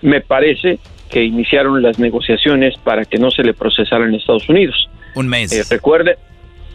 me 0.00 0.20
parece 0.20 0.78
que 1.10 1.24
iniciaron 1.24 1.82
las 1.82 1.98
negociaciones 1.98 2.74
para 2.84 3.04
que 3.04 3.18
no 3.18 3.30
se 3.30 3.42
le 3.42 3.52
procesara 3.52 4.04
en 4.06 4.14
Estados 4.14 4.48
Unidos. 4.48 4.88
Un 5.14 5.28
mes. 5.28 5.52
Eh, 5.52 5.62
recuerde, 5.68 6.16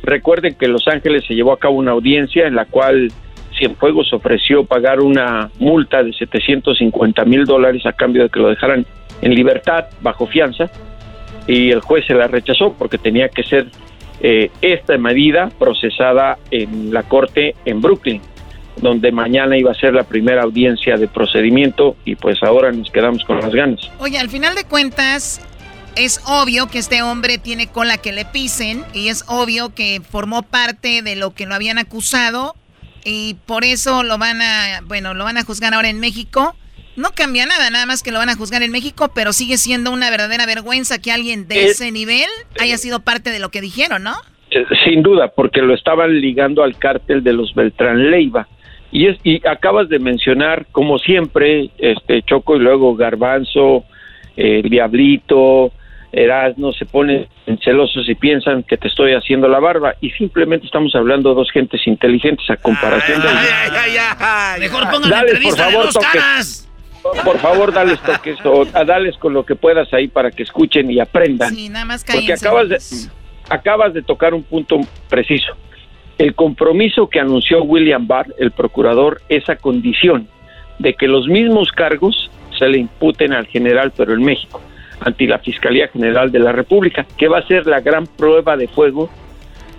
recuerden 0.03 0.55
que 0.55 0.65
en 0.65 0.73
Los 0.73 0.87
Ángeles 0.87 1.25
se 1.27 1.35
llevó 1.35 1.53
a 1.53 1.59
cabo 1.59 1.75
una 1.75 1.91
audiencia 1.91 2.47
en 2.47 2.55
la 2.55 2.65
cual 2.65 3.11
Cienfuegos 3.57 4.13
ofreció 4.13 4.65
pagar 4.65 4.99
una 4.99 5.49
multa 5.59 6.03
de 6.03 6.13
750 6.13 7.25
mil 7.25 7.45
dólares 7.45 7.85
a 7.85 7.93
cambio 7.93 8.23
de 8.23 8.29
que 8.29 8.39
lo 8.39 8.49
dejaran 8.49 8.85
en 9.21 9.33
libertad 9.33 9.85
bajo 10.01 10.27
fianza 10.27 10.69
y 11.47 11.71
el 11.71 11.79
juez 11.81 12.05
se 12.05 12.13
la 12.13 12.27
rechazó 12.27 12.73
porque 12.77 12.97
tenía 12.97 13.29
que 13.29 13.43
ser 13.43 13.67
eh, 14.19 14.51
esta 14.61 14.97
medida 14.97 15.49
procesada 15.57 16.37
en 16.51 16.93
la 16.93 17.03
corte 17.03 17.55
en 17.65 17.81
Brooklyn, 17.81 18.21
donde 18.81 19.11
mañana 19.11 19.57
iba 19.57 19.71
a 19.71 19.75
ser 19.75 19.93
la 19.93 20.03
primera 20.03 20.43
audiencia 20.43 20.97
de 20.97 21.07
procedimiento 21.07 21.95
y 22.03 22.15
pues 22.15 22.41
ahora 22.43 22.71
nos 22.71 22.91
quedamos 22.91 23.23
con 23.23 23.39
las 23.39 23.53
ganas. 23.53 23.79
Oye, 23.99 24.17
al 24.17 24.29
final 24.29 24.55
de 24.55 24.65
cuentas, 24.65 25.41
es 25.97 26.21
obvio 26.25 26.67
que 26.67 26.79
este 26.79 27.01
hombre 27.01 27.37
tiene 27.37 27.67
cola 27.67 27.97
que 27.97 28.11
le 28.11 28.25
pisen 28.25 28.83
y 28.93 29.09
es 29.09 29.25
obvio 29.27 29.73
que 29.73 30.01
formó 30.01 30.43
parte 30.43 31.01
de 31.01 31.15
lo 31.15 31.33
que 31.33 31.45
lo 31.45 31.55
habían 31.55 31.77
acusado 31.77 32.55
y 33.03 33.35
por 33.45 33.63
eso 33.63 34.03
lo 34.03 34.17
van 34.17 34.41
a, 34.41 34.81
bueno, 34.85 35.13
lo 35.13 35.23
van 35.23 35.37
a 35.37 35.43
juzgar 35.43 35.73
ahora 35.73 35.89
en 35.89 35.99
México. 35.99 36.55
No 36.95 37.11
cambia 37.11 37.45
nada, 37.45 37.69
nada 37.69 37.85
más 37.85 38.03
que 38.03 38.11
lo 38.11 38.17
van 38.17 38.29
a 38.29 38.35
juzgar 38.35 38.63
en 38.63 38.71
México, 38.71 39.11
pero 39.13 39.31
sigue 39.31 39.57
siendo 39.57 39.91
una 39.91 40.09
verdadera 40.09 40.45
vergüenza 40.45 40.99
que 40.99 41.11
alguien 41.11 41.47
de 41.47 41.65
Eh, 41.65 41.65
ese 41.65 41.91
nivel 41.91 42.27
haya 42.59 42.77
sido 42.77 43.01
parte 43.01 43.29
de 43.29 43.39
lo 43.39 43.49
que 43.49 43.61
dijeron, 43.61 44.03
¿no? 44.03 44.15
Eh, 44.51 44.65
Sin 44.83 45.03
duda, 45.03 45.27
porque 45.29 45.61
lo 45.61 45.73
estaban 45.73 46.19
ligando 46.19 46.63
al 46.63 46.77
cártel 46.77 47.23
de 47.23 47.33
los 47.33 47.53
Beltrán 47.53 48.09
Leiva. 48.09 48.47
Y, 48.91 49.07
es, 49.07 49.17
y 49.23 49.45
acabas 49.47 49.89
de 49.89 49.99
mencionar, 49.99 50.65
como 50.71 50.97
siempre, 50.97 51.69
este 51.77 52.23
Choco 52.23 52.55
y 52.55 52.59
luego 52.59 52.95
Garbanzo, 52.95 53.83
eh, 54.35 54.61
el 54.63 54.69
Diablito, 54.69 55.71
Erasmo 56.11 56.71
se 56.71 56.85
ponen 56.85 57.27
celosos 57.63 58.07
y 58.07 58.15
piensan 58.15 58.63
que 58.63 58.77
te 58.77 58.87
estoy 58.87 59.13
haciendo 59.13 59.47
la 59.47 59.59
barba 59.59 59.95
y 60.01 60.09
simplemente 60.11 60.65
estamos 60.65 60.95
hablando 60.95 61.29
de 61.29 61.35
dos 61.35 61.51
gentes 61.51 61.85
inteligentes 61.85 62.49
a 62.49 62.55
comparación 62.57 63.21
de 63.21 63.27
Mejor 64.59 64.89
pongan 64.89 65.09
la 65.09 65.15
Dale, 65.17 65.27
entrevista 65.31 65.63
por 65.63 65.65
de 65.65 65.71
favor, 65.71 65.85
dos 65.85 65.93
toques. 65.93 66.09
caras. 66.11 66.69
por 67.23 67.37
favor 67.39 67.73
dales 67.73 67.99
toques 68.01 68.37
o 68.45 68.65
dales 68.65 69.17
con 69.17 69.33
lo 69.33 69.45
que 69.45 69.55
puedas 69.55 69.93
ahí 69.93 70.07
para 70.07 70.31
que 70.31 70.43
escuchen 70.43 70.89
y 70.91 70.99
aprendan. 70.99 71.53
Sí, 71.53 71.69
nada 71.69 71.85
más 71.85 72.05
porque 72.05 72.33
acabas 72.33 72.69
de 72.69 72.77
acabas 73.49 73.93
de 73.93 74.01
tocar 74.01 74.33
un 74.33 74.43
punto 74.43 74.79
preciso. 75.09 75.53
El 76.17 76.33
compromiso 76.35 77.07
que 77.09 77.19
anunció 77.19 77.63
William 77.63 78.07
Barr 78.07 78.33
el 78.39 78.51
procurador 78.51 79.21
es 79.29 79.47
a 79.49 79.55
condición 79.55 80.27
de 80.79 80.93
que 80.95 81.07
los 81.07 81.27
mismos 81.27 81.71
cargos 81.71 82.31
se 82.57 82.67
le 82.67 82.79
imputen 82.79 83.33
al 83.33 83.45
general 83.47 83.91
pero 83.95 84.13
en 84.13 84.23
México 84.23 84.61
ante 84.99 85.27
la 85.27 85.39
Fiscalía 85.39 85.87
General 85.89 86.31
de 86.31 86.39
la 86.39 86.51
República 86.51 87.05
que 87.17 87.27
va 87.27 87.39
a 87.39 87.47
ser 87.47 87.67
la 87.67 87.81
gran 87.81 88.07
prueba 88.07 88.57
de 88.57 88.67
fuego 88.67 89.09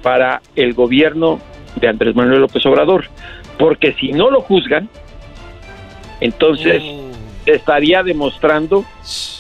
para 0.03 0.40
el 0.57 0.74
gobierno 0.74 1.40
de 1.81 1.89
Andrés 1.89 2.15
Manuel 2.15 2.40
López 2.40 2.65
Obrador 2.66 3.07
porque 3.59 3.95
si 3.95 4.12
no 4.12 4.31
lo 4.31 4.40
juzgan 4.43 4.89
entonces 6.20 6.82
estaría 7.47 8.03
demostrando 8.03 8.85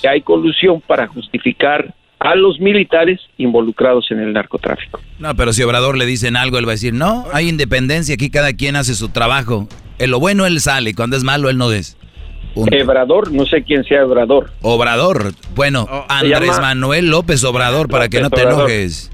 que 0.00 0.08
hay 0.08 0.22
colusión 0.22 0.80
para 0.80 1.06
justificar 1.06 1.94
a 2.20 2.34
los 2.34 2.58
militares 2.58 3.20
involucrados 3.36 4.10
en 4.10 4.20
el 4.20 4.32
narcotráfico. 4.32 5.00
No, 5.18 5.34
pero 5.36 5.52
si 5.52 5.62
Obrador 5.62 5.96
le 5.96 6.06
dicen 6.06 6.36
algo, 6.36 6.58
él 6.58 6.66
va 6.66 6.72
a 6.72 6.74
decir, 6.74 6.92
no, 6.92 7.26
hay 7.32 7.48
independencia, 7.48 8.14
aquí 8.14 8.30
cada 8.30 8.52
quien 8.54 8.76
hace 8.76 8.94
su 8.94 9.10
trabajo. 9.10 9.68
En 9.98 10.10
lo 10.10 10.18
bueno 10.18 10.46
él 10.46 10.60
sale, 10.60 10.94
cuando 10.94 11.16
es 11.16 11.24
malo 11.24 11.48
él 11.48 11.58
no 11.58 11.70
es. 11.70 11.96
Obrador, 12.54 13.32
no 13.32 13.46
sé 13.46 13.62
quién 13.62 13.84
sea 13.84 14.04
Obrador. 14.04 14.50
Obrador, 14.62 15.32
bueno, 15.54 15.86
se 15.86 16.04
Andrés 16.08 16.40
llama- 16.50 16.60
Manuel 16.60 17.10
López 17.10 17.42
Obrador, 17.44 17.88
para 17.88 18.08
que 18.08 18.20
no 18.20 18.30
te 18.30 18.42
Obrador. 18.42 18.70
enojes. 18.70 19.10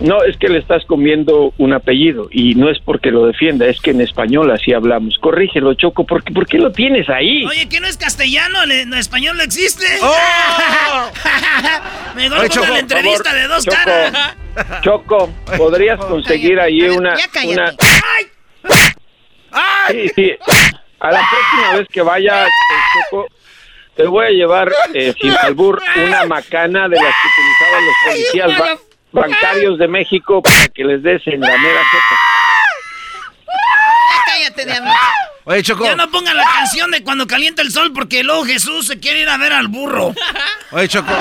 No, 0.00 0.22
es 0.22 0.36
que 0.36 0.48
le 0.48 0.60
estás 0.60 0.84
comiendo 0.84 1.52
un 1.58 1.72
apellido 1.72 2.28
y 2.30 2.54
no 2.54 2.70
es 2.70 2.78
porque 2.84 3.10
lo 3.10 3.26
defienda, 3.26 3.66
es 3.66 3.80
que 3.80 3.90
en 3.90 4.00
español 4.00 4.48
así 4.52 4.72
hablamos. 4.72 5.18
Corrígelo, 5.18 5.74
Choco, 5.74 6.04
¿por 6.04 6.22
qué, 6.22 6.32
por 6.32 6.46
qué 6.46 6.58
lo 6.58 6.70
tienes 6.70 7.08
ahí? 7.08 7.44
Oye, 7.46 7.68
¿que 7.68 7.80
no 7.80 7.88
es 7.88 7.96
castellano? 7.96 8.62
¿El, 8.62 8.94
español 8.94 9.36
no 9.36 9.42
existe? 9.42 9.84
Mejor 12.14 12.38
Oye, 12.38 12.48
Choco, 12.48 12.66
la 12.68 12.78
entrevista 12.78 13.34
de 13.34 13.48
dos 13.48 13.64
Choco. 13.64 13.76
caras. 13.76 14.36
Choco, 14.82 15.30
podrías 15.56 15.98
conseguir 15.98 16.60
ahí 16.60 16.80
una... 16.82 17.16
ya 17.16 17.26
cállate. 17.32 17.60
una... 17.60 17.72
Sí, 19.90 20.08
sí. 20.14 20.32
A 21.00 21.10
la 21.12 21.20
próxima 21.30 21.76
vez 21.78 21.88
que 21.92 22.02
vaya, 22.02 22.46
Choco, 23.10 23.26
te 23.96 24.04
voy 24.06 24.26
a 24.26 24.30
llevar, 24.30 24.72
eh, 24.94 25.14
sin 25.20 25.30
albur, 25.42 25.80
una 25.96 26.24
macana 26.26 26.88
de 26.88 26.96
las 26.96 27.14
que 27.14 27.28
utilizaban 27.28 27.86
los 27.86 27.94
policías 28.04 28.58
ba- 28.58 28.78
bancarios 29.22 29.78
de 29.78 29.88
México 29.88 30.42
para 30.42 30.68
que 30.68 30.84
les 30.84 31.02
des 31.02 31.22
en 31.26 31.40
la 31.40 31.56
mera 31.56 31.80
sopa. 31.90 32.16
Cállate, 34.26 34.64
diablo. 34.66 34.90
Oye, 35.44 35.62
Choco. 35.62 35.84
Ya 35.84 35.94
no 35.96 36.10
pongan 36.10 36.36
la 36.36 36.44
canción 36.44 36.90
de 36.90 37.02
cuando 37.02 37.26
calienta 37.26 37.62
el 37.62 37.70
sol 37.70 37.92
porque 37.94 38.22
luego 38.22 38.44
Jesús 38.44 38.86
se 38.86 38.98
quiere 39.00 39.20
ir 39.20 39.28
a 39.28 39.36
ver 39.38 39.52
al 39.52 39.68
burro. 39.68 40.12
Oye, 40.72 40.88
Choco. 40.88 41.12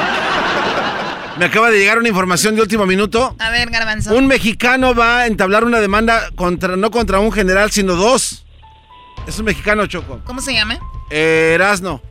Me 1.37 1.45
acaba 1.45 1.69
de 1.69 1.77
llegar 1.79 1.99
una 1.99 2.09
información 2.09 2.55
de 2.55 2.61
último 2.63 2.85
minuto. 2.87 3.35
A 3.39 3.49
ver, 3.51 3.69
Garbanzo. 3.69 4.13
Un 4.15 4.25
mexicano 4.27 4.95
va 4.95 5.19
a 5.19 5.27
entablar 5.27 5.63
una 5.63 5.79
demanda 5.79 6.29
contra 6.35 6.75
no 6.75 6.89
contra 6.91 7.19
un 7.19 7.31
general, 7.31 7.71
sino 7.71 7.93
dos. 7.95 8.43
Es 9.27 9.37
un 9.39 9.45
mexicano, 9.45 9.85
Choco. 9.87 10.21
¿Cómo 10.23 10.41
se 10.41 10.53
llama? 10.53 10.79
Eh, 11.09 11.51
Erasno. 11.55 12.01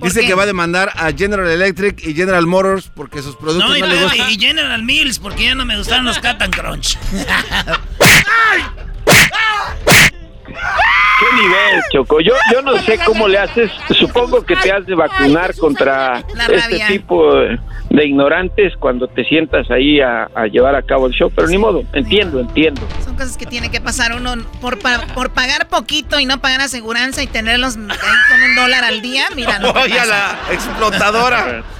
Dice 0.00 0.20
qué? 0.20 0.28
que 0.28 0.34
va 0.34 0.44
a 0.44 0.46
demandar 0.46 0.92
a 0.94 1.10
General 1.12 1.48
Electric 1.48 2.06
y 2.06 2.14
General 2.14 2.46
Motors 2.46 2.88
porque 2.94 3.20
sus 3.20 3.34
productos 3.34 3.68
No, 3.68 3.76
no, 3.78 3.86
y, 3.86 3.88
le 3.88 4.02
gustan. 4.04 4.30
y 4.30 4.38
General 4.38 4.82
Mills 4.84 5.18
porque 5.18 5.44
ya 5.44 5.56
no 5.56 5.64
me 5.64 5.76
gustaron 5.76 6.04
los 6.04 6.20
Cat 6.20 6.40
and 6.40 6.54
Crunch. 6.54 6.96
¿Qué 11.18 11.26
nivel, 11.34 11.82
Choco? 11.92 12.20
Yo, 12.20 12.32
yo 12.52 12.62
no 12.62 12.80
sé 12.82 12.98
cómo 13.04 13.26
le 13.26 13.38
haces. 13.38 13.72
Supongo 13.98 14.44
que 14.44 14.54
te 14.54 14.70
has 14.70 14.86
de 14.86 14.94
vacunar 14.94 15.56
contra 15.56 16.22
este 16.48 16.86
tipo 16.86 17.34
de 17.34 17.58
ignorantes 18.06 18.74
cuando 18.78 19.08
te 19.08 19.24
sientas 19.24 19.70
ahí 19.70 20.00
a, 20.00 20.28
a 20.34 20.46
llevar 20.46 20.74
a 20.74 20.82
cabo 20.82 21.06
el 21.06 21.12
show. 21.12 21.30
Pero 21.34 21.48
ni 21.48 21.58
modo, 21.58 21.82
entiendo, 21.92 22.40
entiendo. 22.40 22.80
Son 23.04 23.14
cosas 23.14 23.36
que 23.36 23.46
tiene 23.46 23.70
que 23.70 23.80
pasar 23.80 24.12
uno 24.14 24.34
por, 24.60 24.78
pa- 24.78 25.06
por 25.14 25.30
pagar 25.30 25.68
poquito 25.68 26.18
y 26.20 26.26
no 26.26 26.40
pagar 26.40 26.60
aseguranza 26.60 27.22
y 27.22 27.26
tenerlos 27.26 27.76
ahí 27.76 27.82
con 28.28 28.42
un 28.42 28.54
dólar 28.56 28.84
al 28.84 29.00
día. 29.02 29.24
Mira, 29.36 29.58
Oye, 29.82 29.94
la 30.06 30.36
explotadora. 30.52 31.62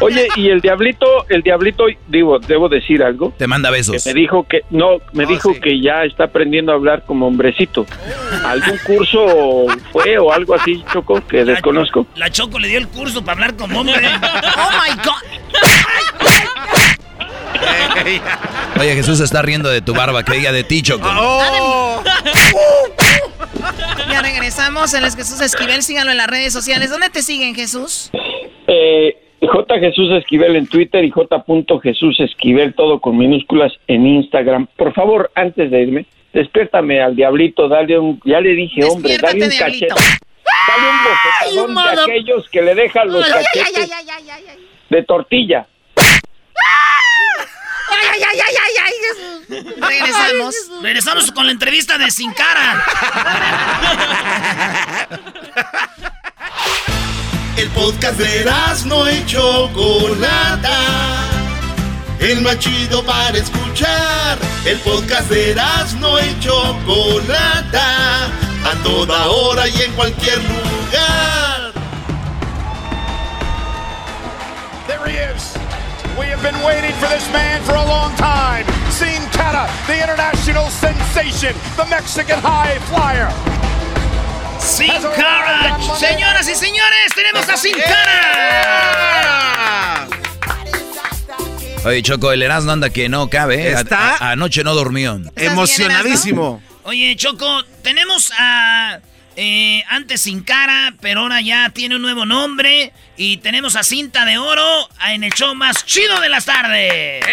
Oye, 0.00 0.28
y 0.36 0.48
el 0.48 0.60
diablito, 0.60 1.06
el 1.28 1.42
diablito, 1.42 1.84
digo, 2.08 2.38
debo 2.38 2.68
decir 2.68 3.02
algo. 3.02 3.32
Te 3.36 3.46
manda 3.46 3.70
besos. 3.70 4.02
Que 4.02 4.12
me 4.12 4.20
dijo 4.20 4.46
que, 4.48 4.62
no, 4.70 4.98
me 5.12 5.26
dijo 5.26 5.54
que 5.60 5.80
ya 5.80 6.04
está 6.04 6.24
aprendiendo 6.24 6.72
a 6.72 6.74
hablar 6.74 7.04
como 7.04 7.26
hombrecito. 7.26 7.86
¿Algún 8.44 8.78
curso 8.78 9.66
fue 9.92 10.18
o 10.18 10.32
algo 10.32 10.54
así, 10.54 10.84
Choco, 10.92 11.24
que 11.26 11.44
desconozco? 11.44 12.06
La 12.16 12.30
Choco 12.30 12.58
le 12.58 12.68
dio 12.68 12.78
el 12.78 12.88
curso 12.88 13.24
para 13.24 13.32
hablar 13.32 13.56
como 13.56 13.80
hombre. 13.80 13.94
Oh 14.56 14.70
my 14.70 14.94
God. 15.02 15.14
Oye, 18.80 18.94
Jesús 18.94 19.18
se 19.18 19.24
está 19.24 19.42
riendo 19.42 19.68
de 19.68 19.80
tu 19.80 19.94
barba, 19.94 20.24
que 20.24 20.34
diga 20.34 20.52
de 20.52 20.64
ti, 20.64 20.82
Choco. 20.82 21.08
Ya 24.10 24.22
regresamos. 24.22 24.92
Él 24.94 25.04
es 25.04 25.16
Jesús 25.16 25.40
Esquivel. 25.40 25.82
Síganlo 25.82 26.10
en 26.12 26.18
las 26.18 26.26
redes 26.26 26.52
sociales. 26.52 26.90
¿Dónde 26.90 27.08
te 27.08 27.22
siguen, 27.22 27.54
Jesús? 27.54 28.10
Eh, 28.66 29.16
J. 29.46 29.78
Jesús 29.78 30.10
Esquivel 30.12 30.56
en 30.56 30.66
Twitter 30.66 31.04
y 31.04 31.10
J. 31.10 31.44
Jesús 31.82 32.18
Esquivel, 32.20 32.74
todo 32.74 33.00
con 33.00 33.16
minúsculas 33.16 33.72
en 33.86 34.06
Instagram. 34.06 34.66
Por 34.76 34.92
favor, 34.94 35.30
antes 35.34 35.70
de 35.70 35.82
irme, 35.82 36.06
despiértame 36.32 37.02
al 37.02 37.14
diablito, 37.16 37.68
dale 37.68 37.98
un, 37.98 38.20
ya 38.24 38.40
le 38.40 38.54
dije, 38.54 38.84
hombre, 38.84 39.16
dale 39.20 39.44
un 39.44 39.50
cachete. 39.50 39.94
Dale 40.66 40.90
un 40.90 40.96
bofetadón 41.04 41.74
de 41.74 42.02
aquellos 42.02 42.48
que 42.48 42.62
le 42.62 42.74
dejan 42.74 43.12
los 43.12 43.26
cachetes 43.26 43.90
de 44.90 45.02
tortilla. 45.02 45.66
Ay, 47.86 48.06
ay, 48.12 48.38
ay, 48.46 48.54
ay, 48.62 48.74
ay, 48.82 48.92
Jesús. 49.00 49.44
Regresamos. 49.80 50.54
Regresamos 50.82 51.32
con 51.32 51.46
la 51.46 51.52
entrevista 51.52 51.98
de 51.98 52.10
Sin 52.10 52.32
Cara. 52.32 52.82
El 57.56 57.68
podcast 57.70 58.18
de 58.18 58.44
no 58.86 59.08
y 59.08 59.24
Chocolata. 59.26 60.76
El 62.18 62.40
más 62.40 62.58
chido 62.58 63.04
para 63.04 63.38
escuchar. 63.38 64.38
El 64.64 64.76
podcast 64.80 65.30
de 65.30 65.54
no 66.00 66.18
y 66.18 66.40
Chocolata. 66.40 68.26
A 68.26 68.82
toda 68.82 69.28
hora 69.28 69.68
y 69.68 69.82
en 69.82 69.92
cualquier 69.92 70.38
lugar. 70.38 71.72
There 74.88 75.06
he 75.06 75.16
is. 75.16 75.56
We 76.18 76.26
have 76.26 76.42
been 76.42 76.60
waiting 76.64 76.92
for 76.94 77.06
this 77.06 77.30
man 77.32 77.62
for 77.62 77.76
a 77.76 77.84
long 77.84 78.12
time. 78.16 78.66
Sin 78.90 79.22
Cara, 79.30 79.70
the 79.86 80.02
international 80.02 80.68
sensation, 80.70 81.54
the 81.76 81.86
Mexican 81.86 82.40
high 82.40 82.78
flyer. 82.90 83.30
Sin 84.60 84.88
Cara. 85.16 85.76
Señoras 85.98 86.48
y 86.48 86.54
señores, 86.54 87.12
tenemos 87.14 87.48
a 87.48 87.56
Sin 87.56 87.74
Cara. 87.76 89.28
Oye, 91.84 92.02
Choco, 92.02 92.32
el 92.32 92.42
Erasmo 92.42 92.72
anda 92.72 92.90
que 92.90 93.08
no 93.08 93.28
cabe. 93.28 93.74
A- 93.74 93.80
Está 93.80 94.16
a- 94.16 94.30
anoche 94.32 94.64
no 94.64 94.74
durmió. 94.74 95.20
Emocionadísimo. 95.36 96.62
Oye, 96.84 97.14
Choco, 97.16 97.62
tenemos 97.82 98.32
a. 98.38 99.00
eh, 99.36 99.82
antes 99.88 100.22
Sin 100.22 100.42
Cara, 100.42 100.94
pero 101.00 101.20
ahora 101.20 101.40
ya 101.40 101.70
tiene 101.70 101.96
un 101.96 102.02
nuevo 102.02 102.24
nombre. 102.24 102.92
Y 103.16 103.36
tenemos 103.38 103.76
a 103.76 103.82
Cinta 103.84 104.24
de 104.24 104.38
Oro 104.38 104.88
en 105.08 105.24
el 105.24 105.32
show 105.32 105.54
más 105.54 105.84
chido 105.84 106.20
de 106.20 106.28
las 106.30 106.44
tardes. 106.46 107.24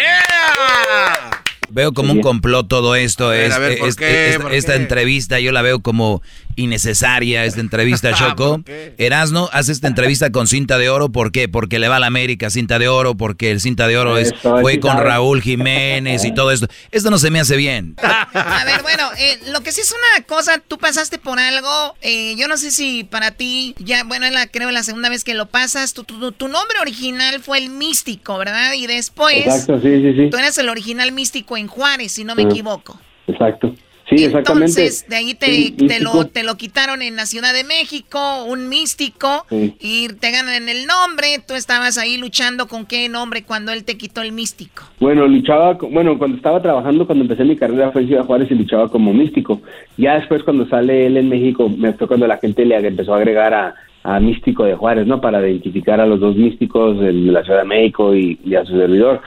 Veo 1.70 1.92
como 1.94 2.12
un 2.12 2.20
complot 2.20 2.68
todo 2.68 2.94
esto. 2.94 3.28
A 3.28 3.30
ver, 3.30 3.44
es- 3.46 3.54
a 3.54 3.58
ver, 3.58 3.78
¿por 3.78 3.88
es- 3.88 3.96
qué? 3.96 4.28
esta, 4.30 4.42
¿Por 4.42 4.52
esta 4.52 4.72
qué? 4.72 4.78
entrevista 4.78 5.40
yo 5.40 5.52
la 5.52 5.62
veo 5.62 5.80
como 5.80 6.20
innecesaria, 6.56 7.44
esta 7.44 7.60
entrevista, 7.60 8.12
Choco. 8.14 8.56
¿Por 8.56 8.64
qué? 8.64 8.94
Erasno 8.98 9.48
hace 9.52 9.72
esta 9.72 9.88
entrevista 9.88 10.30
con 10.32 10.46
cinta 10.46 10.78
de 10.78 10.88
oro. 10.90 11.10
¿Por 11.10 11.32
qué? 11.32 11.48
Porque 11.48 11.78
le 11.78 11.88
va 11.88 11.96
a 11.96 12.00
la 12.00 12.06
América 12.06 12.50
cinta 12.50 12.78
de 12.78 12.88
oro, 12.88 13.14
porque 13.16 13.50
el 13.50 13.60
cinta 13.60 13.86
de 13.88 13.96
oro 13.98 14.18
es, 14.18 14.34
fue 14.34 14.80
con. 14.80 14.96
Raúl 14.96 15.42
Jiménez 15.42 16.24
y 16.24 16.32
todo 16.34 16.50
esto. 16.52 16.68
Esto 16.90 17.10
no 17.10 17.18
se 17.18 17.30
me 17.30 17.40
hace 17.40 17.56
bien. 17.56 17.96
A 18.02 18.62
ver, 18.64 18.82
bueno, 18.82 19.04
eh, 19.18 19.38
lo 19.52 19.60
que 19.62 19.72
sí 19.72 19.80
es 19.80 19.92
una 19.92 20.24
cosa, 20.24 20.58
tú 20.66 20.78
pasaste 20.78 21.18
por 21.18 21.38
algo, 21.38 21.96
eh, 22.02 22.34
yo 22.36 22.46
no 22.48 22.56
sé 22.56 22.70
si 22.70 23.04
para 23.04 23.32
ti, 23.32 23.74
ya, 23.78 24.04
bueno, 24.04 24.26
es 24.26 24.32
la, 24.32 24.46
creo 24.46 24.70
la 24.70 24.82
segunda 24.82 25.08
vez 25.08 25.24
que 25.24 25.34
lo 25.34 25.46
pasas, 25.46 25.92
tu, 25.94 26.04
tu, 26.04 26.32
tu 26.32 26.48
nombre 26.48 26.78
original 26.80 27.40
fue 27.40 27.58
el 27.58 27.70
místico, 27.70 28.38
¿verdad? 28.38 28.72
Y 28.74 28.86
después, 28.86 29.34
Exacto, 29.46 29.80
sí, 29.80 29.88
sí, 30.02 30.12
sí. 30.16 30.30
tú 30.30 30.36
eres 30.36 30.56
el 30.58 30.68
original 30.68 31.10
místico 31.12 31.56
en 31.56 31.66
Juárez, 31.66 32.12
si 32.12 32.24
no 32.24 32.34
me 32.34 32.42
Ah. 32.42 32.48
equivoco. 32.50 33.00
Exacto. 33.26 33.74
Sí, 34.16 34.24
exactamente. 34.24 34.70
Entonces, 34.70 35.06
de 35.08 35.16
ahí 35.16 35.34
te, 35.34 35.86
te, 35.86 36.00
lo, 36.00 36.26
te 36.26 36.42
lo 36.42 36.56
quitaron 36.56 37.02
en 37.02 37.16
la 37.16 37.26
Ciudad 37.26 37.52
de 37.52 37.64
México, 37.64 38.44
un 38.44 38.68
místico, 38.68 39.46
y 39.50 40.08
te 40.08 40.30
ganan 40.30 40.68
el 40.68 40.86
nombre. 40.86 41.42
Tú 41.46 41.54
estabas 41.54 41.98
ahí 41.98 42.16
luchando 42.16 42.68
con 42.68 42.86
qué 42.86 43.08
nombre 43.08 43.44
cuando 43.44 43.72
él 43.72 43.84
te 43.84 43.96
quitó 43.96 44.22
el 44.22 44.32
místico. 44.32 44.82
Bueno, 45.00 45.26
luchaba, 45.26 45.74
bueno, 45.74 46.18
cuando 46.18 46.36
estaba 46.36 46.60
trabajando, 46.60 47.06
cuando 47.06 47.24
empecé 47.24 47.44
mi 47.44 47.56
carrera 47.56 47.90
fue 47.92 48.02
en 48.02 48.08
Ciudad 48.08 48.24
Juárez 48.24 48.50
y 48.50 48.54
luchaba 48.54 48.88
como 48.88 49.12
místico. 49.12 49.60
Ya 49.96 50.14
después, 50.14 50.42
cuando 50.42 50.68
sale 50.68 51.06
él 51.06 51.16
en 51.16 51.28
México, 51.28 51.68
me 51.68 51.92
fue 51.94 52.06
cuando 52.06 52.26
la 52.26 52.38
gente 52.38 52.64
le 52.64 52.76
empezó 52.76 53.14
a 53.14 53.18
agregar 53.18 53.54
a, 53.54 53.74
a 54.02 54.20
místico 54.20 54.64
de 54.64 54.74
Juárez, 54.74 55.06
¿no? 55.06 55.20
Para 55.20 55.40
identificar 55.48 56.00
a 56.00 56.06
los 56.06 56.20
dos 56.20 56.36
místicos 56.36 56.98
de 57.00 57.12
la 57.12 57.42
Ciudad 57.44 57.60
de 57.60 57.68
México 57.68 58.14
y, 58.14 58.38
y 58.44 58.54
a 58.54 58.64
su 58.64 58.76
servidor 58.76 59.20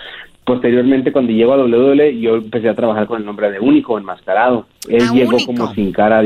posteriormente 0.46 1.12
cuando 1.12 1.32
llego 1.34 1.54
a 1.54 1.58
WWE 1.58 2.20
yo 2.20 2.36
empecé 2.36 2.70
a 2.70 2.76
trabajar 2.76 3.08
con 3.08 3.20
el 3.20 3.26
nombre 3.26 3.52
de 3.52 3.60
único 3.60 3.98
enmascarado 3.98 4.68
él 4.88 5.02
Ah, 5.10 5.14
llegó 5.14 5.36
Único. 5.36 5.54
como 5.54 5.74
sin 5.74 5.92
cara 5.92 6.22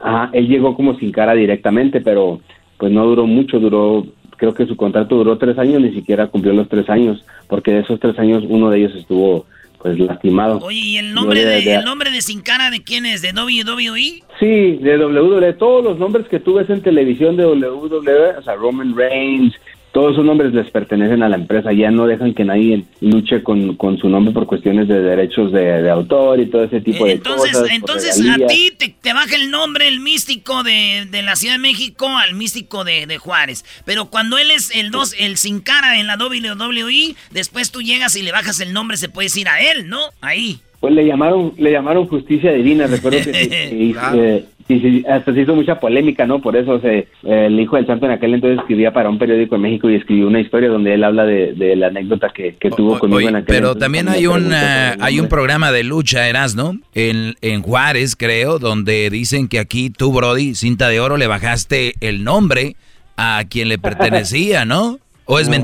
Ajá, 0.00 0.30
él 0.32 0.48
llegó 0.48 0.74
como 0.74 0.98
sin 0.98 1.12
cara 1.12 1.34
directamente 1.34 2.00
pero 2.00 2.40
pues 2.78 2.90
no 2.92 3.04
duró 3.06 3.26
mucho 3.26 3.58
duró 3.60 4.06
creo 4.36 4.54
que 4.54 4.66
su 4.66 4.76
contrato 4.76 5.16
duró 5.16 5.36
tres 5.38 5.56
años 5.58 5.80
ni 5.82 5.92
siquiera 5.92 6.26
cumplió 6.26 6.52
los 6.54 6.68
tres 6.68 6.88
años 6.90 7.24
porque 7.48 7.72
de 7.72 7.80
esos 7.80 8.00
tres 8.00 8.18
años 8.18 8.42
uno 8.48 8.70
de 8.70 8.78
ellos 8.78 8.94
estuvo 8.96 9.46
pues 9.82 9.98
lastimado 9.98 10.58
Oye, 10.62 10.78
¿y 10.78 10.96
el 10.98 11.14
nombre 11.14 11.42
de- 11.44 11.74
el 11.74 11.84
nombre 11.84 12.10
de 12.10 12.20
Sin 12.20 12.42
Cara 12.42 12.70
de 12.70 12.82
quién 12.82 13.06
es? 13.06 13.22
¿De 13.22 13.32
WWE? 13.32 14.22
Sí, 14.38 14.76
de 14.76 14.98
WWE, 14.98 15.52
todos 15.54 15.82
los 15.84 15.98
nombres 15.98 16.26
que 16.28 16.38
tú 16.38 16.54
ves 16.54 16.68
en 16.68 16.82
televisión 16.82 17.36
de 17.38 17.46
WWE, 17.46 18.36
o 18.38 18.42
sea, 18.42 18.56
Roman 18.56 18.94
Reigns, 18.94 19.54
todos 19.92 20.12
esos 20.12 20.24
nombres 20.24 20.52
les 20.54 20.70
pertenecen 20.70 21.22
a 21.22 21.28
la 21.28 21.36
empresa, 21.36 21.72
ya 21.72 21.90
no 21.90 22.06
dejan 22.06 22.34
que 22.34 22.44
nadie 22.44 22.84
luche 23.00 23.42
con, 23.42 23.76
con 23.76 23.98
su 23.98 24.08
nombre 24.08 24.32
por 24.32 24.46
cuestiones 24.46 24.86
de 24.86 25.00
derechos 25.00 25.50
de, 25.52 25.82
de 25.82 25.90
autor 25.90 26.40
y 26.40 26.46
todo 26.46 26.64
ese 26.64 26.80
tipo 26.80 27.04
de 27.04 27.12
Entonces, 27.12 27.52
cosas. 27.52 27.70
entonces 27.72 28.20
a 28.28 28.46
ti 28.46 28.72
te, 28.76 28.94
te 29.00 29.12
baja 29.12 29.34
el 29.34 29.50
nombre, 29.50 29.88
el 29.88 30.00
místico 30.00 30.62
de, 30.62 31.06
de 31.10 31.22
la 31.22 31.34
Ciudad 31.34 31.54
de 31.54 31.58
México 31.60 32.08
al 32.08 32.34
místico 32.34 32.84
de, 32.84 33.06
de 33.06 33.18
Juárez. 33.18 33.64
Pero 33.84 34.06
cuando 34.06 34.38
él 34.38 34.50
es 34.50 34.74
el 34.74 34.90
dos, 34.90 35.14
el 35.18 35.36
sin 35.36 35.60
cara 35.60 35.98
en 35.98 36.06
la 36.06 36.16
WWE, 36.16 37.14
después 37.30 37.70
tú 37.72 37.82
llegas 37.82 38.14
y 38.16 38.22
le 38.22 38.32
bajas 38.32 38.60
el 38.60 38.72
nombre, 38.72 38.96
se 38.96 39.08
puede 39.08 39.26
decir 39.26 39.48
a 39.48 39.60
él, 39.60 39.88
¿no? 39.88 39.98
Ahí. 40.20 40.60
Pues 40.80 40.94
le 40.94 41.06
llamaron, 41.06 41.52
le 41.58 41.72
llamaron 41.72 42.06
justicia 42.06 42.52
divina, 42.52 42.86
recuerdo 42.86 43.18
que, 43.22 43.32
que- 43.32 43.48
que- 43.48 43.96
eh, 44.14 44.44
y 44.68 45.04
hasta 45.04 45.34
se 45.34 45.40
hizo 45.40 45.54
mucha 45.56 45.80
polémica, 45.80 46.26
¿no? 46.26 46.40
Por 46.40 46.56
eso 46.56 46.80
se, 46.80 46.98
eh, 46.98 47.06
el 47.24 47.58
hijo 47.58 47.74
del 47.74 47.86
santo 47.88 48.06
en 48.06 48.12
aquel 48.12 48.34
entonces 48.34 48.60
escribía 48.60 48.92
para 48.92 49.10
un 49.10 49.18
periódico 49.18 49.56
en 49.56 49.62
México 49.62 49.90
y 49.90 49.96
escribió 49.96 50.28
una 50.28 50.40
historia 50.40 50.68
donde 50.68 50.94
él 50.94 51.02
habla 51.02 51.24
de, 51.26 51.54
de 51.54 51.74
la 51.74 51.88
anécdota 51.88 52.30
que, 52.32 52.54
que 52.54 52.70
tuvo 52.70 52.96
conmigo 53.00 53.18
Oye, 53.18 53.28
en 53.30 53.34
aquel 53.36 53.46
pero 53.46 53.58
entonces 53.72 53.80
también 53.80 54.04
cuando 54.06 54.18
hay 54.20 54.26
un, 54.28 54.52
ah, 54.54 54.96
hay 55.00 55.18
un 55.18 55.28
programa 55.28 55.72
de 55.72 55.82
lucha, 55.82 56.28
Erasno, 56.28 56.78
en, 56.94 57.34
en 57.40 57.62
Juárez, 57.62 58.14
creo, 58.14 58.60
donde 58.60 59.10
dicen 59.10 59.48
que 59.48 59.58
aquí 59.58 59.90
tú, 59.90 60.12
Brody, 60.12 60.54
cinta 60.54 60.88
de 60.88 61.00
oro, 61.00 61.16
le 61.16 61.26
bajaste 61.26 61.94
el 62.00 62.22
nombre 62.22 62.76
a 63.16 63.42
quien 63.50 63.68
le 63.68 63.78
pertenecía, 63.78 64.64
¿no? 64.64 64.98
¿O 65.24 65.40
es 65.40 65.48
No. 65.48 65.54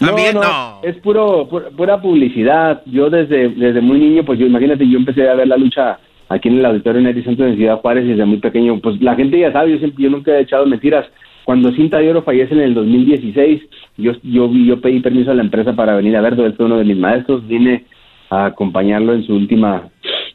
No, 0.00 0.12
no, 0.34 0.40
es 0.82 0.96
puro, 0.96 1.48
pu- 1.48 1.70
pura 1.76 2.00
publicidad. 2.00 2.82
Yo 2.86 3.10
desde, 3.10 3.50
desde 3.50 3.80
muy 3.80 3.98
niño, 3.98 4.24
pues 4.24 4.38
yo 4.38 4.46
imagínate, 4.46 4.88
yo 4.88 4.98
empecé 4.98 5.28
a 5.28 5.34
ver 5.34 5.48
la 5.48 5.56
lucha 5.56 5.98
aquí 6.28 6.48
en 6.48 6.58
el 6.58 6.64
auditorio 6.64 7.00
Neri 7.02 7.22
Santos 7.22 7.46
en 7.46 7.56
Ciudad 7.56 7.80
Juárez 7.80 8.06
desde 8.06 8.24
muy 8.24 8.38
pequeño. 8.38 8.78
Pues 8.80 9.00
la 9.02 9.14
gente 9.14 9.38
ya 9.38 9.52
sabe, 9.52 9.72
yo, 9.72 9.78
siempre, 9.78 10.04
yo 10.04 10.10
nunca 10.10 10.32
he 10.32 10.40
echado 10.42 10.64
mentiras. 10.66 11.06
Cuando 11.44 11.72
Cinta 11.72 11.98
de 11.98 12.10
Oro 12.10 12.22
fallece 12.22 12.54
en 12.54 12.60
el 12.60 12.74
2016, 12.74 13.62
yo, 13.98 14.12
yo, 14.22 14.50
yo 14.52 14.80
pedí 14.80 15.00
permiso 15.00 15.32
a 15.32 15.34
la 15.34 15.42
empresa 15.42 15.74
para 15.74 15.96
venir 15.96 16.16
a 16.16 16.20
verlo. 16.20 16.46
Él 16.46 16.54
fue 16.54 16.66
uno 16.66 16.78
de 16.78 16.84
mis 16.84 16.96
maestros. 16.96 17.46
Vine 17.48 17.84
a 18.30 18.46
acompañarlo 18.46 19.12
en 19.14 19.24
su 19.24 19.34
última 19.34 19.88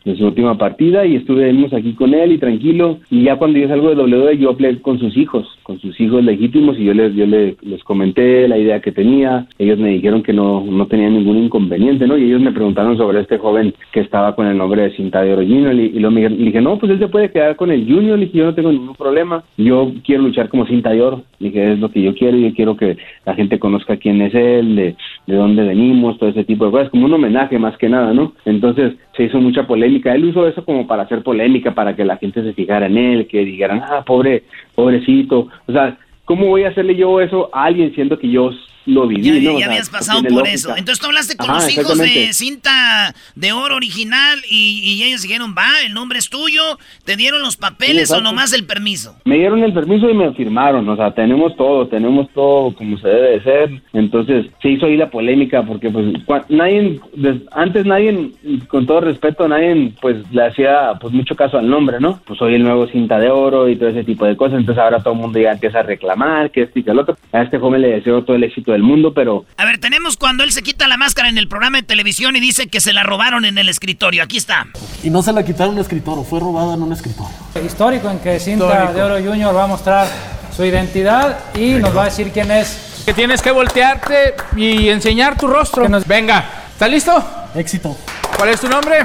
en 0.06 0.18
su 0.18 0.26
última 0.26 0.58
partida 0.58 1.06
y 1.06 1.16
estuvimos 1.16 1.74
aquí 1.74 1.94
con 1.94 2.14
él 2.14 2.32
y 2.32 2.38
tranquilo. 2.38 3.00
Y 3.10 3.24
ya 3.24 3.36
cuando 3.36 3.60
yo 3.60 3.68
salgo 3.68 3.90
de 3.90 3.96
WWE 3.96 4.38
yo 4.38 4.52
hablé 4.52 4.80
con 4.82 5.00
sus 5.00 5.18
hijos 5.18 5.48
con 5.64 5.80
sus 5.80 6.00
hijos 6.00 6.24
legítimos 6.24 6.78
y 6.78 6.86
yo 6.86 6.94
les 6.94 7.16
yo 7.16 7.26
les, 7.26 7.56
comenté 7.84 8.48
la 8.48 8.58
idea 8.58 8.82
que 8.82 8.92
tenía. 8.92 9.48
Ellos 9.58 9.80
me 9.80 9.90
dijeron 9.90 10.22
que 10.22 10.34
no 10.34 10.64
no 10.64 10.86
tenían 10.88 11.14
ningún 11.14 11.38
inconveniente 11.38 12.08
no 12.08 12.18
y 12.18 12.26
ellos 12.26 12.42
me 12.42 12.52
preguntaron 12.52 12.98
sobre 12.98 13.22
este 13.22 13.38
joven 13.38 13.74
que 13.92 14.02
estaba 14.02 14.36
con 14.36 14.48
el 14.48 14.58
nombre 14.58 14.84
de 14.84 14.96
Cinta 14.96 15.22
de 15.22 15.34
Oro 15.34 15.42
Junior 15.42 15.74
y, 15.74 15.86
y 15.86 16.00
luego 16.00 16.12
me 16.12 16.30
dije 16.30 16.62
no 16.62 16.78
pues 16.78 16.92
él 16.92 17.00
se 17.00 17.08
puede 17.08 17.32
quedar 17.32 17.56
con 17.56 17.72
el 17.72 17.86
Junior 17.86 18.18
le 18.18 18.26
dije 18.26 18.38
yo 18.38 18.46
no 18.46 18.54
tengo 18.54 18.72
ningún 18.72 18.96
problema 18.96 19.44
yo 19.58 19.92
quiero 20.06 20.24
luchar 20.24 20.50
como 20.50 20.68
Cinta 20.68 20.92
de 20.92 21.02
Oro 21.02 21.24
Le 21.40 21.50
dije 21.50 21.74
es 21.74 21.80
lo 21.80 21.90
que 21.90 22.02
yo 22.02 22.14
quiero 22.14 22.38
yo 22.38 22.54
quiero 22.54 22.78
que 22.78 22.98
la 23.26 23.34
gente 23.34 23.60
conozca 23.60 23.98
quién 23.98 24.22
es 24.22 24.36
él 24.36 24.76
de, 24.76 24.96
de 25.26 25.36
dónde 25.36 25.64
venimos 25.64 26.18
todo 26.20 26.30
ese 26.30 26.44
tipo 26.44 26.66
de 26.66 26.72
cosas 26.72 26.90
como 26.90 27.06
un 27.06 27.14
homenaje 27.14 27.58
más 27.58 27.76
que 27.78 27.90
nada 27.90 28.14
no 28.14 28.34
entonces 28.46 28.94
se 29.16 29.24
hizo 29.24 29.40
mucha 29.40 29.66
polémica. 29.66 30.14
Él 30.14 30.26
usó 30.26 30.48
eso 30.48 30.64
como 30.66 30.88
para 30.88 31.04
hacer 31.04 31.24
polémica 31.24 31.74
para 31.74 31.96
que 31.96 32.06
la 32.06 32.18
gente 32.18 32.44
se 32.44 32.54
fijara 32.54 32.88
en 32.88 32.98
él 32.98 33.28
que 33.28 33.46
dijeran 33.46 33.82
ah 33.84 34.04
pobre 34.06 34.44
pobrecito 34.74 35.48
o 35.68 35.72
sea 35.72 35.98
cómo 36.26 36.48
voy 36.48 36.64
a 36.64 36.70
hacerle 36.70 36.96
yo 36.96 37.22
eso 37.22 37.50
a 37.54 37.66
alguien 37.66 37.94
siendo 37.94 38.18
que 38.20 38.30
yo 38.30 38.52
lo 38.86 39.08
viví 39.08 39.24
Ya, 39.24 39.34
no? 39.34 39.40
ya 39.40 39.52
O 39.52 39.58
sea, 39.58 39.68
habías 39.68 39.90
pasado 39.90 40.22
por 40.24 40.32
lógica. 40.32 40.52
eso. 40.52 40.70
Entonces 40.78 41.00
tú 41.00 41.08
hablaste 41.08 41.36
con 41.38 41.50
Ajá, 41.50 41.60
los 41.62 41.72
hijos 41.78 41.98
de 41.98 42.34
cinta 42.34 43.14
de 43.36 43.52
oro 43.52 43.76
original 43.76 44.40
y, 44.50 44.80
y 44.84 45.04
ellos 45.04 45.22
dijeron, 45.22 45.56
va, 45.58 45.68
el 45.86 45.94
nombre 45.94 46.20
es 46.20 46.30
tuyo, 46.30 46.78
te 47.04 47.16
dieron 47.16 47.42
los 47.42 47.54
Sí, 47.56 47.60
papeles 47.62 48.12
o 48.12 48.22
nomás 48.22 48.54
el 48.54 48.66
permiso. 48.66 49.16
Me 49.26 49.36
dieron 49.38 49.64
el 49.64 49.74
permiso 49.74 50.10
y 50.10 50.14
me 50.14 50.32
firmaron, 50.34 50.88
o 50.88 50.96
sea, 50.96 51.12
tenemos 51.14 51.56
todo, 51.56 51.88
tenemos 51.88 52.30
todo 52.34 52.74
como 52.76 52.98
se 52.98 53.08
debe 53.08 53.30
de 53.32 53.44
ser. 53.44 53.82
Entonces, 53.94 54.46
se 54.62 54.70
hizo 54.70 54.86
ahí 54.86 54.98
la 54.98 55.10
polémica 55.10 55.64
porque 55.64 55.90
pues 55.90 56.06
cua- 56.26 56.46
nadie 56.50 57.00
antes 57.52 57.86
nadie 57.86 58.32
con 58.68 58.86
todo 58.86 59.02
respeto 59.02 59.48
nadie 59.48 59.92
pues 60.02 60.18
le 60.32 60.46
hacía 60.46 60.94
pues 61.00 61.14
mucho 61.14 61.36
caso 61.36 61.58
al 61.58 61.70
nombre, 61.70 62.00
¿no? 62.00 62.20
Pues 62.26 62.38
soy 62.40 62.56
el 62.56 62.64
nuevo 62.64 62.88
cinta 62.88 63.20
de 63.20 63.30
oro 63.30 63.70
y 63.70 63.76
todo 63.78 63.90
ese 63.90 64.04
tipo 64.04 64.26
de 64.26 64.36
cosas, 64.36 64.60
entonces 64.60 64.84
ahora 64.84 65.00
todo 65.02 65.14
el 65.14 65.20
mundo 65.20 65.40
ya 65.40 65.52
empieza 65.54 65.80
a 65.80 65.84
reclamar 65.84 66.52
que 66.52 66.64
esto 66.64 66.80
y 66.80 66.84
que 66.84 66.92
el 66.92 67.00
otro. 67.00 67.18
A 67.32 67.42
este 67.42 67.58
joven 67.58 67.82
le 67.82 67.90
deseo 67.90 68.24
todo 68.24 68.36
el 68.36 68.44
éxito 68.44 68.75
del 68.76 68.84
mundo, 68.84 69.14
pero 69.14 69.46
A 69.58 69.66
ver, 69.66 69.80
tenemos 69.80 70.18
cuando 70.18 70.44
él 70.44 70.52
se 70.52 70.62
quita 70.62 70.88
la 70.88 70.98
máscara 70.98 71.30
en 71.30 71.38
el 71.38 71.48
programa 71.48 71.78
de 71.78 71.84
televisión 71.84 72.36
y 72.36 72.40
dice 72.40 72.68
que 72.68 72.80
se 72.80 72.94
la 72.94 73.04
robaron 73.04 73.46
en 73.46 73.58
el 73.58 73.70
escritorio. 73.70 74.24
Aquí 74.24 74.38
está. 74.38 74.68
Y 75.04 75.10
no 75.10 75.24
se 75.24 75.34
la 75.34 75.44
quitaron 75.44 75.70
en 75.74 75.80
un 75.80 75.82
escritorio, 75.82 76.24
fue 76.24 76.40
robada 76.40 76.76
en 76.76 76.84
un 76.84 76.94
escritorio. 76.94 77.32
Histórico 77.66 78.10
en 78.10 78.20
que 78.20 78.40
Cinta 78.40 78.66
Histórico. 78.66 78.94
de 78.94 79.04
Oro 79.04 79.24
Junior 79.32 79.56
va 79.56 79.64
a 79.64 79.68
mostrar 79.68 80.08
su 80.56 80.64
identidad 80.64 81.40
y 81.56 81.72
nos 81.76 81.96
va 81.96 82.04
a 82.04 82.06
decir 82.06 82.32
quién 82.32 82.52
es. 82.52 83.04
Que 83.06 83.14
tienes 83.14 83.42
que 83.42 83.52
voltearte 83.52 84.36
y 84.56 84.90
enseñar 84.90 85.38
tu 85.38 85.48
rostro. 85.48 85.88
Venga, 86.06 86.44
¿estás 86.72 86.90
listo? 86.90 87.24
Éxito. 87.56 87.96
¿Cuál 88.38 88.50
es 88.50 88.60
tu 88.60 88.68
nombre? 88.68 89.00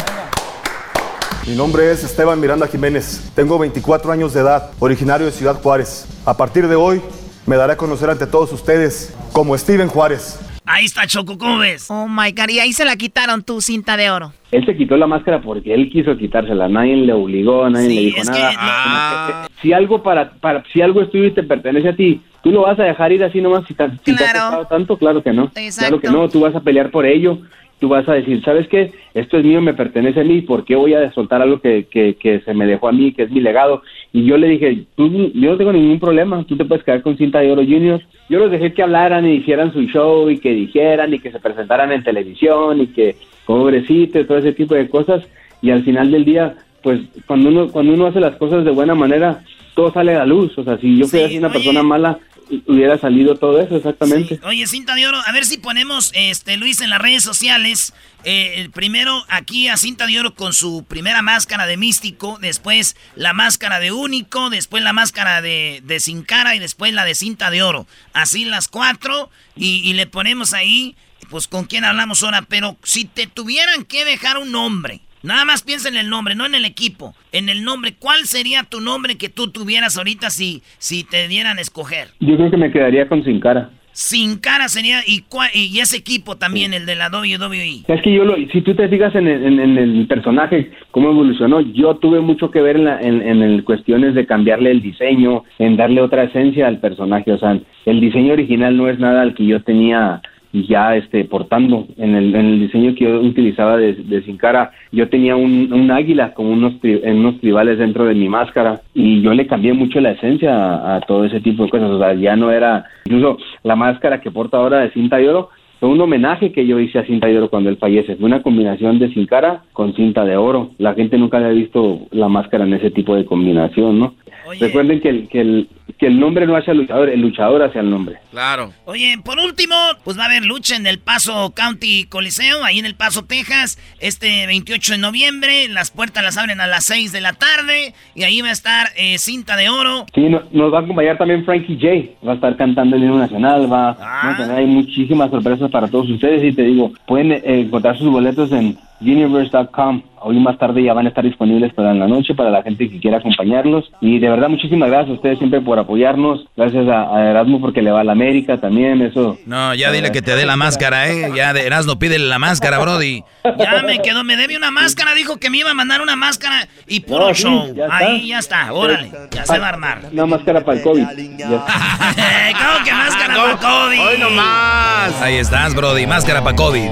Mi 1.47 1.55
nombre 1.55 1.91
es 1.91 2.05
Esteban 2.05 2.39
Miranda 2.41 2.67
Jiménez. 2.67 3.31
Tengo 3.35 3.59
24 3.59 4.13
años 4.13 4.35
de 4.35 4.41
edad, 4.41 4.71
originario 4.79 5.27
de 5.27 5.33
Ciudad 5.33 5.61
Juárez. 5.61 6.07
A 6.25 6.37
partir 6.37 6.69
de 6.69 6.77
hoy 6.77 7.03
me 7.47 7.57
daré 7.57 7.73
a 7.75 7.77
conocer 7.77 8.11
ante 8.11 8.27
todos 8.27 8.53
ustedes 8.53 9.17
como 9.33 9.57
Steven 9.57 9.89
Juárez. 9.89 10.39
Ahí 10.67 10.85
está 10.85 11.07
Choco, 11.07 11.37
¿cómo 11.37 11.59
ves? 11.59 11.87
Oh 11.91 12.07
my 12.07 12.31
God, 12.31 12.49
y 12.51 12.61
ahí 12.61 12.73
se 12.73 12.85
la 12.85 12.95
quitaron 12.95 13.43
tu 13.43 13.61
cinta 13.61 13.97
de 13.97 14.09
oro. 14.11 14.33
él 14.53 14.65
se 14.65 14.77
quitó 14.77 14.97
la 14.97 15.07
máscara 15.09 15.41
porque 15.43 15.75
él 15.75 15.91
quiso 15.91 16.17
quitársela, 16.17 16.69
nadie 16.69 16.97
le 16.97 17.13
obligó, 17.13 17.69
nadie 17.69 17.89
le 17.89 18.01
dijo 18.03 18.23
nada. 18.25 18.53
Ah. 18.57 19.49
Si 19.61 19.73
algo 19.73 20.03
para, 20.03 20.31
para 20.31 20.63
si 20.73 20.81
algo 20.81 21.03
es 21.03 21.11
tuyo 21.11 21.25
y 21.25 21.31
te 21.33 21.43
pertenece 21.43 21.89
a 21.89 21.97
ti, 21.97 22.23
tú 22.43 22.51
lo 22.53 22.63
vas 22.63 22.79
a 22.79 22.85
dejar 22.85 23.11
ir 23.11 23.25
así 23.25 23.41
nomás 23.41 23.65
si, 23.67 23.75
te- 23.75 23.91
si 24.05 24.15
te 24.15 24.25
ha 24.25 24.33
costado 24.33 24.67
tanto, 24.67 24.97
claro 24.97 25.23
que 25.23 25.33
no. 25.33 25.51
Exacto. 25.57 25.99
Claro 25.99 26.01
que 26.01 26.09
no, 26.09 26.29
tú 26.29 26.41
vas 26.41 26.55
a 26.55 26.61
pelear 26.61 26.91
por 26.91 27.05
ello. 27.05 27.39
Tú 27.81 27.89
vas 27.89 28.09
a 28.09 28.13
decir, 28.13 28.43
¿sabes 28.45 28.69
qué? 28.69 28.93
Esto 29.15 29.39
es 29.39 29.45
mío, 29.45 29.61
me 29.61 29.75
pertenece 29.75 30.21
a 30.21 30.25
mí, 30.25 30.43
¿por 30.43 30.65
qué 30.65 30.77
voy 30.77 30.95
a 30.95 31.11
soltar 31.13 31.43
algo 31.43 31.61
que, 31.61 31.87
que, 31.91 32.15
que 32.15 32.41
se 32.41 32.55
me 32.55 32.67
dejó 32.67 32.89
a 32.89 32.93
mí, 32.93 33.13
que 33.13 33.23
es 33.23 33.31
mi 33.31 33.41
legado? 33.41 33.83
Y 34.13 34.25
yo 34.25 34.37
le 34.37 34.49
dije, 34.49 34.85
tú, 34.97 35.09
yo 35.35 35.53
no 35.53 35.57
tengo 35.57 35.73
ningún 35.73 35.99
problema, 35.99 36.45
tú 36.45 36.57
te 36.57 36.65
puedes 36.65 36.85
quedar 36.85 37.03
con 37.03 37.17
cinta 37.17 37.41
de 37.41 37.51
oro 37.51 37.63
junior. 37.63 38.01
Yo 38.29 38.39
los 38.39 38.51
dejé 38.51 38.73
que 38.73 38.83
hablaran 38.83 39.27
y 39.27 39.37
hicieran 39.37 39.73
su 39.73 39.83
show 39.83 40.29
y 40.29 40.39
que 40.39 40.53
dijeran 40.53 41.15
y 41.15 41.19
que 41.19 41.33
se 41.33 41.41
presentaran 41.41 41.91
en 41.91 42.05
televisión 42.05 42.81
y 42.81 42.89
que 42.89 43.17
pobrecito 43.47 44.21
y 44.21 44.25
todo 44.25 44.39
ese 44.39 44.53
tipo 44.53 44.75
de 44.75 44.89
cosas. 44.89 45.25
Y 45.63 45.71
al 45.71 45.83
final 45.83 46.11
del 46.11 46.25
día, 46.25 46.55
pues 46.83 47.01
cuando 47.27 47.49
uno, 47.49 47.69
cuando 47.69 47.95
uno 47.95 48.07
hace 48.07 48.21
las 48.21 48.37
cosas 48.37 48.65
de 48.65 48.71
buena 48.71 48.95
manera, 48.95 49.43
todo 49.75 49.93
sale 49.93 50.15
a 50.15 50.21
la 50.21 50.27
luz. 50.27 50.57
O 50.59 50.65
sea, 50.65 50.79
si 50.79 50.99
yo 50.99 51.07
fuera 51.07 51.39
una 51.39 51.53
persona 51.53 51.83
mala, 51.83 52.19
hubiera 52.67 52.99
salido 52.99 53.37
todo 53.37 53.61
eso, 53.61 53.77
exactamente. 53.77 54.41
Oye, 54.45 54.67
cinta 54.67 54.95
de 54.95 55.07
oro, 55.07 55.21
a 55.25 55.33
ver 55.33 55.45
si 55.45 55.59
ponemos, 55.59 56.11
este, 56.15 56.57
Luis, 56.57 56.81
en 56.81 56.91
las 56.91 57.01
redes 57.01 57.23
sociales. 57.23 57.93
eh, 58.25 58.69
primero 58.75 59.25
aquí 59.29 59.69
a 59.69 59.77
cinta 59.77 60.07
de 60.07 60.21
oro 60.21 60.35
con 60.35 60.53
su 60.53 60.85
primera 60.87 61.23
máscara 61.23 61.67
de 61.67 61.77
místico, 61.77 62.39
después 62.41 62.97
la 63.17 63.33
máscara 63.33 63.81
de 63.81 63.93
único, 63.93 64.51
después 64.51 64.83
la 64.83 64.93
máscara 64.93 65.41
de, 65.41 65.81
de 65.85 66.01
sin 66.01 66.23
cara 66.23 66.55
y 66.55 66.59
después 66.59 66.93
la 66.93 67.05
de 67.05 67.15
cinta 67.15 67.51
de 67.51 67.63
oro. 67.63 67.87
Así 68.13 68.45
las 68.45 68.69
cuatro 68.69 69.31
y, 69.57 69.81
y 69.89 69.95
le 69.95 70.07
ponemos 70.07 70.53
ahí, 70.53 70.97
pues 71.31 71.49
con 71.49 71.65
quién 71.65 71.85
hablamos 71.85 72.23
ahora. 72.23 72.43
Pero 72.43 72.77
si 72.83 73.05
te 73.05 73.27
tuvieran 73.27 73.85
que 73.85 74.05
dejar 74.05 74.37
un 74.39 74.53
nombre, 74.53 75.01
nada 75.23 75.45
más 75.45 75.63
piensa 75.63 75.89
en 75.89 75.97
el 75.97 76.09
nombre, 76.09 76.35
no 76.35 76.47
en 76.47 76.55
el 76.55 76.65
equipo, 76.65 77.15
en 77.33 77.49
el 77.49 77.65
nombre, 77.65 77.95
¿cuál 77.99 78.25
sería 78.25 78.65
tu 78.65 78.81
nombre 78.81 79.17
que 79.17 79.29
tú 79.29 79.51
tuvieras 79.51 79.97
ahorita 79.97 80.31
si, 80.31 80.63
si 80.79 81.05
te 81.05 81.29
dieran 81.29 81.59
a 81.59 81.61
escoger? 81.61 82.09
Yo 82.21 82.37
creo 82.37 82.51
que 82.51 82.57
me 82.57 82.73
quedaría 82.73 83.09
con 83.09 83.25
sin 83.25 83.41
cara. 83.41 83.71
Sin 83.93 84.39
Cara 84.39 84.69
sería, 84.69 85.01
y, 85.05 85.25
y 85.53 85.81
ese 85.81 85.97
equipo 85.97 86.37
también, 86.37 86.73
el 86.73 86.87
de 86.87 86.95
la 86.95 87.09
WWE. 87.09 87.83
Es 87.89 88.03
que 88.03 88.13
yo, 88.13 88.25
lo, 88.25 88.37
si 88.37 88.61
tú 88.63 88.75
te 88.75 88.89
fijas 88.89 89.15
en 89.17 89.27
el, 89.27 89.59
en, 89.59 89.79
el 89.79 90.07
personaje, 90.07 90.71
cómo 90.93 91.11
evolucionó, 91.11 91.61
yo 91.61 91.97
tuve 91.97 92.21
mucho 92.21 92.51
que 92.53 92.63
ver 92.63 92.77
en, 92.77 92.85
la, 92.85 93.01
en, 93.01 93.21
en 93.21 93.63
cuestiones 93.63 94.15
de 94.15 94.27
cambiarle 94.27 94.71
el 94.71 94.81
diseño, 94.81 95.45
en 95.59 95.77
darle 95.77 96.03
otra 96.03 96.23
esencia 96.23 96.69
al 96.69 96.79
personaje. 96.79 97.33
O 97.33 97.39
sea, 97.39 97.59
el 97.85 98.01
diseño 98.01 98.33
original 98.33 98.77
no 98.77 98.89
es 98.89 98.99
nada 99.01 99.23
al 99.23 99.35
que 99.35 99.45
yo 99.45 99.63
tenía 99.63 100.23
ya 100.53 100.97
este 100.97 101.25
portando 101.25 101.87
en 101.97 102.15
el, 102.15 102.35
en 102.35 102.47
el 102.47 102.61
diseño 102.61 102.95
que 102.95 103.05
yo 103.05 103.21
utilizaba 103.21 103.77
de, 103.77 103.95
de 103.95 104.23
Sin 104.23 104.37
Cara 104.37 104.73
yo 104.91 105.09
tenía 105.09 105.37
un, 105.37 105.73
un 105.73 105.91
águila 105.91 106.35
con 106.35 106.47
unos 106.47 106.75
unos 106.83 107.41
tribales 107.41 107.79
dentro 107.79 108.05
de 108.05 108.15
mi 108.15 108.29
máscara 108.29 108.81
y 108.95 109.21
yo 109.23 109.33
le 109.33 109.47
cambié 109.47 109.73
mucho 109.73 110.01
la 110.01 110.13
esencia 110.13 110.55
a, 110.55 110.97
a, 110.97 111.01
todo 111.03 111.25
ese 111.25 111.41
tipo 111.41 111.65
de 111.65 111.71
cosas 111.71 111.91
o 111.91 111.99
sea 111.99 112.15
ya 112.15 112.37
no 112.37 112.51
era 112.51 112.85
incluso 113.05 113.39
la 113.63 113.77
máscara 113.77 114.21
que 114.21 114.31
porta 114.31 114.57
ahora 114.57 114.81
de 114.81 114.91
cinta 114.91 115.19
de 115.19 115.29
oro 115.29 115.51
fue 115.81 115.89
un 115.89 116.01
homenaje 116.01 116.53
que 116.53 116.67
yo 116.67 116.79
hice 116.79 116.99
a 116.99 117.07
Cinta 117.07 117.27
de 117.27 117.39
Oro 117.39 117.49
cuando 117.49 117.71
él 117.71 117.79
fallece. 117.79 118.17
Fue 118.17 118.27
una 118.27 118.43
combinación 118.43 118.99
de 118.99 119.09
Sin 119.15 119.25
Cara 119.25 119.63
con 119.73 119.95
cinta 119.95 120.27
de 120.27 120.37
oro. 120.37 120.73
La 120.77 120.93
gente 120.93 121.17
nunca 121.17 121.39
había 121.39 121.49
visto 121.49 122.01
la 122.11 122.29
máscara 122.29 122.65
en 122.65 122.75
ese 122.75 122.91
tipo 122.91 123.17
de 123.17 123.25
combinación, 123.25 123.99
¿no? 123.99 124.15
Recuerden 124.61 125.01
que 125.01 125.09
el, 125.09 125.29
que, 125.29 125.41
el, 125.41 125.69
que 125.99 126.07
el 126.07 126.21
nombre 126.21 126.47
no 126.47 126.57
hace 126.57 126.71
al 126.71 126.79
luchador, 126.79 127.09
el 127.09 127.21
luchador 127.21 127.63
hace 127.63 127.79
al 127.79 127.91
nombre. 127.91 128.19
Claro. 128.31 128.73
Oye, 128.85 129.19
por 129.25 129.39
último, 129.39 129.75
pues 130.05 130.19
va 130.19 130.25
a 130.25 130.27
haber 130.27 130.45
lucha 130.45 130.77
en 130.77 130.87
el 130.87 130.99
Paso 130.99 131.53
County 131.55 132.05
Coliseo, 132.05 132.65
ahí 132.65 132.79
en 132.79 132.87
el 132.87 132.95
Paso, 132.95 133.25
Texas, 133.25 133.79
este 133.99 134.47
28 134.47 134.93
de 134.93 134.99
noviembre. 134.99 135.69
Las 135.69 135.91
puertas 135.91 136.23
las 136.23 136.39
abren 136.39 136.61
a 136.61 136.67
las 136.67 136.85
6 136.85 137.13
de 137.13 137.21
la 137.21 137.33
tarde 137.33 137.95
y 138.15 138.23
ahí 138.23 138.41
va 138.41 138.49
a 138.49 138.53
estar 138.53 138.89
eh, 138.97 139.19
Cinta 139.19 139.57
de 139.57 139.69
Oro. 139.69 140.07
Sí, 140.15 140.29
nos 140.29 140.73
va 140.73 140.79
a 140.79 140.83
acompañar 140.83 141.19
también 141.19 141.45
Frankie 141.45 141.79
J. 141.81 142.27
Va 142.27 142.33
a 142.33 142.35
estar 142.37 142.57
cantando 142.57 142.97
el 142.97 143.03
himno 143.03 143.19
nacional, 143.19 143.73
va 143.73 143.91
a 143.91 144.37
tener 144.37 144.61
hay 144.61 144.67
muchísimas 144.67 145.31
sorpresas 145.31 145.71
para 145.71 145.89
todos 145.89 146.09
ustedes 146.11 146.43
y 146.45 146.53
te 146.53 146.63
digo, 146.63 146.93
pueden 147.07 147.33
eh, 147.33 147.43
encontrar 147.45 147.97
sus 147.97 148.11
boletos 148.11 148.53
en 148.53 148.77
universe.com. 149.01 150.03
Hoy 150.23 150.39
más 150.39 150.59
tarde 150.59 150.83
ya 150.83 150.93
van 150.93 151.07
a 151.07 151.09
estar 151.09 151.25
disponibles 151.25 151.73
para 151.73 151.95
la 151.95 152.07
noche, 152.07 152.35
para 152.35 152.51
la 152.51 152.63
gente 152.63 152.91
que 152.91 153.01
quiera 153.01 153.19
acompañarlos. 153.19 153.91
Y 154.01 154.19
de 154.19 154.29
verdad, 154.29 154.51
muchísimas 154.51 154.91
gracias 154.91 155.11
a 155.11 155.15
ustedes 155.15 155.39
siempre 155.39 155.61
por 155.61 155.79
apoyarnos. 155.81 156.47
Gracias 156.57 156.87
a, 156.89 157.31
Erasmo 157.31 157.61
porque 157.61 157.83
le 157.83 157.91
va 157.91 158.01
a 158.01 158.05
la 158.05 158.13
América 158.13 158.59
también, 158.59 159.03
eso. 159.03 159.39
No, 159.47 159.75
ya 159.75 159.91
dile 159.91 160.13
que 160.13 160.23
te 160.23 160.37
dé 160.37 160.47
la 160.47 160.57
máscara, 160.57 161.09
¿eh? 161.09 161.31
Ya 161.35 161.53
de 161.53 161.67
Erasmo 161.67 161.99
pídele 161.99 162.27
la 162.27 162.39
máscara, 162.39 162.79
Brody. 162.79 163.23
Ya 163.59 163.83
me 163.83 164.01
quedó, 164.01 164.25
me 164.25 164.37
debe 164.37 164.57
una 164.57 164.71
máscara. 164.71 165.15
Dijo 165.15 165.39
que 165.39 165.51
me 165.51 165.59
iba 165.59 165.71
a 165.71 165.75
mandar 165.75 166.01
una 166.01 166.17
máscara 166.17 166.69
y 166.87 167.01
puro 167.01 167.33
show. 167.35 167.75
Ahí 167.91 168.29
ya 168.29 168.39
está, 168.39 168.73
órale, 168.73 169.11
ya 169.31 169.45
se 169.47 169.59
va 169.59 169.67
a 169.67 169.69
armar. 169.71 170.01
Una 170.13 170.27
máscara 170.27 170.65
para 170.65 170.79
el 170.79 170.83
COVID. 170.83 171.05
¿Cómo 171.07 172.85
que 172.85 172.93
máscara 172.93 173.35
para 173.35 173.53
el 173.53 173.59
COVID? 173.59 174.01
Hoy 174.01 174.19
nomás. 174.19 175.23
Ahí 175.23 175.37
estás, 175.37 175.75
Brody, 175.75 176.07
máscara 176.07 176.43
para 176.43 176.57
COVID. 176.57 176.91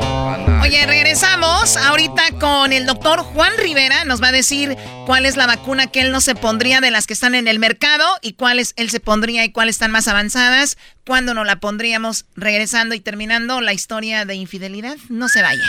Oye, 0.69 0.85
regresamos 0.85 1.78
ahorita 1.78 2.24
con 2.39 2.74
el 2.74 2.85
doctor 2.85 3.20
Juan 3.20 3.53
Rivera. 3.57 4.05
Nos 4.05 4.23
va 4.23 4.28
a 4.28 4.32
decir 4.32 4.77
cuál 5.07 5.24
es 5.24 5.35
la 5.35 5.47
vacuna 5.47 5.86
que 5.86 6.03
él 6.03 6.12
no 6.12 6.20
se 6.20 6.35
pondría 6.35 6.82
de 6.82 6.90
las 6.90 7.07
que 7.07 7.15
están 7.15 7.35
en 7.35 7.49
el 7.49 7.59
mercado 7.59 8.05
y 8.20 8.35
cuáles 8.35 8.74
él 8.77 8.90
se 8.90 9.01
pondría 9.01 9.47
y 9.47 9.51
cuáles 9.51 9.77
están 9.77 9.93
más 9.93 10.09
avanzadas. 10.09 10.77
¿Cuándo 11.07 11.32
no 11.32 11.45
la 11.45 11.57
pondríamos? 11.57 12.27
Regresando 12.36 12.95
y 12.95 13.01
terminando 13.01 13.62
la 13.62 13.73
historia 13.73 14.27
de 14.27 14.35
infidelidad. 14.35 14.99
No 15.09 15.31
se 15.31 15.40
vaya. 15.40 15.65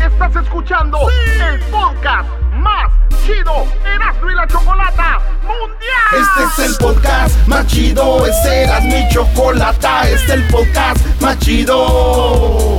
Estás 0.00 0.44
escuchando 0.44 0.96
el 1.50 1.58
podcast 1.62 2.28
más 2.52 2.92
chido 3.26 3.66
Erasmo 3.84 4.30
y 4.30 4.34
la 4.36 4.46
Chocolata 4.46 5.18
Mundial. 5.42 6.44
Este 6.46 6.62
es 6.62 6.70
el 6.70 6.76
podcast 6.76 7.48
más 7.48 7.66
chido. 7.66 8.24
Este 8.26 8.62
era 8.62 8.78
mi 8.78 9.08
chocolata. 9.08 10.08
Este 10.08 10.24
es 10.24 10.30
el 10.30 10.44
podcast 10.44 11.04
más 11.20 11.36
chido 11.40 12.78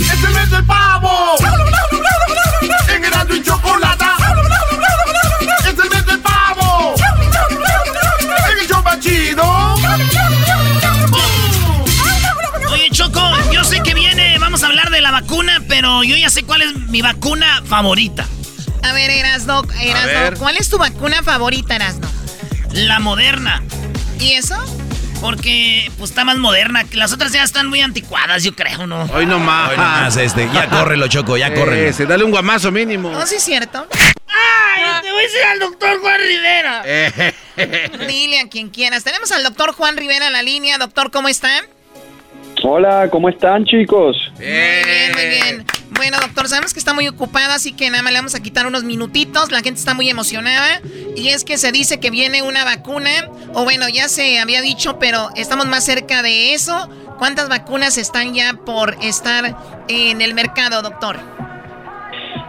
¡Es 0.00 0.24
el 0.24 0.34
mes 0.34 0.50
del 0.50 0.64
pavo! 0.64 1.36
¡En 2.88 3.04
Erasmo 3.04 3.34
y 3.34 3.42
Chocolata! 3.42 4.16
¡Es 5.60 5.66
el 5.66 5.90
mes 5.90 6.06
del 6.06 6.20
pavo! 6.20 6.94
¡En 8.50 8.58
el 8.58 8.66
show 8.66 8.82
chido! 9.00 9.74
Oye, 12.70 12.90
Choco, 12.90 13.20
yo 13.52 13.64
sé 13.64 13.80
que 13.82 13.94
viene, 13.94 14.38
vamos 14.38 14.62
a 14.62 14.66
hablar 14.66 14.90
de 14.90 15.00
la 15.00 15.10
vacuna, 15.10 15.62
pero 15.68 16.02
yo 16.02 16.16
ya 16.16 16.30
sé 16.30 16.42
cuál 16.42 16.62
es 16.62 16.74
mi 16.88 17.02
vacuna 17.02 17.62
favorita. 17.64 18.26
A 18.82 18.92
ver, 18.92 19.10
Erasno, 19.10 19.62
Erasno, 19.80 20.38
¿cuál 20.38 20.56
es 20.56 20.68
tu 20.70 20.78
vacuna 20.78 21.22
favorita, 21.22 21.76
Erasno? 21.76 22.08
La 22.72 22.98
moderna. 22.98 23.62
¿Y 24.18 24.32
eso? 24.32 24.56
Porque 25.20 25.90
pues 25.98 26.10
está 26.10 26.24
más 26.24 26.38
moderna. 26.38 26.84
Las 26.92 27.12
otras 27.12 27.32
ya 27.32 27.42
están 27.42 27.68
muy 27.68 27.80
anticuadas, 27.80 28.42
yo 28.42 28.54
creo, 28.54 28.86
¿no? 28.86 29.04
Hoy 29.14 29.26
no 29.26 29.38
más. 29.38 29.70
Hoy 29.70 29.76
no 29.76 29.82
más, 29.82 30.16
este. 30.16 30.48
Ya 30.52 30.66
córrelo, 30.70 31.08
Choco, 31.08 31.36
ya 31.36 31.52
córrelo. 31.52 31.92
Se 31.92 32.06
dale 32.06 32.24
un 32.24 32.30
guamazo 32.30 32.70
mínimo. 32.70 33.10
No, 33.10 33.26
sí 33.26 33.36
es 33.36 33.42
cierto. 33.42 33.86
¡Ay! 33.92 35.02
Te 35.02 35.10
voy 35.10 35.20
a 35.20 35.22
decir 35.22 35.42
al 35.52 35.58
doctor 35.58 36.00
Juan 36.00 36.20
Rivera. 36.20 36.82
Dile 38.08 38.40
a 38.40 38.48
quien 38.48 38.70
quieras. 38.70 39.04
Tenemos 39.04 39.30
al 39.32 39.42
doctor 39.42 39.72
Juan 39.72 39.96
Rivera 39.96 40.26
en 40.28 40.32
la 40.32 40.42
línea. 40.42 40.78
Doctor, 40.78 41.10
¿cómo 41.10 41.28
está? 41.28 41.50
Hola, 42.62 43.08
¿cómo 43.10 43.28
están, 43.28 43.64
chicos? 43.64 44.16
Muy 44.36 44.46
bien, 44.46 45.12
muy 45.14 45.26
bien. 45.26 45.66
Bueno, 45.96 46.18
doctor, 46.20 46.48
sabemos 46.48 46.72
que 46.72 46.78
está 46.78 46.94
muy 46.94 47.08
ocupado, 47.08 47.52
así 47.52 47.72
que 47.72 47.90
nada 47.90 48.02
más 48.02 48.12
le 48.12 48.18
vamos 48.18 48.34
a 48.34 48.42
quitar 48.42 48.66
unos 48.66 48.84
minutitos. 48.84 49.50
La 49.50 49.60
gente 49.60 49.78
está 49.78 49.94
muy 49.94 50.08
emocionada. 50.08 50.80
Y 51.16 51.28
es 51.28 51.44
que 51.44 51.58
se 51.58 51.72
dice 51.72 52.00
que 52.00 52.10
viene 52.10 52.42
una 52.42 52.64
vacuna. 52.64 53.10
O 53.54 53.64
bueno, 53.64 53.88
ya 53.88 54.08
se 54.08 54.38
había 54.38 54.62
dicho, 54.62 54.98
pero 54.98 55.28
estamos 55.36 55.66
más 55.66 55.84
cerca 55.84 56.22
de 56.22 56.54
eso. 56.54 56.88
¿Cuántas 57.18 57.48
vacunas 57.48 57.98
están 57.98 58.34
ya 58.34 58.54
por 58.54 58.96
estar 59.02 59.56
en 59.88 60.20
el 60.20 60.34
mercado, 60.34 60.82
doctor? 60.82 61.16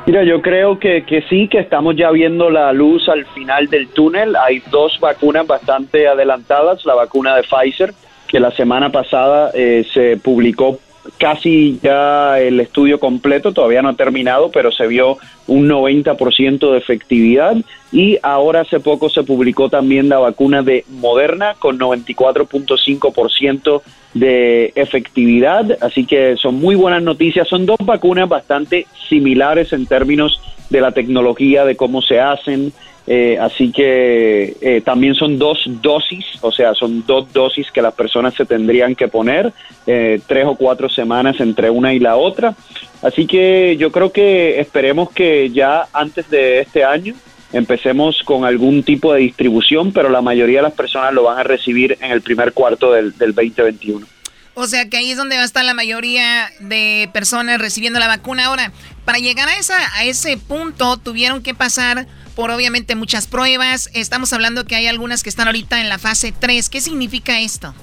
Mira, 0.05 0.23
yo 0.23 0.41
creo 0.41 0.79
que, 0.79 1.05
que 1.05 1.23
sí, 1.29 1.47
que 1.47 1.59
estamos 1.59 1.95
ya 1.95 2.09
viendo 2.11 2.49
la 2.49 2.71
luz 2.73 3.07
al 3.09 3.25
final 3.27 3.67
del 3.67 3.87
túnel. 3.89 4.35
Hay 4.35 4.63
dos 4.71 4.99
vacunas 4.99 5.45
bastante 5.45 6.07
adelantadas. 6.07 6.85
La 6.85 6.95
vacuna 6.95 7.35
de 7.35 7.43
Pfizer 7.43 7.93
que 8.31 8.39
la 8.39 8.51
semana 8.51 8.89
pasada 8.89 9.51
eh, 9.53 9.85
se 9.93 10.15
publicó 10.15 10.79
casi 11.17 11.79
ya 11.81 12.39
el 12.39 12.59
estudio 12.59 12.99
completo, 12.99 13.51
todavía 13.51 13.81
no 13.81 13.89
ha 13.89 13.95
terminado, 13.95 14.51
pero 14.51 14.71
se 14.71 14.85
vio 14.87 15.17
un 15.47 15.67
90% 15.67 16.71
de 16.71 16.77
efectividad 16.77 17.57
y 17.91 18.19
ahora 18.21 18.61
hace 18.61 18.79
poco 18.79 19.09
se 19.09 19.23
publicó 19.23 19.69
también 19.69 20.09
la 20.09 20.19
vacuna 20.19 20.61
de 20.61 20.85
Moderna 20.89 21.55
con 21.59 21.79
94.5% 21.79 23.81
de 24.13 24.73
efectividad, 24.75 25.77
así 25.81 26.05
que 26.05 26.37
son 26.37 26.55
muy 26.55 26.75
buenas 26.75 27.01
noticias, 27.01 27.47
son 27.47 27.65
dos 27.65 27.79
vacunas 27.83 28.29
bastante 28.29 28.85
similares 29.09 29.73
en 29.73 29.85
términos 29.85 30.41
de 30.69 30.81
la 30.81 30.91
tecnología, 30.91 31.65
de 31.65 31.75
cómo 31.75 32.01
se 32.01 32.19
hacen, 32.19 32.73
eh, 33.07 33.37
así 33.41 33.71
que 33.71 34.55
eh, 34.61 34.81
también 34.85 35.15
son 35.15 35.39
dos 35.39 35.63
dosis, 35.81 36.25
o 36.41 36.51
sea, 36.51 36.75
son 36.75 37.03
dos 37.05 37.31
dosis 37.33 37.71
que 37.71 37.81
las 37.81 37.93
personas 37.93 38.33
se 38.35 38.45
tendrían 38.45 38.95
que 38.95 39.07
poner, 39.07 39.51
eh, 39.87 40.21
tres 40.27 40.45
o 40.45 40.55
cuatro 40.55 40.87
semanas 40.89 41.39
entre 41.39 41.69
una 41.69 41.93
y 41.93 41.99
la 41.99 42.15
otra. 42.15 42.55
Así 43.01 43.25
que 43.25 43.75
yo 43.77 43.91
creo 43.91 44.11
que 44.11 44.59
esperemos 44.59 45.11
que 45.11 45.49
ya 45.49 45.87
antes 45.93 46.29
de 46.29 46.59
este 46.59 46.83
año 46.83 47.15
empecemos 47.51 48.21
con 48.23 48.45
algún 48.45 48.83
tipo 48.83 49.13
de 49.13 49.21
distribución, 49.21 49.91
pero 49.91 50.09
la 50.09 50.21
mayoría 50.21 50.59
de 50.59 50.63
las 50.63 50.73
personas 50.73 51.13
lo 51.13 51.23
van 51.23 51.39
a 51.39 51.43
recibir 51.43 51.97
en 52.01 52.11
el 52.11 52.21
primer 52.21 52.53
cuarto 52.53 52.93
del, 52.93 53.17
del 53.17 53.33
2021. 53.33 54.05
O 54.53 54.67
sea 54.67 54.89
que 54.89 54.97
ahí 54.97 55.11
es 55.11 55.17
donde 55.17 55.37
va 55.37 55.43
a 55.43 55.45
estar 55.45 55.63
la 55.63 55.73
mayoría 55.73 56.49
de 56.59 57.09
personas 57.13 57.59
recibiendo 57.59 57.99
la 57.99 58.07
vacuna. 58.07 58.45
Ahora, 58.45 58.71
para 59.05 59.17
llegar 59.17 59.47
a, 59.47 59.57
esa, 59.57 59.75
a 59.95 60.03
ese 60.03 60.37
punto 60.37 60.97
tuvieron 60.97 61.41
que 61.41 61.53
pasar 61.53 62.05
por 62.41 62.49
obviamente 62.49 62.95
muchas 62.95 63.27
pruebas. 63.27 63.91
Estamos 63.93 64.33
hablando 64.33 64.65
que 64.65 64.75
hay 64.75 64.87
algunas 64.87 65.21
que 65.21 65.29
están 65.29 65.45
ahorita 65.45 65.79
en 65.79 65.89
la 65.89 65.99
fase 65.99 66.31
3. 66.31 66.69
¿Qué 66.69 66.81
significa 66.81 67.39
esto? 67.39 67.75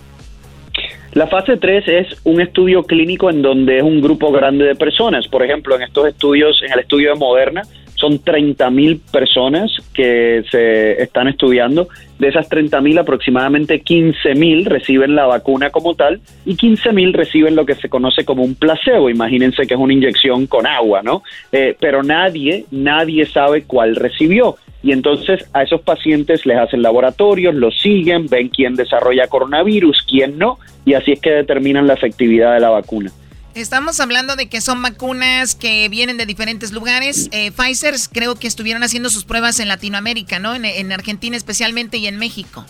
La 1.15 1.27
fase 1.27 1.57
3 1.57 1.89
es 1.89 2.07
un 2.25 2.41
estudio 2.41 2.83
clínico 2.83 3.31
en 3.31 3.43
donde 3.43 3.79
es 3.79 3.83
un 3.83 4.01
grupo 4.01 4.31
grande 4.31 4.65
de 4.65 4.75
personas. 4.75 5.27
Por 5.29 5.43
ejemplo, 5.43 5.75
en 5.75 5.83
estos 5.83 6.07
estudios, 6.07 6.63
en 6.63 6.73
el 6.73 6.81
estudio 6.81 7.13
de 7.13 7.19
Moderna, 7.19 7.63
son 7.99 8.21
30 8.21 8.71
mil 8.71 9.01
personas 9.11 9.71
que 9.93 10.45
se 10.51 11.03
están 11.03 11.29
estudiando. 11.29 11.89
De 12.19 12.29
esas 12.29 12.49
30 12.49 12.81
mil, 12.81 12.99
aproximadamente 12.99 13.81
15 13.81 14.35
mil 14.35 14.65
reciben 14.67 15.17
la 15.17 15.27
vacuna 15.27 15.71
como 15.71 15.95
tal 15.95 16.21
y 16.45 16.57
15 16.57 16.93
mil 16.93 17.13
reciben 17.13 17.57
lo 17.57 17.67
que 17.67 17.75
se 17.75 17.89
conoce 17.89 18.25
como 18.25 18.45
un 18.45 18.55
placebo. 18.55 19.11
Imagínense 19.11 19.67
que 19.67 19.75
es 19.75 19.81
una 19.81 19.93
inyección 19.93 20.47
con 20.47 20.67
agua, 20.67 21.03
¿no? 21.03 21.23
Eh, 21.51 21.77
pero 21.81 22.03
nadie, 22.03 22.67
nadie 22.71 23.27
sabe 23.27 23.65
cuál 23.65 23.97
recibió. 23.97 24.57
Y 24.83 24.93
entonces 24.93 25.45
a 25.53 25.63
esos 25.63 25.81
pacientes 25.81 26.47
les 26.47 26.59
hacen 26.59 26.83
laboratorios, 26.83 27.55
los 27.55 27.81
siguen, 27.81 28.27
ven 28.27 28.49
quién 28.49 28.75
desarrolla 28.75 29.27
coronavirus, 29.27 30.05
quién 30.09 30.39
no, 30.39 30.59
y 30.85 30.95
así 30.95 31.13
es 31.13 31.21
que 31.21 31.31
determinan 31.31 31.87
la 31.87 31.95
efectividad 31.95 32.55
de 32.55 32.61
la 32.61 32.71
vacuna. 32.71 33.11
Estamos 33.55 33.99
hablando 33.99 34.37
de 34.37 34.49
que 34.49 34.61
son 34.61 34.81
vacunas 34.83 35.57
que 35.57 35.89
vienen 35.89 36.17
de 36.17 36.27
diferentes 36.27 36.73
lugares. 36.73 37.29
Eh, 37.33 37.51
Pfizer 37.51 37.95
creo 38.13 38.37
que 38.37 38.47
estuvieron 38.47 38.85
haciendo 38.85 39.11
sus 39.11 39.25
pruebas 39.25 39.59
en 39.59 39.67
Latinoamérica, 39.67 40.39
¿no? 40.39 40.55
En, 40.55 40.93
Argentina 40.93 41.37
especialmente 41.37 41.97
y 41.97 42.07
en 42.07 42.19
México. 42.19 42.65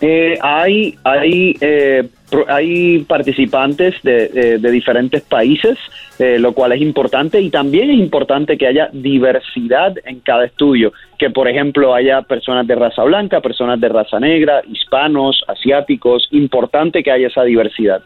Eh, 0.00 0.38
hay, 0.40 0.96
hay, 1.02 1.56
eh, 1.60 2.08
hay 2.48 3.00
participantes 3.08 3.94
de, 4.02 4.58
de 4.60 4.70
diferentes 4.70 5.22
países, 5.22 5.78
lo 6.18 6.52
cual 6.52 6.72
es 6.72 6.80
importante 6.80 7.40
y 7.40 7.50
también 7.50 7.90
es 7.90 7.98
importante 7.98 8.56
que 8.56 8.66
haya 8.66 8.88
diversidad 8.92 9.94
en 10.04 10.20
cada 10.20 10.44
estudio, 10.44 10.92
que 11.18 11.30
por 11.30 11.48
ejemplo 11.48 11.94
haya 11.94 12.22
personas 12.22 12.66
de 12.66 12.74
raza 12.74 13.02
blanca, 13.02 13.40
personas 13.40 13.80
de 13.80 13.88
raza 13.88 14.20
negra, 14.20 14.62
hispanos, 14.68 15.42
asiáticos, 15.48 16.28
importante 16.30 17.02
que 17.02 17.10
haya 17.10 17.28
esa 17.28 17.42
diversidad. 17.42 18.02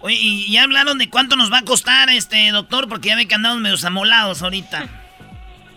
Oye, 0.00 0.16
y 0.18 0.52
ya 0.52 0.64
hablaron 0.64 0.98
de 0.98 1.08
cuánto 1.08 1.36
nos 1.36 1.52
va 1.52 1.58
a 1.58 1.64
costar, 1.64 2.10
este 2.10 2.50
doctor, 2.50 2.88
porque 2.88 3.08
ya 3.08 3.16
ve 3.16 3.26
que 3.26 3.34
andamos 3.34 3.60
medio 3.60 3.76
amolados 3.86 4.42
ahorita. 4.42 4.88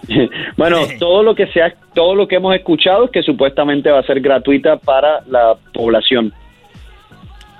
bueno, 0.57 0.79
todo 0.99 1.23
lo 1.23 1.35
que 1.35 1.47
sea, 1.47 1.73
todo 1.93 2.15
lo 2.15 2.27
que 2.27 2.35
hemos 2.35 2.55
escuchado 2.55 3.05
es 3.05 3.11
que 3.11 3.23
supuestamente 3.23 3.89
va 3.91 3.99
a 3.99 4.03
ser 4.03 4.19
gratuita 4.21 4.77
para 4.77 5.21
la 5.27 5.55
población. 5.73 6.33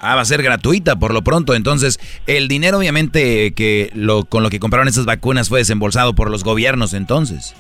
Ah, 0.06 0.16
va 0.16 0.22
a 0.22 0.26
ser 0.26 0.44
gratuita 0.44 0.98
por 0.98 1.14
lo 1.14 1.24
pronto. 1.24 1.56
Entonces, 1.56 2.00
el 2.28 2.48
dinero 2.48 2.78
obviamente 2.78 3.54
que 3.54 3.90
lo 3.96 4.26
con 4.26 4.44
lo 4.44 4.52
que 4.52 4.60
compraron 4.60 4.88
esas 4.88 5.06
vacunas 5.06 5.50
fue 5.50 5.60
desembolsado 5.60 6.14
por 6.14 6.30
los 6.30 6.44
gobiernos 6.44 6.94
entonces. 6.94 7.56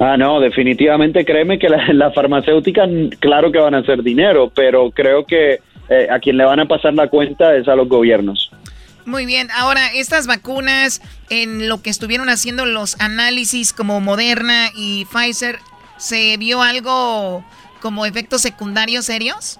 Ah, 0.00 0.16
no, 0.16 0.40
definitivamente 0.40 1.24
créeme 1.24 1.58
que 1.58 1.68
las 1.68 1.88
la 1.94 2.10
farmacéuticas, 2.10 2.88
claro 3.20 3.52
que 3.52 3.58
van 3.58 3.74
a 3.74 3.78
hacer 3.78 4.02
dinero, 4.02 4.50
pero 4.54 4.90
creo 4.90 5.24
que 5.24 5.60
eh, 5.88 6.08
a 6.10 6.18
quien 6.18 6.36
le 6.36 6.44
van 6.44 6.60
a 6.60 6.66
pasar 6.66 6.94
la 6.94 7.08
cuenta 7.08 7.56
es 7.56 7.68
a 7.68 7.76
los 7.76 7.88
gobiernos. 7.88 8.50
Muy 9.06 9.24
bien, 9.24 9.48
ahora 9.56 9.88
estas 9.94 10.26
vacunas, 10.26 11.00
en 11.30 11.68
lo 11.68 11.80
que 11.80 11.90
estuvieron 11.90 12.28
haciendo 12.28 12.66
los 12.66 13.00
análisis 13.00 13.72
como 13.72 14.00
Moderna 14.00 14.68
y 14.76 15.06
Pfizer, 15.06 15.58
¿se 15.96 16.36
vio 16.36 16.60
algo 16.60 17.44
como 17.80 18.04
efectos 18.04 18.42
secundarios 18.42 19.06
serios? 19.06 19.58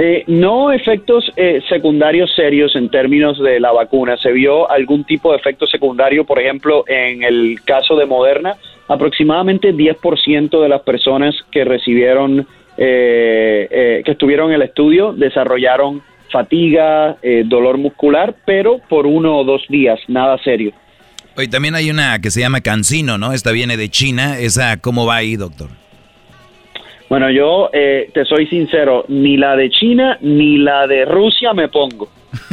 Eh, 0.00 0.22
no 0.28 0.70
efectos 0.70 1.28
eh, 1.34 1.60
secundarios 1.68 2.30
serios 2.36 2.76
en 2.76 2.88
términos 2.88 3.36
de 3.40 3.58
la 3.58 3.72
vacuna. 3.72 4.16
Se 4.16 4.30
vio 4.30 4.70
algún 4.70 5.02
tipo 5.02 5.32
de 5.32 5.38
efecto 5.38 5.66
secundario, 5.66 6.24
por 6.24 6.38
ejemplo, 6.38 6.84
en 6.86 7.24
el 7.24 7.58
caso 7.64 7.96
de 7.96 8.06
Moderna, 8.06 8.54
aproximadamente 8.86 9.74
10% 9.74 10.62
de 10.62 10.68
las 10.68 10.82
personas 10.82 11.34
que 11.50 11.64
recibieron 11.64 12.46
eh, 12.80 13.66
eh, 13.72 14.02
que 14.04 14.12
estuvieron 14.12 14.50
en 14.50 14.54
el 14.54 14.62
estudio 14.62 15.12
desarrollaron 15.12 16.00
fatiga, 16.30 17.16
eh, 17.22 17.42
dolor 17.44 17.76
muscular, 17.76 18.36
pero 18.46 18.78
por 18.88 19.04
uno 19.04 19.36
o 19.38 19.44
dos 19.44 19.62
días, 19.68 19.98
nada 20.06 20.38
serio. 20.44 20.72
Hoy 21.36 21.48
también 21.48 21.74
hay 21.74 21.90
una 21.90 22.20
que 22.20 22.30
se 22.30 22.38
llama 22.40 22.60
Cancino, 22.60 23.18
¿no? 23.18 23.32
Esta 23.32 23.50
viene 23.50 23.76
de 23.76 23.88
China. 23.88 24.38
¿Esa 24.38 24.76
cómo 24.76 25.06
va 25.06 25.16
ahí, 25.16 25.34
doctor? 25.34 25.70
Bueno, 27.08 27.30
yo 27.30 27.70
te 27.72 28.24
soy 28.24 28.46
sincero, 28.48 29.04
ni 29.08 29.36
la 29.36 29.56
de 29.56 29.70
China 29.70 30.18
ni 30.20 30.58
la 30.58 30.86
de 30.86 31.04
Rusia 31.04 31.54
me 31.54 31.68
pongo. 31.68 32.08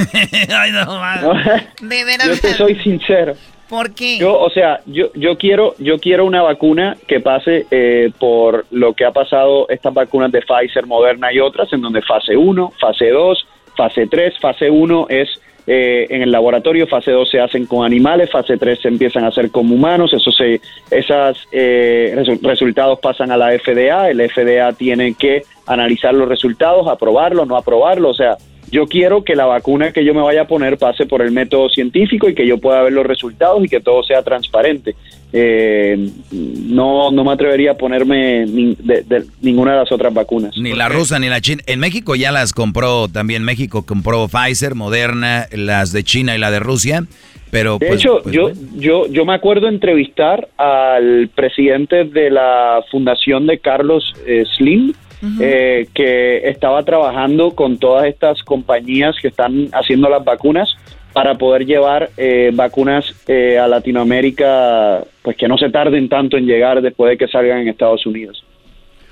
Ay, 0.49 0.72
no, 0.72 1.34
de 1.82 2.03
verdad. 2.06 2.26
Yo 2.27 2.40
te 2.40 2.53
soy 2.53 2.76
sincero. 2.76 3.34
¿Por 3.68 3.95
qué? 3.95 4.19
Yo, 4.19 4.40
o 4.40 4.49
sea, 4.52 4.82
yo, 4.86 5.11
yo 5.15 5.38
quiero, 5.38 5.73
yo 5.80 5.98
quiero 5.98 6.26
una 6.26 6.44
vacuna 6.44 6.95
que 7.07 7.19
pase 7.19 7.65
eh, 7.72 8.11
por 8.19 8.65
lo 8.69 8.94
que 8.94 9.06
ha 9.06 9.11
pasado 9.11 9.68
estas 9.69 9.94
vacunas 9.94 10.32
de 10.32 10.41
Pfizer, 10.41 10.86
Moderna 10.86 11.34
y 11.34 11.40
otras, 11.40 11.73
en 11.73 11.82
donde 11.82 12.02
fase 12.03 12.38
1, 12.38 12.73
fase 12.80 13.10
2, 13.10 13.48
fase 13.76 14.07
3, 14.07 14.40
fase 14.40 14.69
1 14.69 15.07
es 15.10 15.30
eh, 15.67 16.07
en 16.09 16.21
el 16.21 16.31
laboratorio, 16.31 16.87
fase 16.87 17.11
2 17.11 17.29
se 17.29 17.39
hacen 17.39 17.65
con 17.65 17.85
animales, 17.85 18.31
fase 18.31 18.57
3 18.57 18.79
se 18.79 18.87
empiezan 18.87 19.23
a 19.23 19.27
hacer 19.27 19.49
con 19.51 19.71
humanos, 19.71 20.13
eso 20.13 20.31
se, 20.31 20.61
esos 20.91 21.47
eh, 21.51 22.15
resultados 22.41 22.99
pasan 22.99 23.31
a 23.31 23.37
la 23.37 23.51
FDA, 23.57 24.09
el 24.09 24.29
FDA 24.29 24.73
tiene 24.73 25.15
que 25.15 25.43
analizar 25.65 26.13
los 26.13 26.29
resultados, 26.29 26.87
aprobarlos, 26.87 27.47
no 27.47 27.57
aprobarlos, 27.57 28.11
o 28.11 28.13
sea, 28.13 28.37
yo 28.76 28.88
quiero 28.88 29.23
que 29.23 29.35
la 29.35 29.45
vacuna 29.45 29.93
que 29.93 30.03
yo 30.03 30.14
me 30.14 30.22
vaya 30.22 30.41
a 30.41 30.47
poner 30.47 30.77
pase 30.77 31.06
por 31.06 31.22
el 31.22 31.31
método 31.31 31.69
científico 31.69 32.27
y 32.27 32.35
que 32.35 32.45
yo 32.45 32.57
pueda 32.57 32.81
ver 32.81 32.91
los 32.91 33.06
resultados 33.06 33.64
y 33.64 33.69
que 33.69 33.80
todo 33.80 34.03
sea 34.03 34.22
transparente. 34.22 34.95
Eh, 35.31 36.10
no, 36.31 37.10
no 37.10 37.23
me 37.23 37.31
atrevería 37.31 37.72
a 37.72 37.77
ponerme 37.77 38.45
de, 38.45 39.23
ninguna 39.41 39.72
de 39.72 39.77
las 39.80 39.91
otras 39.93 40.14
vacunas. 40.14 40.57
Ni 40.57 40.73
la 40.73 40.89
rusa 40.89 41.19
ni 41.19 41.30
la 41.30 41.39
china. 41.39 41.64
En 41.68 41.80
México 41.80 42.15
ya 42.15 42.34
las 42.34 42.52
compró 42.52 43.07
también 43.07 43.43
México, 43.43 43.85
compró 43.85 44.27
Pfizer, 44.27 44.76
Moderna, 44.76 45.47
las 45.53 45.93
de 45.93 46.03
China 46.03 46.35
y 46.35 46.38
la 46.38 46.52
de 46.52 46.60
Rusia. 46.60 47.06
Pero, 47.52 47.77
de 47.77 47.88
pues, 47.88 48.02
hecho, 48.02 48.19
pues, 48.23 48.35
yo, 48.35 48.52
yo, 48.76 49.07
yo 49.07 49.23
me 49.23 49.34
acuerdo 49.34 49.69
entrevistar 49.69 50.49
al 50.57 51.30
presidente 51.34 52.03
de 52.03 52.30
la 52.30 52.84
fundación 52.91 53.47
de 53.47 53.60
Carlos 53.60 54.14
eh, 54.27 54.43
Slim, 54.57 54.93
eh, 55.39 55.88
que 55.93 56.49
estaba 56.49 56.84
trabajando 56.84 57.52
con 57.52 57.77
todas 57.77 58.06
estas 58.06 58.41
compañías 58.43 59.15
que 59.22 59.30
están 59.30 59.68
haciendo 59.73 60.10
las 60.10 60.23
vacunas 60.23 60.76
para 61.14 61.35
poder 61.35 61.65
llevar 61.65 62.10
eh, 62.18 62.52
vacunas 62.53 63.06
eh, 63.27 63.57
a 63.57 63.68
Latinoamérica, 63.68 65.03
pues 65.22 65.38
que 65.38 65.47
no 65.47 65.57
se 65.57 65.69
tarden 65.69 66.10
tanto 66.10 66.38
en 66.38 66.45
llegar 66.45 66.81
después 66.81 67.11
de 67.11 67.18
que 67.18 67.31
salgan 67.31 67.60
en 67.60 67.69
Estados 67.69 68.06
Unidos. 68.06 68.43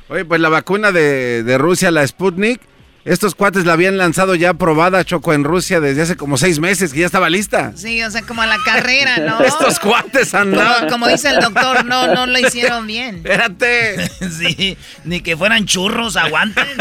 Oye, 0.09 0.25
pues 0.25 0.41
la 0.41 0.49
vacuna 0.49 0.91
de, 0.91 1.43
de 1.43 1.57
Rusia, 1.57 1.91
la 1.91 2.05
Sputnik, 2.05 2.59
estos 3.05 3.35
cuates 3.35 3.65
la 3.65 3.73
habían 3.73 3.97
lanzado 3.97 4.35
ya 4.35 4.53
probada, 4.53 5.03
Choco, 5.03 5.33
en 5.33 5.43
Rusia 5.43 5.79
desde 5.79 6.03
hace 6.03 6.15
como 6.15 6.37
seis 6.37 6.59
meses, 6.59 6.93
que 6.93 7.01
ya 7.01 7.05
estaba 7.05 7.29
lista. 7.29 7.73
Sí, 7.75 8.01
o 8.03 8.09
sea, 8.09 8.21
como 8.21 8.41
a 8.41 8.45
la 8.45 8.57
carrera, 8.63 9.17
¿no? 9.17 9.39
Estos 9.43 9.79
cuates 9.79 10.33
andaban. 10.33 10.89
Como, 10.89 11.07
dice 11.07 11.29
el 11.29 11.39
doctor, 11.41 11.85
no, 11.85 12.13
no 12.13 12.25
lo 12.25 12.39
hicieron 12.39 12.87
bien. 12.87 13.17
Espérate. 13.17 14.07
sí, 14.29 14.77
ni 15.03 15.21
que 15.21 15.35
fueran 15.35 15.65
churros, 15.65 16.15
aguanten. 16.15 16.67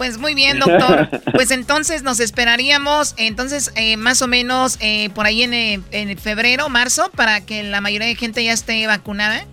Pues 0.00 0.16
muy 0.16 0.34
bien, 0.34 0.58
doctor. 0.58 1.10
Pues 1.34 1.50
entonces 1.50 2.02
nos 2.02 2.20
esperaríamos, 2.20 3.12
entonces 3.18 3.70
eh, 3.74 3.98
más 3.98 4.22
o 4.22 4.28
menos 4.28 4.78
eh, 4.80 5.10
por 5.10 5.26
ahí 5.26 5.42
en, 5.42 5.52
eh, 5.52 5.78
en 5.90 6.16
febrero, 6.16 6.70
marzo, 6.70 7.10
para 7.14 7.42
que 7.42 7.62
la 7.64 7.82
mayoría 7.82 8.08
de 8.08 8.14
gente 8.14 8.42
ya 8.42 8.54
esté 8.54 8.86
vacunada. 8.86 9.44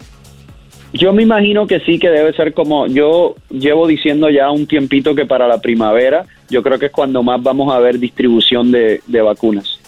Yo 0.93 1.13
me 1.13 1.23
imagino 1.23 1.67
que 1.67 1.79
sí, 1.81 1.99
que 1.99 2.09
debe 2.09 2.33
ser 2.33 2.53
como 2.53 2.87
yo 2.87 3.35
llevo 3.49 3.87
diciendo 3.87 4.29
ya 4.29 4.49
un 4.49 4.67
tiempito 4.67 5.15
que 5.15 5.25
para 5.25 5.47
la 5.47 5.59
primavera, 5.59 6.25
yo 6.49 6.63
creo 6.63 6.79
que 6.79 6.87
es 6.87 6.91
cuando 6.91 7.23
más 7.23 7.41
vamos 7.43 7.73
a 7.73 7.79
ver 7.79 7.99
distribución 7.99 8.71
de, 8.71 9.01
vacunas. 9.21 9.79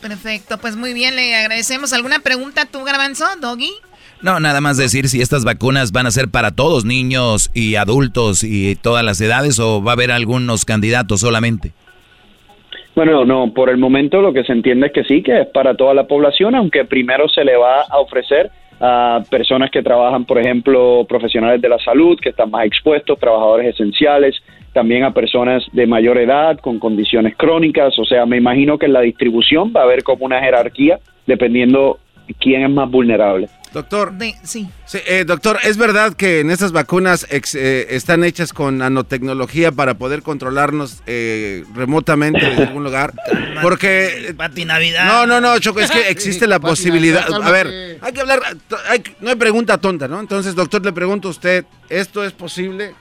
Perfecto, 0.00 0.58
pues 0.58 0.76
muy 0.76 0.92
bien, 0.92 1.16
le 1.16 1.34
agradecemos. 1.34 1.92
¿Alguna 1.92 2.18
pregunta 2.18 2.66
tú, 2.70 2.82
Garbanzo, 2.84 3.24
Doggy? 3.40 3.70
No, 4.20 4.40
nada 4.40 4.60
más 4.60 4.76
decir 4.76 5.08
si 5.08 5.20
estas 5.20 5.44
vacunas 5.44 5.92
van 5.92 6.06
a 6.06 6.10
ser 6.10 6.28
para 6.28 6.50
todos, 6.50 6.84
niños 6.84 7.50
y 7.54 7.76
adultos 7.76 8.44
y 8.44 8.76
todas 8.76 9.04
las 9.04 9.20
edades, 9.20 9.58
o 9.58 9.82
va 9.82 9.92
a 9.92 9.94
haber 9.94 10.10
algunos 10.10 10.64
candidatos 10.64 11.20
solamente. 11.20 11.72
Bueno, 12.94 13.24
no, 13.24 13.52
por 13.54 13.70
el 13.70 13.78
momento 13.78 14.20
lo 14.20 14.32
que 14.32 14.44
se 14.44 14.52
entiende 14.52 14.88
es 14.88 14.92
que 14.92 15.04
sí, 15.04 15.22
que 15.22 15.40
es 15.40 15.46
para 15.48 15.74
toda 15.74 15.94
la 15.94 16.06
población, 16.06 16.54
aunque 16.54 16.84
primero 16.84 17.28
se 17.28 17.44
le 17.44 17.56
va 17.56 17.82
a 17.82 17.98
ofrecer 17.98 18.50
a 18.84 19.22
personas 19.30 19.70
que 19.70 19.80
trabajan, 19.80 20.24
por 20.24 20.38
ejemplo, 20.38 21.06
profesionales 21.08 21.62
de 21.62 21.68
la 21.68 21.78
salud, 21.78 22.18
que 22.20 22.30
están 22.30 22.50
más 22.50 22.66
expuestos, 22.66 23.16
trabajadores 23.16 23.74
esenciales, 23.74 24.34
también 24.72 25.04
a 25.04 25.14
personas 25.14 25.62
de 25.72 25.86
mayor 25.86 26.18
edad 26.18 26.58
con 26.58 26.80
condiciones 26.80 27.36
crónicas. 27.36 27.96
O 27.96 28.04
sea, 28.04 28.26
me 28.26 28.38
imagino 28.38 28.78
que 28.78 28.86
en 28.86 28.94
la 28.94 29.02
distribución 29.02 29.72
va 29.74 29.82
a 29.82 29.84
haber 29.84 30.02
como 30.02 30.26
una 30.26 30.40
jerarquía 30.40 30.98
dependiendo 31.26 32.00
quién 32.40 32.62
es 32.62 32.70
más 32.70 32.90
vulnerable. 32.90 33.48
Doctor, 33.72 34.12
sí. 34.42 34.68
Eh, 35.06 35.24
doctor, 35.26 35.58
¿es 35.64 35.78
verdad 35.78 36.12
que 36.14 36.40
en 36.40 36.50
estas 36.50 36.72
vacunas 36.72 37.26
eh, 37.30 37.86
están 37.90 38.22
hechas 38.22 38.52
con 38.52 38.78
nanotecnología 38.78 39.72
para 39.72 39.94
poder 39.94 40.22
controlarnos 40.22 41.02
eh, 41.06 41.64
remotamente 41.74 42.44
desde 42.44 42.64
algún 42.64 42.84
lugar? 42.84 43.12
Porque... 43.62 44.34
Pati 44.36 44.66
Navidad. 44.66 45.06
No, 45.06 45.26
no, 45.26 45.40
no, 45.40 45.58
Choco, 45.58 45.80
es 45.80 45.90
que 45.90 46.00
existe 46.10 46.46
la 46.46 46.60
posibilidad... 46.60 47.24
A 47.32 47.50
ver, 47.50 47.98
hay 48.02 48.12
que 48.12 48.20
hablar... 48.20 48.40
no 49.20 49.30
hay 49.30 49.36
pregunta 49.36 49.78
tonta, 49.78 50.06
¿no? 50.06 50.20
Entonces, 50.20 50.54
doctor, 50.54 50.84
le 50.84 50.92
pregunto 50.92 51.28
a 51.28 51.30
usted, 51.30 51.64
¿esto 51.88 52.24
es 52.24 52.32
posible? 52.32 52.92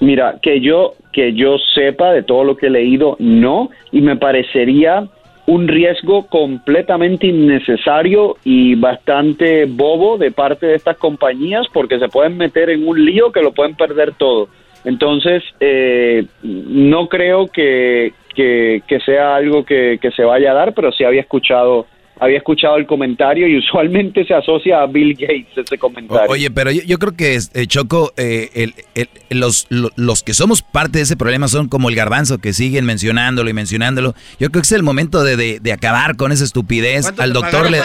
Mira, 0.00 0.38
que 0.42 0.60
yo, 0.60 0.94
que 1.12 1.32
yo 1.34 1.56
sepa 1.74 2.12
de 2.12 2.22
todo 2.22 2.44
lo 2.44 2.56
que 2.56 2.66
he 2.66 2.70
leído, 2.70 3.16
no, 3.18 3.70
y 3.92 4.02
me 4.02 4.16
parecería 4.16 5.08
un 5.46 5.68
riesgo 5.68 6.26
completamente 6.26 7.28
innecesario 7.28 8.36
y 8.44 8.74
bastante 8.74 9.64
bobo 9.66 10.18
de 10.18 10.32
parte 10.32 10.66
de 10.66 10.74
estas 10.74 10.96
compañías 10.96 11.66
porque 11.72 11.98
se 11.98 12.08
pueden 12.08 12.36
meter 12.36 12.70
en 12.70 12.86
un 12.86 13.04
lío 13.04 13.30
que 13.30 13.42
lo 13.42 13.52
pueden 13.52 13.76
perder 13.76 14.12
todo. 14.14 14.48
Entonces, 14.84 15.42
eh, 15.60 16.26
no 16.42 17.08
creo 17.08 17.46
que, 17.48 18.12
que, 18.34 18.82
que 18.86 19.00
sea 19.00 19.36
algo 19.36 19.64
que, 19.64 19.98
que 20.00 20.10
se 20.12 20.24
vaya 20.24 20.50
a 20.50 20.54
dar, 20.54 20.74
pero 20.74 20.92
sí 20.92 21.04
había 21.04 21.20
escuchado 21.20 21.86
había 22.18 22.38
escuchado 22.38 22.76
el 22.76 22.86
comentario 22.86 23.46
y 23.48 23.58
usualmente 23.58 24.24
se 24.24 24.34
asocia 24.34 24.82
a 24.82 24.86
Bill 24.86 25.14
Gates 25.14 25.56
ese 25.56 25.78
comentario. 25.78 26.30
oye, 26.30 26.50
pero 26.50 26.70
yo, 26.70 26.98
creo 26.98 27.16
que 27.16 27.36
eh, 27.36 27.66
Choco, 27.66 28.12
eh, 28.16 28.72
los, 29.30 29.66
los 29.68 30.22
que 30.22 30.34
somos 30.34 30.62
parte 30.62 30.98
de 30.98 31.04
ese 31.04 31.16
problema 31.16 31.48
son 31.48 31.68
como 31.68 31.88
el 31.88 31.94
garbanzo 31.94 32.38
que 32.38 32.52
siguen 32.52 32.84
mencionándolo 32.84 33.50
y 33.50 33.52
mencionándolo. 33.52 34.14
Yo 34.38 34.50
creo 34.50 34.62
que 34.62 34.66
es 34.66 34.72
el 34.72 34.82
momento 34.82 35.22
de, 35.24 35.60
acabar 35.72 36.16
con 36.16 36.32
esa 36.32 36.44
estupidez. 36.44 37.12
Al 37.18 37.32
doctor, 37.32 37.70
le, 37.70 37.80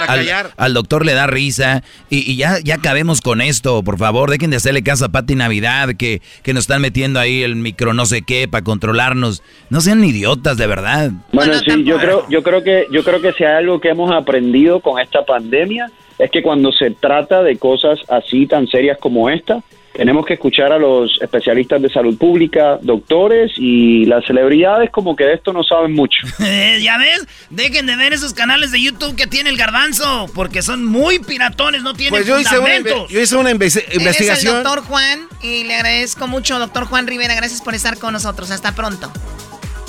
al, 0.57 0.73
doctor 0.73 1.05
le 1.05 1.13
da 1.13 1.27
risa 1.27 1.83
y, 2.09 2.35
ya, 2.37 2.59
ya 2.63 2.75
acabemos 2.75 3.21
con 3.21 3.41
esto, 3.41 3.83
por 3.83 3.97
favor. 3.97 4.29
Dejen 4.29 4.51
de 4.51 4.57
hacerle 4.57 4.83
caso 4.83 5.05
a 5.05 5.09
Pati 5.09 5.35
Navidad 5.35 5.89
que, 5.97 6.21
que 6.43 6.53
nos 6.53 6.63
están 6.63 6.81
metiendo 6.81 7.19
ahí 7.19 7.43
el 7.43 7.55
micro 7.55 7.93
no 7.93 8.05
sé 8.05 8.21
qué 8.21 8.47
para 8.47 8.63
controlarnos. 8.63 9.43
No 9.69 9.81
sean 9.81 10.03
idiotas, 10.03 10.57
de 10.57 10.67
verdad. 10.67 11.11
Bueno, 11.31 11.53
sí, 11.59 11.83
yo 11.83 11.97
creo, 11.97 12.25
yo 12.29 12.43
creo 12.43 12.63
que 12.63 12.87
yo 12.91 13.03
creo 13.03 13.21
que 13.21 13.33
si 13.33 13.43
hay 13.43 13.55
algo 13.55 13.79
que 13.79 13.89
hemos 13.89 14.11
aprendido 14.21 14.79
con 14.79 14.99
esta 14.99 15.23
pandemia 15.25 15.91
es 16.17 16.29
que 16.31 16.41
cuando 16.41 16.71
se 16.71 16.91
trata 16.91 17.43
de 17.43 17.57
cosas 17.57 17.99
así 18.07 18.45
tan 18.47 18.67
serias 18.67 18.97
como 18.99 19.29
esta, 19.29 19.61
tenemos 19.93 20.25
que 20.25 20.35
escuchar 20.35 20.71
a 20.71 20.77
los 20.77 21.21
especialistas 21.21 21.81
de 21.81 21.89
salud 21.89 22.17
pública, 22.17 22.79
doctores 22.81 23.51
y 23.57 24.05
las 24.05 24.25
celebridades 24.25 24.89
como 24.89 25.15
que 25.15 25.25
de 25.25 25.33
esto 25.33 25.51
no 25.51 25.63
saben 25.63 25.93
mucho. 25.93 26.25
¿Ya 26.81 26.97
ves? 26.97 27.27
Dejen 27.49 27.87
de 27.87 27.97
ver 27.97 28.13
esos 28.13 28.33
canales 28.33 28.71
de 28.71 28.81
YouTube 28.81 29.15
que 29.15 29.27
tiene 29.27 29.49
el 29.49 29.57
garbanzo, 29.57 30.27
porque 30.33 30.61
son 30.61 30.85
muy 30.85 31.19
piratones, 31.19 31.83
no 31.83 31.93
tienen 31.93 32.13
pues 32.13 32.25
yo 32.25 32.39
hice 32.39 32.57
una, 32.57 32.79
yo 33.09 33.19
hice 33.19 33.35
una 33.35 33.51
investigación. 33.51 34.57
el 34.57 34.63
doctor 34.63 34.83
Juan 34.85 35.27
y 35.41 35.65
le 35.65 35.75
agradezco 35.75 36.27
mucho, 36.27 36.57
doctor 36.57 36.85
Juan 36.85 37.07
Rivera, 37.07 37.35
gracias 37.35 37.61
por 37.61 37.75
estar 37.75 37.97
con 37.97 38.13
nosotros. 38.13 38.49
Hasta 38.51 38.73
pronto. 38.73 39.11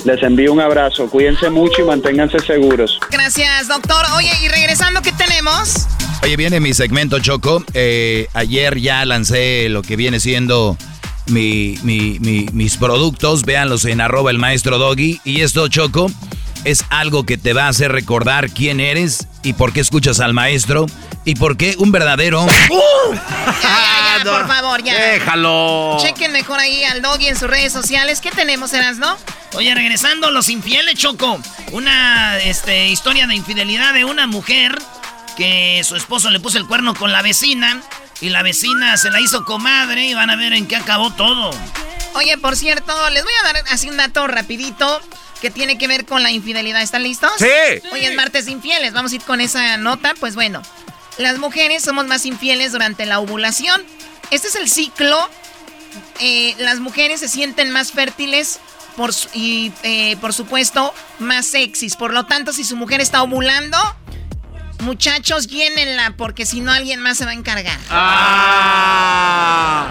Les 0.05 0.21
envío 0.21 0.51
un 0.51 0.59
abrazo, 0.59 1.09
cuídense 1.09 1.49
mucho 1.49 1.81
y 1.81 1.85
manténganse 1.85 2.39
seguros. 2.39 2.99
Gracias, 3.09 3.67
doctor. 3.67 4.05
Oye, 4.17 4.31
y 4.43 4.49
regresando, 4.49 5.01
¿qué 5.01 5.13
tenemos? 5.13 5.87
Oye, 6.23 6.35
viene 6.35 6.59
mi 6.59 6.73
segmento 6.73 7.19
Choco. 7.19 7.63
Eh, 7.73 8.27
ayer 8.33 8.79
ya 8.79 9.05
lancé 9.05 9.69
lo 9.69 9.81
que 9.81 9.95
viene 9.95 10.19
siendo 10.19 10.77
mi, 11.27 11.77
mis 11.83 12.77
productos. 12.77 13.43
Véanlos 13.43 13.85
en 13.85 14.01
arroba 14.01 14.31
el 14.31 14.39
maestro 14.39 14.77
Doggy. 14.77 15.21
Y 15.23 15.41
esto, 15.41 15.67
Choco, 15.67 16.11
es 16.63 16.85
algo 16.89 17.25
que 17.25 17.37
te 17.37 17.53
va 17.53 17.65
a 17.65 17.69
hacer 17.69 17.91
recordar 17.91 18.49
quién 18.49 18.79
eres 18.79 19.27
y 19.43 19.53
por 19.53 19.73
qué 19.73 19.81
escuchas 19.81 20.19
al 20.19 20.33
maestro 20.33 20.85
y 21.25 21.35
por 21.35 21.57
qué 21.57 21.75
un 21.77 21.91
verdadero... 21.91 22.43
¡Uh! 22.43 23.15
por 24.23 24.47
favor, 24.47 24.83
ya. 24.83 24.93
Déjalo. 24.93 25.97
Chequen 25.99 26.31
mejor 26.31 26.59
ahí 26.59 26.83
al 26.85 27.01
Doggy 27.01 27.27
en 27.27 27.37
sus 27.37 27.49
redes 27.49 27.73
sociales. 27.73 28.21
¿Qué 28.21 28.31
tenemos, 28.31 28.73
Eras, 28.73 28.97
no? 28.97 29.17
Oye, 29.55 29.73
regresando, 29.75 30.31
los 30.31 30.49
infieles, 30.49 30.95
Choco. 30.95 31.39
Una 31.71 32.39
este, 32.39 32.87
historia 32.87 33.27
de 33.27 33.35
infidelidad 33.35 33.93
de 33.93 34.05
una 34.05 34.27
mujer 34.27 34.77
que 35.35 35.81
su 35.83 35.95
esposo 35.95 36.29
le 36.29 36.39
puso 36.39 36.57
el 36.57 36.67
cuerno 36.67 36.93
con 36.93 37.11
la 37.11 37.21
vecina 37.21 37.81
y 38.21 38.29
la 38.29 38.43
vecina 38.43 38.95
se 38.97 39.09
la 39.09 39.19
hizo 39.19 39.43
comadre 39.45 40.07
y 40.07 40.13
van 40.13 40.29
a 40.29 40.35
ver 40.35 40.53
en 40.53 40.67
qué 40.67 40.75
acabó 40.75 41.11
todo. 41.11 41.51
Oye, 42.15 42.37
por 42.37 42.55
cierto, 42.55 42.93
les 43.09 43.23
voy 43.23 43.33
a 43.41 43.53
dar 43.53 43.63
así 43.71 43.89
un 43.89 43.97
dato 43.97 44.27
rapidito 44.27 45.01
que 45.43 45.51
tiene 45.51 45.77
que 45.77 45.87
ver 45.89 46.05
con 46.05 46.23
la 46.23 46.31
infidelidad. 46.31 46.81
¿Están 46.81 47.03
listos? 47.03 47.29
Sí. 47.37 47.45
Hoy 47.91 48.05
es 48.05 48.15
martes 48.15 48.47
infieles. 48.47 48.93
Vamos 48.93 49.11
a 49.11 49.15
ir 49.15 49.21
con 49.23 49.41
esa 49.41 49.75
nota. 49.75 50.13
Pues 50.17 50.35
bueno, 50.35 50.61
las 51.17 51.37
mujeres 51.37 51.83
somos 51.83 52.07
más 52.07 52.25
infieles 52.25 52.71
durante 52.71 53.05
la 53.05 53.19
ovulación. 53.19 53.83
Este 54.31 54.47
es 54.47 54.55
el 54.55 54.69
ciclo. 54.69 55.29
Eh, 56.21 56.55
las 56.59 56.79
mujeres 56.79 57.19
se 57.19 57.27
sienten 57.27 57.71
más 57.71 57.91
fértiles 57.91 58.61
por, 58.95 59.11
y, 59.33 59.73
eh, 59.83 60.15
por 60.21 60.31
supuesto, 60.31 60.93
más 61.19 61.45
sexys. 61.45 61.97
Por 61.97 62.13
lo 62.13 62.25
tanto, 62.25 62.53
si 62.53 62.63
su 62.63 62.77
mujer 62.77 63.01
está 63.01 63.21
ovulando, 63.21 63.77
muchachos, 64.79 65.47
llénenla, 65.47 66.13
porque 66.15 66.45
si 66.45 66.61
no, 66.61 66.71
alguien 66.71 67.01
más 67.01 67.17
se 67.17 67.25
va 67.25 67.31
a 67.31 67.33
encargar. 67.33 67.77
Ah. 67.89 69.87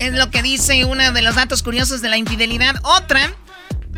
Es 0.00 0.14
lo 0.14 0.32
que 0.32 0.42
dice 0.42 0.84
uno 0.84 1.12
de 1.12 1.22
los 1.22 1.36
datos 1.36 1.62
curiosos 1.62 2.00
de 2.00 2.08
la 2.08 2.16
infidelidad. 2.16 2.74
Otra 2.82 3.32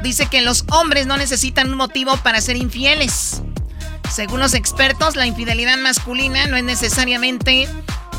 dice 0.02 0.26
que 0.26 0.42
los 0.42 0.64
hombres 0.70 1.06
no 1.06 1.16
necesitan 1.16 1.70
un 1.70 1.76
motivo 1.76 2.16
para 2.18 2.40
ser 2.40 2.56
infieles. 2.56 3.42
Según 4.10 4.40
los 4.40 4.54
expertos, 4.54 5.16
la 5.16 5.26
infidelidad 5.26 5.76
masculina 5.76 6.46
no 6.46 6.56
es 6.56 6.64
necesariamente 6.64 7.68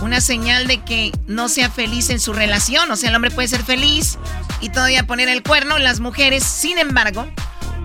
una 0.01 0.21
señal 0.21 0.67
de 0.67 0.83
que 0.83 1.11
no 1.27 1.49
sea 1.49 1.69
feliz 1.69 2.09
en 2.09 2.19
su 2.19 2.33
relación. 2.33 2.89
O 2.91 2.95
sea, 2.95 3.09
el 3.09 3.15
hombre 3.15 3.31
puede 3.31 3.47
ser 3.47 3.63
feliz 3.63 4.17
y 4.61 4.69
todavía 4.69 5.07
poner 5.07 5.29
el 5.29 5.43
cuerno. 5.43 5.77
Las 5.77 5.99
mujeres, 5.99 6.43
sin 6.43 6.77
embargo, 6.77 7.27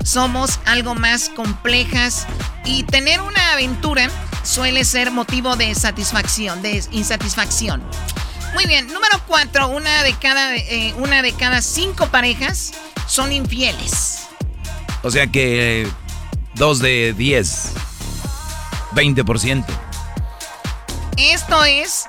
somos 0.05 0.61
algo 0.67 0.95
más 0.95 1.31
complejas 1.31 2.27
y 2.65 2.85
tener 2.85 3.21
una 3.21 3.53
aventura 3.53 4.11
suele 4.43 4.85
ser 4.85 5.11
motivo 5.11 5.57
de 5.57 5.75
satisfacción, 5.75 6.63
de 6.63 6.85
insatisfacción. 6.93 7.83
Muy 8.53 8.67
bien, 8.67 8.87
número 8.93 9.21
cuatro, 9.27 9.69
una 9.69 10.03
de 10.05 10.15
cada, 10.15 10.55
eh, 10.55 10.95
una 10.99 11.23
de 11.23 11.33
cada 11.33 11.61
cinco 11.63 12.07
parejas 12.09 12.73
son 13.07 13.33
infieles. 13.33 14.27
O 15.03 15.11
sea 15.11 15.27
que 15.27 15.89
dos 16.55 16.79
de 16.79 17.15
diez, 17.17 17.73
20%. 18.95 19.65
Esto 21.17 21.65
es, 21.65 22.05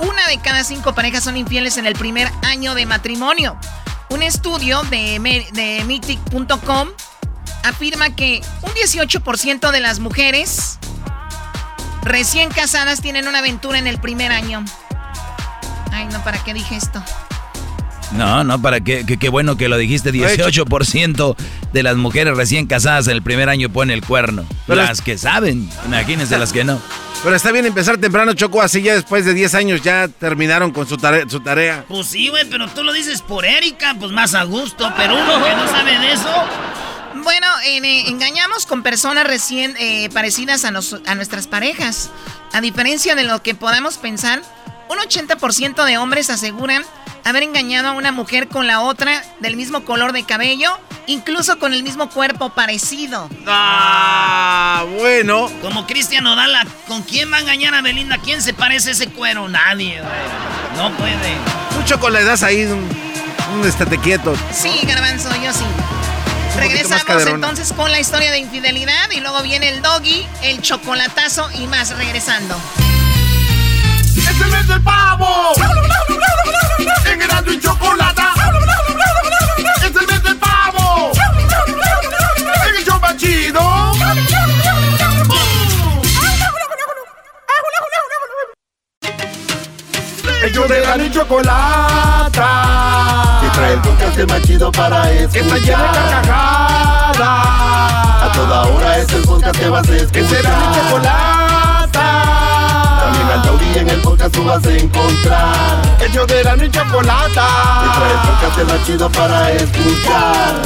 una 0.00 0.26
de 0.28 0.38
cada 0.38 0.64
cinco 0.64 0.94
parejas 0.94 1.24
son 1.24 1.36
infieles 1.36 1.76
en 1.76 1.86
el 1.86 1.94
primer 1.94 2.30
año 2.42 2.74
de 2.74 2.86
matrimonio. 2.86 3.58
Un 4.08 4.22
estudio 4.22 4.82
de, 4.84 5.48
de 5.52 5.84
Mythic.com 5.84 6.88
afirma 7.62 8.14
que 8.14 8.42
un 8.62 8.72
18% 8.72 9.70
de 9.70 9.80
las 9.80 10.00
mujeres 10.00 10.78
recién 12.02 12.50
casadas 12.50 13.00
tienen 13.00 13.28
una 13.28 13.38
aventura 13.38 13.78
en 13.78 13.86
el 13.86 14.00
primer 14.00 14.32
año. 14.32 14.64
Ay, 15.92 16.06
no, 16.06 16.22
¿para 16.24 16.42
qué 16.42 16.54
dije 16.54 16.76
esto? 16.76 17.02
No, 18.12 18.42
no, 18.44 18.60
para 18.60 18.80
qué, 18.80 19.04
qué 19.04 19.28
bueno 19.28 19.56
que 19.56 19.68
lo 19.68 19.76
dijiste. 19.78 20.12
18% 20.12 21.36
de 21.72 21.82
las 21.82 21.96
mujeres 21.96 22.36
recién 22.36 22.66
casadas 22.66 23.06
en 23.06 23.12
el 23.12 23.22
primer 23.22 23.48
año 23.48 23.70
ponen 23.70 23.94
el 23.94 24.04
cuerno. 24.04 24.44
las 24.66 25.00
que 25.00 25.16
saben, 25.18 25.68
imagínense 25.86 26.38
las 26.38 26.52
que 26.52 26.64
no. 26.64 26.80
Pero 27.22 27.36
está 27.36 27.52
bien 27.52 27.66
empezar 27.66 27.98
temprano, 27.98 28.32
Choco, 28.32 28.62
así 28.62 28.80
ya 28.80 28.94
después 28.94 29.26
de 29.26 29.34
10 29.34 29.54
años 29.54 29.82
ya 29.82 30.08
terminaron 30.08 30.72
con 30.72 30.88
su, 30.88 30.96
su 31.28 31.40
tarea. 31.40 31.84
Pues 31.86 32.06
sí, 32.06 32.28
güey, 32.28 32.48
pero 32.48 32.66
tú 32.68 32.82
lo 32.82 32.92
dices 32.92 33.20
por 33.20 33.44
Erika, 33.44 33.94
pues 33.98 34.10
más 34.10 34.34
a 34.34 34.44
gusto, 34.44 34.90
pero 34.96 35.14
uno 35.14 35.44
que 35.44 35.54
no 35.54 35.68
sabe 35.68 35.98
de 35.98 36.12
eso... 36.12 36.34
Bueno, 37.22 37.46
eh, 37.66 38.04
engañamos 38.06 38.64
con 38.64 38.82
personas 38.82 39.26
recién 39.26 39.74
eh, 39.78 40.08
parecidas 40.14 40.64
a, 40.64 40.68
a 40.68 41.14
nuestras 41.14 41.46
parejas. 41.46 42.10
A 42.52 42.62
diferencia 42.62 43.14
de 43.14 43.24
lo 43.24 43.42
que 43.42 43.54
podamos 43.54 43.98
pensar, 43.98 44.42
un 44.90 44.98
80% 44.98 45.84
de 45.84 45.98
hombres 45.98 46.30
aseguran 46.30 46.84
haber 47.24 47.44
engañado 47.44 47.88
a 47.88 47.92
una 47.92 48.10
mujer 48.10 48.48
con 48.48 48.66
la 48.66 48.80
otra 48.80 49.22
del 49.38 49.56
mismo 49.56 49.84
color 49.84 50.12
de 50.12 50.24
cabello, 50.24 50.76
incluso 51.06 51.58
con 51.58 51.72
el 51.72 51.84
mismo 51.84 52.10
cuerpo 52.10 52.50
parecido. 52.50 53.28
Ah, 53.46 54.84
bueno. 54.98 55.48
Como 55.62 55.86
Cristian 55.86 56.26
Odala, 56.26 56.66
¿con 56.88 57.02
quién 57.02 57.32
va 57.32 57.36
a 57.36 57.40
engañar 57.40 57.74
a 57.74 57.82
Belinda? 57.82 58.18
¿Quién 58.18 58.42
se 58.42 58.52
parece 58.52 58.88
a 58.90 58.92
ese 58.92 59.08
cuero? 59.08 59.48
Nadie, 59.48 60.00
güey. 60.00 60.12
No 60.76 60.96
puede. 60.96 61.36
Mucho 61.78 62.00
con 62.00 62.12
la 62.12 62.20
edad 62.20 62.42
ahí, 62.42 62.64
un, 62.64 62.88
un 63.60 63.68
estate 63.68 63.96
quieto. 63.98 64.34
Sí, 64.52 64.80
garbanzo, 64.86 65.28
yo 65.42 65.52
sí. 65.52 65.64
Regresamos 66.56 67.26
entonces 67.26 67.72
con 67.72 67.92
la 67.92 68.00
historia 68.00 68.32
de 68.32 68.38
infidelidad 68.38 69.10
y 69.12 69.20
luego 69.20 69.40
viene 69.42 69.68
el 69.68 69.82
doggy, 69.82 70.26
el 70.42 70.60
chocolatazo 70.60 71.48
y 71.54 71.68
más 71.68 71.96
regresando. 71.96 72.56
¡Es 74.40 74.46
el 74.46 74.52
mes 74.52 74.68
del 74.68 74.82
pavo! 74.82 75.52
En 77.04 77.20
Erasmo 77.20 77.52
y 77.52 77.60
Chocolata. 77.60 78.32
¡Es 79.58 79.94
el 79.94 80.06
mes 80.06 80.22
del 80.22 80.36
pavo! 80.38 81.12
En 82.66 82.74
el 82.74 82.84
show 82.84 82.98
chido. 83.18 83.92
El 90.42 90.52
show 90.54 90.66
de 90.68 90.80
la 90.80 90.96
y 90.96 91.10
Chocolata. 91.10 92.48
Que 93.42 93.48
trae 93.50 93.72
el 93.74 93.80
podcast 93.80 94.18
más 94.26 94.42
chido 94.42 94.72
para 94.72 95.10
escuchar. 95.12 95.32
Que 95.32 95.40
está 95.40 95.54
de 95.54 95.72
carcajadas. 95.72 97.18
A 97.20 98.32
toda 98.32 98.62
hora 98.62 98.98
es 98.98 99.12
el 99.12 99.22
podcast 99.22 99.58
que 99.58 99.68
vas 99.68 99.86
a 99.86 99.96
escuchar. 99.96 100.12
Que 100.12 100.24
será 100.28 100.56
mi 100.56 100.74
chocolata 100.74 102.39
Tauri 103.70 103.78
en 103.78 103.88
el 103.88 104.00
podcast 104.00 104.34
tú 104.34 104.44
vas 104.44 104.64
a 104.66 104.72
encontrar 104.76 105.82
El 106.00 106.12
show 106.12 106.26
de 106.26 106.44
la 106.44 106.56
y 106.56 106.70
chocolata 106.70 107.48
Y 107.84 107.98
trae 107.98 108.12
el 108.12 108.18
podcast 108.18 108.86
chido 108.86 109.10
para 109.10 109.52
escuchar 109.52 110.62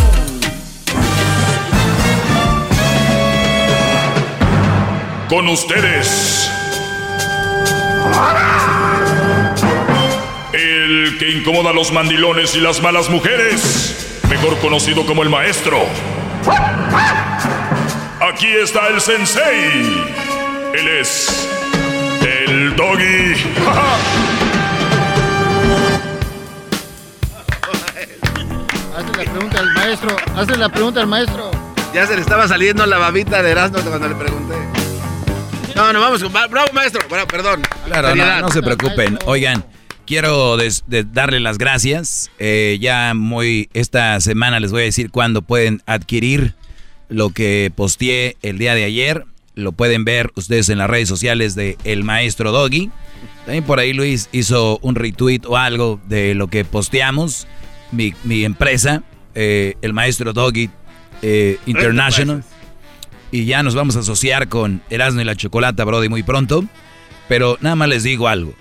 Con 5.29 5.49
ustedes. 5.49 6.49
El 10.53 11.17
que 11.19 11.31
incomoda 11.31 11.71
a 11.71 11.73
los 11.73 11.91
mandilones 11.93 12.55
y 12.55 12.61
las 12.61 12.81
malas 12.83 13.09
mujeres. 13.09 14.21
Mejor 14.29 14.57
conocido 14.59 15.05
como 15.07 15.23
el 15.23 15.31
maestro. 15.31 15.79
Aquí 18.21 18.47
está 18.63 18.89
el 18.89 19.01
sensei. 19.01 20.05
Él 20.75 20.89
es 21.01 21.54
el 22.47 22.77
doggy. 22.77 23.35
Hazle 28.97 29.25
la 29.25 29.31
pregunta 29.33 29.59
al 29.61 29.73
maestro. 29.75 30.17
Hazle 30.37 30.57
la 30.57 30.69
pregunta 30.69 31.01
al 31.01 31.07
maestro. 31.07 31.51
Ya 31.93 32.07
se 32.07 32.15
le 32.15 32.21
estaba 32.23 32.49
saliendo 32.49 32.87
la 32.87 32.99
babita 32.99 33.43
de 33.43 33.51
Erasmo 33.51 33.79
cuando 33.81 34.09
le 34.09 34.15
pregunté. 34.15 34.55
No, 35.77 35.93
no, 35.93 36.01
vamos 36.01 36.23
con... 36.23 36.33
Bravo, 36.33 36.67
maestro. 36.73 37.03
Bueno, 37.09 37.27
perdón. 37.27 37.63
Claro, 37.87 38.15
no, 38.15 38.49
se 38.51 38.63
preocupen. 38.63 39.19
Oigan, 39.27 39.65
quiero 40.07 40.57
des- 40.57 40.85
de- 40.87 41.05
darle 41.05 41.41
las 41.41 41.59
gracias. 41.59 42.31
Eh, 42.39 42.79
ya 42.81 43.13
muy 43.15 43.69
esta 43.75 44.21
semana 44.21 44.61
les 44.61 44.71
voy 44.71 44.83
a 44.83 44.85
decir 44.85 45.11
cuándo 45.11 45.43
pueden 45.43 45.83
adquirir 45.87 46.55
lo 47.09 47.31
que 47.31 47.73
posteé 47.75 48.37
el 48.43 48.59
día 48.59 48.75
de 48.75 48.85
ayer. 48.85 49.25
Lo 49.55 49.73
pueden 49.73 50.05
ver 50.05 50.33
ustedes 50.35 50.69
en 50.69 50.79
las 50.79 50.91
redes 50.91 51.09
sociales 51.09 51.55
de 51.55 51.79
El 51.85 52.03
Maestro 52.03 52.51
Doggy. 52.51 52.91
También 53.45 53.65
por 53.65 53.79
ahí 53.79 53.93
Luis 53.93 54.29
hizo 54.33 54.79
un 54.83 54.95
retweet 54.95 55.43
o 55.47 55.57
algo 55.57 56.01
de 56.09 56.35
lo 56.35 56.49
que 56.49 56.65
posteamos. 56.65 57.47
Mi, 57.93 58.15
mi 58.25 58.45
empresa, 58.45 59.05
eh, 59.35 59.75
El 59.83 59.93
Maestro 59.93 60.33
Doggy 60.33 60.71
eh, 61.23 61.59
International. 61.67 62.43
Y 63.31 63.45
ya 63.47 63.63
nos 63.63 63.75
vamos 63.75 63.97
a 63.97 64.01
asociar 64.01 64.49
con 64.49 64.83
Erasmo 64.91 65.21
y 65.21 65.25
la 65.25 65.37
Chocolata, 65.37 65.85
Brody, 65.85 66.09
muy 66.09 66.23
pronto. 66.23 66.65
Pero 67.29 67.57
nada 67.61 67.77
más 67.77 67.89
les 67.89 68.03
digo 68.03 68.29
algo. 68.29 68.55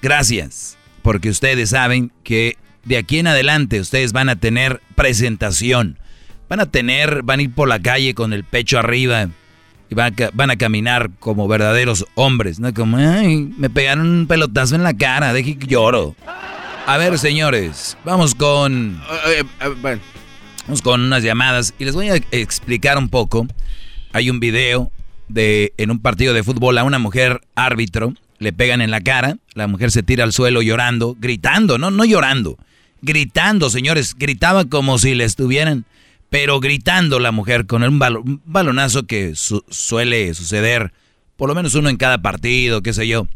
Gracias, 0.00 0.76
porque 1.02 1.30
ustedes 1.30 1.70
saben 1.70 2.10
que 2.24 2.56
de 2.84 2.96
aquí 2.96 3.18
en 3.18 3.26
adelante 3.26 3.80
ustedes 3.80 4.12
van 4.12 4.28
a 4.28 4.36
tener 4.36 4.80
presentación. 4.94 5.98
Van 6.48 6.60
a 6.60 6.66
tener, 6.66 7.22
van 7.22 7.40
a 7.40 7.42
ir 7.42 7.54
por 7.54 7.68
la 7.68 7.80
calle 7.80 8.14
con 8.14 8.32
el 8.32 8.44
pecho 8.44 8.78
arriba 8.78 9.28
y 9.92 9.94
van 9.94 10.14
a, 10.18 10.30
van 10.32 10.50
a 10.50 10.56
caminar 10.56 11.10
como 11.18 11.46
verdaderos 11.46 12.06
hombres, 12.14 12.58
¿no? 12.58 12.72
Como, 12.72 12.96
ay, 12.96 13.52
me 13.58 13.68
pegaron 13.68 14.08
un 14.08 14.26
pelotazo 14.26 14.74
en 14.74 14.82
la 14.82 14.94
cara, 14.94 15.34
deje 15.34 15.58
que 15.58 15.66
lloro. 15.66 16.16
A 16.86 16.96
ver, 16.96 17.18
señores, 17.18 17.98
vamos 18.02 18.34
con... 18.34 18.98
Bueno. 19.82 20.00
Vamos 20.64 20.80
con 20.80 21.02
unas 21.02 21.22
llamadas 21.22 21.74
y 21.78 21.84
les 21.84 21.94
voy 21.94 22.08
a 22.08 22.14
explicar 22.30 22.96
un 22.96 23.10
poco. 23.10 23.46
Hay 24.14 24.30
un 24.30 24.40
video 24.40 24.90
de 25.28 25.74
en 25.76 25.90
un 25.90 26.00
partido 26.00 26.32
de 26.32 26.42
fútbol 26.42 26.78
a 26.78 26.84
una 26.84 26.98
mujer 26.98 27.42
árbitro, 27.54 28.14
le 28.38 28.54
pegan 28.54 28.80
en 28.80 28.90
la 28.90 29.02
cara, 29.02 29.36
la 29.52 29.66
mujer 29.66 29.90
se 29.90 30.02
tira 30.02 30.24
al 30.24 30.32
suelo 30.32 30.62
llorando, 30.62 31.18
gritando, 31.20 31.76
no, 31.76 31.90
no 31.90 32.06
llorando, 32.06 32.56
gritando, 33.02 33.68
señores, 33.68 34.14
gritaba 34.16 34.64
como 34.64 34.96
si 34.96 35.14
le 35.14 35.24
estuvieran, 35.24 35.84
pero 36.32 36.60
gritando 36.60 37.18
la 37.20 37.30
mujer 37.30 37.66
con 37.66 37.82
un, 37.82 38.00
balo- 38.00 38.22
un 38.24 38.40
balonazo 38.46 39.02
que 39.06 39.36
su- 39.36 39.62
suele 39.68 40.32
suceder, 40.32 40.94
por 41.36 41.50
lo 41.50 41.54
menos 41.54 41.74
uno 41.74 41.90
en 41.90 41.98
cada 41.98 42.22
partido, 42.22 42.80
qué 42.82 42.94
sé 42.94 43.06
yo, 43.06 43.28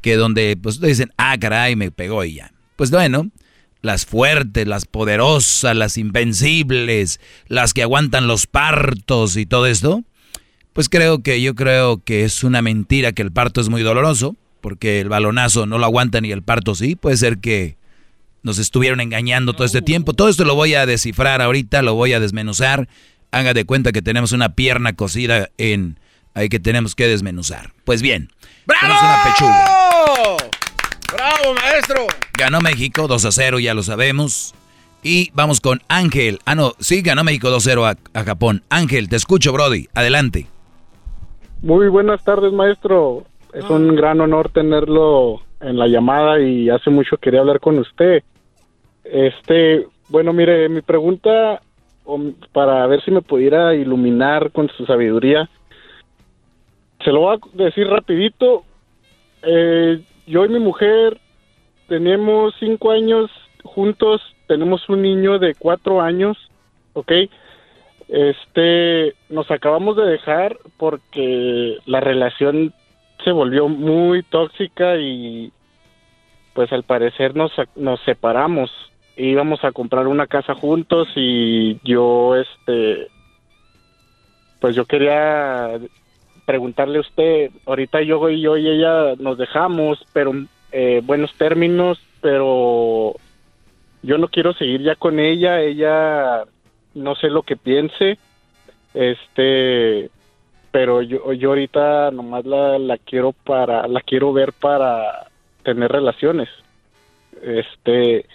que 0.00 0.14
donde 0.14 0.56
pues 0.62 0.80
dicen, 0.80 1.10
ah, 1.16 1.36
caray, 1.36 1.74
me 1.74 1.90
pegó 1.90 2.22
y 2.24 2.34
ya. 2.34 2.52
Pues 2.76 2.92
bueno, 2.92 3.28
las 3.82 4.06
fuertes, 4.06 4.68
las 4.68 4.84
poderosas, 4.86 5.74
las 5.76 5.98
invencibles, 5.98 7.18
las 7.48 7.74
que 7.74 7.82
aguantan 7.82 8.28
los 8.28 8.46
partos 8.46 9.36
y 9.36 9.46
todo 9.46 9.66
esto, 9.66 10.04
pues 10.72 10.88
creo 10.88 11.24
que 11.24 11.42
yo 11.42 11.56
creo 11.56 12.04
que 12.04 12.22
es 12.22 12.44
una 12.44 12.62
mentira 12.62 13.10
que 13.10 13.22
el 13.22 13.32
parto 13.32 13.62
es 13.62 13.68
muy 13.68 13.82
doloroso, 13.82 14.36
porque 14.60 15.00
el 15.00 15.08
balonazo 15.08 15.66
no 15.66 15.78
lo 15.78 15.86
aguantan 15.86 16.24
y 16.24 16.30
el 16.30 16.42
parto 16.42 16.76
sí, 16.76 16.94
puede 16.94 17.16
ser 17.16 17.38
que 17.38 17.78
nos 18.44 18.58
estuvieron 18.58 19.00
engañando 19.00 19.54
todo 19.54 19.64
este 19.64 19.82
tiempo. 19.82 20.12
Todo 20.12 20.28
esto 20.28 20.44
lo 20.44 20.54
voy 20.54 20.74
a 20.74 20.86
descifrar 20.86 21.42
ahorita, 21.42 21.82
lo 21.82 21.94
voy 21.94 22.12
a 22.12 22.20
desmenuzar. 22.20 22.88
Haga 23.32 23.54
de 23.54 23.64
cuenta 23.64 23.90
que 23.90 24.02
tenemos 24.02 24.30
una 24.30 24.54
pierna 24.54 24.92
cocida 24.92 25.48
en 25.58 25.98
ahí 26.34 26.48
que 26.48 26.60
tenemos 26.60 26.94
que 26.94 27.08
desmenuzar. 27.08 27.72
Pues 27.84 28.02
bien, 28.02 28.30
tenemos 28.66 29.02
una 29.02 29.24
pechuga. 29.24 29.64
¡Bravo, 31.12 31.54
maestro! 31.54 32.06
Ganó 32.38 32.60
México 32.60 33.08
2 33.08 33.24
a 33.24 33.32
0, 33.32 33.58
ya 33.58 33.74
lo 33.74 33.82
sabemos. 33.82 34.54
Y 35.02 35.30
vamos 35.34 35.60
con 35.60 35.80
Ángel. 35.88 36.38
Ah, 36.44 36.54
no, 36.54 36.72
sí, 36.80 37.02
ganó 37.02 37.24
México 37.24 37.48
2-0 37.48 37.96
a, 38.14 38.18
a 38.18 38.24
Japón. 38.24 38.62
Ángel, 38.70 39.08
te 39.08 39.16
escucho, 39.16 39.52
Brody. 39.52 39.88
Adelante. 39.94 40.46
Muy 41.60 41.88
buenas 41.88 42.24
tardes, 42.24 42.52
maestro. 42.52 43.24
Es 43.52 43.64
un 43.70 43.94
gran 43.94 44.20
honor 44.20 44.50
tenerlo 44.50 45.42
en 45.60 45.78
la 45.78 45.86
llamada 45.86 46.40
y 46.40 46.70
hace 46.70 46.90
mucho 46.90 47.16
quería 47.18 47.40
hablar 47.40 47.60
con 47.60 47.78
usted. 47.78 48.22
Este, 49.04 49.86
bueno, 50.08 50.32
mire, 50.32 50.68
mi 50.68 50.80
pregunta 50.80 51.60
para 52.52 52.86
ver 52.86 53.02
si 53.02 53.10
me 53.10 53.22
pudiera 53.22 53.74
iluminar 53.74 54.50
con 54.52 54.68
su 54.68 54.84
sabiduría. 54.86 55.48
Se 57.02 57.10
lo 57.10 57.20
voy 57.20 57.36
a 57.36 57.64
decir 57.64 57.86
rapidito. 57.86 58.64
Eh, 59.42 60.02
yo 60.26 60.44
y 60.44 60.48
mi 60.48 60.58
mujer 60.58 61.18
tenemos 61.88 62.54
cinco 62.58 62.90
años 62.90 63.30
juntos, 63.62 64.22
tenemos 64.46 64.88
un 64.88 65.02
niño 65.02 65.38
de 65.38 65.54
cuatro 65.54 66.00
años, 66.00 66.36
¿ok? 66.92 67.12
Este, 68.08 69.14
nos 69.30 69.50
acabamos 69.50 69.96
de 69.96 70.04
dejar 70.04 70.58
porque 70.76 71.78
la 71.86 72.00
relación 72.00 72.74
se 73.24 73.32
volvió 73.32 73.68
muy 73.68 74.22
tóxica 74.24 74.96
y 74.96 75.52
pues 76.52 76.72
al 76.72 76.84
parecer 76.84 77.34
nos, 77.34 77.52
nos 77.74 78.00
separamos. 78.00 78.70
Íbamos 79.16 79.64
a 79.64 79.72
comprar 79.72 80.06
una 80.06 80.26
casa 80.26 80.54
juntos 80.54 81.08
y 81.14 81.78
yo, 81.84 82.36
este, 82.36 83.08
pues 84.60 84.74
yo 84.74 84.84
quería 84.86 85.78
preguntarle 86.44 86.98
a 86.98 87.02
usted, 87.02 87.50
ahorita 87.66 88.02
yo 88.02 88.28
y 88.28 88.40
yo 88.40 88.56
y 88.56 88.68
ella 88.68 89.14
nos 89.18 89.38
dejamos, 89.38 90.04
pero 90.12 90.32
eh, 90.72 91.00
buenos 91.04 91.32
términos, 91.34 91.98
pero 92.20 93.14
yo 94.02 94.18
no 94.18 94.28
quiero 94.28 94.52
seguir 94.54 94.82
ya 94.82 94.96
con 94.96 95.20
ella, 95.20 95.60
ella 95.60 96.44
no 96.94 97.14
sé 97.14 97.28
lo 97.28 97.42
que 97.42 97.56
piense, 97.56 98.18
este, 98.92 100.10
pero 100.70 101.02
yo, 101.02 101.32
yo 101.32 101.50
ahorita 101.50 102.10
nomás 102.10 102.44
la, 102.44 102.78
la 102.78 102.98
quiero 102.98 103.32
para, 103.32 103.86
la 103.88 104.00
quiero 104.00 104.32
ver 104.32 104.52
para 104.52 105.28
tener 105.62 105.90
relaciones, 105.90 106.48
este, 107.42 108.26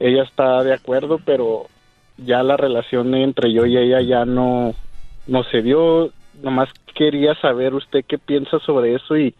ella 0.00 0.24
está 0.24 0.64
de 0.64 0.74
acuerdo, 0.74 1.20
pero 1.24 1.66
ya 2.16 2.42
la 2.42 2.56
relación 2.56 3.14
entre 3.14 3.52
yo 3.52 3.64
y 3.66 3.76
ella 3.76 4.00
ya 4.00 4.24
no, 4.24 4.74
no 5.28 5.44
se 5.44 5.62
dio, 5.62 6.10
nomás 6.42 6.68
quería 6.94 7.34
saber 7.36 7.74
usted 7.74 8.04
qué 8.08 8.18
piensa 8.18 8.58
sobre 8.60 8.94
eso 8.96 9.16
y 9.16 9.34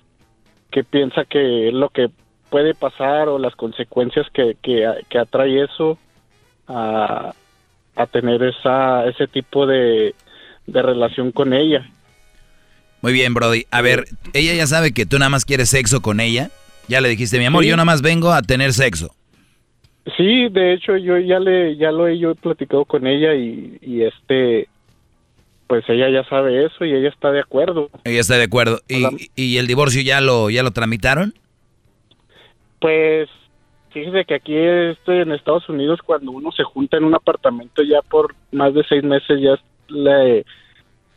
qué 0.70 0.84
piensa 0.84 1.24
que 1.24 1.68
es 1.68 1.74
lo 1.74 1.88
que 1.88 2.08
puede 2.48 2.74
pasar 2.74 3.28
o 3.28 3.38
las 3.38 3.54
consecuencias 3.56 4.26
que, 4.32 4.56
que, 4.62 4.86
que 5.08 5.18
atrae 5.18 5.64
eso 5.64 5.98
a, 6.68 7.32
a 7.96 8.06
tener 8.06 8.42
esa, 8.42 9.06
ese 9.06 9.26
tipo 9.26 9.66
de, 9.66 10.14
de 10.66 10.82
relación 10.82 11.32
con 11.32 11.52
ella. 11.52 11.88
Muy 13.02 13.12
bien, 13.12 13.32
Brody. 13.34 13.64
A 13.70 13.80
ver, 13.80 14.04
ella 14.34 14.54
ya 14.54 14.66
sabe 14.66 14.92
que 14.92 15.06
tú 15.06 15.18
nada 15.18 15.30
más 15.30 15.44
quieres 15.44 15.70
sexo 15.70 16.02
con 16.02 16.20
ella. 16.20 16.50
Ya 16.88 17.00
le 17.00 17.08
dijiste, 17.08 17.38
mi 17.38 17.46
amor, 17.46 17.62
Sí. 17.62 17.70
yo 17.70 17.76
nada 17.76 17.84
más 17.86 18.02
vengo 18.02 18.32
a 18.32 18.42
tener 18.42 18.72
sexo. 18.74 19.14
Sí, 20.20 20.50
de 20.50 20.74
hecho 20.74 20.98
yo 20.98 21.16
ya 21.16 21.38
le 21.38 21.76
ya 21.76 21.90
lo 21.90 22.06
he 22.06 22.18
yo 22.18 22.32
he 22.32 22.34
platicado 22.34 22.84
con 22.84 23.06
ella 23.06 23.34
y, 23.34 23.78
y 23.80 24.02
este 24.02 24.68
pues 25.66 25.82
ella 25.88 26.10
ya 26.10 26.28
sabe 26.28 26.66
eso 26.66 26.84
y 26.84 26.92
ella 26.92 27.08
está 27.08 27.30
de 27.30 27.40
acuerdo. 27.40 27.88
Ella 28.04 28.20
está 28.20 28.36
de 28.36 28.42
acuerdo. 28.42 28.80
¿Y, 28.86 29.30
y 29.34 29.56
el 29.56 29.66
divorcio 29.66 30.02
ya 30.02 30.20
lo, 30.20 30.50
ya 30.50 30.62
lo 30.62 30.72
tramitaron? 30.72 31.32
Pues 32.80 33.30
fíjese 33.90 34.26
que 34.26 34.34
aquí 34.34 34.56
este, 34.56 35.22
en 35.22 35.32
Estados 35.32 35.66
Unidos 35.70 36.00
cuando 36.04 36.32
uno 36.32 36.52
se 36.52 36.64
junta 36.64 36.98
en 36.98 37.04
un 37.04 37.14
apartamento 37.14 37.82
ya 37.82 38.02
por 38.02 38.34
más 38.52 38.74
de 38.74 38.84
seis 38.88 39.02
meses 39.02 39.40
ya 39.40 39.58
le, 39.88 40.44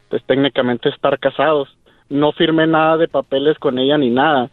pues 0.08 0.24
técnicamente 0.28 0.88
estar 0.88 1.20
casados. 1.20 1.68
No 2.08 2.32
firmé 2.32 2.68
nada 2.68 2.96
de 2.96 3.10
papeles 3.10 3.58
con 3.58 3.80
ella 3.80 3.98
ni 3.98 4.12
nada. 4.12 4.50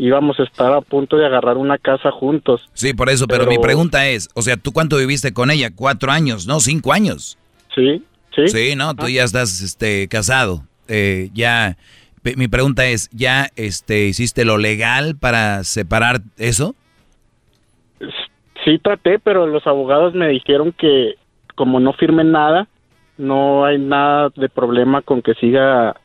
Íbamos 0.00 0.40
a 0.40 0.44
estar 0.44 0.72
a 0.72 0.80
punto 0.80 1.16
de 1.16 1.26
agarrar 1.26 1.58
una 1.58 1.76
casa 1.76 2.10
juntos. 2.10 2.68
Sí, 2.72 2.94
por 2.94 3.10
eso, 3.10 3.26
pero, 3.26 3.44
Pero- 3.44 3.50
mi 3.50 3.58
pregunta 3.58 4.08
es, 4.08 4.28
o 4.34 4.40
sea, 4.40 4.56
¿tú 4.56 4.72
cuánto 4.72 4.96
viviste 4.96 5.34
con 5.34 5.50
ella? 5.50 5.70
Cuatro 5.74 6.10
años, 6.10 6.46
¿no? 6.46 6.60
Cinco 6.60 6.94
años. 6.94 7.36
Sí, 7.74 8.02
sí. 8.34 8.48
Sí, 8.48 8.76
no, 8.76 8.94
tú 8.94 9.08
ya 9.08 9.24
estás 9.24 9.60
este, 9.60 10.08
casado. 10.08 10.62
Eh, 10.88 11.28
ya, 11.34 11.76
mi 12.36 12.48
pregunta 12.48 12.86
es, 12.86 13.10
¿ya 13.12 13.48
este, 13.56 14.06
hiciste 14.06 14.46
lo 14.46 14.56
legal 14.56 15.16
para 15.16 15.64
separar 15.64 16.22
eso? 16.38 16.74
Sí 18.64 18.78
traté, 18.78 19.18
pero 19.18 19.46
los 19.46 19.66
abogados 19.66 20.14
me 20.14 20.28
dijeron 20.28 20.72
que 20.72 21.14
como 21.54 21.78
no 21.78 21.92
firme 21.92 22.24
nada, 22.24 22.68
no 23.18 23.66
hay 23.66 23.78
nada 23.78 24.30
de 24.34 24.48
problema 24.48 25.02
con 25.02 25.20
que 25.20 25.34
siga 25.34 25.99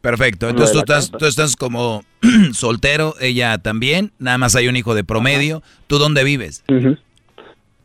Perfecto, 0.00 0.48
entonces 0.48 0.72
tú 0.72 0.78
estás, 0.78 1.10
tú 1.10 1.26
estás 1.26 1.56
como 1.56 2.02
soltero, 2.52 3.14
ella 3.20 3.58
también, 3.58 4.12
nada 4.18 4.38
más 4.38 4.56
hay 4.56 4.66
un 4.68 4.76
hijo 4.76 4.94
de 4.94 5.04
promedio. 5.04 5.62
¿Tú 5.86 5.98
dónde 5.98 6.24
vives? 6.24 6.64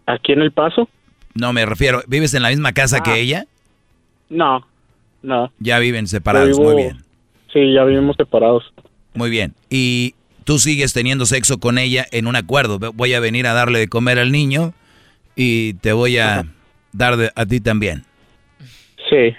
¿Aquí 0.06 0.32
en 0.32 0.42
El 0.42 0.52
Paso? 0.52 0.88
No, 1.34 1.52
me 1.52 1.66
refiero, 1.66 2.02
¿vives 2.08 2.34
en 2.34 2.44
la 2.44 2.50
misma 2.50 2.72
casa 2.72 2.98
Ah. 3.00 3.04
que 3.04 3.20
ella? 3.20 3.46
No, 4.30 4.66
no. 5.22 5.52
Ya 5.60 5.78
viven 5.80 6.08
separados, 6.08 6.58
muy 6.58 6.76
bien. 6.76 7.04
Sí, 7.52 7.74
ya 7.74 7.84
vivimos 7.84 8.16
separados. 8.16 8.64
Muy 9.14 9.30
bien. 9.30 9.54
Y 9.70 10.16
tú 10.46 10.58
sigues 10.60 10.94
teniendo 10.94 11.26
sexo 11.26 11.60
con 11.60 11.78
ella 11.78 12.06
en 12.12 12.28
un 12.28 12.36
acuerdo. 12.38 12.80
Voy 12.94 13.14
a 13.14 13.20
venir 13.20 13.46
a 13.48 13.54
darle 13.54 13.80
de 13.80 13.88
comer 13.90 14.20
al 14.20 14.32
niño 14.32 14.74
y 15.36 15.74
te 15.76 15.92
voy 15.94 16.18
a 16.18 16.46
dar 16.94 17.18
de- 17.18 17.32
a 17.36 17.46
ti 17.46 17.60
también. 17.60 18.06
Sí. 19.10 19.34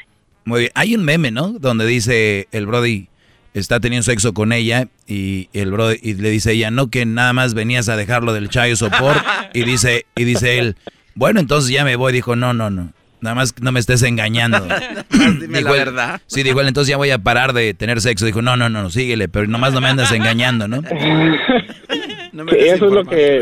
Muy 0.47 0.61
bien. 0.61 0.73
Hay 0.75 0.95
un 0.95 1.05
meme, 1.05 1.31
¿no? 1.31 1.51
Donde 1.59 1.85
dice 1.87 2.49
el 2.53 2.65
Brody 2.67 3.09
está 3.53 3.81
teniendo 3.81 4.03
sexo 4.05 4.33
con 4.33 4.53
ella 4.53 4.89
y 5.07 5.49
el 5.53 5.71
Brody 5.73 5.99
y 6.03 6.15
le 6.15 6.31
dice 6.31 6.53
ella, 6.53 6.71
"No 6.71 6.89
que 6.89 7.05
nada 7.05 7.33
más 7.35 7.53
venías 7.55 7.89
a 7.91 7.97
dejarlo 7.97 8.33
del 8.33 8.49
chayo 8.49 8.77
sopor." 8.77 9.17
y 9.53 9.65
dice 9.65 10.07
y 10.17 10.25
dice 10.25 10.59
él, 10.59 10.77
"Bueno, 11.15 11.41
entonces 11.41 11.71
ya 11.71 11.85
me 11.85 11.97
voy." 11.97 12.13
Dijo, 12.13 12.37
"No, 12.37 12.53
no, 12.55 12.71
no. 12.71 12.93
Nada 13.23 13.35
más 13.35 13.55
no 13.61 13.73
me 13.73 13.81
estés 13.81 14.03
engañando." 14.03 14.61
Dime 15.11 15.59
Dijo 15.59 15.71
la 15.71 15.75
él- 15.75 15.85
verdad. 15.87 16.21
Sí, 16.27 16.43
dijo 16.43 16.61
él, 16.61 16.69
entonces 16.69 16.91
ya 16.91 16.97
voy 16.97 17.11
a 17.11 17.19
parar 17.19 17.53
de 17.55 17.75
tener 17.75 18.01
sexo. 18.01 18.25
Dijo, 18.27 18.41
no, 18.43 18.57
no, 18.57 18.69
no, 18.69 18.89
síguele, 18.91 19.29
pero 19.29 19.47
nomás 19.49 19.73
no 19.73 19.81
me 19.81 19.89
andas 19.89 20.13
engañando, 20.13 20.69
¿no? 20.69 20.83
Eso 22.57 22.87
es 22.87 22.93
lo 22.93 23.05
que... 23.05 23.39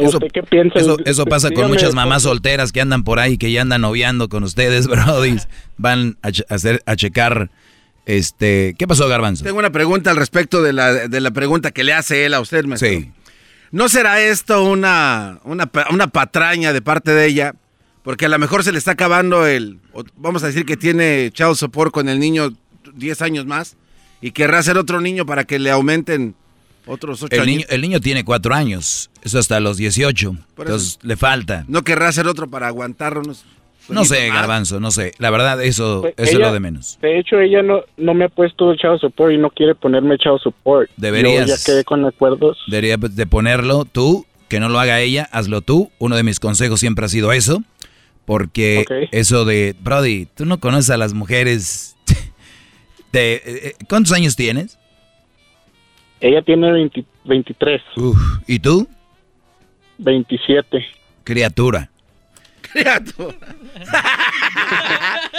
Eso, 0.00 0.18
¿Usted 0.18 0.28
qué 0.32 0.42
piensa? 0.42 0.78
eso, 0.78 0.96
eso 1.04 1.24
pasa 1.26 1.50
con 1.50 1.68
muchas 1.68 1.94
mamás 1.94 2.22
solteras 2.22 2.72
que 2.72 2.80
andan 2.80 3.04
por 3.04 3.18
ahí, 3.18 3.38
que 3.38 3.50
ya 3.52 3.62
andan 3.62 3.80
noviando 3.82 4.28
con 4.28 4.44
ustedes, 4.44 4.86
brody. 4.88 5.36
Van 5.76 6.16
a, 6.22 6.30
hacer, 6.52 6.82
a 6.86 6.96
checar, 6.96 7.50
este... 8.06 8.74
¿Qué 8.78 8.86
pasó, 8.86 9.08
Garbanzo? 9.08 9.44
Tengo 9.44 9.58
una 9.58 9.72
pregunta 9.72 10.10
al 10.10 10.16
respecto 10.16 10.62
de 10.62 10.72
la, 10.72 11.08
de 11.08 11.20
la 11.20 11.30
pregunta 11.30 11.70
que 11.70 11.84
le 11.84 11.92
hace 11.92 12.24
él 12.24 12.34
a 12.34 12.40
usted, 12.40 12.64
maestro. 12.64 12.88
Sí. 12.88 13.12
¿No 13.70 13.88
será 13.88 14.20
esto 14.20 14.64
una, 14.64 15.40
una, 15.44 15.70
una 15.90 16.06
patraña 16.08 16.72
de 16.72 16.80
parte 16.80 17.12
de 17.12 17.26
ella? 17.26 17.54
Porque 18.02 18.24
a 18.24 18.28
lo 18.28 18.38
mejor 18.38 18.64
se 18.64 18.72
le 18.72 18.78
está 18.78 18.92
acabando 18.92 19.46
el... 19.46 19.78
Vamos 20.16 20.42
a 20.42 20.46
decir 20.46 20.64
que 20.64 20.76
tiene 20.76 21.30
child 21.32 21.56
support 21.56 21.92
con 21.92 22.08
el 22.08 22.18
niño 22.18 22.50
10 22.94 23.22
años 23.22 23.46
más 23.46 23.76
y 24.20 24.30
querrá 24.30 24.58
hacer 24.58 24.78
otro 24.78 25.00
niño 25.00 25.26
para 25.26 25.44
que 25.44 25.58
le 25.58 25.70
aumenten 25.70 26.34
otros 26.88 27.22
8 27.22 27.34
El 27.34 27.40
años. 27.42 27.54
niño, 27.54 27.66
el 27.68 27.80
niño 27.80 28.00
tiene 28.00 28.24
cuatro 28.24 28.54
años, 28.54 29.10
eso 29.22 29.38
hasta 29.38 29.60
los 29.60 29.76
18, 29.76 30.30
Por 30.32 30.38
eso. 30.38 30.74
entonces 30.74 30.98
le 31.02 31.16
falta. 31.16 31.64
¿No 31.68 31.82
querrá 31.82 32.08
hacer 32.08 32.26
otro 32.26 32.48
para 32.48 32.66
aguantar 32.68 33.18
unos... 33.18 33.44
No 33.88 34.04
sé, 34.04 34.28
más? 34.28 34.36
Garbanzo, 34.36 34.80
no 34.80 34.90
sé. 34.90 35.12
La 35.18 35.30
verdad, 35.30 35.62
eso, 35.64 36.02
Pues 36.02 36.14
eso 36.18 36.32
es 36.32 36.38
lo 36.38 36.52
de 36.52 36.60
menos. 36.60 36.98
De 37.00 37.18
hecho, 37.18 37.40
ella 37.40 37.62
no, 37.62 37.80
no 37.96 38.12
me 38.12 38.26
ha 38.26 38.28
puesto 38.28 38.70
el 38.70 38.78
chavo 38.78 38.98
support 38.98 39.32
y 39.32 39.38
no 39.38 39.48
quiere 39.48 39.74
ponerme 39.74 40.18
chavo 40.18 40.38
support. 40.38 40.90
Deberías. 40.98 41.48
Yo 41.48 41.56
ya 41.56 41.62
quedé 41.64 41.84
con 41.84 42.04
acuerdos. 42.04 42.58
Debería 42.66 42.98
de 42.98 43.26
ponerlo 43.26 43.86
tú, 43.86 44.26
que 44.48 44.60
no 44.60 44.68
lo 44.68 44.78
haga 44.78 45.00
ella, 45.00 45.26
hazlo 45.32 45.62
tú. 45.62 45.90
Uno 45.98 46.16
de 46.16 46.22
mis 46.22 46.38
consejos 46.38 46.80
siempre 46.80 47.06
ha 47.06 47.08
sido 47.08 47.32
eso. 47.32 47.62
Porque 48.26 48.84
eso 49.10 49.46
de, 49.46 49.74
Brody, 49.80 50.26
tú 50.26 50.44
no 50.44 50.60
conoces 50.60 50.90
a 50.90 50.98
las 50.98 51.14
mujeres. 51.14 51.96
de, 53.12 53.36
eh, 53.36 53.42
eh, 53.46 53.72
¿Cuántos 53.88 54.12
años 54.12 54.36
tienes? 54.36 54.78
Ella 56.20 56.42
tiene 56.42 56.72
20 56.72 57.04
23. 57.24 57.82
¿Y 58.46 58.58
tú? 58.58 58.88
27. 59.98 60.84
Criatura. 61.24 61.90
Criatura. 62.72 63.34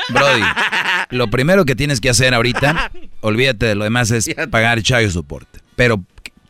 Brody, 0.09 0.41
lo 1.09 1.27
primero 1.27 1.65
que 1.65 1.75
tienes 1.75 1.99
que 1.99 2.09
hacer 2.09 2.33
ahorita, 2.33 2.91
olvídate 3.21 3.67
de 3.67 3.75
lo 3.75 3.83
demás, 3.83 4.11
es 4.11 4.33
pagar 4.49 4.81
child 4.81 5.11
support. 5.11 5.47
Pero 5.75 6.03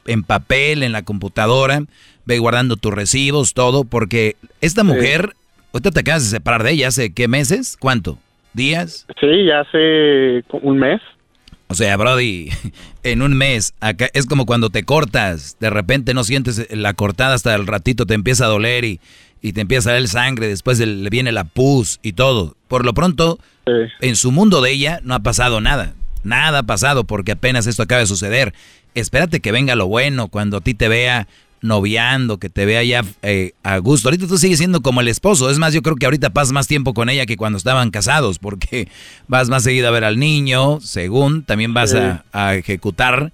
en 0.05 0.23
papel, 0.23 0.83
en 0.83 0.91
la 0.91 1.03
computadora, 1.03 1.83
ve 2.25 2.39
guardando 2.39 2.77
tus 2.77 2.93
recibos, 2.93 3.53
todo, 3.53 3.83
porque 3.83 4.35
esta 4.61 4.83
mujer, 4.83 5.33
ahorita 5.73 5.91
te 5.91 5.99
acabas 6.01 6.23
de 6.23 6.37
separar 6.37 6.63
de 6.63 6.71
ella, 6.71 6.87
¿hace 6.87 7.13
qué 7.13 7.27
meses? 7.27 7.77
¿Cuánto? 7.79 8.17
¿Días? 8.53 9.05
Sí, 9.19 9.45
ya 9.45 9.61
hace 9.61 10.43
un 10.61 10.79
mes. 10.79 11.01
O 11.71 11.75
sea, 11.75 11.95
Brody, 11.97 12.49
en 13.03 13.21
un 13.21 13.35
mes, 13.37 13.73
acá 13.79 14.09
es 14.13 14.25
como 14.25 14.45
cuando 14.45 14.69
te 14.69 14.83
cortas, 14.83 15.55
de 15.59 15.69
repente 15.69 16.13
no 16.13 16.23
sientes 16.23 16.65
la 16.71 16.93
cortada 16.93 17.35
hasta 17.35 17.53
el 17.55 17.67
ratito 17.67 18.05
te 18.07 18.15
empieza 18.15 18.45
a 18.45 18.49
doler 18.49 18.85
y, 18.85 18.99
y 19.41 19.53
te 19.53 19.61
empieza 19.61 19.91
a 19.91 19.93
salir 19.93 20.07
sangre, 20.07 20.47
después 20.47 20.79
el- 20.79 21.03
le 21.03 21.09
viene 21.11 21.31
la 21.31 21.43
pus 21.43 21.99
y 22.01 22.13
todo. 22.13 22.55
Por 22.67 22.85
lo 22.85 22.93
pronto, 22.93 23.39
en 24.01 24.15
su 24.15 24.31
mundo 24.31 24.61
de 24.61 24.71
ella 24.71 24.99
no 25.03 25.13
ha 25.13 25.19
pasado 25.19 25.61
nada. 25.61 25.93
Nada 26.23 26.59
ha 26.59 26.63
pasado 26.63 27.03
porque 27.03 27.33
apenas 27.33 27.67
esto 27.67 27.83
acaba 27.83 28.01
de 28.01 28.07
suceder. 28.07 28.53
Espérate 28.95 29.39
que 29.39 29.51
venga 29.51 29.75
lo 29.75 29.87
bueno, 29.87 30.27
cuando 30.27 30.57
a 30.57 30.61
ti 30.61 30.73
te 30.73 30.87
vea 30.89 31.27
noviando, 31.61 32.37
que 32.37 32.49
te 32.49 32.65
vea 32.65 32.83
ya 32.83 33.03
eh, 33.21 33.53
a 33.63 33.77
gusto. 33.77 34.09
Ahorita 34.09 34.27
tú 34.27 34.37
sigues 34.37 34.57
siendo 34.57 34.81
como 34.81 35.01
el 35.01 35.07
esposo. 35.07 35.49
Es 35.49 35.59
más, 35.59 35.73
yo 35.73 35.81
creo 35.81 35.95
que 35.95 36.05
ahorita 36.05 36.31
pasas 36.31 36.51
más 36.51 36.67
tiempo 36.67 36.93
con 36.93 37.09
ella 37.09 37.25
que 37.25 37.37
cuando 37.37 37.57
estaban 37.57 37.91
casados, 37.91 38.39
porque 38.39 38.87
vas 39.27 39.49
más 39.49 39.63
seguido 39.63 39.87
a 39.87 39.91
ver 39.91 40.03
al 40.03 40.19
niño, 40.19 40.79
según, 40.81 41.43
también 41.43 41.73
vas 41.73 41.93
a, 41.93 42.25
a 42.31 42.55
ejecutar 42.55 43.31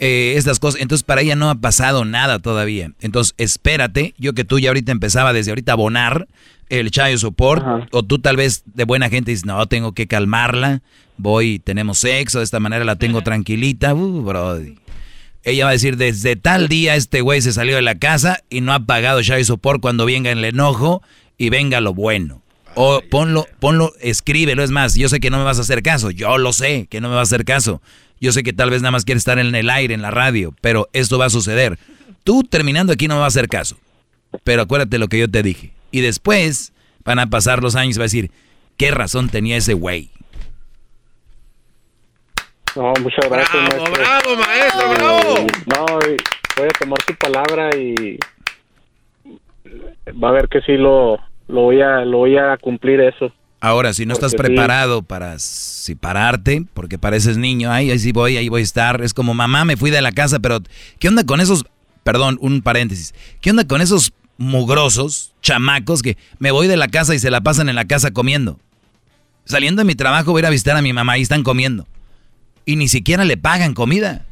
eh, 0.00 0.34
estas 0.36 0.58
cosas. 0.58 0.80
Entonces, 0.80 1.04
para 1.04 1.20
ella 1.20 1.36
no 1.36 1.50
ha 1.50 1.54
pasado 1.56 2.04
nada 2.04 2.38
todavía. 2.38 2.92
Entonces, 3.00 3.34
espérate. 3.38 4.14
Yo 4.18 4.32
que 4.34 4.44
tú 4.44 4.58
ya 4.58 4.70
ahorita 4.70 4.92
empezaba 4.92 5.32
desde 5.32 5.50
ahorita 5.50 5.72
a 5.72 5.74
abonar 5.74 6.28
el 6.68 6.90
child 6.90 7.18
support, 7.18 7.64
o 7.92 8.02
tú 8.02 8.18
tal 8.18 8.36
vez 8.36 8.64
de 8.66 8.84
buena 8.84 9.08
gente 9.08 9.30
dices, 9.30 9.46
no, 9.46 9.66
tengo 9.66 9.92
que 9.92 10.06
calmarla, 10.06 10.82
voy, 11.16 11.60
tenemos 11.60 11.98
sexo, 11.98 12.38
de 12.38 12.44
esta 12.44 12.60
manera 12.60 12.84
la 12.84 12.96
tengo 12.96 13.22
tranquilita. 13.22 13.94
Uh, 13.94 14.22
brody. 14.22 14.76
Ella 15.46 15.66
va 15.66 15.70
a 15.70 15.74
decir, 15.74 15.96
desde 15.96 16.34
tal 16.34 16.66
día 16.66 16.96
este 16.96 17.20
güey 17.20 17.40
se 17.40 17.52
salió 17.52 17.76
de 17.76 17.82
la 17.82 17.94
casa 17.94 18.42
y 18.50 18.62
no 18.62 18.72
ha 18.72 18.80
pagado 18.80 19.22
child 19.22 19.44
support 19.44 19.80
cuando 19.80 20.04
venga 20.04 20.32
el 20.32 20.44
enojo 20.44 21.02
y 21.38 21.50
venga 21.50 21.80
lo 21.80 21.94
bueno. 21.94 22.42
O 22.74 23.00
ponlo, 23.08 23.46
ponlo, 23.60 23.92
escríbelo. 24.00 24.64
Es 24.64 24.72
más, 24.72 24.96
yo 24.96 25.08
sé 25.08 25.20
que 25.20 25.30
no 25.30 25.38
me 25.38 25.44
vas 25.44 25.58
a 25.58 25.60
hacer 25.60 25.84
caso. 25.84 26.10
Yo 26.10 26.36
lo 26.36 26.52
sé 26.52 26.88
que 26.90 27.00
no 27.00 27.08
me 27.08 27.14
vas 27.14 27.32
a 27.32 27.34
hacer 27.34 27.44
caso. 27.44 27.80
Yo 28.20 28.32
sé 28.32 28.42
que 28.42 28.52
tal 28.52 28.70
vez 28.70 28.82
nada 28.82 28.90
más 28.90 29.04
quieres 29.04 29.20
estar 29.20 29.38
en 29.38 29.54
el 29.54 29.70
aire, 29.70 29.94
en 29.94 30.02
la 30.02 30.10
radio, 30.10 30.52
pero 30.62 30.88
esto 30.92 31.16
va 31.16 31.26
a 31.26 31.30
suceder. 31.30 31.78
Tú 32.24 32.42
terminando 32.42 32.92
aquí 32.92 33.06
no 33.06 33.14
me 33.14 33.20
vas 33.20 33.36
a 33.36 33.38
hacer 33.38 33.48
caso. 33.48 33.78
Pero 34.42 34.62
acuérdate 34.62 34.98
lo 34.98 35.06
que 35.06 35.20
yo 35.20 35.30
te 35.30 35.44
dije. 35.44 35.72
Y 35.92 36.00
después 36.00 36.72
van 37.04 37.20
a 37.20 37.30
pasar 37.30 37.62
los 37.62 37.76
años 37.76 37.94
y 37.94 37.98
va 38.00 38.02
a 38.02 38.10
decir, 38.10 38.32
¿qué 38.76 38.90
razón 38.90 39.28
tenía 39.28 39.56
ese 39.56 39.74
güey? 39.74 40.10
No, 42.76 42.92
muchas 43.02 43.28
gracias, 43.30 43.52
Bravo, 43.52 43.84
maestro. 43.84 44.04
bravo, 44.04 44.36
maestro, 44.36 44.80
Eh, 44.92 44.94
bravo. 44.96 45.46
No, 45.66 45.98
voy 46.56 46.66
a 46.66 46.78
tomar 46.78 46.98
su 47.06 47.14
palabra 47.16 47.70
y 47.76 48.18
va 50.22 50.28
a 50.28 50.32
ver 50.32 50.48
que 50.48 50.60
sí 50.62 50.72
lo, 50.76 51.18
lo 51.48 51.60
voy 51.62 51.80
a 51.80 52.04
lo 52.04 52.18
voy 52.18 52.36
a 52.36 52.56
cumplir 52.58 53.00
eso. 53.00 53.32
Ahora, 53.60 53.94
si 53.94 54.04
no 54.04 54.12
estás 54.12 54.32
Porque 54.34 54.48
sí. 54.48 54.54
preparado 54.54 55.02
para 55.02 55.38
separarte, 55.38 56.64
porque 56.74 56.98
pareces 56.98 57.38
niño, 57.38 57.72
ay, 57.72 57.90
ahí 57.90 57.98
sí 57.98 58.12
voy, 58.12 58.36
ahí 58.36 58.48
voy 58.48 58.60
a 58.60 58.64
estar. 58.64 59.00
Es 59.02 59.14
como, 59.14 59.32
mamá, 59.34 59.64
me 59.64 59.76
fui 59.76 59.90
de 59.90 60.02
la 60.02 60.12
casa, 60.12 60.38
pero 60.40 60.60
¿qué 60.98 61.08
onda 61.08 61.24
con 61.24 61.40
esos, 61.40 61.64
perdón, 62.04 62.36
un 62.40 62.60
paréntesis, 62.62 63.14
¿qué 63.40 63.50
onda 63.50 63.66
con 63.66 63.80
esos 63.80 64.12
mugrosos, 64.36 65.32
chamacos 65.40 66.02
que 66.02 66.18
me 66.38 66.50
voy 66.50 66.66
de 66.66 66.76
la 66.76 66.88
casa 66.88 67.14
y 67.14 67.18
se 67.18 67.30
la 67.30 67.40
pasan 67.40 67.68
en 67.70 67.74
la 67.76 67.86
casa 67.86 68.10
comiendo? 68.10 68.58
Saliendo 69.46 69.80
de 69.80 69.86
mi 69.86 69.94
trabajo 69.94 70.32
voy 70.32 70.40
a 70.40 70.42
ir 70.42 70.46
a 70.46 70.50
visitar 70.50 70.76
a 70.76 70.82
mi 70.82 70.92
mamá 70.92 71.16
y 71.18 71.22
están 71.22 71.42
comiendo. 71.42 71.86
Y 72.66 72.76
ni 72.76 72.88
siquiera 72.88 73.24
le 73.24 73.38
pagan 73.38 73.72
comida. 73.72 74.26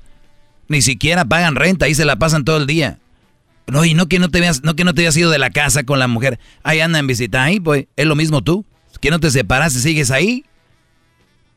Ni 0.68 0.82
siquiera 0.82 1.24
pagan 1.24 1.56
renta, 1.56 1.86
ahí 1.86 1.94
se 1.94 2.04
la 2.04 2.16
pasan 2.16 2.44
todo 2.44 2.58
el 2.58 2.66
día. 2.66 2.98
No, 3.66 3.84
y 3.84 3.94
no 3.94 4.08
que 4.08 4.18
no 4.18 4.28
te 4.28 4.40
veas, 4.40 4.62
no 4.62 4.76
que 4.76 4.84
no 4.84 4.92
te 4.92 5.02
hayas 5.02 5.16
ido 5.16 5.30
de 5.30 5.38
la 5.38 5.50
casa 5.50 5.84
con 5.84 5.98
la 5.98 6.08
mujer. 6.08 6.38
Ahí 6.62 6.80
anda 6.80 6.98
en 6.98 7.06
visita, 7.06 7.42
ahí 7.42 7.60
pues, 7.60 7.86
es 7.96 8.06
lo 8.06 8.16
mismo 8.16 8.42
tú. 8.42 8.66
Que 9.00 9.10
no 9.10 9.20
te 9.20 9.30
separaste, 9.30 9.80
sigues 9.80 10.10
ahí. 10.10 10.44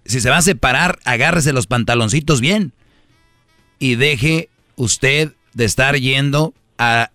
Si 0.05 0.21
se 0.21 0.29
va 0.29 0.37
a 0.37 0.41
separar, 0.41 0.99
agárrese 1.03 1.51
los 1.51 1.67
pantaloncitos 1.67 2.39
bien. 2.39 2.73
Y 3.79 3.95
deje 3.95 4.49
usted 4.75 5.33
de 5.53 5.65
estar 5.65 5.97
yendo 5.97 6.53
a... 6.77 7.11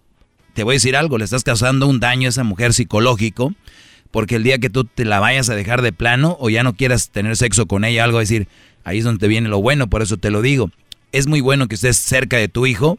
Te 0.55 0.65
voy 0.65 0.75
a 0.75 0.77
decir 0.77 0.97
algo, 0.97 1.17
le 1.17 1.25
estás 1.25 1.45
causando 1.45 1.87
un 1.87 2.01
daño 2.01 2.29
a 2.29 2.31
esa 2.31 2.45
mujer 2.45 2.75
psicológico, 2.75 3.55
porque 4.11 4.37
el 4.37 4.43
día 4.43 4.59
que 4.59 4.69
tú 4.69 4.85
te 4.85 5.07
la 5.07 5.19
vayas 5.19 5.49
a 5.49 5.55
dejar 5.55 5.81
de 5.81 5.93
plano 5.93 6.37
o 6.41 6.51
ya 6.51 6.63
no 6.63 6.75
quieras 6.75 7.09
tener 7.09 7.39
sexo 7.39 7.67
con 7.67 7.85
ella, 7.85 8.05
algo 8.05 8.19
a 8.19 8.21
decir, 8.21 8.49
ahí 8.85 8.99
es 8.99 9.05
donde 9.05 9.21
te 9.21 9.29
viene 9.29 9.49
lo 9.49 9.61
bueno, 9.61 9.89
por 9.89 10.03
eso 10.03 10.17
te 10.17 10.31
lo 10.31 10.43
digo. 10.43 10.71
Es 11.13 11.27
muy 11.27 11.41
bueno 11.41 11.69
que 11.69 11.75
estés 11.75 11.97
cerca 11.97 12.37
de 12.37 12.49
tu 12.49 12.67
hijo, 12.67 12.99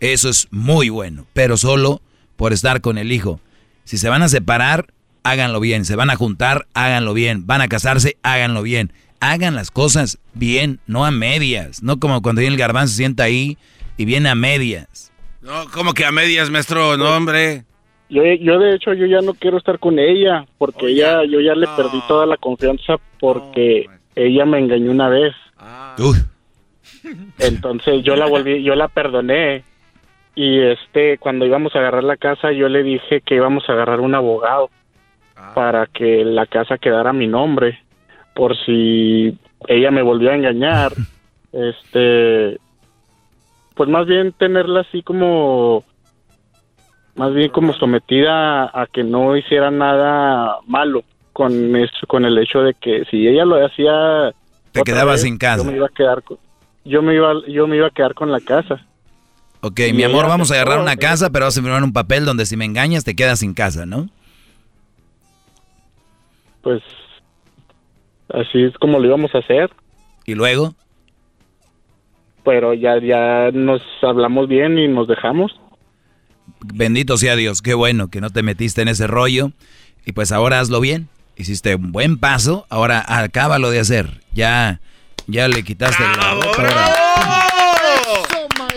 eso 0.00 0.28
es 0.28 0.48
muy 0.50 0.88
bueno, 0.88 1.26
pero 1.32 1.56
solo 1.56 2.00
por 2.36 2.52
estar 2.52 2.80
con 2.80 2.98
el 2.98 3.12
hijo. 3.12 3.40
Si 3.84 3.98
se 3.98 4.08
van 4.08 4.22
a 4.22 4.28
separar, 4.28 4.86
háganlo 5.22 5.60
bien. 5.60 5.84
Se 5.84 5.96
van 5.96 6.10
a 6.10 6.16
juntar, 6.16 6.66
háganlo 6.74 7.14
bien. 7.14 7.46
Van 7.46 7.60
a 7.60 7.68
casarse, 7.68 8.16
háganlo 8.22 8.62
bien. 8.62 8.92
Hagan 9.20 9.54
las 9.54 9.70
cosas 9.70 10.18
bien, 10.34 10.78
no 10.86 11.04
a 11.04 11.10
medias. 11.10 11.82
No 11.82 11.98
como 11.98 12.22
cuando 12.22 12.40
viene 12.40 12.54
el 12.54 12.60
garbanzo, 12.60 12.92
se 12.92 12.98
sienta 12.98 13.24
ahí 13.24 13.58
y 13.96 14.04
viene 14.04 14.28
a 14.28 14.34
medias. 14.34 15.12
No, 15.42 15.64
como 15.72 15.94
que 15.94 16.04
a 16.04 16.12
medias, 16.12 16.50
maestro, 16.50 16.96
no, 16.96 17.16
hombre. 17.16 17.64
Yo, 18.10 18.22
yo 18.24 18.58
de 18.58 18.74
hecho 18.74 18.94
yo 18.94 19.06
ya 19.06 19.20
no 19.20 19.34
quiero 19.34 19.58
estar 19.58 19.78
con 19.78 19.98
ella 19.98 20.46
porque 20.56 20.86
ella 20.86 21.24
yo 21.24 21.40
ya 21.40 21.54
le 21.54 21.66
perdí 21.76 22.00
toda 22.08 22.24
la 22.24 22.38
confianza 22.38 22.96
porque 23.20 23.86
ella 24.18 24.44
me 24.44 24.58
engañó 24.58 24.90
una 24.90 25.08
vez. 25.08 25.34
Entonces 27.38 28.02
yo 28.02 28.16
la 28.16 28.26
volví, 28.26 28.62
yo 28.62 28.74
la 28.74 28.88
perdoné. 28.88 29.64
Y 30.34 30.60
este, 30.60 31.18
cuando 31.18 31.46
íbamos 31.46 31.74
a 31.74 31.78
agarrar 31.78 32.04
la 32.04 32.16
casa, 32.16 32.52
yo 32.52 32.68
le 32.68 32.82
dije 32.82 33.20
que 33.20 33.36
íbamos 33.36 33.68
a 33.68 33.72
agarrar 33.72 34.00
un 34.00 34.14
abogado 34.14 34.70
para 35.54 35.86
que 35.86 36.24
la 36.24 36.46
casa 36.46 36.78
quedara 36.78 37.10
a 37.10 37.14
mi 37.14 37.26
nombre. 37.26 37.78
Por 38.34 38.56
si 38.64 39.36
ella 39.68 39.90
me 39.90 40.02
volvió 40.02 40.30
a 40.30 40.36
engañar. 40.36 40.92
este, 41.52 42.58
pues 43.74 43.88
más 43.88 44.06
bien 44.06 44.32
tenerla 44.32 44.80
así 44.80 45.02
como, 45.02 45.84
más 47.14 47.32
bien 47.34 47.50
como 47.50 47.72
sometida 47.74 48.64
a 48.64 48.86
que 48.92 49.04
no 49.04 49.36
hiciera 49.36 49.70
nada 49.70 50.58
malo 50.66 51.04
con 51.38 51.76
eso, 51.76 52.04
con 52.08 52.24
el 52.24 52.36
hecho 52.36 52.62
de 52.62 52.74
que 52.74 53.04
si 53.08 53.28
ella 53.28 53.44
lo 53.44 53.64
hacía 53.64 54.34
Te 54.72 54.82
quedabas 54.82 55.14
vez, 55.14 55.22
sin 55.22 55.38
casa. 55.38 55.62
yo 55.62 55.70
me 55.70 55.76
iba 55.76 55.86
a 55.86 55.90
quedar 55.90 56.20
con, 56.24 56.36
yo 56.84 57.00
me 57.00 57.14
iba 57.14 57.32
yo 57.46 57.68
me 57.68 57.76
iba 57.76 57.86
a 57.86 57.90
quedar 57.90 58.14
con 58.14 58.32
la 58.32 58.40
casa 58.40 58.84
Ok, 59.60 59.78
Y 59.88 59.92
mi 59.92 60.02
amor, 60.02 60.26
vamos 60.26 60.50
a 60.50 60.54
agarrar 60.54 60.80
una 60.80 60.96
casa, 60.96 61.30
pero 61.30 61.44
vas 61.44 61.56
a 61.56 61.62
firmar 61.62 61.84
un 61.84 61.92
papel 61.92 62.24
donde 62.24 62.44
si 62.44 62.56
me 62.56 62.64
engañas 62.64 63.04
te 63.04 63.14
quedas 63.14 63.38
sin 63.38 63.54
casa, 63.54 63.86
¿no? 63.86 64.08
pues 66.60 66.82
así 68.30 68.64
es 68.64 68.76
como 68.78 68.98
lo 68.98 69.06
íbamos 69.06 69.32
a 69.32 69.38
hacer 69.38 69.70
Y 70.26 70.34
luego, 70.34 70.74
pero 72.44 72.74
ya 72.74 73.00
ya 73.00 73.52
nos 73.52 73.80
hablamos 74.02 74.48
bien 74.48 74.76
y 74.76 74.88
nos 74.88 75.06
dejamos 75.06 75.52
bendito 76.74 77.16
sea 77.16 77.36
Dios, 77.36 77.62
qué 77.62 77.74
bueno 77.74 78.08
que 78.08 78.20
no 78.20 78.30
te 78.30 78.42
metiste 78.42 78.82
en 78.82 78.88
ese 78.88 79.06
rollo. 79.06 79.52
Y 80.04 80.12
pues 80.12 80.32
ahora 80.32 80.58
hazlo 80.58 80.80
bien. 80.80 81.08
Hiciste 81.38 81.74
un 81.76 81.92
buen 81.92 82.18
paso, 82.18 82.66
ahora 82.68 83.04
acábalo 83.06 83.70
de 83.70 83.80
hacer. 83.80 84.20
Ya, 84.32 84.80
ya 85.26 85.46
le 85.48 85.62
quitaste 85.62 86.02
la 86.02 86.34
ropa, 86.34 86.46
ahora- 86.56 86.94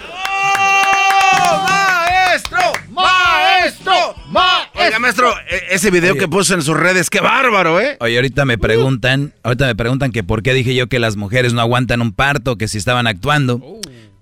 ¡Maestro! 1.64 2.58
¡Maestro! 2.90 3.92
¡Maestro! 4.30 4.82
Oiga, 4.84 4.98
maestro, 4.98 5.32
e- 5.50 5.74
ese 5.74 5.90
video 5.90 6.14
que 6.16 6.28
puso 6.28 6.54
en 6.54 6.62
sus 6.62 6.76
redes, 6.76 7.10
qué 7.10 7.20
bárbaro, 7.20 7.80
¿eh? 7.80 7.96
Oye, 8.00 8.16
ahorita 8.16 8.44
me 8.44 8.58
preguntan, 8.58 9.32
ahorita 9.42 9.66
me 9.66 9.74
preguntan 9.74 10.12
que 10.12 10.22
por 10.22 10.42
qué 10.42 10.54
dije 10.54 10.74
yo 10.74 10.86
que 10.88 10.98
las 10.98 11.16
mujeres 11.16 11.52
no 11.54 11.60
aguantan 11.60 12.00
un 12.02 12.12
parto, 12.12 12.56
que 12.56 12.68
si 12.68 12.78
estaban 12.78 13.06
actuando. 13.06 13.60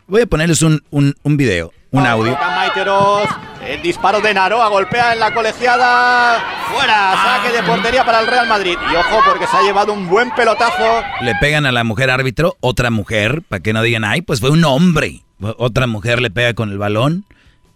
Voy 0.06 0.22
a 0.22 0.26
ponerles 0.26 0.60
un, 0.62 0.82
un, 0.90 1.14
un 1.22 1.36
video, 1.36 1.72
un 1.90 2.06
audio. 2.06 2.36
Maiteros, 2.39 3.26
el 3.66 3.81
disparo 3.81 4.20
de 4.20 4.35
Naroa 4.35 4.68
golpea 4.68 5.14
en 5.14 5.20
la 5.20 5.32
colegiada. 5.32 6.43
Fuera, 6.70 7.14
saque 7.14 7.56
de 7.56 7.62
portería 7.62 8.05
para 8.05 8.20
el 8.20 8.26
Real 8.26 8.47
Madrid. 8.47 8.76
Y 8.93 8.97
ojo 8.97 9.20
porque 9.26 9.47
se 9.47 9.56
ha 9.56 9.62
llevado 9.62 9.94
un 9.94 10.06
buen 10.06 10.31
pelotazo. 10.32 11.02
Le 11.22 11.35
pegan 11.36 11.64
a 11.64 11.72
la 11.72 11.85
mujer 11.85 12.10
árbitro, 12.10 12.56
otra 12.60 12.90
mujer, 12.90 13.43
para 13.48 13.62
que 13.62 13.72
no 13.72 13.82
digan, 13.82 14.05
ay, 14.05 14.20
pues 14.20 14.40
fue 14.40 14.51
un 14.51 14.64
hombre. 14.64 15.22
Otra 15.40 15.86
mujer 15.86 16.20
le 16.20 16.31
pega 16.31 16.52
con 16.52 16.70
el 16.70 16.78
balón 16.78 17.24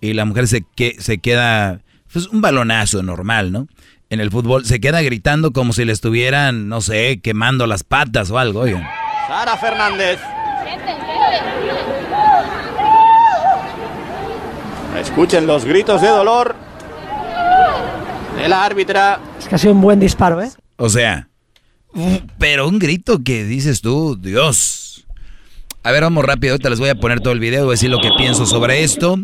y 0.01 0.13
la 0.13 0.27
mujer 0.27 0.49
se, 0.49 0.65
que, 0.77 0.97
se 0.99 1.19
queda, 1.19 1.81
pues 2.13 2.27
un 2.27 2.43
balonazo 2.43 3.03
normal, 3.03 3.53
¿no? 3.53 3.69
En 4.11 4.21
el 4.21 4.31
fútbol 4.31 4.67
se 4.67 4.81
queda 4.81 5.01
gritando 5.01 5.53
como 5.53 5.73
si 5.73 5.85
le 5.87 5.93
estuvieran, 5.93 6.69
no 6.69 6.83
sé, 6.83 7.21
quemando 7.23 7.67
las 7.67 7.85
patas 7.85 8.31
o 8.31 8.39
algo, 8.39 8.61
oigan. 8.61 8.87
Sara 9.27 9.57
Fernández. 9.57 10.19
Escuchen 15.19 15.49
los 15.49 15.65
gritos 15.65 16.01
de 16.01 16.07
dolor 16.07 16.55
de 18.41 18.49
la 18.49 18.65
árbitra. 18.65 19.19
Es 19.37 19.49
que 19.49 19.57
ha 19.57 19.59
sido 19.59 19.73
un 19.73 19.81
buen 19.81 19.99
disparo, 19.99 20.41
¿eh? 20.41 20.49
O 20.77 20.89
sea, 20.89 21.29
pero 22.39 22.69
un 22.69 22.79
grito 22.79 23.19
que 23.25 23.43
dices 23.43 23.81
tú, 23.81 24.17
Dios. 24.17 25.05
A 25.83 25.91
ver, 25.91 26.05
vamos 26.05 26.25
rápido, 26.25 26.53
ahorita 26.53 26.71
les 26.71 26.79
voy 26.79 26.91
a 26.91 26.95
poner 26.95 27.19
todo 27.19 27.33
el 27.33 27.41
video, 27.41 27.65
voy 27.65 27.73
a 27.73 27.75
decir 27.75 27.91
lo 27.91 27.99
que 27.99 28.11
pienso 28.17 28.47
sobre 28.47 28.85
esto. 28.85 29.17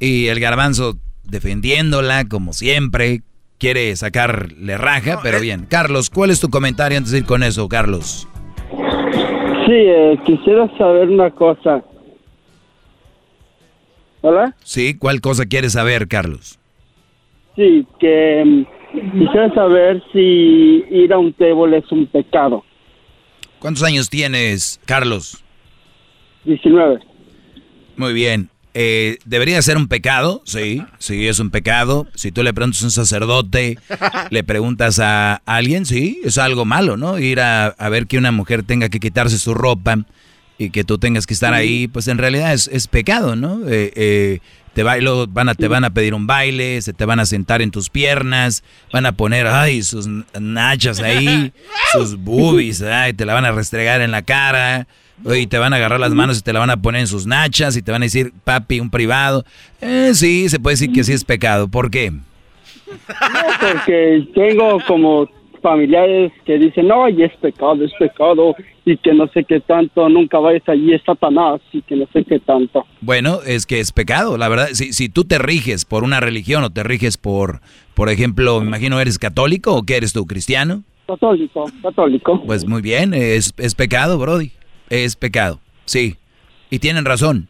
Y 0.00 0.26
el 0.26 0.40
garbanzo 0.40 0.96
defendiéndola, 1.22 2.24
como 2.24 2.52
siempre, 2.52 3.20
quiere 3.58 3.94
sacarle 3.94 4.76
raja, 4.76 5.20
pero 5.22 5.38
bien. 5.38 5.66
Carlos, 5.70 6.10
¿cuál 6.10 6.30
es 6.30 6.40
tu 6.40 6.48
comentario 6.48 6.98
antes 6.98 7.12
de 7.12 7.18
ir 7.18 7.26
con 7.26 7.44
eso, 7.44 7.68
Carlos? 7.68 8.26
Sí, 8.72 9.72
eh, 9.72 10.18
quisiera 10.26 10.68
saber 10.76 11.08
una 11.08 11.30
cosa. 11.30 11.84
¿Hola? 14.20 14.54
Sí, 14.64 14.94
¿cuál 14.94 15.20
cosa 15.20 15.46
quieres 15.46 15.72
saber, 15.72 16.08
Carlos? 16.08 16.58
Sí, 17.56 17.86
que 18.00 18.44
mm, 18.44 19.18
quisiera 19.18 19.52
saber 19.54 20.02
si 20.12 20.84
ir 20.90 21.12
a 21.12 21.18
un 21.18 21.32
table 21.32 21.78
es 21.78 21.90
un 21.92 22.06
pecado. 22.06 22.64
¿Cuántos 23.58 23.82
años 23.84 24.08
tienes, 24.08 24.80
Carlos? 24.86 25.42
19. 26.44 27.00
Muy 27.96 28.12
bien. 28.12 28.48
Eh, 28.74 29.18
¿Debería 29.24 29.60
ser 29.62 29.76
un 29.76 29.88
pecado? 29.88 30.42
Sí, 30.44 30.82
sí, 30.98 31.26
es 31.26 31.40
un 31.40 31.50
pecado. 31.50 32.06
Si 32.14 32.30
tú 32.30 32.42
le 32.42 32.54
preguntas 32.54 32.82
a 32.82 32.86
un 32.86 32.90
sacerdote, 32.92 33.78
le 34.30 34.44
preguntas 34.44 35.00
a 35.00 35.42
alguien, 35.46 35.84
sí, 35.84 36.20
es 36.22 36.38
algo 36.38 36.64
malo, 36.64 36.96
¿no? 36.96 37.18
Ir 37.18 37.40
a, 37.40 37.66
a 37.66 37.88
ver 37.88 38.06
que 38.06 38.18
una 38.18 38.30
mujer 38.30 38.62
tenga 38.62 38.88
que 38.88 39.00
quitarse 39.00 39.38
su 39.38 39.54
ropa 39.54 40.04
y 40.58 40.70
que 40.70 40.82
tú 40.82 40.98
tengas 40.98 41.26
que 41.26 41.34
estar 41.34 41.54
ahí, 41.54 41.86
pues 41.86 42.08
en 42.08 42.18
realidad 42.18 42.52
es, 42.52 42.68
es 42.68 42.88
pecado, 42.88 43.36
¿no? 43.36 43.60
Eh, 43.68 43.92
eh, 43.94 44.38
te, 44.74 44.82
luego 45.00 45.26
van 45.28 45.48
a, 45.48 45.54
te 45.54 45.68
van 45.68 45.84
a 45.84 45.90
pedir 45.90 46.14
un 46.14 46.26
baile, 46.26 46.82
se 46.82 46.92
te 46.92 47.04
van 47.04 47.20
a 47.20 47.26
sentar 47.26 47.62
en 47.62 47.70
tus 47.70 47.90
piernas, 47.90 48.64
van 48.92 49.06
a 49.06 49.12
poner, 49.12 49.46
ay, 49.46 49.82
sus 49.82 50.08
nachas 50.38 51.00
ahí, 51.00 51.52
sus 51.92 52.16
boobies, 52.16 52.82
ay, 52.82 53.12
te 53.12 53.24
la 53.24 53.34
van 53.34 53.44
a 53.44 53.52
restregar 53.52 54.00
en 54.00 54.10
la 54.10 54.22
cara. 54.22 54.86
Y 55.34 55.48
te 55.48 55.58
van 55.58 55.72
a 55.72 55.76
agarrar 55.76 55.98
las 55.98 56.12
manos 56.12 56.38
y 56.38 56.42
te 56.42 56.52
la 56.52 56.60
van 56.60 56.70
a 56.70 56.80
poner 56.80 57.00
en 57.00 57.06
sus 57.08 57.26
nachas 57.26 57.76
y 57.76 57.82
te 57.82 57.90
van 57.90 58.02
a 58.02 58.04
decir, 58.04 58.32
papi, 58.44 58.78
un 58.78 58.88
privado. 58.88 59.44
Eh, 59.80 60.12
sí, 60.14 60.48
se 60.48 60.60
puede 60.60 60.74
decir 60.74 60.92
que 60.92 61.02
sí 61.02 61.12
es 61.12 61.24
pecado. 61.24 61.66
¿Por 61.66 61.90
qué? 61.90 62.12
Porque 62.86 64.28
tengo 64.32 64.78
como 64.86 65.28
familiares 65.60 66.32
que 66.44 66.58
dicen, 66.58 66.88
no, 66.88 67.08
y 67.08 67.22
es 67.22 67.34
pecado, 67.36 67.84
es 67.84 67.92
pecado, 67.98 68.54
y 68.84 68.96
que 68.96 69.12
no 69.12 69.28
sé 69.28 69.44
qué 69.44 69.60
tanto, 69.60 70.08
nunca 70.08 70.38
vayas 70.38 70.68
allí, 70.68 70.92
es 70.92 71.02
Satanás, 71.04 71.60
y 71.72 71.82
que 71.82 71.96
no 71.96 72.06
sé 72.12 72.24
qué 72.24 72.38
tanto. 72.38 72.84
Bueno, 73.00 73.40
es 73.46 73.66
que 73.66 73.80
es 73.80 73.92
pecado, 73.92 74.38
la 74.38 74.48
verdad. 74.48 74.68
Si, 74.72 74.92
si 74.92 75.08
tú 75.08 75.24
te 75.24 75.38
riges 75.38 75.84
por 75.84 76.04
una 76.04 76.20
religión 76.20 76.64
o 76.64 76.70
te 76.70 76.82
riges 76.82 77.18
por, 77.18 77.60
por 77.94 78.08
ejemplo, 78.08 78.60
me 78.60 78.66
imagino, 78.66 79.00
¿eres 79.00 79.18
católico 79.18 79.74
o 79.74 79.82
qué 79.82 79.96
eres 79.96 80.12
tú, 80.12 80.26
cristiano? 80.26 80.82
Católico, 81.06 81.64
católico. 81.82 82.42
Pues 82.44 82.66
muy 82.66 82.82
bien, 82.82 83.14
es, 83.14 83.54
es 83.56 83.74
pecado, 83.74 84.18
Brody. 84.18 84.52
Es 84.90 85.16
pecado, 85.16 85.60
sí. 85.84 86.16
Y 86.70 86.78
tienen 86.78 87.04
razón. 87.04 87.48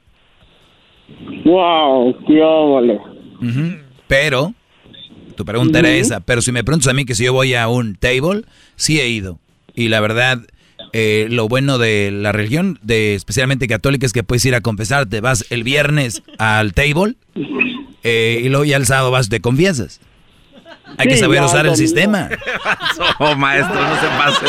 Wow, 1.45 2.17
qué 2.27 2.43
óvole. 2.43 3.01
Pero, 4.07 4.53
tu 5.39 5.45
pregunta 5.45 5.79
era 5.79 5.91
esa, 5.93 6.21
pero 6.21 6.43
si 6.43 6.51
me 6.53 6.65
preguntas 6.65 6.89
a 6.89 6.93
mí 6.93 7.05
que 7.05 7.15
si 7.15 7.25
yo 7.25 7.33
voy 7.33 7.55
a 7.55 7.69
un 7.69 7.95
table, 7.95 8.43
sí 8.77 9.01
he 9.01 9.09
ido. 9.09 9.39
Y 9.75 9.87
la 9.89 10.01
verdad, 10.01 10.41
eh, 10.93 11.29
lo 11.31 11.49
bueno 11.49 11.79
de 11.79 12.11
la 12.11 12.33
religión, 12.33 12.81
de 12.83 13.15
especialmente 13.15 13.69
católica, 13.69 14.05
es 14.05 14.13
que 14.13 14.25
puedes 14.25 14.45
ir 14.45 14.55
a 14.57 14.61
confesarte. 14.61 15.21
Vas 15.21 15.47
el 15.51 15.63
viernes 15.63 16.23
al 16.39 16.75
table 16.75 17.15
eh, 18.03 18.41
y 18.45 18.49
luego 18.49 18.65
ya 18.65 18.77
el 18.77 18.87
sábado 18.87 19.11
vas 19.13 19.29
te 19.29 19.41
confiesas. 19.41 20.01
Hay 20.97 21.07
que 21.07 21.17
saber 21.17 21.41
usar 21.43 21.67
el 21.67 21.77
sistema. 21.77 22.29
oh, 23.21 23.37
maestro, 23.37 23.75
no 23.81 23.95
se 24.01 24.07
pase. 24.09 24.47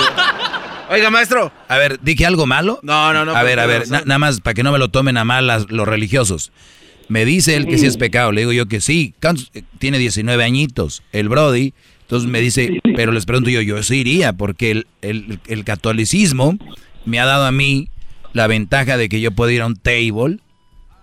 Oiga, 0.90 1.12
maestro. 1.12 1.52
A 1.68 1.78
ver, 1.78 2.00
¿dije 2.02 2.26
algo 2.26 2.48
malo? 2.48 2.80
No, 2.82 3.14
no, 3.14 3.26
no. 3.26 3.36
A 3.36 3.44
ver, 3.44 3.60
a 3.60 3.68
ver, 3.68 3.88
na- 3.90 4.02
nada 4.06 4.18
más 4.18 4.42
para 4.42 4.56
que 4.56 4.64
no 4.64 4.72
me 4.72 4.80
lo 4.80 4.88
tomen 4.90 5.18
a 5.18 5.26
mal 5.26 5.46
las- 5.46 5.70
los 5.70 5.88
religiosos. 5.88 6.52
Me 7.10 7.26
dice 7.26 7.56
él 7.56 7.66
que 7.68 7.78
sí 7.78 7.86
es 7.88 7.98
pecado. 7.98 8.32
Le 8.32 8.42
digo 8.42 8.54
yo 8.54 8.68
que 8.68 8.80
sí. 8.82 9.14
¿Cuántos- 9.22 9.52
eh, 9.54 9.64
Tiene 9.80 9.98
19 9.98 10.44
añitos. 10.44 11.04
El 11.12 11.28
Brody. 11.30 11.74
Entonces 12.02 12.30
me 12.30 12.40
dice, 12.40 12.80
pero 12.96 13.12
les 13.12 13.26
pregunto 13.26 13.50
yo, 13.52 13.62
yo 13.62 13.82
sí 13.84 13.98
iría, 13.98 14.34
porque 14.34 14.72
el, 14.72 14.88
el- 15.02 15.40
el 15.48 15.64
catolicismo 15.64 16.58
me 17.06 17.20
ha 17.20 17.26
dado 17.26 17.46
a 17.46 17.52
mí 17.52 17.90
la 18.34 18.48
ventaja 18.48 18.98
de 18.98 19.10
que 19.10 19.22
yo 19.22 19.32
puedo 19.32 19.52
ir 19.52 19.62
a 19.62 19.66
un 19.68 19.76
table 19.76 20.38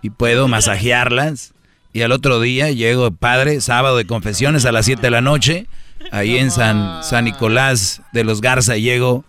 y 0.01 0.09
puedo 0.09 0.47
masajearlas. 0.47 1.53
Y 1.93 2.01
al 2.01 2.11
otro 2.11 2.39
día 2.41 2.71
llego, 2.71 3.11
padre, 3.11 3.61
sábado 3.61 3.97
de 3.97 4.05
confesiones 4.05 4.65
a 4.65 4.71
las 4.71 4.85
7 4.85 5.01
de 5.01 5.11
la 5.11 5.21
noche, 5.21 5.67
ahí 6.11 6.37
en 6.37 6.51
San, 6.51 7.03
San 7.03 7.25
Nicolás 7.25 8.01
de 8.13 8.23
los 8.23 8.39
Garza, 8.41 8.75
llego, 8.77 9.23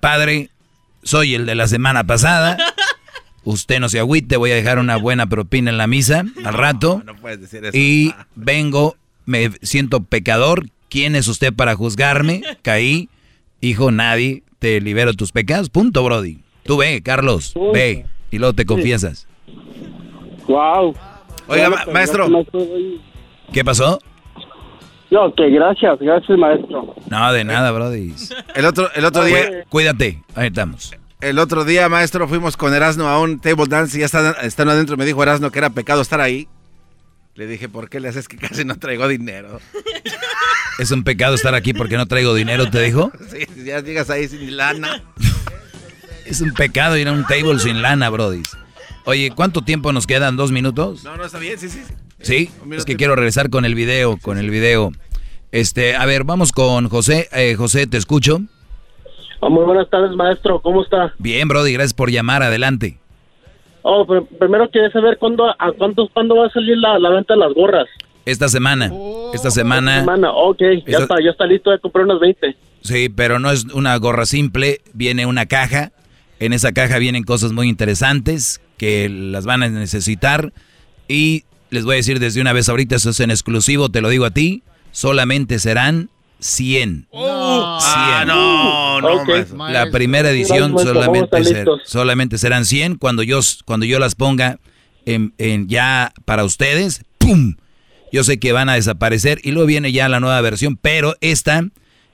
padre, 0.00 0.50
soy 1.02 1.34
el 1.34 1.46
de 1.46 1.54
la 1.54 1.66
semana 1.66 2.04
pasada. 2.04 2.56
Usted 3.44 3.80
no 3.80 3.88
se 3.88 3.98
agüite, 3.98 4.36
voy 4.36 4.52
a 4.52 4.54
dejar 4.54 4.78
una 4.78 4.96
buena 4.96 5.26
propina 5.26 5.70
en 5.70 5.78
la 5.78 5.86
misa 5.86 6.24
al 6.44 6.54
rato. 6.54 7.02
No 7.04 7.16
puedes 7.16 7.40
decir 7.40 7.64
eso. 7.64 7.76
Y 7.76 8.14
vengo, 8.36 8.96
me 9.26 9.50
siento 9.62 10.02
pecador. 10.04 10.66
¿Quién 10.88 11.16
es 11.16 11.26
usted 11.28 11.52
para 11.52 11.74
juzgarme? 11.74 12.42
Caí. 12.62 13.08
Hijo, 13.60 13.90
nadie. 13.90 14.42
Te 14.58 14.80
libero 14.80 15.14
tus 15.14 15.32
pecados. 15.32 15.70
Punto, 15.70 16.04
Brody. 16.04 16.38
Tú 16.64 16.76
ve, 16.76 17.02
Carlos. 17.02 17.54
Ve. 17.72 18.06
Y 18.30 18.38
luego 18.38 18.52
te 18.54 18.64
confiesas. 18.64 19.26
Wow. 20.46 20.94
Oiga, 21.48 21.70
ma- 21.70 21.84
maestro. 21.92 22.28
¿Qué 23.52 23.64
pasó? 23.64 23.98
No, 25.10 25.34
que 25.34 25.50
gracias, 25.50 25.98
gracias, 26.00 26.38
maestro. 26.38 26.94
No, 27.10 27.32
de 27.32 27.44
nada, 27.44 27.70
Brody. 27.72 28.14
El 28.54 28.64
otro, 28.64 28.88
el 28.94 29.04
otro 29.04 29.24
día, 29.24 29.64
Cuídate. 29.68 30.22
Ahí 30.34 30.46
estamos. 30.46 30.94
El 31.22 31.38
otro 31.38 31.64
día, 31.64 31.88
maestro, 31.88 32.28
fuimos 32.28 32.56
con 32.56 32.74
Erasno 32.74 33.08
a 33.08 33.20
un 33.20 33.38
table 33.38 33.66
dance 33.68 33.96
y 33.96 34.00
ya 34.00 34.06
están, 34.06 34.34
están 34.42 34.68
adentro. 34.68 34.96
Me 34.96 35.06
dijo 35.06 35.22
Erasno 35.22 35.52
que 35.52 35.60
era 35.60 35.70
pecado 35.70 36.02
estar 36.02 36.20
ahí. 36.20 36.48
Le 37.34 37.46
dije, 37.46 37.68
¿por 37.68 37.88
qué 37.88 38.00
le 38.00 38.08
haces 38.08 38.28
que 38.28 38.36
casi 38.36 38.64
no 38.64 38.78
traigo 38.78 39.08
dinero? 39.08 39.60
Es 40.78 40.90
un 40.90 41.04
pecado 41.04 41.34
estar 41.34 41.54
aquí 41.54 41.74
porque 41.74 41.98
no 41.98 42.06
traigo 42.06 42.34
dinero, 42.34 42.68
¿te 42.70 42.80
dijo? 42.82 43.12
Sí, 43.30 43.46
ya 43.64 43.80
llegas 43.80 44.10
ahí 44.10 44.26
sin 44.26 44.56
lana. 44.56 45.02
Es 46.26 46.40
un 46.40 46.52
pecado 46.52 46.96
ir 46.96 47.08
a 47.08 47.12
un 47.12 47.26
table 47.26 47.58
sin 47.58 47.82
lana, 47.82 48.08
Brody. 48.10 48.42
Oye, 49.04 49.30
¿cuánto 49.34 49.62
tiempo 49.62 49.92
nos 49.92 50.06
quedan? 50.06 50.36
¿Dos 50.36 50.50
minutos? 50.50 51.04
No, 51.04 51.16
no, 51.16 51.24
está 51.24 51.38
bien, 51.38 51.58
sí, 51.58 51.68
sí. 51.68 51.82
sí. 51.86 51.94
Sí, 52.22 52.50
es 52.72 52.84
que 52.84 52.96
quiero 52.96 53.16
regresar 53.16 53.50
con 53.50 53.64
el 53.64 53.74
video, 53.74 54.16
con 54.16 54.38
el 54.38 54.48
video. 54.50 54.92
Este, 55.50 55.96
a 55.96 56.06
ver, 56.06 56.24
vamos 56.24 56.52
con 56.52 56.88
José. 56.88 57.28
Eh, 57.32 57.54
José, 57.56 57.86
te 57.86 57.96
escucho. 57.96 58.40
Ah, 59.42 59.48
muy 59.48 59.64
buenas 59.64 59.90
tardes, 59.90 60.12
maestro. 60.16 60.60
¿Cómo 60.60 60.82
está? 60.82 61.12
Bien, 61.18 61.48
Brody, 61.48 61.72
gracias 61.72 61.94
por 61.94 62.10
llamar. 62.10 62.42
Adelante. 62.42 62.98
Oh, 63.82 64.06
pr- 64.06 64.26
primero 64.38 64.70
quería 64.70 64.90
saber 64.92 65.18
cuándo, 65.18 65.44
a 65.50 65.72
cuántos, 65.76 66.08
cuándo 66.14 66.36
va 66.36 66.46
a 66.46 66.50
salir 66.50 66.78
la, 66.78 66.98
la 67.00 67.10
venta 67.10 67.34
de 67.34 67.40
las 67.40 67.52
gorras. 67.52 67.86
Esta 68.24 68.48
semana, 68.48 68.92
esta 69.34 69.50
semana. 69.50 69.98
Semana, 70.00 70.30
ok, 70.30 70.58
ya 70.60 70.66
Esta- 70.86 71.02
está, 71.02 71.14
ya 71.24 71.30
está 71.30 71.44
listo 71.46 71.72
de 71.72 71.80
comprar 71.80 72.04
unas 72.04 72.20
20. 72.20 72.56
Sí, 72.82 73.08
pero 73.08 73.40
no 73.40 73.50
es 73.50 73.64
una 73.74 73.96
gorra 73.96 74.26
simple, 74.26 74.80
viene 74.92 75.26
una 75.26 75.46
caja. 75.46 75.90
En 76.38 76.52
esa 76.52 76.70
caja 76.72 76.98
vienen 76.98 77.24
cosas 77.24 77.50
muy 77.52 77.68
interesantes 77.68 78.60
que 78.76 79.08
las 79.08 79.44
van 79.44 79.64
a 79.64 79.68
necesitar. 79.68 80.52
Y 81.08 81.42
les 81.70 81.84
voy 81.84 81.94
a 81.94 81.96
decir 81.96 82.20
desde 82.20 82.40
una 82.40 82.52
vez 82.52 82.68
ahorita, 82.68 82.94
eso 82.94 83.10
es 83.10 83.18
en 83.18 83.32
exclusivo, 83.32 83.88
te 83.88 84.00
lo 84.00 84.08
digo 84.08 84.24
a 84.24 84.30
ti, 84.30 84.62
solamente 84.92 85.58
serán 85.58 86.08
100. 86.42 87.08
Ah, 87.14 88.24
no, 88.26 89.00
no. 89.00 89.08
La 89.72 89.90
primera 89.90 90.30
edición 90.30 90.72
solamente, 90.92 91.44
ser- 91.44 91.66
solamente 91.84 92.38
serán 92.38 92.64
100. 92.64 92.96
Cuando 92.96 93.22
yo, 93.22 93.40
cuando 93.64 93.86
yo 93.86 93.98
las 93.98 94.14
ponga 94.14 94.58
en, 95.06 95.32
en 95.38 95.68
ya 95.68 96.12
para 96.24 96.44
ustedes, 96.44 97.04
¡pum! 97.18 97.54
Yo 98.12 98.24
sé 98.24 98.38
que 98.38 98.52
van 98.52 98.68
a 98.68 98.74
desaparecer 98.74 99.40
y 99.42 99.52
luego 99.52 99.66
viene 99.66 99.90
ya 99.92 100.08
la 100.08 100.20
nueva 100.20 100.40
versión, 100.42 100.76
pero 100.76 101.14
esta 101.22 101.64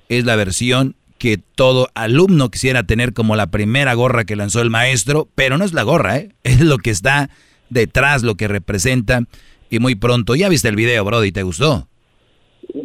es 0.08 0.24
la 0.24 0.36
versión 0.36 0.94
que 1.18 1.38
todo 1.38 1.88
alumno 1.94 2.48
quisiera 2.50 2.84
tener 2.84 3.12
como 3.12 3.34
la 3.34 3.48
primera 3.48 3.92
gorra 3.94 4.24
que 4.24 4.36
lanzó 4.36 4.60
el 4.60 4.70
maestro, 4.70 5.28
pero 5.34 5.58
no 5.58 5.64
es 5.64 5.72
la 5.72 5.82
gorra, 5.82 6.18
¿eh? 6.18 6.34
es 6.44 6.60
lo 6.60 6.78
que 6.78 6.90
está 6.90 7.30
detrás, 7.70 8.22
lo 8.22 8.36
que 8.36 8.46
representa. 8.46 9.22
Y 9.70 9.80
muy 9.80 9.96
pronto, 9.96 10.36
ya 10.36 10.48
viste 10.48 10.68
el 10.68 10.76
video, 10.76 11.04
Brody, 11.04 11.32
¿te 11.32 11.42
gustó? 11.42 11.88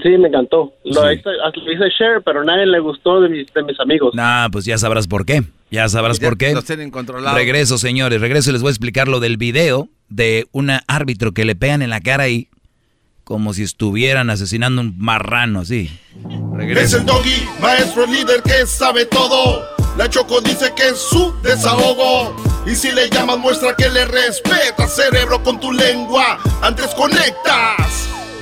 Sí, 0.01 0.09
me 0.17 0.27
encantó. 0.29 0.73
Lo 0.85 1.01
Sí. 1.01 1.07
hice, 1.19 1.29
lo 1.29 1.71
hice 1.71 1.89
share, 1.97 2.21
pero 2.23 2.41
a 2.41 2.43
nadie 2.45 2.65
le 2.65 2.79
gustó 2.79 3.21
de 3.21 3.29
mis, 3.29 3.53
de 3.53 3.63
mis 3.63 3.79
amigos. 3.79 4.13
Nah, 4.15 4.49
pues 4.49 4.65
ya 4.65 4.77
sabrás 4.77 5.07
por 5.07 5.25
qué. 5.25 5.43
Ya 5.71 5.87
sabrás 5.89 6.19
Ya 6.19 6.29
por 6.29 6.37
qué. 6.37 6.53
Los 6.53 6.65
tienen 6.65 6.89
controlados. 6.91 7.37
Regreso, 7.37 7.77
señores, 7.77 8.19
regreso 8.21 8.49
y 8.49 8.53
les 8.53 8.61
voy 8.61 8.69
a 8.69 8.71
explicar 8.71 9.07
lo 9.07 9.19
del 9.19 9.37
video 9.37 9.89
de 10.09 10.47
un 10.51 10.71
árbitro 10.87 11.31
que 11.33 11.45
le 11.45 11.55
pegan 11.55 11.81
en 11.81 11.89
la 11.89 11.99
cara 12.01 12.27
y 12.29 12.47
como 13.23 13.53
si 13.53 13.63
estuvieran 13.63 14.29
asesinando 14.29 14.81
un 14.81 14.95
marrano, 14.97 15.61
así. 15.61 15.89
Es 16.15 16.57
Regreso. 16.57 16.97
el 16.97 17.05
doggy, 17.05 17.47
maestro 17.61 18.05
líder 18.05 18.41
que 18.43 18.65
sabe 18.65 19.05
todo. 19.05 19.63
La 19.97 20.09
Choco 20.09 20.41
dice 20.41 20.73
que 20.75 20.87
es 20.89 20.97
su 20.97 21.33
desahogo. 21.43 22.35
Y 22.65 22.75
si 22.75 22.91
le 22.91 23.09
llamas, 23.09 23.37
muestra 23.39 23.75
que 23.75 23.89
le 23.89 24.05
respeta, 24.05 24.87
cerebro, 24.87 25.41
con 25.43 25.59
tu 25.59 25.71
lengua. 25.71 26.39
Antes 26.61 26.87
conectas. 26.95 28.09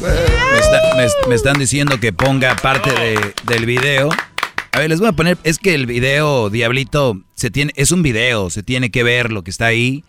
Me, 0.00 0.58
está- 0.58 0.96
me- 0.96 1.28
me 1.28 1.34
están 1.34 1.58
diciendo 1.58 1.98
que 2.00 2.12
ponga 2.12 2.54
parte 2.56 2.90
de- 2.92 3.34
del 3.46 3.66
video. 3.66 4.08
A 4.72 4.78
ver, 4.78 4.90
les 4.90 5.00
voy 5.00 5.08
a 5.08 5.12
poner, 5.12 5.38
es 5.44 5.58
que 5.58 5.74
el 5.74 5.86
video, 5.86 6.50
Diablito, 6.50 7.20
se 7.34 7.50
tiene, 7.50 7.72
es 7.76 7.90
un 7.90 8.02
video, 8.02 8.50
se 8.50 8.62
tiene 8.62 8.90
que 8.90 9.02
ver 9.02 9.32
lo 9.32 9.42
que 9.42 9.50
está 9.50 9.66
ahí. 9.66 10.04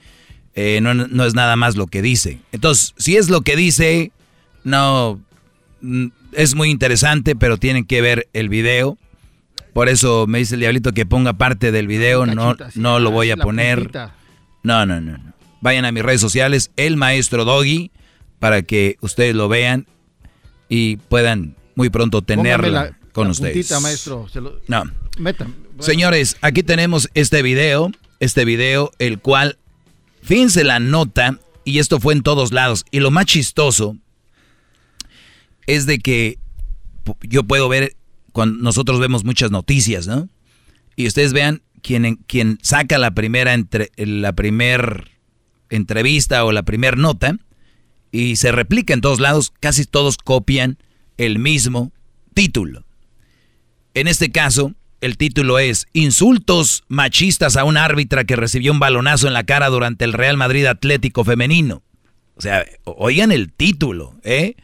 eh, 0.56 0.80
no, 0.82 0.94
no 0.94 1.26
es 1.26 1.36
nada 1.36 1.56
más 1.56 1.78
lo 1.78 1.88
que 1.88 2.02
dice. 2.02 2.40
Entonces, 2.52 2.94
si 2.98 3.16
es 3.16 3.30
lo 3.30 3.41
que 3.41 3.56
dice, 3.56 4.11
no, 4.66 5.22
mm, 5.80 6.07
es 6.34 6.53
muy 6.56 6.70
interesante, 6.70 7.34
pero 7.36 7.57
tienen 7.57 7.86
que 7.86 8.02
ver 8.02 8.28
el 8.34 8.49
video. 8.49 8.98
Por 9.74 9.88
eso 9.88 10.26
me 10.28 10.40
dice 10.40 10.56
el 10.56 10.61
Diablito 10.61 10.91
que 10.91 11.06
ponga 11.06 11.34
parte 11.34 11.72
del 11.72 11.88
video, 11.88 12.26
no, 12.36 12.56
no 12.76 12.99
lo 12.99 13.11
voy 13.11 13.32
a 13.32 13.36
poner. 13.38 13.80
no, 14.64 14.86
no, 14.86 14.99
no. 14.99 15.18
Vayan 15.61 15.86
a 15.86 15.91
mis 15.94 16.03
redes 16.03 16.20
sociales, 16.20 16.72
el 16.76 16.98
maestro 16.98 17.45
Doggy, 17.45 17.91
para 18.40 18.61
que 18.61 18.98
ustedes 19.02 19.36
lo 19.36 19.48
vean 19.49 19.86
y 20.70 20.98
puedan 20.98 21.56
muy 21.76 21.90
pronto 21.90 22.22
tenerla 22.22 22.70
la- 22.70 22.98
con 23.14 23.26
la 23.28 23.32
ustedes. 23.32 23.53
puntita, 23.53 23.80
maestro. 23.80 24.28
Se 24.30 24.40
lo- 24.41 24.60
No. 24.68 24.84
Metan. 25.18 25.53
Señores, 25.80 26.38
aquí 26.41 26.64
tenemos 26.64 27.10
este 27.14 27.41
video, 27.41 27.91
este 28.20 28.44
video, 28.45 28.91
el 28.99 29.20
cual, 29.20 29.57
fíjense 30.22 30.64
la 30.64 30.80
nota, 30.80 31.40
y 31.66 31.80
esto 31.80 31.99
fue 31.99 32.14
en 32.14 32.22
todos 32.24 32.52
lados, 32.52 32.86
y 32.91 32.99
lo 32.99 33.11
más 33.11 33.26
chistoso 33.26 33.95
es 35.68 35.86
de 35.86 35.99
que 35.99 36.38
yo 37.22 37.44
puedo 37.44 37.70
ver, 37.70 37.95
cuando 38.32 38.61
nosotros 38.64 38.99
vemos 38.99 39.24
muchas 39.24 39.52
noticias, 39.52 40.07
¿no? 40.07 40.30
Y 40.95 41.07
ustedes 41.07 41.34
vean 41.34 41.61
quien, 41.82 42.16
quien 42.28 42.60
saca 42.61 42.98
la 42.98 43.11
primera, 43.11 43.53
entre, 43.53 43.90
la 43.98 44.34
primer 44.34 45.11
entrevista 45.70 46.44
o 46.45 46.52
la 46.52 46.64
primer 46.64 46.98
nota, 46.98 47.38
y 48.11 48.36
se 48.38 48.52
replica 48.52 48.94
en 48.94 49.02
todos 49.02 49.19
lados, 49.19 49.53
casi 49.60 49.86
todos 49.86 50.18
copian 50.18 50.77
el 51.18 51.40
mismo 51.40 51.91
título. 52.34 52.86
En 53.94 54.07
este 54.07 54.31
caso, 54.31 54.73
el 55.02 55.18
título 55.18 55.60
es 55.60 55.88
Insultos 55.94 56.84
machistas 56.88 57.56
a 57.56 57.64
un 57.64 57.77
árbitra 57.77 58.23
que 58.23 58.36
recibió 58.36 58.72
un 58.72 58.80
balonazo 58.80 59.27
en 59.27 59.34
la 59.34 59.44
cara 59.44 59.69
durante 59.69 60.06
el 60.06 60.14
Real 60.14 60.38
Madrid 60.38 60.65
Atlético 60.65 61.23
Femenino. 61.23 61.84
O 62.36 62.41
sea, 62.41 62.65
oigan 62.84 63.31
el 63.31 63.52
título, 63.52 64.15
¿eh? 64.23 64.56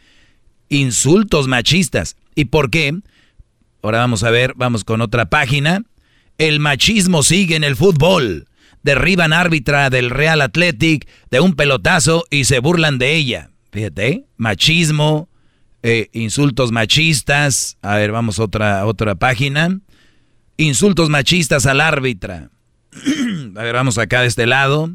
Insultos 0.69 1.47
machistas. 1.47 2.15
¿Y 2.33 2.45
por 2.45 2.69
qué? 2.69 2.97
Ahora 3.81 3.99
vamos 3.99 4.23
a 4.23 4.29
ver, 4.29 4.53
vamos 4.55 4.83
con 4.83 5.01
otra 5.01 5.29
página. 5.29 5.83
El 6.37 6.59
machismo 6.59 7.23
sigue 7.23 7.55
en 7.55 7.63
el 7.63 7.75
fútbol. 7.75 8.47
Derriban 8.85 9.33
árbitra 9.33 9.89
del 9.89 10.11
Real 10.11 10.41
Athletic 10.41 11.07
de 11.31 11.39
un 11.39 11.55
pelotazo 11.55 12.23
y 12.29 12.43
se 12.43 12.59
burlan 12.59 12.99
de 12.99 13.15
ella. 13.15 13.49
Fíjate, 13.71 14.07
¿eh? 14.07 14.25
machismo, 14.37 15.27
eh, 15.81 16.09
insultos 16.13 16.71
machistas. 16.71 17.79
A 17.81 17.95
ver, 17.95 18.11
vamos 18.11 18.37
a 18.37 18.43
otra, 18.43 18.85
otra 18.85 19.15
página. 19.15 19.79
Insultos 20.57 21.09
machistas 21.09 21.65
al 21.65 21.81
árbitra. 21.81 22.51
a 23.55 23.63
ver, 23.63 23.73
vamos 23.73 23.97
acá 23.97 24.21
de 24.21 24.27
este 24.27 24.45
lado. 24.45 24.91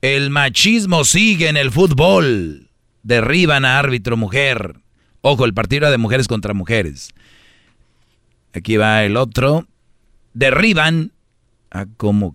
El 0.00 0.30
machismo 0.30 1.04
sigue 1.04 1.48
en 1.48 1.58
el 1.58 1.70
fútbol. 1.72 2.70
derriban 3.02 3.66
a 3.66 3.78
árbitro 3.78 4.16
mujer. 4.16 4.76
Ojo, 5.20 5.44
el 5.44 5.52
partido 5.52 5.80
era 5.80 5.90
de 5.90 5.98
mujeres 5.98 6.26
contra 6.26 6.54
mujeres. 6.54 7.10
Aquí 8.54 8.78
va 8.78 9.04
el 9.04 9.18
otro. 9.18 9.68
Derriban 10.32 11.12
a 11.70 11.84
como 11.98 12.34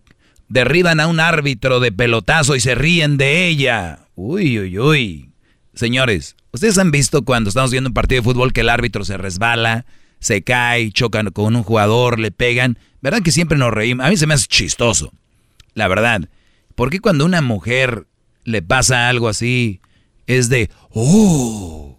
derriban 0.49 0.99
a 0.99 1.07
un 1.07 1.19
árbitro 1.19 1.79
de 1.79 1.91
pelotazo 1.91 2.55
y 2.55 2.59
se 2.59 2.75
ríen 2.75 3.17
de 3.17 3.47
ella. 3.47 3.99
Uy, 4.15 4.59
uy, 4.59 4.79
uy. 4.79 5.31
Señores, 5.73 6.35
ustedes 6.51 6.77
han 6.77 6.91
visto 6.91 7.23
cuando 7.23 7.49
estamos 7.49 7.71
viendo 7.71 7.89
un 7.89 7.93
partido 7.93 8.21
de 8.21 8.25
fútbol 8.25 8.51
que 8.51 8.61
el 8.61 8.69
árbitro 8.69 9.05
se 9.05 9.17
resbala, 9.17 9.85
se 10.19 10.41
cae, 10.41 10.91
chocan 10.91 11.29
con 11.31 11.55
un 11.55 11.63
jugador, 11.63 12.19
le 12.19 12.31
pegan. 12.31 12.77
¿Verdad 13.01 13.21
que 13.21 13.31
siempre 13.31 13.57
nos 13.57 13.71
reímos? 13.71 14.05
A 14.05 14.09
mí 14.09 14.17
se 14.17 14.27
me 14.27 14.33
hace 14.33 14.47
chistoso. 14.47 15.13
La 15.73 15.87
verdad. 15.87 16.27
¿Por 16.75 16.89
qué 16.89 16.99
cuando 16.99 17.25
una 17.25 17.41
mujer 17.41 18.07
le 18.43 18.61
pasa 18.61 19.09
algo 19.09 19.29
así 19.29 19.79
es 20.27 20.49
de, 20.49 20.69
oh? 20.89 21.97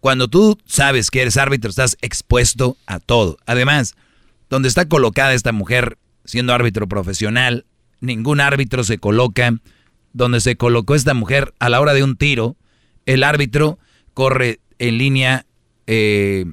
Cuando 0.00 0.28
tú 0.28 0.58
sabes 0.66 1.10
que 1.10 1.22
eres 1.22 1.36
árbitro 1.36 1.70
estás 1.70 1.96
expuesto 2.00 2.76
a 2.86 2.98
todo. 2.98 3.38
Además, 3.46 3.94
donde 4.50 4.68
está 4.68 4.88
colocada 4.88 5.32
esta 5.32 5.52
mujer 5.52 5.96
siendo 6.32 6.54
árbitro 6.54 6.88
profesional, 6.88 7.66
ningún 8.00 8.40
árbitro 8.40 8.84
se 8.84 8.96
coloca 8.96 9.60
donde 10.14 10.40
se 10.40 10.56
colocó 10.56 10.94
esta 10.94 11.12
mujer 11.12 11.52
a 11.58 11.68
la 11.68 11.78
hora 11.78 11.92
de 11.92 12.02
un 12.02 12.16
tiro. 12.16 12.56
El 13.04 13.22
árbitro 13.22 13.78
corre 14.14 14.60
en 14.78 14.96
línea 14.96 15.44
eh, 15.86 16.46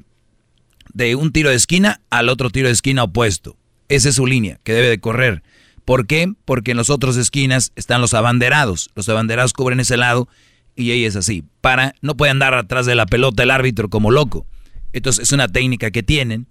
de 0.94 1.16
un 1.16 1.32
tiro 1.32 1.50
de 1.50 1.56
esquina 1.56 2.02
al 2.10 2.28
otro 2.28 2.50
tiro 2.50 2.68
de 2.68 2.74
esquina 2.74 3.04
opuesto. 3.04 3.56
Esa 3.88 4.10
es 4.10 4.16
su 4.16 4.28
línea 4.28 4.60
que 4.66 4.74
debe 4.74 4.90
de 4.90 5.00
correr. 5.00 5.44
¿Por 5.86 6.08
qué? 6.08 6.30
Porque 6.44 6.72
en 6.72 6.78
las 6.78 6.90
otras 6.90 7.16
esquinas 7.16 7.72
están 7.78 8.02
los 8.02 8.14
abanderados. 8.14 8.90
Los 8.96 9.08
abanderados 9.08 9.54
cubren 9.54 9.80
ese 9.80 9.96
lado 9.96 10.28
y 10.76 10.92
ella 10.92 11.08
es 11.08 11.16
así. 11.16 11.46
Para, 11.62 11.96
no 12.02 12.18
puede 12.18 12.32
andar 12.32 12.54
atrás 12.54 12.86
de 12.86 12.96
la 12.96 13.06
pelota 13.06 13.44
el 13.44 13.52
árbitro 13.52 13.88
como 13.90 14.12
loco. 14.12 14.46
Entonces 14.92 15.24
es 15.24 15.32
una 15.32 15.48
técnica 15.48 15.90
que 15.90 16.04
tienen. 16.04 16.48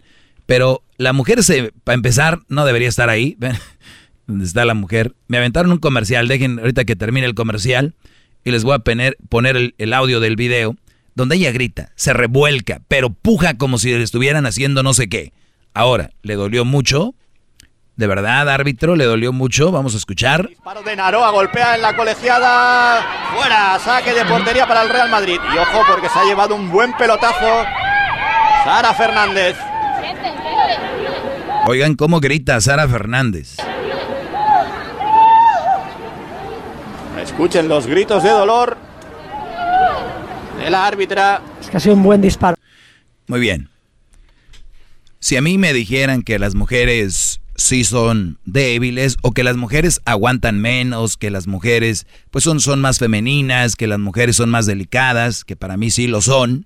Pero 0.46 0.82
la 0.98 1.12
mujer, 1.12 1.42
se, 1.42 1.72
para 1.84 1.94
empezar, 1.94 2.40
no 2.48 2.66
debería 2.66 2.88
estar 2.88 3.08
ahí. 3.08 3.38
¿Dónde 4.26 4.44
está 4.44 4.66
la 4.66 4.74
mujer? 4.74 5.14
Me 5.26 5.38
aventaron 5.38 5.72
un 5.72 5.78
comercial. 5.78 6.28
Dejen 6.28 6.58
ahorita 6.58 6.84
que 6.84 6.96
termine 6.96 7.26
el 7.26 7.34
comercial 7.34 7.94
y 8.44 8.50
les 8.50 8.64
voy 8.64 8.74
a 8.74 8.80
poner, 8.80 9.16
poner 9.30 9.56
el, 9.56 9.74
el 9.78 9.94
audio 9.94 10.20
del 10.20 10.36
video 10.36 10.76
donde 11.14 11.34
ella 11.34 11.50
grita, 11.50 11.90
se 11.96 12.12
revuelca, 12.12 12.80
pero 12.86 13.10
puja 13.10 13.54
como 13.54 13.78
si 13.78 13.90
le 13.90 14.04
estuvieran 14.04 14.46
haciendo 14.46 14.84
no 14.84 14.94
sé 14.94 15.08
qué. 15.08 15.32
Ahora, 15.74 16.10
¿le 16.22 16.36
dolió 16.36 16.64
mucho? 16.64 17.14
¿De 17.96 18.06
verdad, 18.06 18.48
árbitro? 18.48 18.94
¿Le 18.94 19.04
dolió 19.04 19.32
mucho? 19.32 19.72
Vamos 19.72 19.94
a 19.94 19.96
escuchar. 19.96 20.48
Disparo 20.48 20.82
de 20.84 20.94
Naroa, 20.94 21.32
golpea 21.32 21.74
en 21.74 21.82
la 21.82 21.96
colegiada. 21.96 23.04
Fuera, 23.34 23.76
saque 23.80 24.14
de 24.14 24.24
portería 24.26 24.68
para 24.68 24.82
el 24.82 24.90
Real 24.90 25.10
Madrid. 25.10 25.40
Y 25.52 25.58
ojo 25.58 25.82
porque 25.88 26.08
se 26.08 26.20
ha 26.20 26.24
llevado 26.24 26.54
un 26.54 26.70
buen 26.70 26.96
pelotazo. 26.96 27.64
Sara 28.62 28.94
Fernández. 28.94 29.56
Oigan 31.70 31.96
cómo 31.96 32.18
grita 32.20 32.58
Sara 32.62 32.88
Fernández. 32.88 33.58
Escuchen 37.22 37.68
los 37.68 37.86
gritos 37.86 38.22
de 38.22 38.30
dolor 38.30 38.78
de 40.58 40.70
la 40.70 40.86
árbitra. 40.86 41.42
Es 41.60 41.68
que 41.68 41.76
ha 41.76 41.80
sido 41.80 41.94
un 41.94 42.02
buen 42.02 42.22
disparo. 42.22 42.56
Muy 43.26 43.40
bien. 43.40 43.68
Si 45.20 45.36
a 45.36 45.42
mí 45.42 45.58
me 45.58 45.74
dijeran 45.74 46.22
que 46.22 46.38
las 46.38 46.54
mujeres 46.54 47.42
sí 47.54 47.84
son 47.84 48.38
débiles 48.46 49.18
o 49.20 49.32
que 49.32 49.44
las 49.44 49.58
mujeres 49.58 50.00
aguantan 50.06 50.62
menos, 50.62 51.18
que 51.18 51.30
las 51.30 51.46
mujeres 51.46 52.06
pues 52.30 52.44
son, 52.44 52.60
son 52.60 52.80
más 52.80 52.98
femeninas, 52.98 53.76
que 53.76 53.88
las 53.88 53.98
mujeres 53.98 54.36
son 54.36 54.48
más 54.48 54.64
delicadas, 54.64 55.44
que 55.44 55.54
para 55.54 55.76
mí 55.76 55.90
sí 55.90 56.06
lo 56.06 56.22
son, 56.22 56.64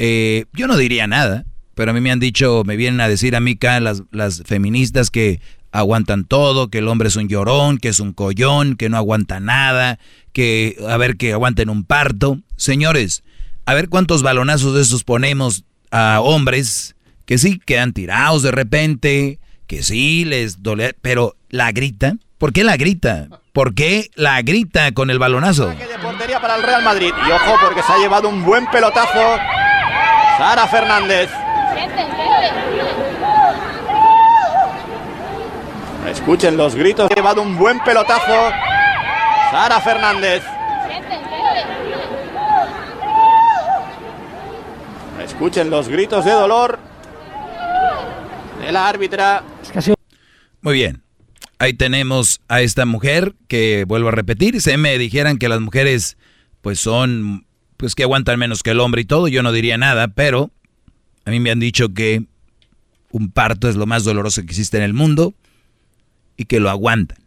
eh, 0.00 0.46
yo 0.54 0.66
no 0.66 0.76
diría 0.76 1.06
nada. 1.06 1.44
Pero 1.74 1.90
a 1.90 1.94
mí 1.94 2.00
me 2.00 2.10
han 2.10 2.20
dicho, 2.20 2.62
me 2.64 2.76
vienen 2.76 3.00
a 3.00 3.08
decir 3.08 3.36
a 3.36 3.40
mí 3.40 3.52
acá 3.52 3.80
las, 3.80 4.02
las 4.10 4.42
feministas 4.44 5.10
que 5.10 5.40
aguantan 5.72 6.24
todo, 6.24 6.68
que 6.68 6.78
el 6.78 6.88
hombre 6.88 7.08
es 7.08 7.16
un 7.16 7.28
llorón, 7.28 7.78
que 7.78 7.88
es 7.88 7.98
un 7.98 8.12
collón, 8.12 8.76
que 8.76 8.88
no 8.88 8.96
aguanta 8.96 9.40
nada, 9.40 9.98
que 10.32 10.76
a 10.88 10.96
ver 10.96 11.16
que 11.16 11.32
aguanten 11.32 11.68
un 11.68 11.84
parto. 11.84 12.38
Señores, 12.56 13.24
a 13.66 13.74
ver 13.74 13.88
cuántos 13.88 14.22
balonazos 14.22 14.74
de 14.74 14.82
esos 14.82 15.02
ponemos 15.02 15.64
a 15.90 16.20
hombres 16.20 16.94
que 17.26 17.38
sí 17.38 17.60
quedan 17.64 17.92
tirados 17.92 18.42
de 18.42 18.52
repente, 18.52 19.40
que 19.66 19.82
sí 19.82 20.24
les 20.24 20.62
duele, 20.62 20.94
pero 21.02 21.36
la 21.48 21.72
grita. 21.72 22.16
¿Por 22.38 22.52
qué 22.52 22.62
la 22.62 22.76
grita? 22.76 23.28
¿Por 23.52 23.74
qué 23.74 24.10
la 24.14 24.42
grita 24.42 24.92
con 24.92 25.10
el 25.10 25.18
balonazo? 25.18 25.68
De 25.68 25.76
portería 26.02 26.40
para 26.40 26.56
el 26.56 26.62
Real 26.62 26.84
Madrid. 26.84 27.12
Y 27.26 27.30
ojo 27.30 27.56
porque 27.60 27.82
se 27.82 27.92
ha 27.92 27.98
llevado 27.98 28.28
un 28.28 28.44
buen 28.44 28.66
pelotazo. 28.66 29.38
Sara 30.38 30.66
Fernández. 30.68 31.30
Escuchen 36.08 36.56
los 36.56 36.74
gritos. 36.74 37.10
Ha 37.10 37.14
llevado 37.14 37.42
un 37.42 37.56
buen 37.56 37.80
pelotazo. 37.80 38.50
Sara 39.50 39.80
Fernández. 39.80 40.42
Escuchen 45.24 45.70
los 45.70 45.88
gritos 45.88 46.24
de 46.24 46.30
dolor 46.32 46.78
de 48.64 48.72
la 48.72 48.88
árbitra. 48.88 49.42
Muy 50.60 50.74
bien. 50.74 51.02
Ahí 51.58 51.72
tenemos 51.72 52.40
a 52.48 52.60
esta 52.60 52.84
mujer 52.84 53.34
que, 53.48 53.84
vuelvo 53.86 54.08
a 54.08 54.12
repetir, 54.12 54.60
si 54.60 54.76
me 54.76 54.98
dijeran 54.98 55.38
que 55.38 55.48
las 55.48 55.60
mujeres 55.60 56.16
pues 56.60 56.80
son, 56.80 57.46
pues 57.76 57.94
que 57.94 58.02
aguantan 58.02 58.38
menos 58.38 58.62
que 58.62 58.70
el 58.70 58.80
hombre 58.80 59.02
y 59.02 59.04
todo, 59.04 59.28
yo 59.28 59.42
no 59.42 59.52
diría 59.52 59.76
nada, 59.76 60.08
pero 60.08 60.50
a 61.24 61.30
mí 61.30 61.40
me 61.40 61.50
han 61.50 61.60
dicho 61.60 61.92
que 61.94 62.24
un 63.10 63.30
parto 63.30 63.68
es 63.68 63.76
lo 63.76 63.86
más 63.86 64.04
doloroso 64.04 64.40
que 64.42 64.48
existe 64.48 64.76
en 64.76 64.82
el 64.82 64.92
mundo 64.94 65.34
y 66.36 66.44
que 66.46 66.60
lo 66.60 66.68
aguantan. 66.70 67.18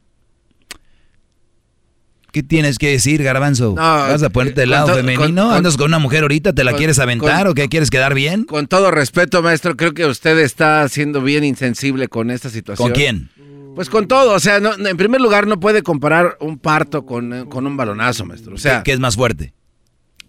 ¿Qué 2.32 2.44
tienes 2.44 2.78
que 2.78 2.90
decir, 2.92 3.24
Garbanzo? 3.24 3.74
¿Vas 3.74 4.22
a 4.22 4.30
ponerte 4.30 4.62
del 4.62 4.70
lado 4.72 4.94
femenino? 4.94 5.52
¿Andas 5.52 5.78
con 5.78 5.88
una 5.88 5.98
mujer 5.98 6.24
ahorita? 6.24 6.54
¿Te 6.54 6.64
la 6.64 6.72
con- 6.72 6.78
quieres 6.78 7.00
aventar 7.00 7.48
o 7.48 7.54
qué? 7.56 7.68
¿Quieres 7.70 7.90
quedar 7.90 8.14
bien? 8.14 8.44
Con 8.44 8.68
todo 8.68 8.92
respeto, 8.92 9.42
maestro, 9.42 9.76
creo 9.78 9.94
que 9.94 10.06
usted 10.06 10.38
está 10.40 10.88
siendo 10.90 11.22
bien 11.22 11.44
insensible 11.44 12.10
con 12.10 12.30
esta 12.30 12.50
situación. 12.50 12.90
¿Con 12.90 12.94
quién? 12.96 13.30
Pues 13.76 13.90
con 13.90 14.08
todo, 14.08 14.34
o 14.34 14.40
sea, 14.40 14.60
no- 14.60 14.74
en 14.76 14.98
primer 14.98 15.22
lugar 15.22 15.48
no 15.48 15.60
puede 15.60 15.82
comparar 15.84 16.38
un 16.42 16.60
parto 16.60 17.06
con, 17.06 17.48
con 17.48 17.66
un 17.66 17.78
balonazo, 17.78 18.26
maestro. 18.26 18.56
O 18.56 18.58
sea, 18.58 18.80
¿Qué, 18.80 18.92
qué 18.92 18.94
es 18.94 19.00
más 19.00 19.16
fuerte? 19.16 19.54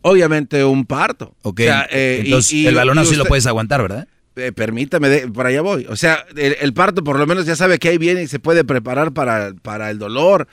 Obviamente 0.02 0.64
un 0.64 0.84
parto. 0.84 1.34
Ok, 1.42 1.60
O 1.60 1.62
sea, 1.64 1.86
eh, 1.90 2.22
entonces 2.24 2.52
y- 2.52 2.66
el 2.66 2.74
balonazo 2.74 3.10
sí 3.10 3.16
lo 3.16 3.24
puedes 3.24 3.46
aguantar, 3.46 3.82
¿verdad? 3.82 4.08
Eh, 4.36 4.52
permítame, 4.52 5.08
de- 5.08 5.26
por 5.28 5.46
allá 5.46 5.62
voy. 5.62 5.84
O 5.88 5.96
sea, 5.96 6.24
el, 6.36 6.56
el 6.60 6.72
parto 6.72 7.02
por 7.02 7.18
lo 7.18 7.26
menos 7.26 7.44
ya 7.44 7.56
sabe 7.56 7.78
que 7.80 7.88
ahí 7.88 7.98
viene 7.98 8.22
y 8.22 8.28
se 8.28 8.38
puede 8.38 8.62
preparar 8.62 9.10
para, 9.12 9.52
para 9.62 9.90
el 9.90 9.98
dolor. 9.98 10.46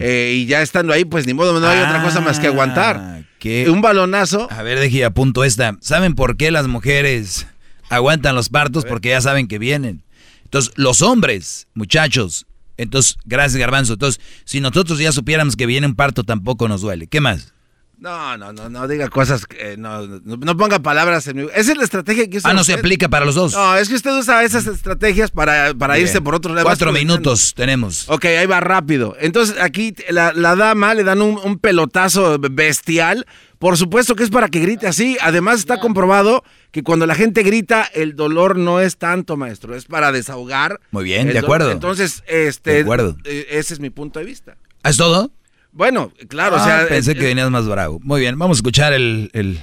Eh, 0.00 0.32
y 0.36 0.46
ya 0.46 0.62
estando 0.62 0.92
ahí, 0.94 1.04
pues 1.04 1.26
ni 1.26 1.34
modo, 1.34 1.60
no 1.60 1.66
hay 1.68 1.78
otra 1.80 2.02
cosa 2.02 2.20
más 2.22 2.40
que 2.40 2.46
aguantar. 2.46 2.96
Ah, 2.98 3.20
¿qué? 3.38 3.68
Un 3.68 3.82
balonazo. 3.82 4.48
A 4.50 4.62
ver, 4.62 4.78
deje 4.78 5.04
apunto 5.04 5.44
esta. 5.44 5.76
¿Saben 5.80 6.14
por 6.14 6.38
qué 6.38 6.50
las 6.50 6.66
mujeres 6.66 7.46
aguantan 7.90 8.34
los 8.34 8.48
partos? 8.48 8.86
Porque 8.86 9.10
ya 9.10 9.20
saben 9.20 9.48
que 9.48 9.58
vienen. 9.58 10.02
Entonces, 10.44 10.72
los 10.76 11.02
hombres, 11.02 11.66
muchachos, 11.74 12.46
entonces, 12.78 13.16
gracias 13.26 13.58
Garbanzo. 13.60 13.94
Entonces, 13.94 14.20
si 14.44 14.60
nosotros 14.60 14.98
ya 14.98 15.12
supiéramos 15.12 15.56
que 15.56 15.66
viene 15.66 15.86
un 15.86 15.94
parto, 15.94 16.24
tampoco 16.24 16.68
nos 16.68 16.80
duele. 16.80 17.06
¿Qué 17.06 17.20
más? 17.20 17.52
No, 17.98 18.36
no, 18.36 18.52
no, 18.52 18.68
no 18.68 18.86
diga 18.88 19.08
cosas, 19.08 19.46
que, 19.46 19.72
eh, 19.72 19.76
no, 19.78 20.06
no, 20.06 20.36
no 20.36 20.56
ponga 20.56 20.80
palabras 20.80 21.26
en 21.28 21.36
mi... 21.38 21.42
Esa 21.54 21.72
es 21.72 21.78
la 21.78 21.84
estrategia 21.84 22.28
que 22.28 22.36
usa 22.36 22.50
Ah, 22.50 22.52
no 22.54 22.62
se 22.62 22.74
aplica 22.74 23.08
para 23.08 23.24
los 23.24 23.34
dos. 23.34 23.54
No, 23.54 23.74
es 23.76 23.88
que 23.88 23.94
usted 23.94 24.10
usa 24.18 24.44
esas 24.44 24.66
estrategias 24.66 25.30
para, 25.30 25.72
para 25.72 25.94
Bien. 25.94 26.06
irse 26.06 26.20
por 26.20 26.34
otro 26.34 26.52
lado. 26.52 26.66
Cuatro 26.66 26.92
minutos 26.92 27.54
tenemos. 27.54 28.06
Ok, 28.10 28.26
ahí 28.26 28.44
va 28.46 28.60
rápido. 28.60 29.16
Entonces 29.18 29.56
aquí 29.60 29.94
la, 30.10 30.34
la 30.34 30.56
dama 30.56 30.92
le 30.92 31.04
dan 31.04 31.22
un, 31.22 31.38
un 31.42 31.58
pelotazo 31.58 32.38
bestial. 32.38 33.26
Por 33.58 33.78
supuesto 33.78 34.14
que 34.14 34.24
es 34.24 34.30
para 34.30 34.48
que 34.50 34.60
grite 34.60 34.86
así. 34.86 35.16
Además 35.22 35.60
está 35.60 35.80
comprobado 35.80 36.44
que 36.72 36.82
cuando 36.82 37.06
la 37.06 37.14
gente 37.14 37.42
grita 37.42 37.88
el 37.94 38.14
dolor 38.14 38.58
no 38.58 38.78
es 38.80 38.98
tanto, 38.98 39.38
maestro. 39.38 39.74
Es 39.74 39.86
para 39.86 40.12
desahogar. 40.12 40.80
Muy 40.90 41.04
bien, 41.04 41.28
de 41.28 41.38
acuerdo. 41.38 41.70
Entonces, 41.72 42.22
este, 42.26 42.72
De 42.72 42.80
acuerdo. 42.82 43.16
eh, 43.24 43.46
ese 43.52 43.72
es 43.72 43.80
mi 43.80 43.88
punto 43.88 44.18
de 44.18 44.26
vista. 44.26 44.58
¿Es 44.84 44.98
todo? 44.98 45.32
Bueno, 45.76 46.10
claro, 46.28 46.56
Ah, 46.56 46.62
o 46.62 46.64
sea, 46.64 46.88
pensé 46.88 47.12
eh, 47.12 47.14
que 47.16 47.26
venías 47.26 47.50
más 47.50 47.68
bravo. 47.68 48.00
Muy 48.02 48.20
bien, 48.22 48.38
vamos 48.38 48.56
a 48.56 48.60
escuchar 48.60 48.94
el... 48.94 49.28
el... 49.34 49.60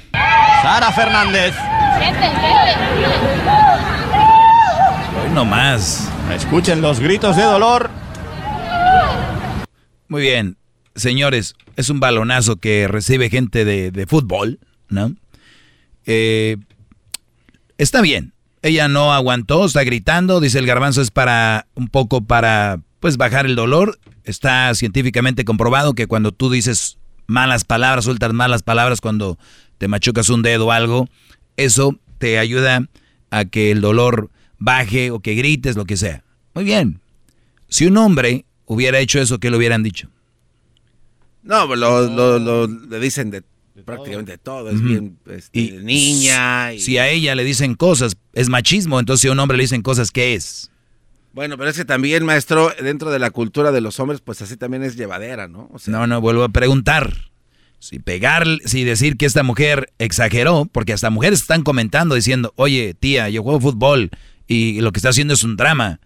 Sara 0.62 0.92
Fernández. 0.92 1.56
Hoy 5.24 5.32
no 5.34 5.44
más. 5.44 6.08
Escuchen 6.32 6.84
los 6.84 7.00
gritos 7.00 7.36
de 7.36 7.42
dolor. 7.42 7.90
Muy 10.08 10.22
bien, 10.22 10.58
señores, 10.94 11.56
es 11.78 11.90
un 11.90 12.00
balonazo 12.00 12.58
que 12.58 12.88
recibe 12.88 13.32
gente 13.32 13.66
de, 13.66 13.90
de 13.90 14.06
fútbol, 14.06 14.60
¿no? 14.90 15.14
Eh, 16.06 16.58
está 17.80 18.02
bien. 18.02 18.34
Ella 18.62 18.88
no 18.88 19.14
aguantó, 19.14 19.66
está 19.66 19.84
gritando, 19.84 20.40
dice 20.40 20.60
el 20.60 20.68
garbanzo 20.68 21.02
es 21.02 21.10
para 21.10 21.66
un 21.74 21.88
poco 21.88 22.22
para 22.22 22.82
pues 23.04 23.18
bajar 23.18 23.46
el 23.46 23.58
dolor. 23.58 24.00
Está 24.24 24.74
científicamente 24.76 25.44
comprobado 25.44 25.94
que 25.94 26.08
cuando 26.08 26.32
tú 26.32 26.50
dices 26.50 26.98
malas 27.28 27.66
palabras, 27.66 28.06
sueltas 28.06 28.32
malas 28.32 28.64
palabras 28.64 29.02
cuando 29.02 29.38
te 29.78 29.90
machucas 29.90 30.30
un 30.30 30.42
dedo 30.42 30.68
o 30.68 30.72
algo, 30.72 31.10
eso 31.58 32.00
te 32.18 32.40
ayuda 32.40 32.88
a 33.30 33.44
que 33.44 33.72
el 33.72 33.82
dolor 33.82 34.30
baje 34.58 35.12
o 35.12 35.20
que 35.20 35.36
grites, 35.36 35.76
lo 35.76 35.84
que 35.84 35.98
sea. 35.98 36.24
Muy 36.56 36.64
bien. 36.64 37.02
Si 37.68 37.86
un 37.86 37.98
hombre 37.98 38.46
hubiera 38.68 39.00
hecho 39.00 39.20
eso, 39.20 39.38
¿qué 39.38 39.52
le 39.52 39.58
hubieran 39.58 39.84
dicho? 39.84 40.08
No, 41.44 41.66
lo, 41.76 42.08
lo, 42.08 42.40
lo- 42.40 42.68
le 42.68 43.00
dicen 43.02 43.32
de, 43.32 43.44
prácticamente 43.84 44.38
todo. 44.38 44.70
Es 44.70 44.82
bien 44.82 45.18
este, 45.30 45.60
Y 45.60 45.72
niña. 45.84 46.72
y- 46.72 46.80
Si 46.80 46.98
a 47.00 47.10
ella 47.10 47.36
le 47.36 47.44
dicen 47.44 47.76
cosas, 47.76 48.16
es 48.32 48.48
machismo, 48.48 48.98
entonces 48.98 49.24
si 49.24 49.28
a 49.28 49.34
un 49.34 49.40
hombre 49.40 49.58
le 49.58 49.64
dicen 49.66 49.82
cosas, 49.82 50.10
¿qué 50.10 50.36
es? 50.36 50.70
Bueno, 51.34 51.58
pero 51.58 51.72
es 51.72 51.78
que 51.78 51.84
también, 51.84 52.24
maestro, 52.26 52.72
dentro 52.80 53.10
de 53.10 53.18
la 53.18 53.32
cultura 53.32 53.72
de 53.72 53.82
los 53.82 54.00
hombres, 54.00 54.22
pues 54.22 54.42
así 54.44 54.56
también 54.56 54.84
es 54.84 54.96
llevadera, 54.96 55.48
¿no? 55.48 55.68
O 55.74 55.80
sea, 55.80 55.92
No, 55.92 56.06
no, 56.06 56.22
vuelvo 56.22 56.44
a 56.44 56.50
preguntar. 56.50 57.32
Si 57.80 58.00
pegar, 58.00 58.46
si 58.66 58.84
decir 58.84 59.18
que 59.18 59.26
esta 59.26 59.42
mujer 59.42 59.92
exageró, 59.98 60.70
porque 60.72 60.94
hasta 60.94 61.10
mujeres 61.10 61.42
están 61.42 61.64
comentando 61.64 62.16
diciendo, 62.16 62.54
oye, 62.56 62.94
tía, 62.94 63.30
yo 63.30 63.42
juego 63.42 63.60
fútbol 63.60 64.12
y 64.48 64.80
lo 64.80 64.92
que 64.92 65.00
está 65.00 65.10
haciendo 65.10 65.34
es 65.34 65.44
un 65.44 65.58
drama. 65.58 66.00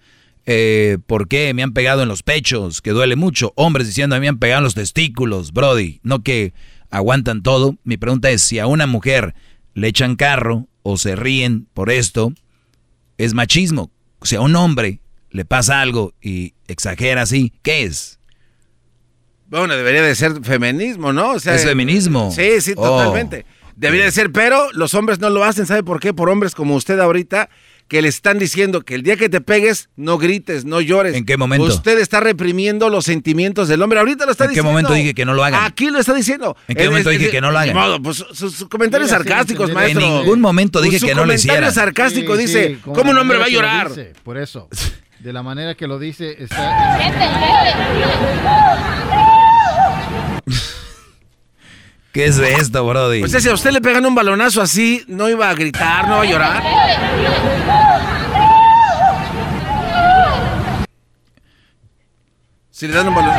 Eh, 0.45 0.97
¿Por 1.05 1.27
qué 1.27 1.53
me 1.53 1.61
han 1.61 1.73
pegado 1.73 2.01
en 2.01 2.07
los 2.07 2.23
pechos? 2.23 2.81
Que 2.81 2.91
duele 2.91 3.17
mucho. 3.17 3.51
Hombres 3.55 3.85
diciendo, 3.85 4.15
a 4.15 4.19
mí 4.19 4.23
me 4.23 4.29
han 4.29 4.39
pegado 4.39 4.59
en 4.59 4.63
los 4.63 4.75
testículos, 4.75 5.51
Brody. 5.51 5.99
No 6.03 6.23
que 6.23 6.53
aguantan 6.89 7.43
todo. 7.43 7.75
Mi 7.83 7.97
pregunta 7.97 8.29
es, 8.31 8.41
si 8.41 8.59
a 8.59 8.65
una 8.65 8.87
mujer 8.87 9.35
le 9.73 9.89
echan 9.89 10.15
carro 10.15 10.67
o 10.83 10.97
se 10.97 11.17
ríen 11.17 11.67
por 11.73 11.91
esto, 11.91 12.31
es 13.17 13.33
machismo. 13.33 13.91
Si 14.23 14.37
a 14.37 14.41
un 14.41 14.55
hombre 14.55 15.01
le 15.37 15.45
pasa 15.45 15.79
algo 15.81 16.13
y 16.21 16.53
exagera 16.67 17.21
así, 17.21 17.53
¿qué 17.61 17.83
es? 17.83 18.19
Bueno, 19.49 19.75
debería 19.77 20.01
de 20.01 20.13
ser 20.15 20.43
feminismo, 20.43 21.13
¿no? 21.13 21.31
O 21.31 21.39
sea, 21.39 21.55
Es 21.55 21.63
feminismo. 21.63 22.31
Sí, 22.35 22.59
sí, 22.59 22.73
Oh. 22.75 22.81
totalmente. 22.97 23.45
Debería 23.75 24.05
de 24.05 24.11
ser, 24.11 24.31
pero 24.31 24.71
los 24.73 24.93
hombres 24.95 25.19
no 25.19 25.29
lo 25.29 25.43
hacen, 25.43 25.67
¿sabe 25.67 25.83
por 25.83 25.99
qué? 25.99 26.11
Por 26.13 26.29
hombres 26.29 26.55
como 26.55 26.75
usted 26.75 26.99
ahorita, 26.99 27.47
que 27.87 28.01
le 28.01 28.09
están 28.09 28.37
diciendo 28.39 28.81
que 28.81 28.95
el 28.95 29.03
día 29.03 29.15
que 29.15 29.29
te 29.29 29.39
pegues, 29.39 29.87
no 29.95 30.17
grites, 30.17 30.65
no 30.65 30.81
llores. 30.81 31.15
¿En 31.15 31.25
qué 31.25 31.37
momento? 31.37 31.67
Usted 31.67 31.97
está 31.99 32.19
reprimiendo 32.19 32.89
los 32.89 33.05
sentimientos 33.05 33.69
del 33.69 33.81
hombre. 33.81 33.99
Ahorita 33.99 34.25
lo 34.25 34.31
está 34.31 34.43
¿En 34.45 34.49
qué 34.49 34.55
diciendo. 34.55 34.71
momento 34.71 34.91
dije 34.93 35.13
que 35.13 35.23
no 35.23 35.33
lo 35.35 35.43
hagan? 35.43 35.63
Aquí 35.63 35.89
lo 35.91 35.99
está 35.99 36.13
diciendo. 36.13 36.57
¿En 36.67 36.75
qué 36.75 36.83
Es- 36.83 36.89
momento 36.89 37.11
es- 37.11 37.19
dije 37.19 37.31
que 37.31 37.39
no 37.39 37.51
lo 37.51 37.59
hagan? 37.59 37.73
modo, 37.75 38.01
pues 38.01 38.17
sus, 38.17 38.53
sus 38.55 38.67
comentarios 38.67 39.09
Mira, 39.09 39.19
sarcásticos, 39.19 39.71
maestro. 39.71 40.01
En 40.01 40.11
ningún 40.15 40.41
momento 40.41 40.81
dije 40.81 40.99
Su 40.99 41.05
que 41.05 41.13
no 41.15 41.21
lo 41.21 41.27
comentario 41.27 41.53
hicieran. 41.53 41.73
sarcástico 41.73 42.35
Sí, 42.35 42.41
dice, 42.41 42.67
sí, 42.75 42.79
¿cómo 42.83 43.11
un 43.11 43.17
hombre 43.19 43.37
va 43.37 43.45
a 43.45 43.49
llorar? 43.49 43.87
dice, 43.89 44.11
por 44.23 44.37
eso. 44.37 44.67
De 45.19 45.33
la 45.33 45.41
manera 45.41 45.73
que 45.75 45.87
lo 45.87 45.97
dice, 45.99 46.43
está. 46.43 46.99
¿Qué 52.11 52.25
es 52.25 52.37
esto, 52.37 52.85
Brody? 52.85 53.21
Pues 53.21 53.31
si 53.31 53.49
a 53.49 53.53
usted 53.53 53.71
le 53.71 53.81
pegan 53.81 54.05
un 54.05 54.13
balonazo 54.15 54.61
así, 54.61 55.03
no 55.07 55.29
iba 55.29 55.49
a 55.49 55.53
gritar, 55.53 56.05
no 56.07 56.17
va 56.17 56.21
a 56.21 56.25
llorar. 56.25 56.63
Si 62.69 62.87
le 62.87 62.93
dan 62.93 63.07
un 63.07 63.15
balón. 63.15 63.33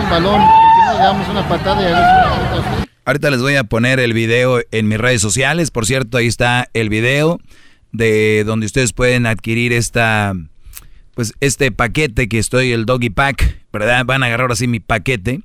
Un 0.00 0.10
balón, 0.10 0.40
¿por 0.40 0.48
qué 0.48 0.84
no 0.86 0.92
le 0.92 0.98
damos 1.00 1.28
una 1.28 1.48
patada 1.48 1.82
y 1.82 1.86
a 1.86 1.88
ver 1.88 1.98
si? 2.82 2.88
Ahorita 3.04 3.30
les 3.30 3.40
voy 3.40 3.56
a 3.56 3.64
poner 3.64 3.98
el 4.00 4.12
video 4.12 4.60
en 4.70 4.86
mis 4.86 4.98
redes 4.98 5.22
sociales. 5.22 5.70
Por 5.70 5.86
cierto, 5.86 6.18
ahí 6.18 6.26
está 6.26 6.68
el 6.74 6.88
video 6.88 7.40
de 7.92 8.44
donde 8.44 8.66
ustedes 8.66 8.92
pueden 8.92 9.26
adquirir 9.26 9.72
esta, 9.72 10.34
pues 11.14 11.34
este 11.40 11.72
paquete 11.72 12.28
que 12.28 12.38
estoy, 12.38 12.72
el 12.72 12.86
Doggy 12.86 13.10
Pack, 13.10 13.64
¿verdad? 13.72 14.04
Van 14.04 14.22
a 14.22 14.26
agarrar 14.26 14.52
así 14.52 14.66
mi 14.66 14.80
paquete 14.80 15.40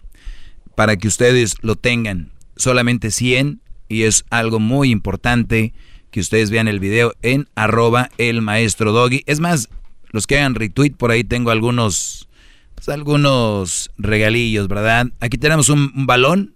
para 0.75 0.97
que 0.97 1.07
ustedes 1.07 1.55
lo 1.61 1.75
tengan. 1.75 2.31
Solamente 2.55 3.11
100 3.11 3.61
y 3.87 4.03
es 4.03 4.25
algo 4.29 4.59
muy 4.59 4.91
importante 4.91 5.73
que 6.11 6.19
ustedes 6.19 6.51
vean 6.51 6.67
el 6.67 6.79
video 6.79 7.13
en 7.21 7.49
arroba 7.55 8.09
el 8.17 8.41
maestro 8.41 8.91
Doggy. 8.91 9.23
Es 9.25 9.39
más, 9.39 9.69
los 10.11 10.27
que 10.27 10.37
hagan 10.37 10.55
retweet, 10.55 10.91
por 10.91 11.11
ahí 11.11 11.23
tengo 11.23 11.49
algunos, 11.49 12.29
pues, 12.75 12.89
algunos 12.89 13.89
regalillos, 13.97 14.67
¿verdad? 14.67 15.07
Aquí 15.19 15.37
tenemos 15.37 15.69
un, 15.69 15.91
un 15.95 16.05
balón. 16.05 16.55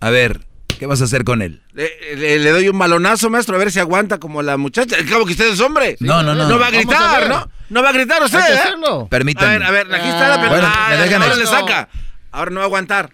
A 0.00 0.10
ver, 0.10 0.46
¿qué 0.78 0.86
vas 0.86 1.00
a 1.00 1.04
hacer 1.04 1.24
con 1.24 1.42
él? 1.42 1.62
Le, 1.72 1.90
le- 2.16 2.38
le 2.38 2.50
doy 2.50 2.68
un 2.68 2.78
balonazo, 2.78 3.30
maestro, 3.30 3.56
a 3.56 3.58
ver 3.58 3.70
si 3.70 3.78
aguanta 3.80 4.18
como 4.18 4.42
la 4.42 4.56
muchacha. 4.56 4.96
Cabo 5.08 5.24
que 5.26 5.32
usted 5.32 5.52
es 5.52 5.60
hombre. 5.60 5.96
No, 6.00 6.22
no, 6.22 6.34
no. 6.34 6.48
No 6.48 6.58
va 6.58 6.68
a 6.68 6.70
gritar. 6.70 7.28
¿no? 7.28 7.50
No 7.70 7.82
va 7.82 7.90
a 7.90 7.92
gritar 7.92 8.22
usted, 8.22 8.38
¿eh? 8.38 8.58
hacerlo. 8.58 9.08
Permítanme. 9.10 9.54
A 9.54 9.58
ver, 9.58 9.62
a 9.64 9.70
ver, 9.70 9.94
aquí 9.94 10.08
está 10.08 10.28
la 10.36 10.48
Bueno, 10.48 10.66
Ah, 10.70 10.86
me 10.90 10.96
dejan 10.98 11.22
ahora 11.22 11.34
esto. 11.34 11.44
le 11.44 11.50
saca. 11.58 11.88
Ahora 12.30 12.50
no 12.50 12.56
va 12.58 12.62
a 12.64 12.66
aguantar. 12.66 13.10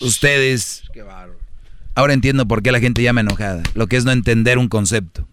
Ustedes, 0.00 0.82
Qué 0.92 1.02
bárbaro. 1.02 1.38
ahora 1.94 2.12
entiendo 2.12 2.46
por 2.46 2.62
qué 2.62 2.70
la 2.70 2.80
gente 2.80 3.02
llama 3.02 3.20
enojada. 3.22 3.62
Lo 3.74 3.86
que 3.88 3.96
es 3.96 4.04
no 4.04 4.12
entender 4.12 4.58
un 4.58 4.68
concepto. 4.68 5.26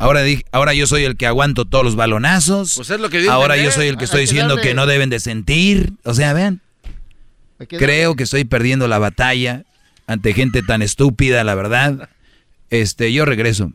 Ahora, 0.00 0.22
dije, 0.22 0.44
ahora 0.52 0.74
yo 0.74 0.86
soy 0.86 1.04
el 1.04 1.16
que 1.16 1.26
aguanto 1.26 1.64
todos 1.64 1.84
los 1.84 1.96
balonazos. 1.96 2.74
Pues 2.76 2.90
es 2.90 3.00
lo 3.00 3.08
que 3.10 3.28
ahora 3.28 3.56
yo 3.56 3.70
soy 3.72 3.88
el 3.88 3.96
que 3.96 4.04
estoy 4.04 4.18
que 4.20 4.26
diciendo 4.26 4.54
darle- 4.56 4.62
que 4.68 4.74
no 4.74 4.86
deben 4.86 5.10
de 5.10 5.18
sentir. 5.20 5.92
O 6.04 6.14
sea, 6.14 6.32
vean, 6.34 6.60
creo 7.66 8.14
que 8.14 8.22
estoy 8.24 8.44
perdiendo 8.44 8.86
la 8.86 8.98
batalla 8.98 9.64
ante 10.08 10.32
gente 10.34 10.62
tan 10.62 10.82
estúpida, 10.82 11.44
la 11.44 11.54
verdad. 11.54 12.08
Este, 12.70 13.12
yo 13.12 13.24
regreso. 13.24 13.70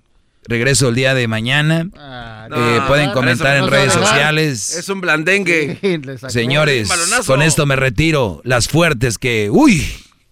Regreso 0.46 0.90
el 0.90 0.96
día 0.96 1.14
de 1.14 1.28
mañana. 1.30 1.88
Ah, 1.98 2.48
Eh, 2.52 2.78
No, 2.80 2.88
pueden 2.88 3.12
comentar 3.12 3.56
en 3.56 3.68
redes 3.70 3.94
sociales. 3.94 4.76
Es 4.76 4.90
un 4.90 5.00
blandengue. 5.00 5.78
Sí. 5.82 6.30
Señores, 6.30 6.90
Un 6.90 7.26
con 7.26 7.42
esto 7.42 7.66
me 7.66 7.78
retiro. 7.78 8.42
Las 8.44 8.68
fuertes 8.68 9.18
que... 9.18 9.50
¡Uy! 9.50 9.88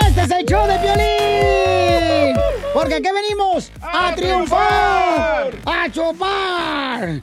Este 0.06 0.22
es 0.22 0.30
el 0.30 0.46
show 0.46 0.66
de 0.66 0.78
Piolín. 0.78 2.36
Porque 2.72 2.94
aquí 2.94 3.08
venimos 3.12 3.72
a, 3.80 4.14
triunfar, 4.14 5.50
a 5.64 5.90
chupar. 5.90 7.22